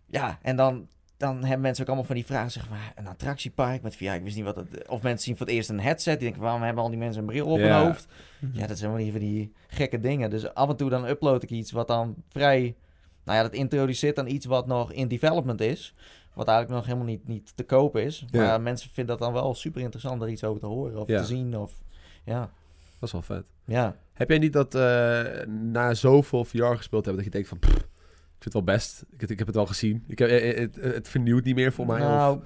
ja, 0.09 0.39
en 0.41 0.55
dan, 0.55 0.87
dan 1.17 1.37
hebben 1.43 1.61
mensen 1.61 1.81
ook 1.83 1.87
allemaal 1.87 2.07
van 2.07 2.15
die 2.15 2.25
vragen. 2.25 2.51
Zeggen 2.51 2.71
van, 2.71 2.81
"Ah, 2.81 2.89
een 2.95 3.07
attractiepark 3.07 3.81
met 3.81 3.95
VR, 3.95 4.03
ik 4.03 4.23
wist 4.23 4.35
niet 4.35 4.45
wat 4.45 4.55
het... 4.55 4.87
Of 4.87 5.01
mensen 5.01 5.23
zien 5.25 5.37
voor 5.37 5.45
het 5.45 5.55
eerst 5.55 5.69
een 5.69 5.79
headset. 5.79 6.13
Die 6.19 6.23
denken, 6.27 6.41
waarom 6.41 6.61
hebben 6.61 6.83
al 6.83 6.89
die 6.89 6.99
mensen 6.99 7.21
een 7.21 7.27
bril 7.27 7.47
op 7.47 7.59
Ja. 7.59 7.77
hun 7.77 7.85
hoofd? 7.85 8.07
Ja, 8.53 8.67
dat 8.67 8.77
zijn 8.77 8.91
wel 8.91 8.99
niet 9.03 9.11
van 9.11 9.19
die 9.19 9.53
gekke 9.67 9.99
dingen. 9.99 10.29
Dus 10.29 10.53
af 10.53 10.69
en 10.69 10.75
toe 10.75 10.89
dan 10.89 11.05
upload 11.07 11.43
ik 11.43 11.49
iets 11.49 11.71
wat 11.71 11.87
dan 11.87 12.15
vrij... 12.29 12.75
Nou 13.25 13.37
ja, 13.37 13.43
dat 13.43 13.53
introduceert 13.53 14.15
dan 14.15 14.27
iets 14.27 14.45
wat 14.45 14.67
nog 14.67 14.91
in 14.91 15.07
development 15.07 15.61
is. 15.61 15.93
Wat 16.33 16.47
eigenlijk 16.47 16.77
nog 16.77 16.85
helemaal 16.87 17.13
niet, 17.13 17.27
niet 17.27 17.55
te 17.55 17.63
koop 17.63 17.97
is. 17.97 18.25
Ja. 18.31 18.45
Maar 18.45 18.61
mensen 18.61 18.89
vinden 18.89 19.17
dat 19.17 19.27
dan 19.27 19.33
wel 19.41 19.53
super 19.53 19.81
interessant 19.81 20.21
er 20.21 20.29
iets 20.29 20.43
over 20.43 20.59
te 20.59 20.65
horen 20.67 20.99
of 20.99 21.07
Ja. 21.07 21.19
te 21.19 21.25
zien. 21.25 21.57
Of, 21.57 21.73
ja, 22.25 22.39
Dat 22.99 23.01
is 23.01 23.11
wel 23.11 23.21
vet. 23.21 23.43
ja. 23.65 23.95
Heb 24.13 24.29
jij 24.29 24.37
niet 24.37 24.53
dat 24.53 24.75
eh, 24.75 25.45
na 25.47 25.93
zoveel 25.93 26.45
VR 26.45 26.63
gespeeld 26.63 27.05
hebben 27.05 27.23
dat 27.23 27.25
je 27.25 27.29
denkt 27.39 27.47
van... 27.47 27.59
pff, 27.59 27.87
vind 28.43 28.53
het 28.55 28.65
wel 28.65 28.75
best. 28.75 29.03
Ik, 29.17 29.29
ik 29.29 29.37
heb 29.37 29.47
het 29.47 29.55
wel 29.55 29.65
gezien. 29.65 30.03
Ik 30.07 30.19
heb, 30.19 30.29
eh, 30.29 30.57
het, 30.59 30.75
het 30.75 31.07
vernieuwt 31.07 31.43
niet 31.43 31.55
meer 31.55 31.73
voor 31.73 31.85
mij. 31.85 31.99
Nou, 31.99 32.37
of, 32.37 32.43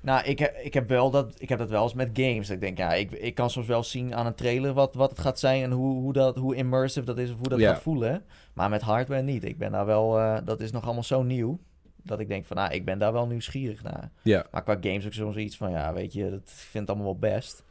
nou 0.00 0.24
ik, 0.24 0.38
heb, 0.38 0.56
ik, 0.56 0.74
heb 0.74 0.88
wel 0.88 1.10
dat, 1.10 1.34
ik 1.38 1.48
heb 1.48 1.58
dat 1.58 1.70
wel 1.70 1.82
eens 1.82 1.94
met 1.94 2.10
games. 2.12 2.50
Ik 2.50 2.60
denk, 2.60 2.78
ja, 2.78 2.92
ik, 2.94 3.10
ik 3.10 3.34
kan 3.34 3.50
soms 3.50 3.66
wel 3.66 3.82
zien 3.82 4.14
aan 4.14 4.26
een 4.26 4.34
trailer 4.34 4.72
wat, 4.72 4.94
wat 4.94 5.10
het 5.10 5.18
gaat 5.18 5.38
zijn 5.38 5.62
en 5.62 5.70
hoe, 5.70 6.00
hoe, 6.00 6.12
dat, 6.12 6.36
hoe 6.36 6.54
immersive 6.54 7.06
dat 7.06 7.18
is 7.18 7.30
of 7.30 7.36
hoe 7.38 7.48
dat 7.48 7.58
Ja. 7.58 7.72
gaat 7.72 7.82
voelen. 7.82 8.24
Maar 8.52 8.70
met 8.70 8.82
hardware 8.82 9.22
niet. 9.22 9.44
Ik 9.44 9.58
ben 9.58 9.72
daar 9.72 9.86
wel, 9.86 10.18
eh, 10.18 10.36
dat 10.44 10.60
is 10.60 10.70
nog 10.72 10.84
allemaal 10.84 11.02
zo 11.02 11.22
nieuw. 11.22 11.58
Dat 12.02 12.20
ik 12.20 12.28
denk 12.28 12.44
van, 12.44 12.56
nou, 12.56 12.72
ik 12.72 12.84
ben 12.84 12.98
daar 12.98 13.12
wel 13.12 13.26
nieuwsgierig 13.26 13.82
naar. 13.82 14.10
ja. 14.22 14.46
Maar 14.50 14.62
qua 14.62 14.76
games 14.80 15.06
ook 15.06 15.12
soms 15.12 15.36
iets 15.36 15.56
van, 15.56 15.70
ja, 15.70 15.92
weet 15.92 16.12
je, 16.12 16.22
dat 16.30 16.40
ik 16.40 16.48
vind 16.48 16.88
het 16.88 16.96
allemaal 16.96 17.18
wel 17.20 17.30
best. 17.30 17.64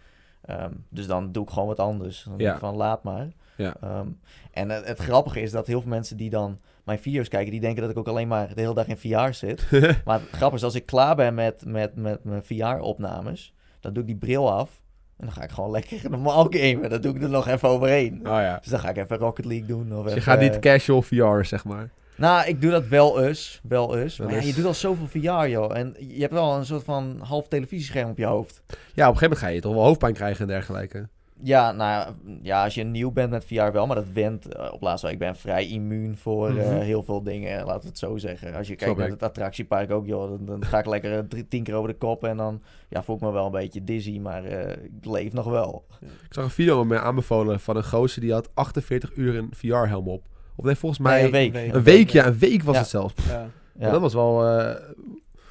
Ehm, 0.45 0.71
dus 0.89 1.07
dan 1.07 1.31
doe 1.31 1.43
ik 1.43 1.49
gewoon 1.49 1.67
wat 1.67 1.79
anders. 1.79 2.23
Dan 2.23 2.33
Ja. 2.33 2.37
denk 2.37 2.53
ik 2.53 2.59
van 2.59 2.75
laat 2.75 3.03
maar. 3.03 3.27
Ja. 3.57 3.75
Ehm, 3.81 4.07
en 4.51 4.69
het, 4.69 4.87
het 4.87 4.99
grappige 4.99 5.41
is 5.41 5.51
dat 5.51 5.67
heel 5.67 5.81
veel 5.81 5.89
mensen 5.89 6.17
die 6.17 6.29
dan 6.29 6.59
mijn 6.83 6.99
video's 6.99 7.27
kijken, 7.27 7.51
die 7.51 7.59
denken 7.61 7.81
dat 7.81 7.91
ik 7.91 7.97
ook 7.97 8.07
alleen 8.07 8.27
maar 8.27 8.47
de 8.55 8.61
hele 8.61 8.73
dag 8.73 8.87
in 8.87 8.97
VR 8.97 9.33
zit. 9.33 9.67
maar 10.05 10.19
het 10.19 10.29
grappige 10.29 10.55
is, 10.55 10.63
als 10.63 10.75
ik 10.75 10.85
klaar 10.85 11.15
ben 11.15 11.33
met, 11.33 11.65
met, 11.65 11.95
met 11.95 12.23
mijn 12.23 12.43
VR-opnames, 12.43 13.53
dan 13.79 13.93
doe 13.93 14.01
ik 14.03 14.07
die 14.09 14.17
bril 14.17 14.51
af. 14.51 14.81
En 15.17 15.25
dan 15.25 15.35
ga 15.35 15.43
ik 15.43 15.49
gewoon 15.51 15.71
lekker 15.79 16.09
normaal 16.09 16.47
gamen. 16.49 16.89
Dan 16.89 17.01
doe 17.01 17.15
ik 17.15 17.21
er 17.21 17.29
nog 17.29 17.47
even 17.47 17.69
overheen. 17.69 18.13
Oh 18.19 18.23
ja. 18.39 18.57
Dus 18.61 18.67
dan 18.71 18.79
ga 18.79 18.89
ik 18.89 18.97
even 18.97 19.17
Rocket 19.17 19.45
League 19.45 19.67
doen. 19.67 19.95
Of 19.97 20.03
Dus 20.03 20.13
je 20.13 20.19
even- 20.19 20.31
gaat 20.31 20.41
niet 20.41 20.59
casual 20.59 21.01
VR, 21.01 21.43
zeg 21.45 21.65
maar. 21.65 21.89
Nou, 22.15 22.47
ik 22.47 22.61
doe 22.61 22.71
dat 22.71 22.87
wel 22.87 23.23
eens. 23.23 23.59
Wel 23.63 23.97
eens. 23.97 24.17
Wel 24.17 24.27
Maar 24.27 24.35
ja, 24.35 24.43
je 24.47 24.53
doet 24.53 24.65
al 24.65 24.73
zoveel 24.73 25.07
VR, 25.07 25.47
joh. 25.49 25.77
En 25.77 25.95
je 25.97 26.19
hebt 26.21 26.33
wel 26.33 26.55
een 26.55 26.65
soort 26.65 26.83
van 26.83 27.19
half 27.23 27.47
televisiescherm 27.47 28.09
op 28.09 28.17
je 28.17 28.25
hoofd. 28.25 28.61
Ja, 28.67 28.73
op 28.73 28.77
een 28.85 28.97
gegeven 28.97 29.21
moment 29.21 29.39
ga 29.39 29.47
je 29.47 29.61
toch 29.61 29.73
wel 29.73 29.83
hoofdpijn 29.83 30.13
krijgen 30.13 30.41
en 30.41 30.47
dergelijke. 30.47 31.07
Ja, 31.45 31.71
nou 31.71 32.13
ja, 32.41 32.63
als 32.63 32.73
je 32.73 32.83
nieuw 32.83 33.11
bent 33.11 33.29
met 33.29 33.45
VR 33.45 33.71
wel, 33.71 33.85
maar 33.87 33.95
dat 33.95 34.09
went 34.13 34.55
eh, 34.55 34.73
op 34.73 34.81
laatst 34.81 35.01
wel. 35.03 35.11
Ik 35.11 35.19
ben 35.19 35.35
vrij 35.35 35.67
immuun 35.67 36.17
voor 36.17 36.47
eh, 36.49 36.53
Mhm. 36.69 36.79
heel 36.79 37.03
veel 37.03 37.23
dingen, 37.23 37.65
laten 37.65 37.81
we 37.81 37.87
het 37.87 37.97
zo 37.97 38.17
zeggen. 38.17 38.55
Als 38.55 38.67
je 38.67 38.75
kijkt 38.75 38.97
naar 38.97 39.09
het 39.09 39.23
attractiepark 39.23 39.91
ook, 39.91 40.05
joh, 40.05 40.29
dan, 40.29 40.45
dan 40.45 40.65
ga 40.65 40.79
ik 40.79 40.85
lekker 40.85 41.13
eh, 41.17 41.23
drie, 41.27 41.47
tien 41.47 41.63
keer 41.63 41.73
over 41.75 41.89
de 41.89 41.95
kop 41.97 42.23
en 42.23 42.37
dan 42.37 42.61
ja, 42.89 43.03
voel 43.03 43.15
ik 43.15 43.21
me 43.21 43.31
wel 43.31 43.45
een 43.45 43.51
beetje 43.51 43.83
dizzy, 43.83 44.19
maar 44.19 44.43
eh, 44.45 44.69
ik 44.83 45.05
leef 45.05 45.33
nog 45.33 45.45
wel. 45.45 45.85
Ik 46.01 46.33
zag 46.33 46.43
een 46.43 46.49
video 46.49 46.77
met 46.77 46.87
mij 46.87 47.07
aanbevolen 47.07 47.59
van 47.59 47.75
een 47.75 47.85
gozer 47.85 48.21
die 48.21 48.33
had 48.33 48.49
48 48.53 49.11
uur 49.15 49.35
een 49.37 49.49
VR-helm 49.55 50.07
op. 50.07 50.25
Of 50.55 50.65
nee, 50.65 50.75
volgens 50.75 51.01
mij... 51.01 51.15
Nee, 51.15 51.25
een 51.25 51.31
week. 51.31 51.47
Een 51.47 51.61
week. 51.61 51.73
Een 51.73 51.83
week, 51.83 52.09
ja, 52.09 52.25
een 52.25 52.37
week 52.37 52.63
was 52.63 52.73
Ja. 52.75 52.81
het 52.81 52.89
zelfs. 52.89 53.13
Ja. 53.27 53.47
Ja, 53.79 53.91
Dat 53.91 54.01
was 54.01 54.13
wel... 54.13 54.47
eh, 54.47 54.75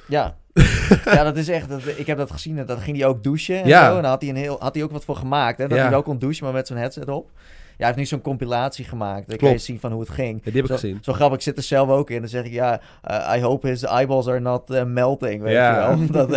ja. 0.07 0.37
Ja, 1.05 1.23
dat 1.23 1.37
is 1.37 1.47
echt, 1.49 1.69
dat, 1.69 1.81
ik 1.95 2.07
heb 2.07 2.17
dat 2.17 2.31
gezien, 2.31 2.57
en 2.57 2.65
dan 2.65 2.77
ging 2.79 2.97
hij 2.97 3.05
ook 3.05 3.23
douchen 3.23 3.61
en 3.61 3.67
Ja. 3.67 3.89
zo. 3.89 3.95
En 3.95 4.01
daar 4.01 4.11
had 4.11 4.21
hij, 4.21 4.29
een 4.29 4.35
heel, 4.35 4.55
had 4.59 4.75
hij 4.75 4.83
ook 4.83 4.91
wat 4.91 5.05
voor 5.05 5.15
gemaakt, 5.15 5.57
hè, 5.57 5.67
dat 5.67 5.77
Ja. 5.77 5.83
hij 5.83 5.91
wel 5.91 6.03
kon 6.03 6.19
douchen, 6.19 6.43
maar 6.43 6.53
met 6.53 6.67
zo'n 6.67 6.77
headset 6.77 7.07
op. 7.07 7.29
Ja, 7.77 7.79
hij 7.79 7.85
heeft 7.87 7.97
nu 7.97 8.05
zo'n 8.05 8.21
compilatie 8.21 8.85
gemaakt. 8.85 9.27
Dan 9.29 9.37
kan 9.37 9.49
je 9.49 9.57
zien 9.57 9.79
van 9.79 9.91
hoe 9.91 9.99
het 10.01 10.09
ging. 10.09 10.41
ja, 10.43 10.51
die 10.51 10.61
heb 10.61 10.63
ik 10.63 10.67
zo, 10.69 10.73
gezien. 10.77 10.97
Zo 11.01 11.13
grappig, 11.13 11.37
ik 11.37 11.43
zit 11.43 11.57
er 11.57 11.63
zelf 11.63 11.89
ook 11.89 12.09
in. 12.09 12.19
Dan 12.19 12.29
zeg 12.29 12.45
ik, 12.45 12.51
ja, 12.51 12.81
eh, 13.01 13.33
I 13.37 13.41
hope 13.41 13.67
his 13.67 13.83
eyeballs 13.83 14.27
are 14.27 14.39
not 14.39 14.69
eh, 14.69 14.83
melting, 14.83 15.41
weet 15.41 15.53
Ja. 15.53 15.91
je 15.91 15.97
wel. 15.97 16.07
Dat, 16.27 16.29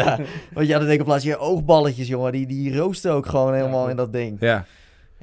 want 0.52 0.66
ja, 0.66 0.78
dan 0.78 0.86
denk 0.86 0.92
ik 0.92 1.00
op 1.00 1.06
plaats, 1.06 1.24
je 1.24 1.38
oogballetjes, 1.38 2.08
jongen, 2.08 2.32
die, 2.32 2.46
die 2.46 2.76
roosten 2.76 3.12
ook 3.12 3.26
gewoon 3.26 3.54
helemaal 3.54 3.88
in 3.88 3.96
dat 3.96 4.12
ding. 4.12 4.36
Ja. 4.40 4.64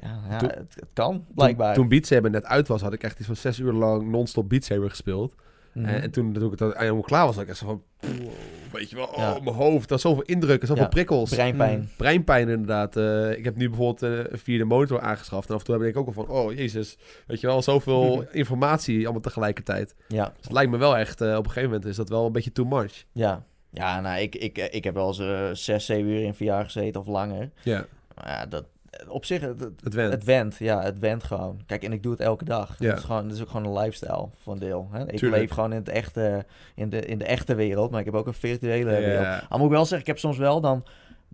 Ja, 0.02 0.38
Toen- 0.38 0.48
het, 0.48 0.58
het 0.74 0.84
kan, 0.92 1.24
blijkbaar. 1.34 1.66
Toen, 1.74 1.82
toen 1.82 1.88
Beat 1.88 2.06
Saber 2.06 2.30
net 2.30 2.44
uit 2.44 2.68
was, 2.68 2.80
had 2.82 2.92
ik 2.92 3.02
echt 3.02 3.18
iets 3.18 3.26
van 3.26 3.36
zes 3.36 3.58
uur 3.58 3.72
lang 3.72 4.10
non-stop 4.10 4.48
Beat 4.48 4.64
Saber 4.64 4.90
gespeeld. 4.90 5.34
Mhm. 5.72 5.84
En, 5.86 6.02
en 6.02 6.10
toen, 6.10 6.32
toen 6.32 6.52
ik 6.52 6.58
het 6.58 6.76
helemaal 6.78 7.02
klaar 7.02 7.26
was, 7.26 7.34
had 7.34 7.44
ik 7.44 7.50
echt 7.50 7.58
zo 7.58 7.66
van... 7.66 7.82
"Wow," 8.00 8.30
Weet 8.74 8.90
je 8.90 8.96
wel, 8.96 9.06
oh, 9.06 9.16
Ja. 9.16 9.38
mijn 9.42 9.56
hoofd. 9.56 9.80
Dat 9.88 9.88
was 9.88 10.00
zoveel 10.00 10.22
indrukken, 10.22 10.68
zoveel 10.68 10.82
Ja. 10.82 10.88
prikkels. 10.88 11.30
Breinpijn. 11.30 11.88
Breinpijn 11.96 12.48
inderdaad. 12.48 12.96
Eh, 12.96 13.30
ik 13.38 13.44
heb 13.44 13.56
nu 13.56 13.68
bijvoorbeeld 13.68 14.02
eh, 14.02 14.32
een 14.32 14.38
vierde 14.38 14.64
monitor 14.64 15.00
aangeschaft. 15.00 15.48
En 15.48 15.54
af 15.54 15.60
en 15.60 15.66
toe 15.66 15.78
heb 15.78 15.88
ik 15.88 15.96
ook 15.96 16.06
al 16.06 16.12
van, 16.12 16.28
oh 16.28 16.52
jezus. 16.52 16.96
Weet 17.26 17.40
je 17.40 17.46
wel, 17.46 17.62
zoveel 17.62 18.24
informatie 18.32 19.02
allemaal 19.04 19.20
tegelijkertijd. 19.20 19.94
Ja, 20.08 20.24
Dus 20.24 20.44
het 20.44 20.52
lijkt 20.52 20.70
me 20.70 20.76
wel 20.76 20.96
echt, 20.96 21.20
eh, 21.20 21.28
op 21.36 21.44
een 21.44 21.50
gegeven 21.50 21.68
moment 21.70 21.84
is 21.88 21.96
dat 21.96 22.08
wel 22.08 22.26
een 22.26 22.32
beetje 22.32 22.52
too 22.52 22.66
much. 22.66 23.04
ja. 23.12 23.44
Ja, 23.76 24.00
nou, 24.00 24.20
ik, 24.20 24.34
ik, 24.34 24.58
ik 24.58 24.84
heb 24.84 24.94
wel 24.94 25.06
eens 25.20 25.64
zes, 25.64 25.86
zeven 25.86 26.10
uur 26.10 26.20
in 26.22 26.34
VR 26.34 26.52
gezeten 26.52 27.00
of 27.00 27.06
langer. 27.06 27.50
Ja, 27.62 27.84
Maar 28.14 28.28
ja, 28.28 28.46
dat, 28.46 28.64
op 29.08 29.24
zich, 29.24 29.40
het, 29.40 29.60
het, 29.82 29.94
went. 29.94 30.12
het 30.12 30.24
went. 30.24 30.56
Ja, 30.58 30.82
het 30.82 30.98
went 30.98 31.24
gewoon. 31.24 31.60
Kijk, 31.66 31.82
en 31.84 31.92
ik 31.92 32.02
doe 32.02 32.12
het 32.12 32.20
elke 32.20 32.44
dag. 32.44 32.74
Ja. 32.78 32.88
Dat, 32.88 32.98
is 32.98 33.04
gewoon, 33.04 33.22
dat 33.28 33.36
is 33.36 33.42
ook 33.42 33.50
gewoon 33.50 33.66
een 33.66 33.82
lifestyle 33.82 34.28
van 34.42 34.58
deel. 34.58 34.88
Hè? 34.92 35.00
Ik 35.08 35.16
Tuurlijk. 35.18 35.42
leef 35.42 35.50
gewoon 35.50 35.70
in, 35.72 35.78
het 35.78 35.88
echte, 35.88 36.44
in, 36.74 36.88
de, 36.90 37.00
in 37.06 37.18
de 37.18 37.24
echte 37.24 37.54
wereld, 37.54 37.90
maar 37.90 38.00
ik 38.00 38.06
heb 38.06 38.14
ook 38.14 38.26
een 38.26 38.34
virtuele 38.34 38.90
wereld. 38.90 39.24
Ja. 39.24 39.42
Al 39.48 39.58
moet 39.58 39.66
ik 39.66 39.72
wel 39.72 39.80
zeggen, 39.84 40.00
ik 40.00 40.06
heb 40.06 40.18
soms 40.18 40.36
wel, 40.38 40.60
dan 40.60 40.84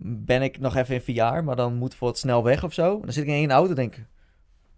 ben 0.03 0.41
ik 0.41 0.59
nog 0.59 0.75
even 0.75 0.95
in 0.95 1.01
VR, 1.01 1.43
maar 1.43 1.55
dan 1.55 1.75
moet 1.75 1.95
voor 1.95 2.07
het 2.07 2.17
snel 2.17 2.43
weg 2.43 2.63
of 2.63 2.73
zo. 2.73 2.99
Dan 3.03 3.13
zit 3.13 3.23
ik 3.23 3.29
in 3.29 3.35
één 3.35 3.51
auto 3.51 3.69
en 3.69 3.75
denk 3.75 3.95
ik, 3.95 4.05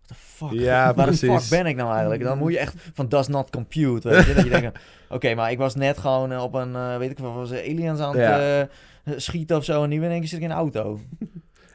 what 0.06 0.08
the 0.08 0.14
fuck? 0.14 0.52
Ja, 0.52 0.94
Waar 0.96 1.06
de 1.06 1.14
fuck 1.18 1.50
ben 1.50 1.66
ik 1.66 1.76
nou 1.76 1.92
eigenlijk? 1.92 2.24
Dan 2.24 2.38
moet 2.38 2.52
je 2.52 2.60
echt 2.60 2.76
van 2.94 3.10
does 3.10 3.28
not 3.28 3.50
compute, 3.50 4.10
weet 4.10 4.26
je. 4.26 4.34
Dat 4.34 4.44
je 4.44 4.50
denkt, 4.50 4.80
oké, 5.10 5.34
maar 5.36 5.52
ik 5.52 5.58
was 5.58 5.76
net 5.76 5.98
gewoon 5.98 6.32
eh, 6.32 6.44
op 6.44 6.54
een, 6.54 6.76
eh, 6.76 6.98
weet 6.98 7.12
ik 7.12 7.20
wat, 7.20 7.34
was 7.34 7.52
aliens 7.52 8.00
aan 8.00 8.18
het 8.18 8.20
Ja. 8.26 8.60
eh, 8.62 9.14
schieten 9.18 9.58
of 9.58 9.64
zo. 9.64 9.84
En 9.84 9.90
nu 9.90 10.06
één 10.06 10.20
keer 10.20 10.28
zit 10.28 10.38
ik 10.38 10.44
in 10.44 10.50
een 10.52 10.56
auto. 10.58 11.00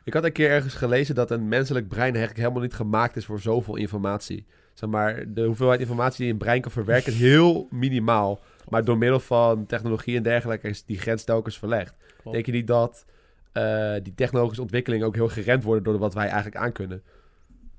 Ik 0.08 0.14
had 0.14 0.24
een 0.24 0.32
keer 0.32 0.50
ergens 0.50 0.74
gelezen 0.74 1.14
dat 1.14 1.30
een 1.30 1.48
menselijk 1.48 1.88
brein 1.88 2.10
eigenlijk 2.10 2.38
helemaal 2.38 2.62
niet 2.62 2.74
gemaakt 2.74 3.16
is 3.16 3.24
voor 3.24 3.40
zoveel 3.40 3.76
informatie. 3.76 4.46
Zeg 4.74 4.90
maar, 4.90 5.24
de 5.28 5.44
hoeveelheid 5.44 5.80
informatie 5.80 6.22
die 6.22 6.32
een 6.32 6.38
brein 6.38 6.60
kan 6.60 6.70
verwerken 6.70 7.12
is 7.12 7.18
heel 7.18 7.68
minimaal. 7.70 8.40
Maar 8.68 8.84
door 8.84 8.98
middel 8.98 9.20
van 9.20 9.66
technologie 9.66 10.16
en 10.16 10.22
dergelijke 10.22 10.68
is 10.68 10.84
die 10.84 10.98
grens 10.98 11.24
telkens 11.24 11.58
verlegd. 11.58 11.94
Klopt. 12.16 12.32
Denk 12.32 12.46
je 12.46 12.52
niet 12.52 12.66
dat 12.66 13.04
eh, 13.52 13.94
die 14.02 14.14
technologische 14.14 14.62
ontwikkelingen 14.62 15.06
ook 15.06 15.14
heel 15.14 15.28
geremd 15.28 15.64
worden 15.64 15.84
door 15.84 15.98
wat 15.98 16.14
wij 16.14 16.26
eigenlijk 16.26 16.56
aankunnen? 16.56 17.02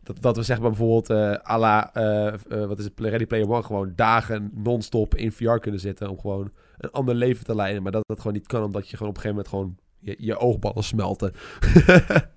Dat, 0.03 0.21
dat 0.21 0.35
we 0.35 0.43
zeg 0.43 0.59
maar 0.59 0.69
bijvoorbeeld 0.69 1.09
eh 1.09 1.51
à 1.51 1.57
la, 1.57 1.93
eh, 1.93 2.65
wat 2.65 2.79
is 2.79 2.85
het, 2.85 2.99
Ready 2.99 3.25
Player 3.25 3.49
One, 3.49 3.63
gewoon 3.63 3.93
dagen 3.95 4.51
non-stop 4.53 5.15
in 5.15 5.31
VR 5.31 5.57
kunnen 5.57 5.79
zitten 5.79 6.09
om 6.09 6.19
gewoon 6.19 6.51
een 6.77 6.91
ander 6.91 7.15
leven 7.15 7.45
te 7.45 7.55
leiden. 7.55 7.83
Maar 7.83 7.91
dat 7.91 8.03
dat 8.07 8.17
gewoon 8.17 8.33
niet 8.33 8.47
kan, 8.47 8.63
omdat 8.63 8.89
je 8.89 8.97
gewoon 8.97 9.11
op 9.11 9.15
een 9.15 9.21
gegeven 9.21 9.43
moment 9.43 9.47
gewoon 9.47 9.87
je, 9.99 10.15
je 10.17 10.37
oogballen 10.37 10.83
smelten. 10.83 11.33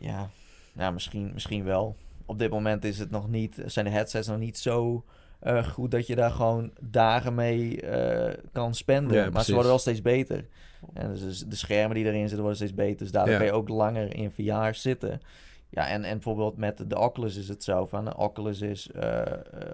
Ja, 0.00 0.30
ja 0.72 0.90
misschien, 0.90 1.30
misschien 1.32 1.64
wel. 1.64 1.96
Op 2.26 2.38
dit 2.38 2.50
moment 2.50 2.84
is 2.84 2.98
het 2.98 3.10
nog 3.10 3.28
niet, 3.28 3.62
zijn 3.66 3.84
de 3.84 3.90
headsets 3.90 4.28
nog 4.28 4.38
niet 4.38 4.58
zo 4.58 5.04
eh, 5.40 5.64
goed 5.68 5.90
dat 5.90 6.06
je 6.06 6.14
daar 6.14 6.30
gewoon 6.30 6.70
dagen 6.80 7.34
mee 7.34 7.80
eh, 7.82 8.34
kan 8.52 8.74
spenden. 8.74 9.16
Ja, 9.16 9.20
maar 9.22 9.30
precies. 9.30 9.46
ze 9.46 9.52
worden 9.52 9.70
wel 9.70 9.80
steeds 9.80 10.02
beter. 10.02 10.46
En 10.94 11.12
dus 11.14 11.38
de 11.46 11.56
schermen 11.56 11.96
die 11.96 12.04
erin 12.04 12.18
zitten 12.20 12.38
worden 12.38 12.56
steeds 12.56 12.74
beter. 12.74 12.98
Dus 12.98 13.10
daardoor 13.10 13.32
Ja. 13.32 13.38
kan 13.38 13.46
je 13.46 13.52
ook 13.52 13.68
langer 13.68 14.14
in 14.14 14.30
VR 14.30 14.74
zitten. 14.74 15.20
Ja, 15.68 15.88
en, 15.88 16.04
en 16.04 16.12
bijvoorbeeld 16.12 16.56
met 16.56 16.84
de 16.90 16.98
Oculus 16.98 17.36
is 17.36 17.48
het 17.48 17.64
zo 17.64 17.86
van, 17.86 18.04
de 18.04 18.16
Oculus 18.16 18.60
is 18.60 18.90
eh, 18.90 19.22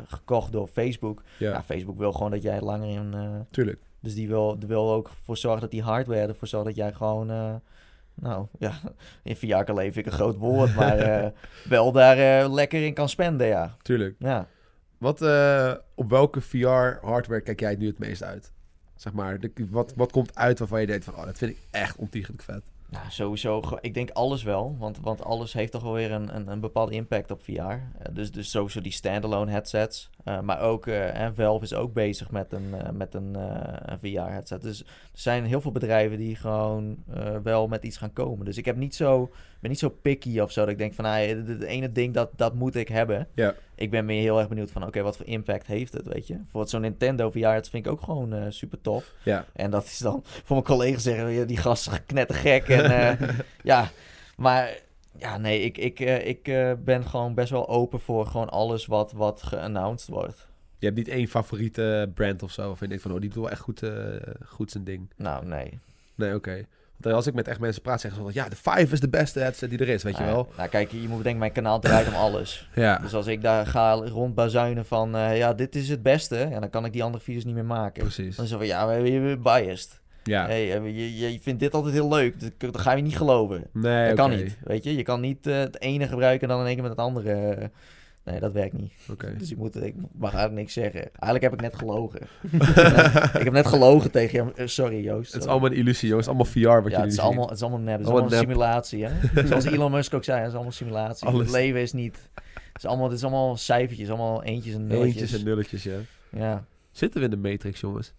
gekocht 0.07 0.53
door 0.53 0.67
Facebook. 0.67 1.23
Ja, 1.39 1.51
Ja, 1.51 1.63
Facebook 1.63 1.99
wil 1.99 2.13
gewoon 2.13 2.31
dat 2.31 2.43
jij 2.43 2.61
langer 2.61 2.89
in... 2.89 3.15
tuurlijk. 3.51 3.79
Dus 4.01 4.15
die 4.15 4.29
wil, 4.29 4.59
die 4.59 4.69
wil 4.69 4.93
ook 4.93 5.11
voor 5.25 5.37
zorgen 5.37 5.61
dat 5.61 5.71
die 5.71 5.83
hardware 5.83 6.27
ervoor 6.27 6.49
zorgt 6.49 6.67
dat 6.67 6.77
jij 6.77 6.93
gewoon... 6.93 7.31
eh, 7.31 7.55
nou, 8.15 8.47
ja, 8.59 8.73
in 9.23 9.37
VR 9.37 9.63
kan 9.65 9.75
leven 9.75 10.01
ik 10.01 10.07
een 10.07 10.13
groot 10.13 10.37
woord, 10.37 10.75
maar 10.81 10.99
eh, 10.99 11.31
wel 11.69 11.93
daar 11.93 12.19
eh, 12.19 12.53
lekker 12.53 12.85
in 12.85 12.95
kan 12.95 13.09
spenden, 13.09 13.47
ja. 13.47 13.77
Tuurlijk. 13.83 14.15
Ja, 14.19 14.47
Wat, 14.99 15.21
op 15.95 16.11
welke 16.11 16.41
VR-hardware 16.41 17.41
kijk 17.41 17.61
jij 17.61 17.75
nu 17.77 17.87
het 17.87 17.99
meest 17.99 18.23
uit? 18.23 18.53
Zeg 18.95 19.13
maar, 19.13 19.41
de- 19.41 19.53
wat, 19.71 19.93
wat 19.97 20.13
komt 20.13 20.35
uit 20.35 20.59
waarvan 20.59 20.81
je 20.81 20.87
denkt 20.87 21.05
van, 21.05 21.15
oh, 21.15 21.25
dat 21.25 21.39
vind 21.39 21.51
ik 21.51 21.59
echt 21.71 21.97
ontiegelijk 21.97 22.43
vet. 22.43 22.63
nou, 22.91 23.05
sowieso, 23.09 23.63
ik 23.81 23.95
denk 23.95 24.11
alles 24.11 24.43
wel, 24.43 24.77
want, 24.79 24.99
want 25.01 25.25
alles 25.25 25.53
heeft 25.53 25.73
toch 25.73 25.83
wel 25.83 25.93
weer 25.93 26.13
een, 26.13 26.37
een, 26.37 26.49
een 26.49 26.61
bepaalde 26.61 26.93
impact 26.93 27.31
op 27.31 27.43
VR. 27.43 27.75
Dus, 28.13 28.31
dus 28.33 28.51
sowieso 28.51 28.81
die 28.81 28.93
standalone 28.93 29.51
headsets, 29.51 30.11
Eh, 30.27 30.41
maar 30.41 30.61
ook, 30.61 30.87
eh, 30.87 31.21
en 31.21 31.35
Valve 31.35 31.65
is 31.65 31.75
ook 31.75 31.93
bezig 31.93 32.31
met 32.31 32.53
een, 32.53 32.75
eh, 32.75 32.91
met 32.91 33.15
een, 33.15 33.35
een 33.85 33.99
VR-headset. 33.99 34.63
Dus 34.63 34.81
er 34.81 34.87
zijn 35.13 35.45
heel 35.45 35.61
veel 35.61 35.73
bedrijven 35.73 36.19
die 36.19 36.37
gewoon 36.37 37.05
wel 37.43 37.69
met 37.69 37.83
iets 37.83 37.97
gaan 37.97 38.13
komen. 38.13 38.45
Dus 38.45 38.57
ik 38.57 38.65
heb 38.65 38.77
niet 38.77 38.95
zo, 38.95 39.31
ben 39.61 39.71
niet 39.71 39.79
zo 39.79 39.89
picky 39.89 40.41
of 40.41 40.53
zo, 40.53 40.61
dat 40.61 40.71
ik 40.71 40.79
denk 40.79 40.95
van, 40.95 41.05
ah, 41.05 41.27
het 41.27 41.63
ene 41.63 41.93
ding, 41.93 42.15
dat, 42.15 42.31
dat 42.37 42.55
moet 42.55 42.75
ik 42.75 42.89
hebben. 42.89 43.29
Ja. 43.35 43.55
Ik 43.75 43.91
ben 43.91 44.05
meer 44.05 44.21
heel 44.21 44.39
erg 44.39 44.49
benieuwd 44.49 44.71
van, 44.71 44.87
oké, 44.87 45.03
wat 45.03 45.17
voor 45.17 45.27
impact 45.27 45.67
heeft 45.67 45.93
het, 45.93 46.07
weet 46.07 46.27
je? 46.27 46.41
Voor 46.51 46.69
zo'n 46.69 46.81
Nintendo 46.81 47.31
VR, 47.31 47.41
dat 47.41 47.69
vind 47.69 47.87
ik 47.87 47.93
ook 47.93 48.03
gewoon 48.03 48.53
super 48.53 48.81
tof. 48.81 49.13
Ja, 49.23 49.45
En 49.53 49.71
dat 49.71 49.85
is 49.85 49.99
dan 49.99 50.21
voor 50.45 50.57
mijn 50.57 50.69
collega's 50.69 51.03
zeggen, 51.03 51.47
die 51.47 51.57
gast 51.57 51.91
is 51.91 52.05
knettergek. 52.07 52.69
En 52.69 53.19
ja, 53.63 53.91
maar 54.37 54.79
ja, 55.19 55.39
nee, 55.39 55.61
ik, 55.61 55.79
ik, 55.79 56.01
eh, 56.01 56.27
ik 56.27 56.49
eh, 56.49 56.73
ben 56.85 57.05
gewoon 57.05 57.35
best 57.35 57.51
wel 57.51 57.69
open 57.69 58.01
voor 58.01 58.27
gewoon 58.27 58.49
alles 58.51 58.87
wat, 58.87 59.13
wat 59.13 59.43
geannounced 59.43 60.09
wordt. 60.09 60.47
je 60.79 60.87
hebt 60.87 60.99
niet 60.99 61.09
één 61.09 61.27
favoriete 61.29 62.11
brand 62.15 62.43
of 62.43 62.51
zo, 62.51 62.71
of 62.71 62.81
je 62.81 62.89
denkt 62.89 63.03
van, 63.03 63.13
oh, 63.13 63.21
die 63.21 63.31
doet 63.31 63.43
wel 63.43 63.51
echt 63.51 63.61
goed, 63.61 63.83
eh, 63.83 63.91
goed 64.47 64.71
zijn 64.71 64.85
ding. 64.85 65.11
Nou, 65.17 65.47
nee. 65.47 65.79
Nee, 66.15 66.35
oké. 66.35 66.67
Want 67.01 67.15
als 67.15 67.27
ik 67.27 67.35
met 67.35 67.49
echt 67.49 67.61
mensen 67.61 67.83
praat, 67.83 68.01
zeggen 68.01 68.21
ze 68.21 68.33
van, 68.33 68.43
ja, 68.43 68.49
de 68.49 68.57
Five 68.57 68.93
is 68.93 69.01
de 69.01 69.09
beste 69.09 69.41
headset 69.41 69.71
die 69.71 69.79
er 69.79 69.89
is, 69.89 70.03
weet 70.03 70.17
je 70.17 70.23
Nou, 70.23 70.35
wel. 70.35 70.49
Nou, 70.57 70.69
kijk, 70.69 70.91
je 70.91 71.09
moet 71.09 71.23
denken, 71.23 71.39
mijn 71.39 71.53
kanaal 71.53 71.81
draait 71.81 72.07
om 72.09 72.15
alles. 72.15 72.69
Ja, 72.75 72.99
Dus 72.99 73.15
als 73.15 73.27
ik 73.27 73.43
daar 73.43 73.67
ga 73.67 73.93
rondbazuinen 73.95 74.87
van, 74.87 75.11
ja, 75.11 75.55
dit 75.55 75.75
is 75.75 75.89
het 75.89 76.03
beste, 76.03 76.37
ja, 76.51 76.61
dan 76.61 76.71
kan 76.71 76.85
ik 76.85 76.93
die 76.93 77.03
andere 77.03 77.25
video's 77.25 77.45
niet 77.45 77.55
meer 77.55 77.65
maken. 77.65 78.03
precies. 78.03 78.37
Dan 78.37 78.45
is 78.45 78.51
het 78.51 78.61
van, 78.61 78.69
ja, 78.69 78.87
we- 78.87 79.11
je 79.13 79.21
bent 79.21 79.43
biased. 79.43 80.01
Ja, 80.27 80.47
Hey, 80.47 80.77
eh, 80.77 80.85
je, 80.85 81.33
je 81.33 81.39
vindt 81.41 81.61
dit 81.61 81.75
altijd 81.75 81.95
heel 81.95 82.09
leuk, 82.09 82.35
dat, 82.59 82.79
ga 82.79 82.93
je 82.93 83.03
niet 83.03 83.17
geloven. 83.17 83.65
nee, 83.73 84.07
Dat 84.09 84.17
kan 84.17 84.31
niet, 84.31 84.59
weet 84.65 84.85
je. 84.85 84.97
Je 84.97 85.03
kan 85.03 85.21
niet 85.21 85.47
eh, 85.47 85.59
het 85.59 85.81
ene 85.81 86.07
gebruiken 86.09 86.43
en 86.43 86.49
dan 86.49 86.61
in 86.61 86.67
één 86.67 86.75
keer 86.75 86.83
met 86.83 86.93
het 86.93 87.01
andere. 87.01 87.33
eh, 87.33 87.69
nee, 88.25 88.41
dat 88.41 88.53
werkt 88.53 88.73
niet. 88.73 88.93
Oké. 89.11 89.35
Dus 89.39 89.51
ik, 89.51 89.57
moet, 89.57 89.83
ik 89.83 89.95
mag 90.13 90.31
eigenlijk 90.31 90.61
niks 90.61 90.73
zeggen. 90.73 91.01
Eigenlijk 91.01 91.43
heb 91.43 91.53
ik 91.53 91.61
net 91.61 91.77
gelogen. 91.77 92.21
ik 93.39 93.45
heb 93.45 93.53
net 93.53 93.67
gelogen 93.67 94.11
tegen 94.11 94.53
je. 94.57 94.67
Sorry, 94.67 95.03
Joost. 95.05 95.33
Het 95.33 95.43
is 95.43 95.49
allemaal 95.49 95.71
een 95.71 95.77
illusie, 95.77 96.17
is 96.17 96.27
allemaal 96.27 96.45
VR 96.45 96.69
wat 96.69 96.91
ja, 96.91 97.01
het 97.01 97.13
is, 97.13 97.19
allemaal, 97.19 97.47
het 97.47 97.57
is 97.57 97.63
allemaal 97.63 97.81
nep. 97.81 97.93
Het 97.99 98.01
is 98.01 98.07
Allemaal 98.07 98.23
allemaal 98.31 98.41
een 98.41 98.47
simulatie, 98.49 99.05
hè? 99.05 99.13
Zoals 99.49 99.65
Elon 99.65 99.91
Musk 99.91 100.15
ook 100.15 100.25
zei, 100.25 100.39
het 100.39 100.49
is 100.49 100.55
allemaal 100.55 100.73
simulatie. 100.73 101.27
Alles. 101.29 101.41
Het 101.41 101.51
leven 101.51 101.81
is 101.81 101.93
niet... 101.93 102.31
Het 102.55 102.85
is 102.85 102.87
allemaal, 102.87 103.07
het 103.09 103.17
is 103.17 103.23
allemaal 103.25 103.57
cijfertjes, 103.57 104.09
allemaal 104.09 104.43
eentjes 104.43 104.75
en 104.75 104.87
nulletjes. 104.87 105.21
Eentjes 105.21 105.39
en 105.39 105.45
nulletjes, 105.45 105.83
ja. 105.83 105.97
Ja, 106.31 106.65
Zitten 106.91 107.21
we 107.21 107.25
in 107.27 107.43
de 107.43 107.49
Matrix, 107.51 107.81
jongens? 107.81 108.13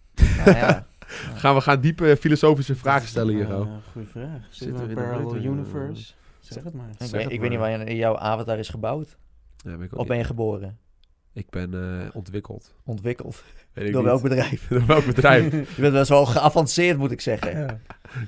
nou 0.44 0.56
ja. 0.56 0.86
Gaan 1.42 1.54
we 1.54 1.60
gaan 1.60 1.80
diepe 1.80 2.16
filosofische 2.20 2.74
vragen 2.76 3.08
stellen 3.08 3.34
hier, 3.34 3.48
Uh, 3.48 3.60
oh. 3.60 3.66
Goeie 3.92 4.08
vraag. 4.08 4.40
Zitten 4.50 4.50
Zitten 4.50 4.82
we 4.84 4.88
in 4.88 4.94
parallel 4.94 5.28
betere- 5.32 5.48
universe? 5.48 6.12
Zeg 6.40 6.64
het 6.64 6.74
maar. 6.74 6.88
Ik, 6.88 6.94
Zeg 6.98 7.10
weet, 7.10 7.22
het 7.22 7.32
ik 7.32 7.40
weet 7.40 7.50
niet 7.50 7.58
wanneer 7.58 7.96
jouw 7.96 8.16
avatar 8.18 8.58
is 8.58 8.68
gebouwd. 8.68 9.16
Ja, 9.56 9.70
ben 9.76 9.82
ik, 9.82 9.92
ook 9.94 10.00
Of 10.00 10.06
ben 10.06 10.16
je 10.16 10.24
geboren? 10.24 10.78
ik 11.32 11.50
ben 11.50 11.74
eh, 12.02 12.08
ontwikkeld. 12.12 12.74
Ontwikkeld. 12.84 13.42
Weet 13.72 13.86
ik 13.86 13.92
Door 13.92 14.02
niet. 14.02 14.10
welk 14.10 14.22
bedrijf? 14.22 14.66
Door 14.68 14.86
welk 14.86 15.04
bedrijf? 15.06 15.50
Je 15.76 15.80
bent 15.80 15.92
best 15.92 16.08
wel 16.08 16.26
geavanceerd, 16.26 16.98
moet 16.98 17.10
ik 17.10 17.20
zeggen. 17.20 17.58
Ja. 17.60 17.78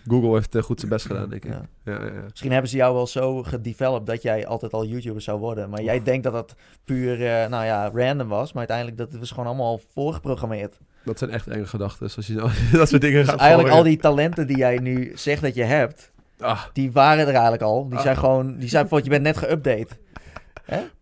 Google 0.06 0.32
heeft 0.32 0.54
eh, 0.54 0.62
goed 0.62 0.78
zijn 0.80 0.92
best 0.92 1.06
gedaan, 1.06 1.28
denk 1.28 1.44
ik. 1.44 1.50
Ja. 1.50 1.62
Ja, 1.84 2.04
ja, 2.04 2.12
ja. 2.12 2.22
Misschien 2.30 2.52
hebben 2.52 2.70
ze 2.70 2.76
jou 2.76 2.94
wel 2.94 3.06
zo 3.06 3.42
gedeveloped 3.42 4.06
dat 4.06 4.22
jij 4.22 4.46
altijd 4.46 4.72
al 4.72 4.86
YouTuber 4.86 5.22
zou 5.22 5.38
worden. 5.40 5.70
Maar 5.70 5.82
jij 5.82 6.02
denkt 6.02 6.24
dat 6.24 6.32
dat 6.32 6.54
puur, 6.84 7.12
eh, 7.26 7.48
nou 7.48 7.64
ja, 7.64 7.90
random 7.94 8.28
was. 8.28 8.52
Maar 8.52 8.68
uiteindelijk, 8.68 8.96
dat 9.10 9.18
was 9.20 9.30
gewoon 9.30 9.46
allemaal 9.46 9.80
voorgeprogrammeerd. 9.92 10.78
Dus 11.10 11.18
Dat 11.20 11.28
zijn 11.28 11.30
echt 11.30 11.46
enge 11.56 11.66
gedachten. 11.66 12.10
Als 12.16 12.26
je 12.26 12.34
nou 12.34 12.50
dat 12.72 12.88
soort 12.88 13.00
dingen 13.02 13.24
gaat 13.24 13.38
eigenlijk 13.40 13.70
al 13.74 13.82
die 13.82 13.96
talenten 13.96 14.46
die 14.46 14.56
jij 14.56 14.78
nu 14.78 15.12
zegt 15.14 15.42
dat 15.42 15.54
je 15.54 15.62
hebt, 15.64 16.12
Ah, 16.38 16.64
die 16.72 16.92
waren 16.92 17.26
er 17.26 17.32
eigenlijk 17.32 17.62
al. 17.62 17.88
Die 17.88 17.96
Ah. 17.96 18.02
zijn 18.02 18.16
gewoon, 18.16 18.58
die 18.58 18.68
zijn 18.68 18.86
bijvoorbeeld, 18.88 19.04
je 19.14 19.20
bent 19.22 19.36
net 19.36 19.44
geüpdate. 19.48 19.98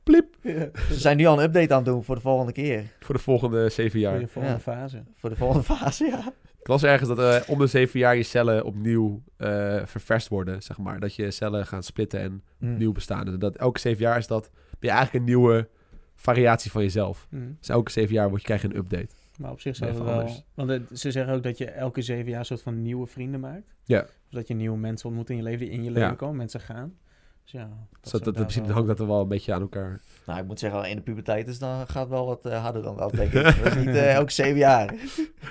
pliep. 0.03 0.35
Ze 0.43 0.99
zijn 0.99 1.17
nu 1.17 1.25
al 1.27 1.39
een 1.39 1.45
update 1.45 1.71
aan 1.73 1.77
het 1.83 1.87
doen 1.87 2.05
voor 2.05 2.15
de 2.15 2.21
volgende 2.21 2.53
keer. 2.53 2.85
Voor 3.01 3.15
de 3.15 3.21
volgende 3.21 3.69
zeven 3.69 3.91
Voor 3.91 4.01
jaar. 4.01 4.21
je 4.21 4.27
volgende 4.29 4.57
Ja. 4.67 4.73
fase. 4.73 5.03
Voor 5.17 5.31
de 5.31 5.37
volgende 5.37 5.63
fase, 5.75 6.05
ja. 6.05 6.33
Ik 6.61 6.67
las 6.69 6.83
ergens 6.83 7.09
dat 7.09 7.19
eh, 7.19 7.49
om 7.51 7.59
de 7.59 7.67
zeven 7.67 7.99
jaar 8.01 8.17
je 8.17 8.23
cellen 8.23 8.65
opnieuw 8.65 9.23
eh 9.37 9.77
ververst 9.85 10.29
worden, 10.29 10.63
zeg 10.63 10.79
maar. 10.79 11.01
Dat 11.01 11.15
je 11.15 11.31
cellen 11.31 11.67
gaan 11.67 11.83
splitten 11.83 12.21
en 12.21 12.43
Hm. 12.59 12.77
nieuw 12.77 12.93
bestaan. 12.93 13.27
En 13.27 13.39
dat 13.39 13.57
elke 13.57 13.81
zeven 13.81 14.03
jaar 14.03 14.19
is 14.19 14.27
dat 14.27 14.51
ben 14.53 14.91
je 14.91 14.97
eigenlijk 14.97 15.15
een 15.19 15.25
nieuwe 15.31 15.69
variatie 16.17 16.71
van 16.71 16.83
jezelf. 16.83 17.27
Hm. 17.31 17.37
Dus 17.59 17.69
elke 17.69 17.91
zeven 17.91 18.15
jaar 18.15 18.29
word 18.29 18.41
je, 18.41 18.47
krijg 18.47 18.63
je 18.63 18.69
een 18.69 18.77
update. 18.77 19.09
Maar 19.39 19.51
op 19.51 19.61
zich 19.61 19.79
het 19.79 19.97
van 19.97 20.05
wel... 20.07 20.15
anders. 20.15 20.45
Want 20.55 20.81
ze 20.93 21.11
zeggen 21.11 21.35
ook 21.35 21.43
dat 21.43 21.59
je 21.59 21.71
elke 21.71 22.03
zeven 22.03 22.31
jaar 22.31 22.39
een 22.39 22.45
soort 22.45 22.63
van 22.63 22.83
nieuwe 22.83 23.07
vrienden 23.07 23.41
maakt. 23.41 23.75
Ja. 23.85 24.01
Of 24.01 24.09
dat 24.31 24.49
je 24.49 24.55
nieuwe 24.55 24.79
mensen 24.79 25.09
ontmoet 25.09 25.31
in 25.31 25.37
je 25.37 25.43
leven, 25.43 25.59
die 25.67 25.71
in 25.71 25.85
je 25.85 25.91
leven 25.91 26.09
Ja. 26.09 26.15
komen. 26.15 26.37
Mensen 26.37 26.61
gaan. 26.61 26.93
Dus 27.43 27.53
ja. 27.61 27.69
Dus 28.01 28.11
dat, 28.13 28.25
dat, 28.25 28.35
in 28.35 28.41
principe 28.41 28.65
wel- 28.67 28.75
hangt 28.75 28.89
dat 28.89 29.01
er 29.01 29.07
wel 29.07 29.21
een 29.21 29.29
beetje 29.29 29.53
aan 29.55 29.61
elkaar. 29.61 30.01
Nou, 30.27 30.41
ik 30.41 30.47
moet 30.47 30.59
zeggen, 30.59 30.89
in 30.91 30.97
de 30.97 31.03
puberteit 31.03 31.49
is 31.49 31.59
dan 31.59 31.87
gaat 31.87 32.09
wel 32.09 32.27
wat 32.27 32.45
eh, 32.47 32.63
harder 32.63 32.83
dan 32.83 32.97
dat, 32.97 33.13
denk 33.13 33.33
ik. 33.33 33.43
Dat 33.63 33.67
is 33.67 33.75
niet 33.75 33.87
eh, 33.95 34.15
elke 34.15 34.33
zeven 34.33 34.59
jaar. 34.59 34.95
I 34.95 34.99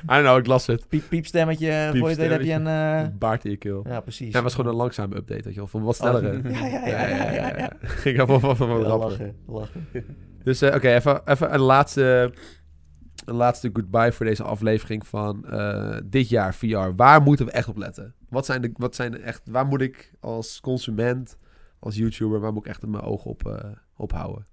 don't 0.06 0.22
know, 0.22 0.38
ik 0.38 0.48
las 0.48 0.68
het. 0.68 0.88
Piep, 0.88 1.04
piepstemmetje, 1.10 1.90
voor 1.96 2.10
je 2.10 2.16
weet 2.16 2.30
heb 2.30 2.42
je 2.42 2.52
een... 2.54 2.68
eh, 2.68 3.00
Een 3.02 3.18
baard 3.18 3.46
in 3.46 3.52
je 3.52 3.58
keel. 3.58 3.84
Ja, 3.88 4.00
precies. 4.00 4.28
Ja, 4.28 4.34
het 4.34 4.44
was 4.44 4.56
gewoon 4.56 4.72
een 4.72 4.78
langzame 4.78 5.16
update, 5.16 5.44
weet 5.44 5.54
je 5.54 5.60
wel. 5.60 5.68
Van 5.68 5.84
wat 5.84 6.02
Oh, 6.02 6.10
snellere. 6.10 6.50
ja, 6.54 6.66
ja, 6.66 6.88
ja, 6.88 7.08
ja, 7.08 7.32
ja, 7.32 7.58
ja. 7.58 7.72
Ging 7.82 8.20
even 8.22 8.40
van, 8.40 8.56
rapper. 8.68 8.98
lachen, 8.98 9.36
lachen. 9.48 9.86
Dus 10.44 10.62
eh, 10.62 10.76
oké, 10.76 10.88
even, 10.94 11.22
even 11.26 11.54
een 11.54 11.60
laatste, 11.60 12.32
een 13.28 13.36
laatste 13.36 13.70
goodbye 13.74 14.12
voor 14.12 14.26
deze 14.26 14.44
aflevering 14.44 15.08
van 15.08 15.46
eh, 15.46 15.98
dit 16.06 16.30
jaar 16.30 16.56
VR. 16.56 16.96
Waar 16.96 17.22
moeten 17.22 17.46
we 17.46 17.52
echt 17.52 17.68
op 17.68 17.78
letten? 17.78 18.14
Wat 18.30 18.46
zijn 18.46 18.62
de, 18.62 18.72
wat 18.74 18.96
zijn 18.96 19.12
de 19.12 19.18
echt, 19.18 19.42
waar 19.46 19.66
moet 19.66 19.82
ik 19.82 20.12
als 20.20 20.60
consument, 20.60 21.38
als 21.80 21.96
YouTuber, 21.96 22.40
waar 22.40 22.54
moet 22.54 22.66
ik 22.66 22.70
echt 22.72 22.88
mijn 22.88 23.04
ogen 23.04 23.30
op, 23.30 23.76
op 23.96 24.12
houden? 24.12 24.46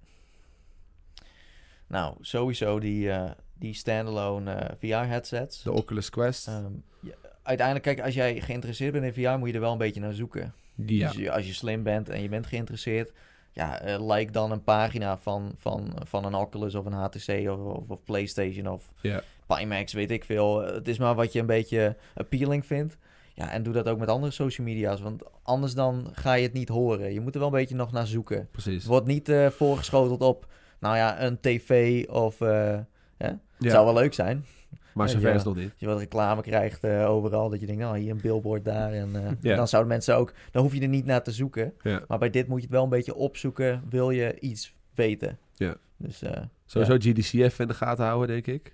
Nou, 1.87 2.15
sowieso 2.21 2.79
die, 2.79 3.11
eh, 3.11 3.31
die 3.53 3.73
standalone 3.73 4.77
VR-headsets. 4.79 5.63
De 5.63 5.71
Oculus 5.71 6.09
Quest. 6.09 6.47
Ehm, 6.47 6.71
ja, 6.99 7.13
uiteindelijk, 7.43 7.85
kijk, 7.85 8.05
als 8.05 8.13
jij 8.13 8.41
geïnteresseerd 8.41 8.91
bent 8.91 9.05
in 9.05 9.13
VR, 9.13 9.37
moet 9.37 9.47
je 9.47 9.53
er 9.53 9.59
wel 9.59 9.71
een 9.71 9.77
beetje 9.77 10.01
naar 10.01 10.13
zoeken. 10.13 10.53
ja. 10.75 11.11
Dus 11.11 11.29
als 11.29 11.47
je 11.47 11.53
slim 11.53 11.83
bent 11.83 12.09
en 12.09 12.21
je 12.21 12.29
bent 12.29 12.47
geïnteresseerd, 12.47 13.11
ja, 13.55 13.79
eh, 13.81 14.07
like 14.07 14.31
dan 14.31 14.51
een 14.51 14.63
pagina 14.63 15.17
van, 15.17 15.51
van, 15.57 15.93
van 16.03 16.25
een 16.25 16.35
Oculus 16.35 16.75
of 16.75 16.85
een 16.85 16.93
HTC 16.93 17.49
of, 17.49 17.59
of, 17.59 17.89
of 17.89 18.03
PlayStation 18.03 18.67
of 18.67 18.91
Ja. 19.01 19.21
Pimax, 19.47 19.93
weet 19.93 20.11
ik 20.11 20.23
veel. 20.23 20.61
Het 20.61 20.87
is 20.87 20.97
maar 20.97 21.15
wat 21.15 21.33
je 21.33 21.39
een 21.39 21.45
beetje 21.45 21.95
appealing 22.15 22.65
vindt. 22.65 22.97
Ja, 23.33 23.49
en 23.51 23.63
doe 23.63 23.73
dat 23.73 23.87
ook 23.89 23.99
met 23.99 24.09
andere 24.09 24.31
social 24.31 24.67
media's, 24.67 25.01
want 25.01 25.23
anders 25.43 25.73
dan 25.73 26.07
ga 26.13 26.33
je 26.33 26.43
het 26.43 26.53
niet 26.53 26.69
horen. 26.69 27.13
Je 27.13 27.19
moet 27.21 27.33
er 27.33 27.39
wel 27.39 27.49
een 27.49 27.55
beetje 27.55 27.75
nog 27.75 27.91
naar 27.91 28.07
zoeken. 28.07 28.47
Precies. 28.51 28.85
Wordt 28.85 29.07
niet 29.07 29.29
eh, 29.29 29.47
voorgeschoteld 29.49 30.21
op, 30.21 30.47
nou 30.79 30.95
ja, 30.97 31.21
een 31.21 31.39
tv 31.39 32.03
of... 32.09 32.41
eh, 32.41 32.77
Ja. 33.17 33.39
zou 33.71 33.85
wel 33.85 33.93
leuk 33.93 34.13
zijn. 34.13 34.45
Maar 34.95 35.09
zover 35.09 35.27
ja. 35.27 35.33
is 35.33 35.43
het 35.43 35.45
nog 35.53 35.55
niet. 35.63 35.71
Als 35.71 35.79
je 35.79 35.85
wat 35.85 35.99
reclame 35.99 36.41
krijgt 36.41 36.83
eh, 36.83 37.09
overal, 37.09 37.49
dat 37.49 37.59
je 37.59 37.65
denkt, 37.65 37.81
nou, 37.81 37.97
hier 37.97 38.11
een 38.11 38.21
billboard 38.21 38.65
daar. 38.65 38.93
En 38.93 39.15
eh, 39.15 39.31
Ja. 39.41 39.55
dan 39.55 39.67
zouden 39.67 39.91
mensen 39.91 40.15
ook, 40.17 40.33
dan 40.51 40.61
hoef 40.63 40.73
je 40.73 40.81
er 40.81 40.87
niet 40.87 41.05
naar 41.05 41.23
te 41.23 41.31
zoeken. 41.31 41.73
Ja. 41.81 42.01
Maar 42.07 42.17
bij 42.19 42.29
dit 42.29 42.47
moet 42.47 42.57
je 42.57 42.63
het 42.65 42.73
wel 42.73 42.83
een 42.83 42.89
beetje 42.89 43.15
opzoeken, 43.15 43.83
wil 43.89 44.09
je 44.09 44.39
iets 44.39 44.73
weten. 44.93 45.37
Ja. 45.55 45.75
Dus 45.97 46.21
eh, 46.21 46.41
Sowieso 46.65 46.95
GDC 46.95 47.33
even 47.33 47.59
in 47.59 47.67
de 47.67 47.73
gaten 47.73 48.05
houden, 48.05 48.27
denk 48.27 48.47
ik. 48.47 48.73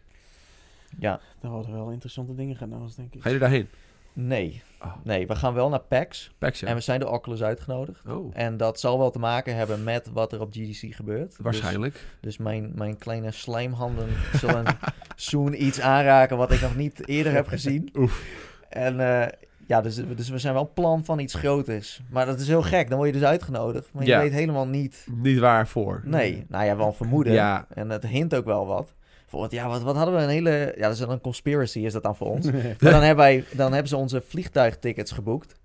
ja, 0.99 1.19
Daar 1.39 1.51
worden 1.51 1.71
wel 1.73 1.89
interessante 1.91 2.35
dingen 2.35 2.55
gedaan, 2.55 2.89
denk 2.95 3.13
ik. 3.13 3.21
Ga 3.21 3.27
je 3.29 3.33
er 3.35 3.41
daarheen? 3.41 3.67
nee. 4.13 4.61
Oh. 4.83 4.93
Nee, 5.03 5.27
we 5.27 5.35
gaan 5.35 5.53
wel 5.53 5.69
naar 5.69 5.79
PAX. 5.79 6.31
Pax, 6.37 6.59
ja. 6.59 6.67
En 6.67 6.75
we 6.75 6.81
zijn 6.81 6.99
door 6.99 7.09
Oculus 7.09 7.43
uitgenodigd. 7.43 8.01
Oh, 8.07 8.31
En 8.33 8.57
dat 8.57 8.79
zal 8.79 8.97
wel 8.97 9.11
te 9.11 9.19
maken 9.19 9.55
hebben 9.55 9.83
met 9.83 10.09
wat 10.13 10.33
er 10.33 10.41
op 10.41 10.51
GDC 10.53 10.95
gebeurt. 10.95 11.35
waarschijnlijk. 11.41 11.93
Dus, 11.93 12.03
dus 12.21 12.37
mijn, 12.37 12.71
mijn 12.75 12.97
kleine 12.97 13.31
slijmhanden 13.31 14.07
zullen 14.33 14.65
soon 15.15 15.63
iets 15.63 15.79
aanraken 15.81 16.37
wat 16.37 16.51
ik 16.51 16.61
nog 16.61 16.75
niet 16.75 17.07
eerder 17.07 17.33
heb 17.33 17.47
gezien. 17.47 17.89
Oef. 17.97 18.23
En 18.69 18.99
eh, 18.99 19.27
ja, 19.67 19.81
dus, 19.81 19.95
dus 20.15 20.29
we 20.29 20.37
zijn 20.37 20.53
wel 20.53 20.71
plan 20.73 21.05
van 21.05 21.19
iets 21.19 21.33
groters. 21.33 22.01
Maar 22.09 22.25
dat 22.25 22.39
is 22.39 22.47
heel 22.47 22.61
gek. 22.61 22.89
Dan 22.89 22.97
word 22.97 23.09
je 23.13 23.19
dus 23.19 23.27
uitgenodigd. 23.27 23.89
Maar 23.93 24.03
je 24.03 24.09
Ja. 24.09 24.19
weet 24.19 24.31
helemaal 24.31 24.67
niet. 24.67 25.07
Niet 25.11 25.39
waarvoor. 25.39 26.01
Nee, 26.05 26.45
nou 26.47 26.65
ja, 26.65 26.75
wel 26.75 26.87
een 26.87 26.93
vermoeden. 26.93 27.33
Ja, 27.33 27.65
En 27.73 27.89
het 27.89 28.07
hint 28.07 28.35
ook 28.35 28.45
wel 28.45 28.65
wat. 28.65 28.93
Bijvoorbeeld, 29.31 29.61
ja, 29.61 29.67
wat, 29.69 29.81
wat 29.81 29.95
hadden 29.95 30.15
we 30.15 30.21
een 30.21 30.29
hele... 30.29 30.73
Ja, 30.75 30.81
dat 30.81 30.91
is 30.91 30.99
dan 30.99 31.09
een 31.11 31.21
conspiracy, 31.21 31.79
is 31.79 31.93
dat 31.93 32.03
dan 32.03 32.15
voor 32.15 32.27
ons. 32.27 32.45
Maar 32.51 32.91
dan 32.91 33.01
hebben, 33.01 33.15
wij, 33.15 33.43
dan 33.53 33.71
hebben 33.71 33.89
ze 33.89 33.97
onze 33.97 34.21
vliegtuigtickets 34.27 35.11
geboekt. 35.11 35.55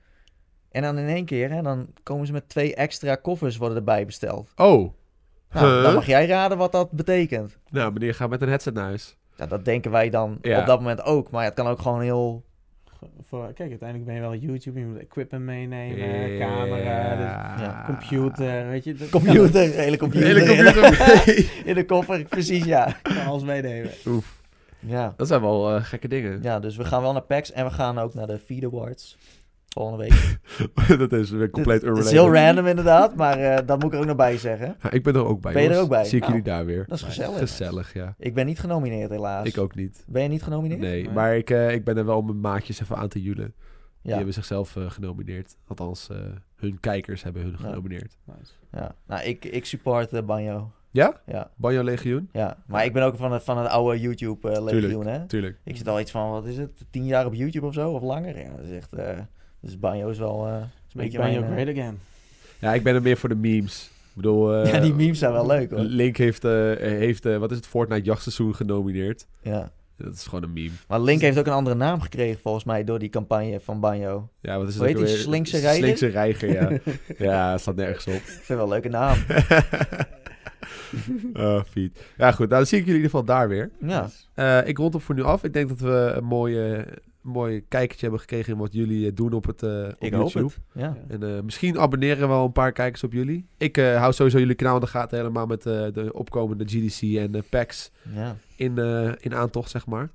En 0.70 0.82
dan 0.82 0.98
in 0.98 1.08
één 1.08 1.24
keer, 1.24 1.50
hè, 1.50 1.62
dan 1.62 1.86
komen 2.02 2.26
ze 2.26 2.32
met 2.32 2.48
twee 2.48 2.74
extra 2.74 3.14
koffers 3.14 3.56
worden 3.56 3.76
erbij 3.76 4.06
besteld. 4.06 4.52
Oh. 4.56 4.92
Nou, 5.50 5.66
Huh? 5.74 5.82
dan 5.82 5.94
mag 5.94 6.06
jij 6.06 6.26
raden 6.26 6.58
wat 6.58 6.72
dat 6.72 6.90
betekent. 6.90 7.58
Nou, 7.70 7.92
meneer 7.92 8.14
gaat 8.14 8.28
met 8.30 8.42
een 8.42 8.48
headset 8.48 8.74
naar 8.74 8.84
huis. 8.84 9.16
Ja, 9.36 9.46
dat 9.46 9.64
denken 9.64 9.90
wij 9.90 10.10
dan 10.10 10.38
Ja. 10.42 10.60
op 10.60 10.66
dat 10.66 10.78
moment 10.80 11.02
ook. 11.02 11.30
Maar 11.30 11.44
het 11.44 11.54
kan 11.54 11.66
ook 11.66 11.80
gewoon 11.80 12.00
heel... 12.00 12.44
Voor, 13.28 13.52
kijk, 13.52 13.68
uiteindelijk 13.70 14.04
ben 14.04 14.14
je 14.14 14.20
wel 14.20 14.34
YouTube, 14.34 14.78
je 14.80 14.86
moet 14.86 14.98
equipment 14.98 15.44
meenemen, 15.44 16.38
camera, 16.38 17.16
dus 17.56 17.64
Ja. 17.66 17.82
computer, 17.86 18.68
weet 18.68 18.84
je. 18.84 18.94
dat 18.94 19.08
Computer, 19.10 19.60
hele 19.70 19.96
computer. 19.96 20.26
Hele 20.28 20.40
in 20.40 20.64
de- 20.64 20.72
computer. 20.72 21.64
In 21.68 21.74
de 21.74 21.84
koffer, 21.84 22.22
precies, 22.24 22.64
ja. 22.64 22.96
Kan 23.02 23.24
alles 23.26 23.42
meenemen. 23.42 23.90
Oef. 24.06 24.42
Ja. 24.78 25.14
Dat 25.16 25.26
zijn 25.28 25.40
wel 25.40 25.74
eh, 25.76 25.84
gekke 25.84 26.08
dingen. 26.08 26.42
ja, 26.42 26.60
dus 26.60 26.76
we 26.76 26.84
gaan 26.84 27.02
wel 27.02 27.12
naar 27.12 27.22
PAX 27.22 27.52
en 27.52 27.64
we 27.64 27.70
gaan 27.70 27.98
ook 27.98 28.14
naar 28.14 28.26
de 28.26 28.38
Feed 28.38 28.64
Awards. 28.64 29.16
Volgende 29.76 30.04
week. 30.08 30.38
dat 31.08 31.12
is 31.12 31.30
weer 31.30 31.50
compleet 31.50 31.82
Het 31.82 31.84
is 31.84 31.88
unrelated. 32.12 32.12
heel 32.20 32.34
random 32.34 32.66
inderdaad, 32.66 33.14
maar 33.16 33.38
eh, 33.38 33.66
dat 33.66 33.78
moet 33.78 33.86
ik 33.86 33.92
er 33.92 33.98
ook 34.00 34.06
nog 34.06 34.16
bij 34.16 34.38
zeggen. 34.38 34.76
Ja, 34.82 34.90
ik 34.90 35.02
ben 35.02 35.14
er 35.14 35.24
ook 35.26 35.40
bij. 35.40 35.52
Ben 35.52 35.62
je 35.62 35.68
er 35.68 35.80
ook 35.80 35.88
bij? 35.88 36.04
Zie 36.04 36.14
ik 36.16 36.20
Nou, 36.20 36.32
jullie 36.36 36.48
daar 36.50 36.64
weer. 36.66 36.84
Dat 36.86 36.98
is 36.98 37.04
gezellig. 37.04 37.38
Gezellig, 37.38 37.92
ja. 37.92 38.14
Ik 38.18 38.34
ben 38.34 38.46
niet 38.46 38.58
genomineerd 38.60 39.10
helaas. 39.10 39.46
Ik 39.46 39.58
ook 39.58 39.74
niet. 39.74 40.04
Ben 40.08 40.22
je 40.22 40.28
niet 40.28 40.42
genomineerd? 40.42 40.80
Nee, 40.80 41.10
maar 41.10 41.36
ik, 41.36 41.50
eh, 41.50 41.70
ik 41.72 41.84
ben 41.84 41.96
er 41.96 42.04
wel 42.06 42.16
om 42.18 42.26
mijn 42.26 42.40
maatjes 42.40 42.80
even 42.80 42.96
aan 42.96 43.08
te 43.08 43.22
julen. 43.22 43.54
Die 44.02 44.14
hebben 44.14 44.34
zichzelf 44.34 44.76
eh, 44.76 44.90
genomineerd. 44.90 45.56
Althans, 45.66 46.08
eh, 46.10 46.16
hun 46.56 46.80
kijkers 46.80 47.22
hebben 47.22 47.42
hun 47.42 47.50
Ja. 47.50 47.56
genomineerd. 47.68 48.16
Nice. 48.24 48.52
ja. 48.72 48.94
Nou, 49.06 49.22
ik, 49.24 49.44
ik 49.44 49.64
support 49.64 50.26
Banjo. 50.26 50.70
Ja? 50.90 51.20
Ja, 51.26 51.50
Banjo 51.56 51.82
Legioen? 51.82 52.28
ja. 52.32 52.56
Maar 52.66 52.84
ik 52.84 52.92
ben 52.92 53.02
ook 53.02 53.16
van 53.16 53.32
het, 53.32 53.42
van 53.42 53.58
het 53.58 53.68
oude 53.68 54.00
YouTube 54.00 54.50
eh 54.50 54.62
legioen, 54.64 55.06
hè? 55.06 55.26
Tuurlijk. 55.26 55.58
Ik 55.64 55.76
zit 55.76 55.88
al 55.88 56.00
iets 56.00 56.10
van, 56.10 56.30
wat 56.30 56.46
is 56.46 56.56
het, 56.58 56.84
tien 56.90 57.04
jaar 57.04 57.26
op 57.26 57.34
YouTube 57.34 57.66
of 57.66 57.74
zo, 57.74 57.90
of 57.90 58.02
langer? 58.02 58.38
Ja, 58.38 58.50
dat 58.56 58.64
is 58.64 58.70
echt... 58.76 58.92
eh, 58.92 59.18
dus 59.66 59.78
Banjo 59.78 60.08
is 60.08 60.18
wel... 60.18 60.46
eh, 60.46 60.52
is 60.52 60.60
een 60.60 60.60
Make 60.60 60.70
beetje 60.92 61.18
Banjo 61.18 61.40
mijn, 61.40 61.52
eh, 61.52 61.62
great 61.62 61.76
again. 61.76 61.98
Ja, 62.58 62.74
ik 62.74 62.82
ben 62.82 62.94
er 62.94 63.02
meer 63.02 63.16
voor 63.16 63.28
de 63.28 63.34
memes. 63.34 63.90
Ik 64.08 64.14
bedoel... 64.14 64.54
eh, 64.54 64.72
ja, 64.72 64.80
die 64.80 64.94
memes 64.94 65.18
zijn 65.18 65.32
wel 65.32 65.46
leuk, 65.46 65.70
hoor. 65.70 65.80
Link 65.80 66.16
heeft, 66.16 66.44
eh, 66.44 66.52
heeft 66.76 67.26
eh, 67.26 67.36
wat 67.36 67.50
is 67.50 67.56
het, 67.56 67.66
Fortnite 67.66 68.02
jachtseizoen 68.04 68.54
genomineerd. 68.54 69.26
Ja. 69.42 69.70
Dat 69.98 70.12
is 70.14 70.24
gewoon 70.24 70.42
een 70.42 70.52
meme. 70.52 70.70
Maar 70.88 71.00
Link 71.00 71.20
heeft 71.20 71.38
ook 71.38 71.46
een 71.46 71.52
andere 71.52 71.76
naam 71.76 72.00
gekregen, 72.00 72.40
volgens 72.40 72.64
mij, 72.64 72.84
door 72.84 72.98
die 72.98 73.08
campagne 73.08 73.60
van 73.60 73.80
Banjo. 73.80 74.28
Ja, 74.40 74.58
wat 74.58 74.68
is 74.68 74.74
het 74.74 74.82
Hoe 74.82 74.86
heet 74.86 74.96
ook 74.96 75.02
die? 75.02 75.10
alweer? 75.10 75.26
Slinkse 75.26 75.58
Reiger? 75.58 75.82
Slinkse 75.82 76.06
Reiger, 76.06 76.52
ja. 76.52 76.78
ja, 77.26 77.58
staat 77.58 77.76
nergens 77.76 78.06
op. 78.06 78.12
Ik 78.14 78.22
vind 78.22 78.46
wel 78.58 78.62
een 78.62 78.68
leuke 78.68 78.88
naam. 78.88 79.18
oh, 81.34 81.60
fiet. 81.70 81.98
Ja, 82.16 82.30
goed. 82.32 82.48
Nou, 82.48 82.60
dan 82.60 82.66
zie 82.66 82.78
ik 82.78 82.84
jullie 82.86 83.00
in 83.00 83.04
ieder 83.04 83.10
geval 83.10 83.24
daar 83.24 83.48
weer. 83.48 83.70
Ja. 83.80 84.08
Eh, 84.34 84.68
ik 84.68 84.78
rond 84.78 84.92
hem 84.92 85.02
voor 85.02 85.14
nu 85.14 85.22
af. 85.22 85.44
Ik 85.44 85.52
denk 85.52 85.68
dat 85.68 85.80
we 85.80 86.12
een 86.16 86.24
mooie, 86.24 86.86
mooie 87.26 87.60
kijkertje 87.60 88.02
hebben 88.02 88.20
gekregen 88.20 88.52
in 88.52 88.58
wat 88.58 88.72
jullie 88.72 89.06
eh, 89.06 89.14
doen 89.14 89.32
op, 89.32 89.46
het, 89.46 89.62
eh, 89.62 89.70
op 89.88 89.94
Ik 89.98 90.12
hoop 90.12 90.22
YouTube. 90.32 90.44
het. 90.72 90.82
Ja. 90.82 90.96
En 91.08 91.22
eh, 91.36 91.42
misschien 91.42 91.78
abonneren 91.78 92.28
wel 92.28 92.44
een 92.44 92.52
paar 92.52 92.72
kijkers 92.72 93.04
op 93.04 93.12
jullie. 93.12 93.46
Ik 93.58 93.76
hou 93.76 94.12
sowieso 94.12 94.38
jullie 94.38 94.54
kanaal 94.54 94.74
in 94.74 94.80
de 94.80 94.86
gaten 94.86 95.18
helemaal 95.18 95.46
met 95.46 95.62
de 95.62 96.10
opkomende 96.12 96.64
GDC 96.64 97.16
en 97.16 97.32
de 97.32 97.42
PAX 97.50 97.90
Ja. 98.14 98.36
in, 98.56 98.78
in 99.20 99.34
aantocht, 99.34 99.70
zeg 99.70 99.86
maar. 99.86 100.10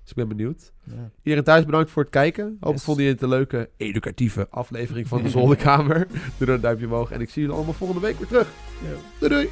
Dus 0.00 0.10
ik 0.12 0.16
ben 0.16 0.28
benieuwd. 0.36 0.72
ja. 0.84 1.10
Iedereen 1.22 1.44
thuis 1.44 1.64
bedankt 1.64 1.90
voor 1.90 2.02
het 2.02 2.10
kijken. 2.12 2.56
Hoop 2.60 2.72
Yes. 2.72 2.82
vonden 2.84 3.04
jullie 3.04 3.18
het 3.20 3.28
een 3.30 3.36
leuke, 3.36 3.70
educatieve 3.76 4.46
aflevering 4.50 5.08
van 5.08 5.22
de 5.22 5.28
Zolderkamer. 5.36 6.06
Doe 6.36 6.46
dan 6.46 6.54
een 6.54 6.60
duimpje 6.60 6.86
omhoog 6.86 7.10
en 7.10 7.20
ik 7.20 7.30
zie 7.30 7.40
jullie 7.42 7.56
allemaal 7.56 7.74
volgende 7.74 8.02
week 8.02 8.18
weer 8.18 8.26
terug. 8.28 8.48
Doei 9.18 9.32
doei! 9.32 9.50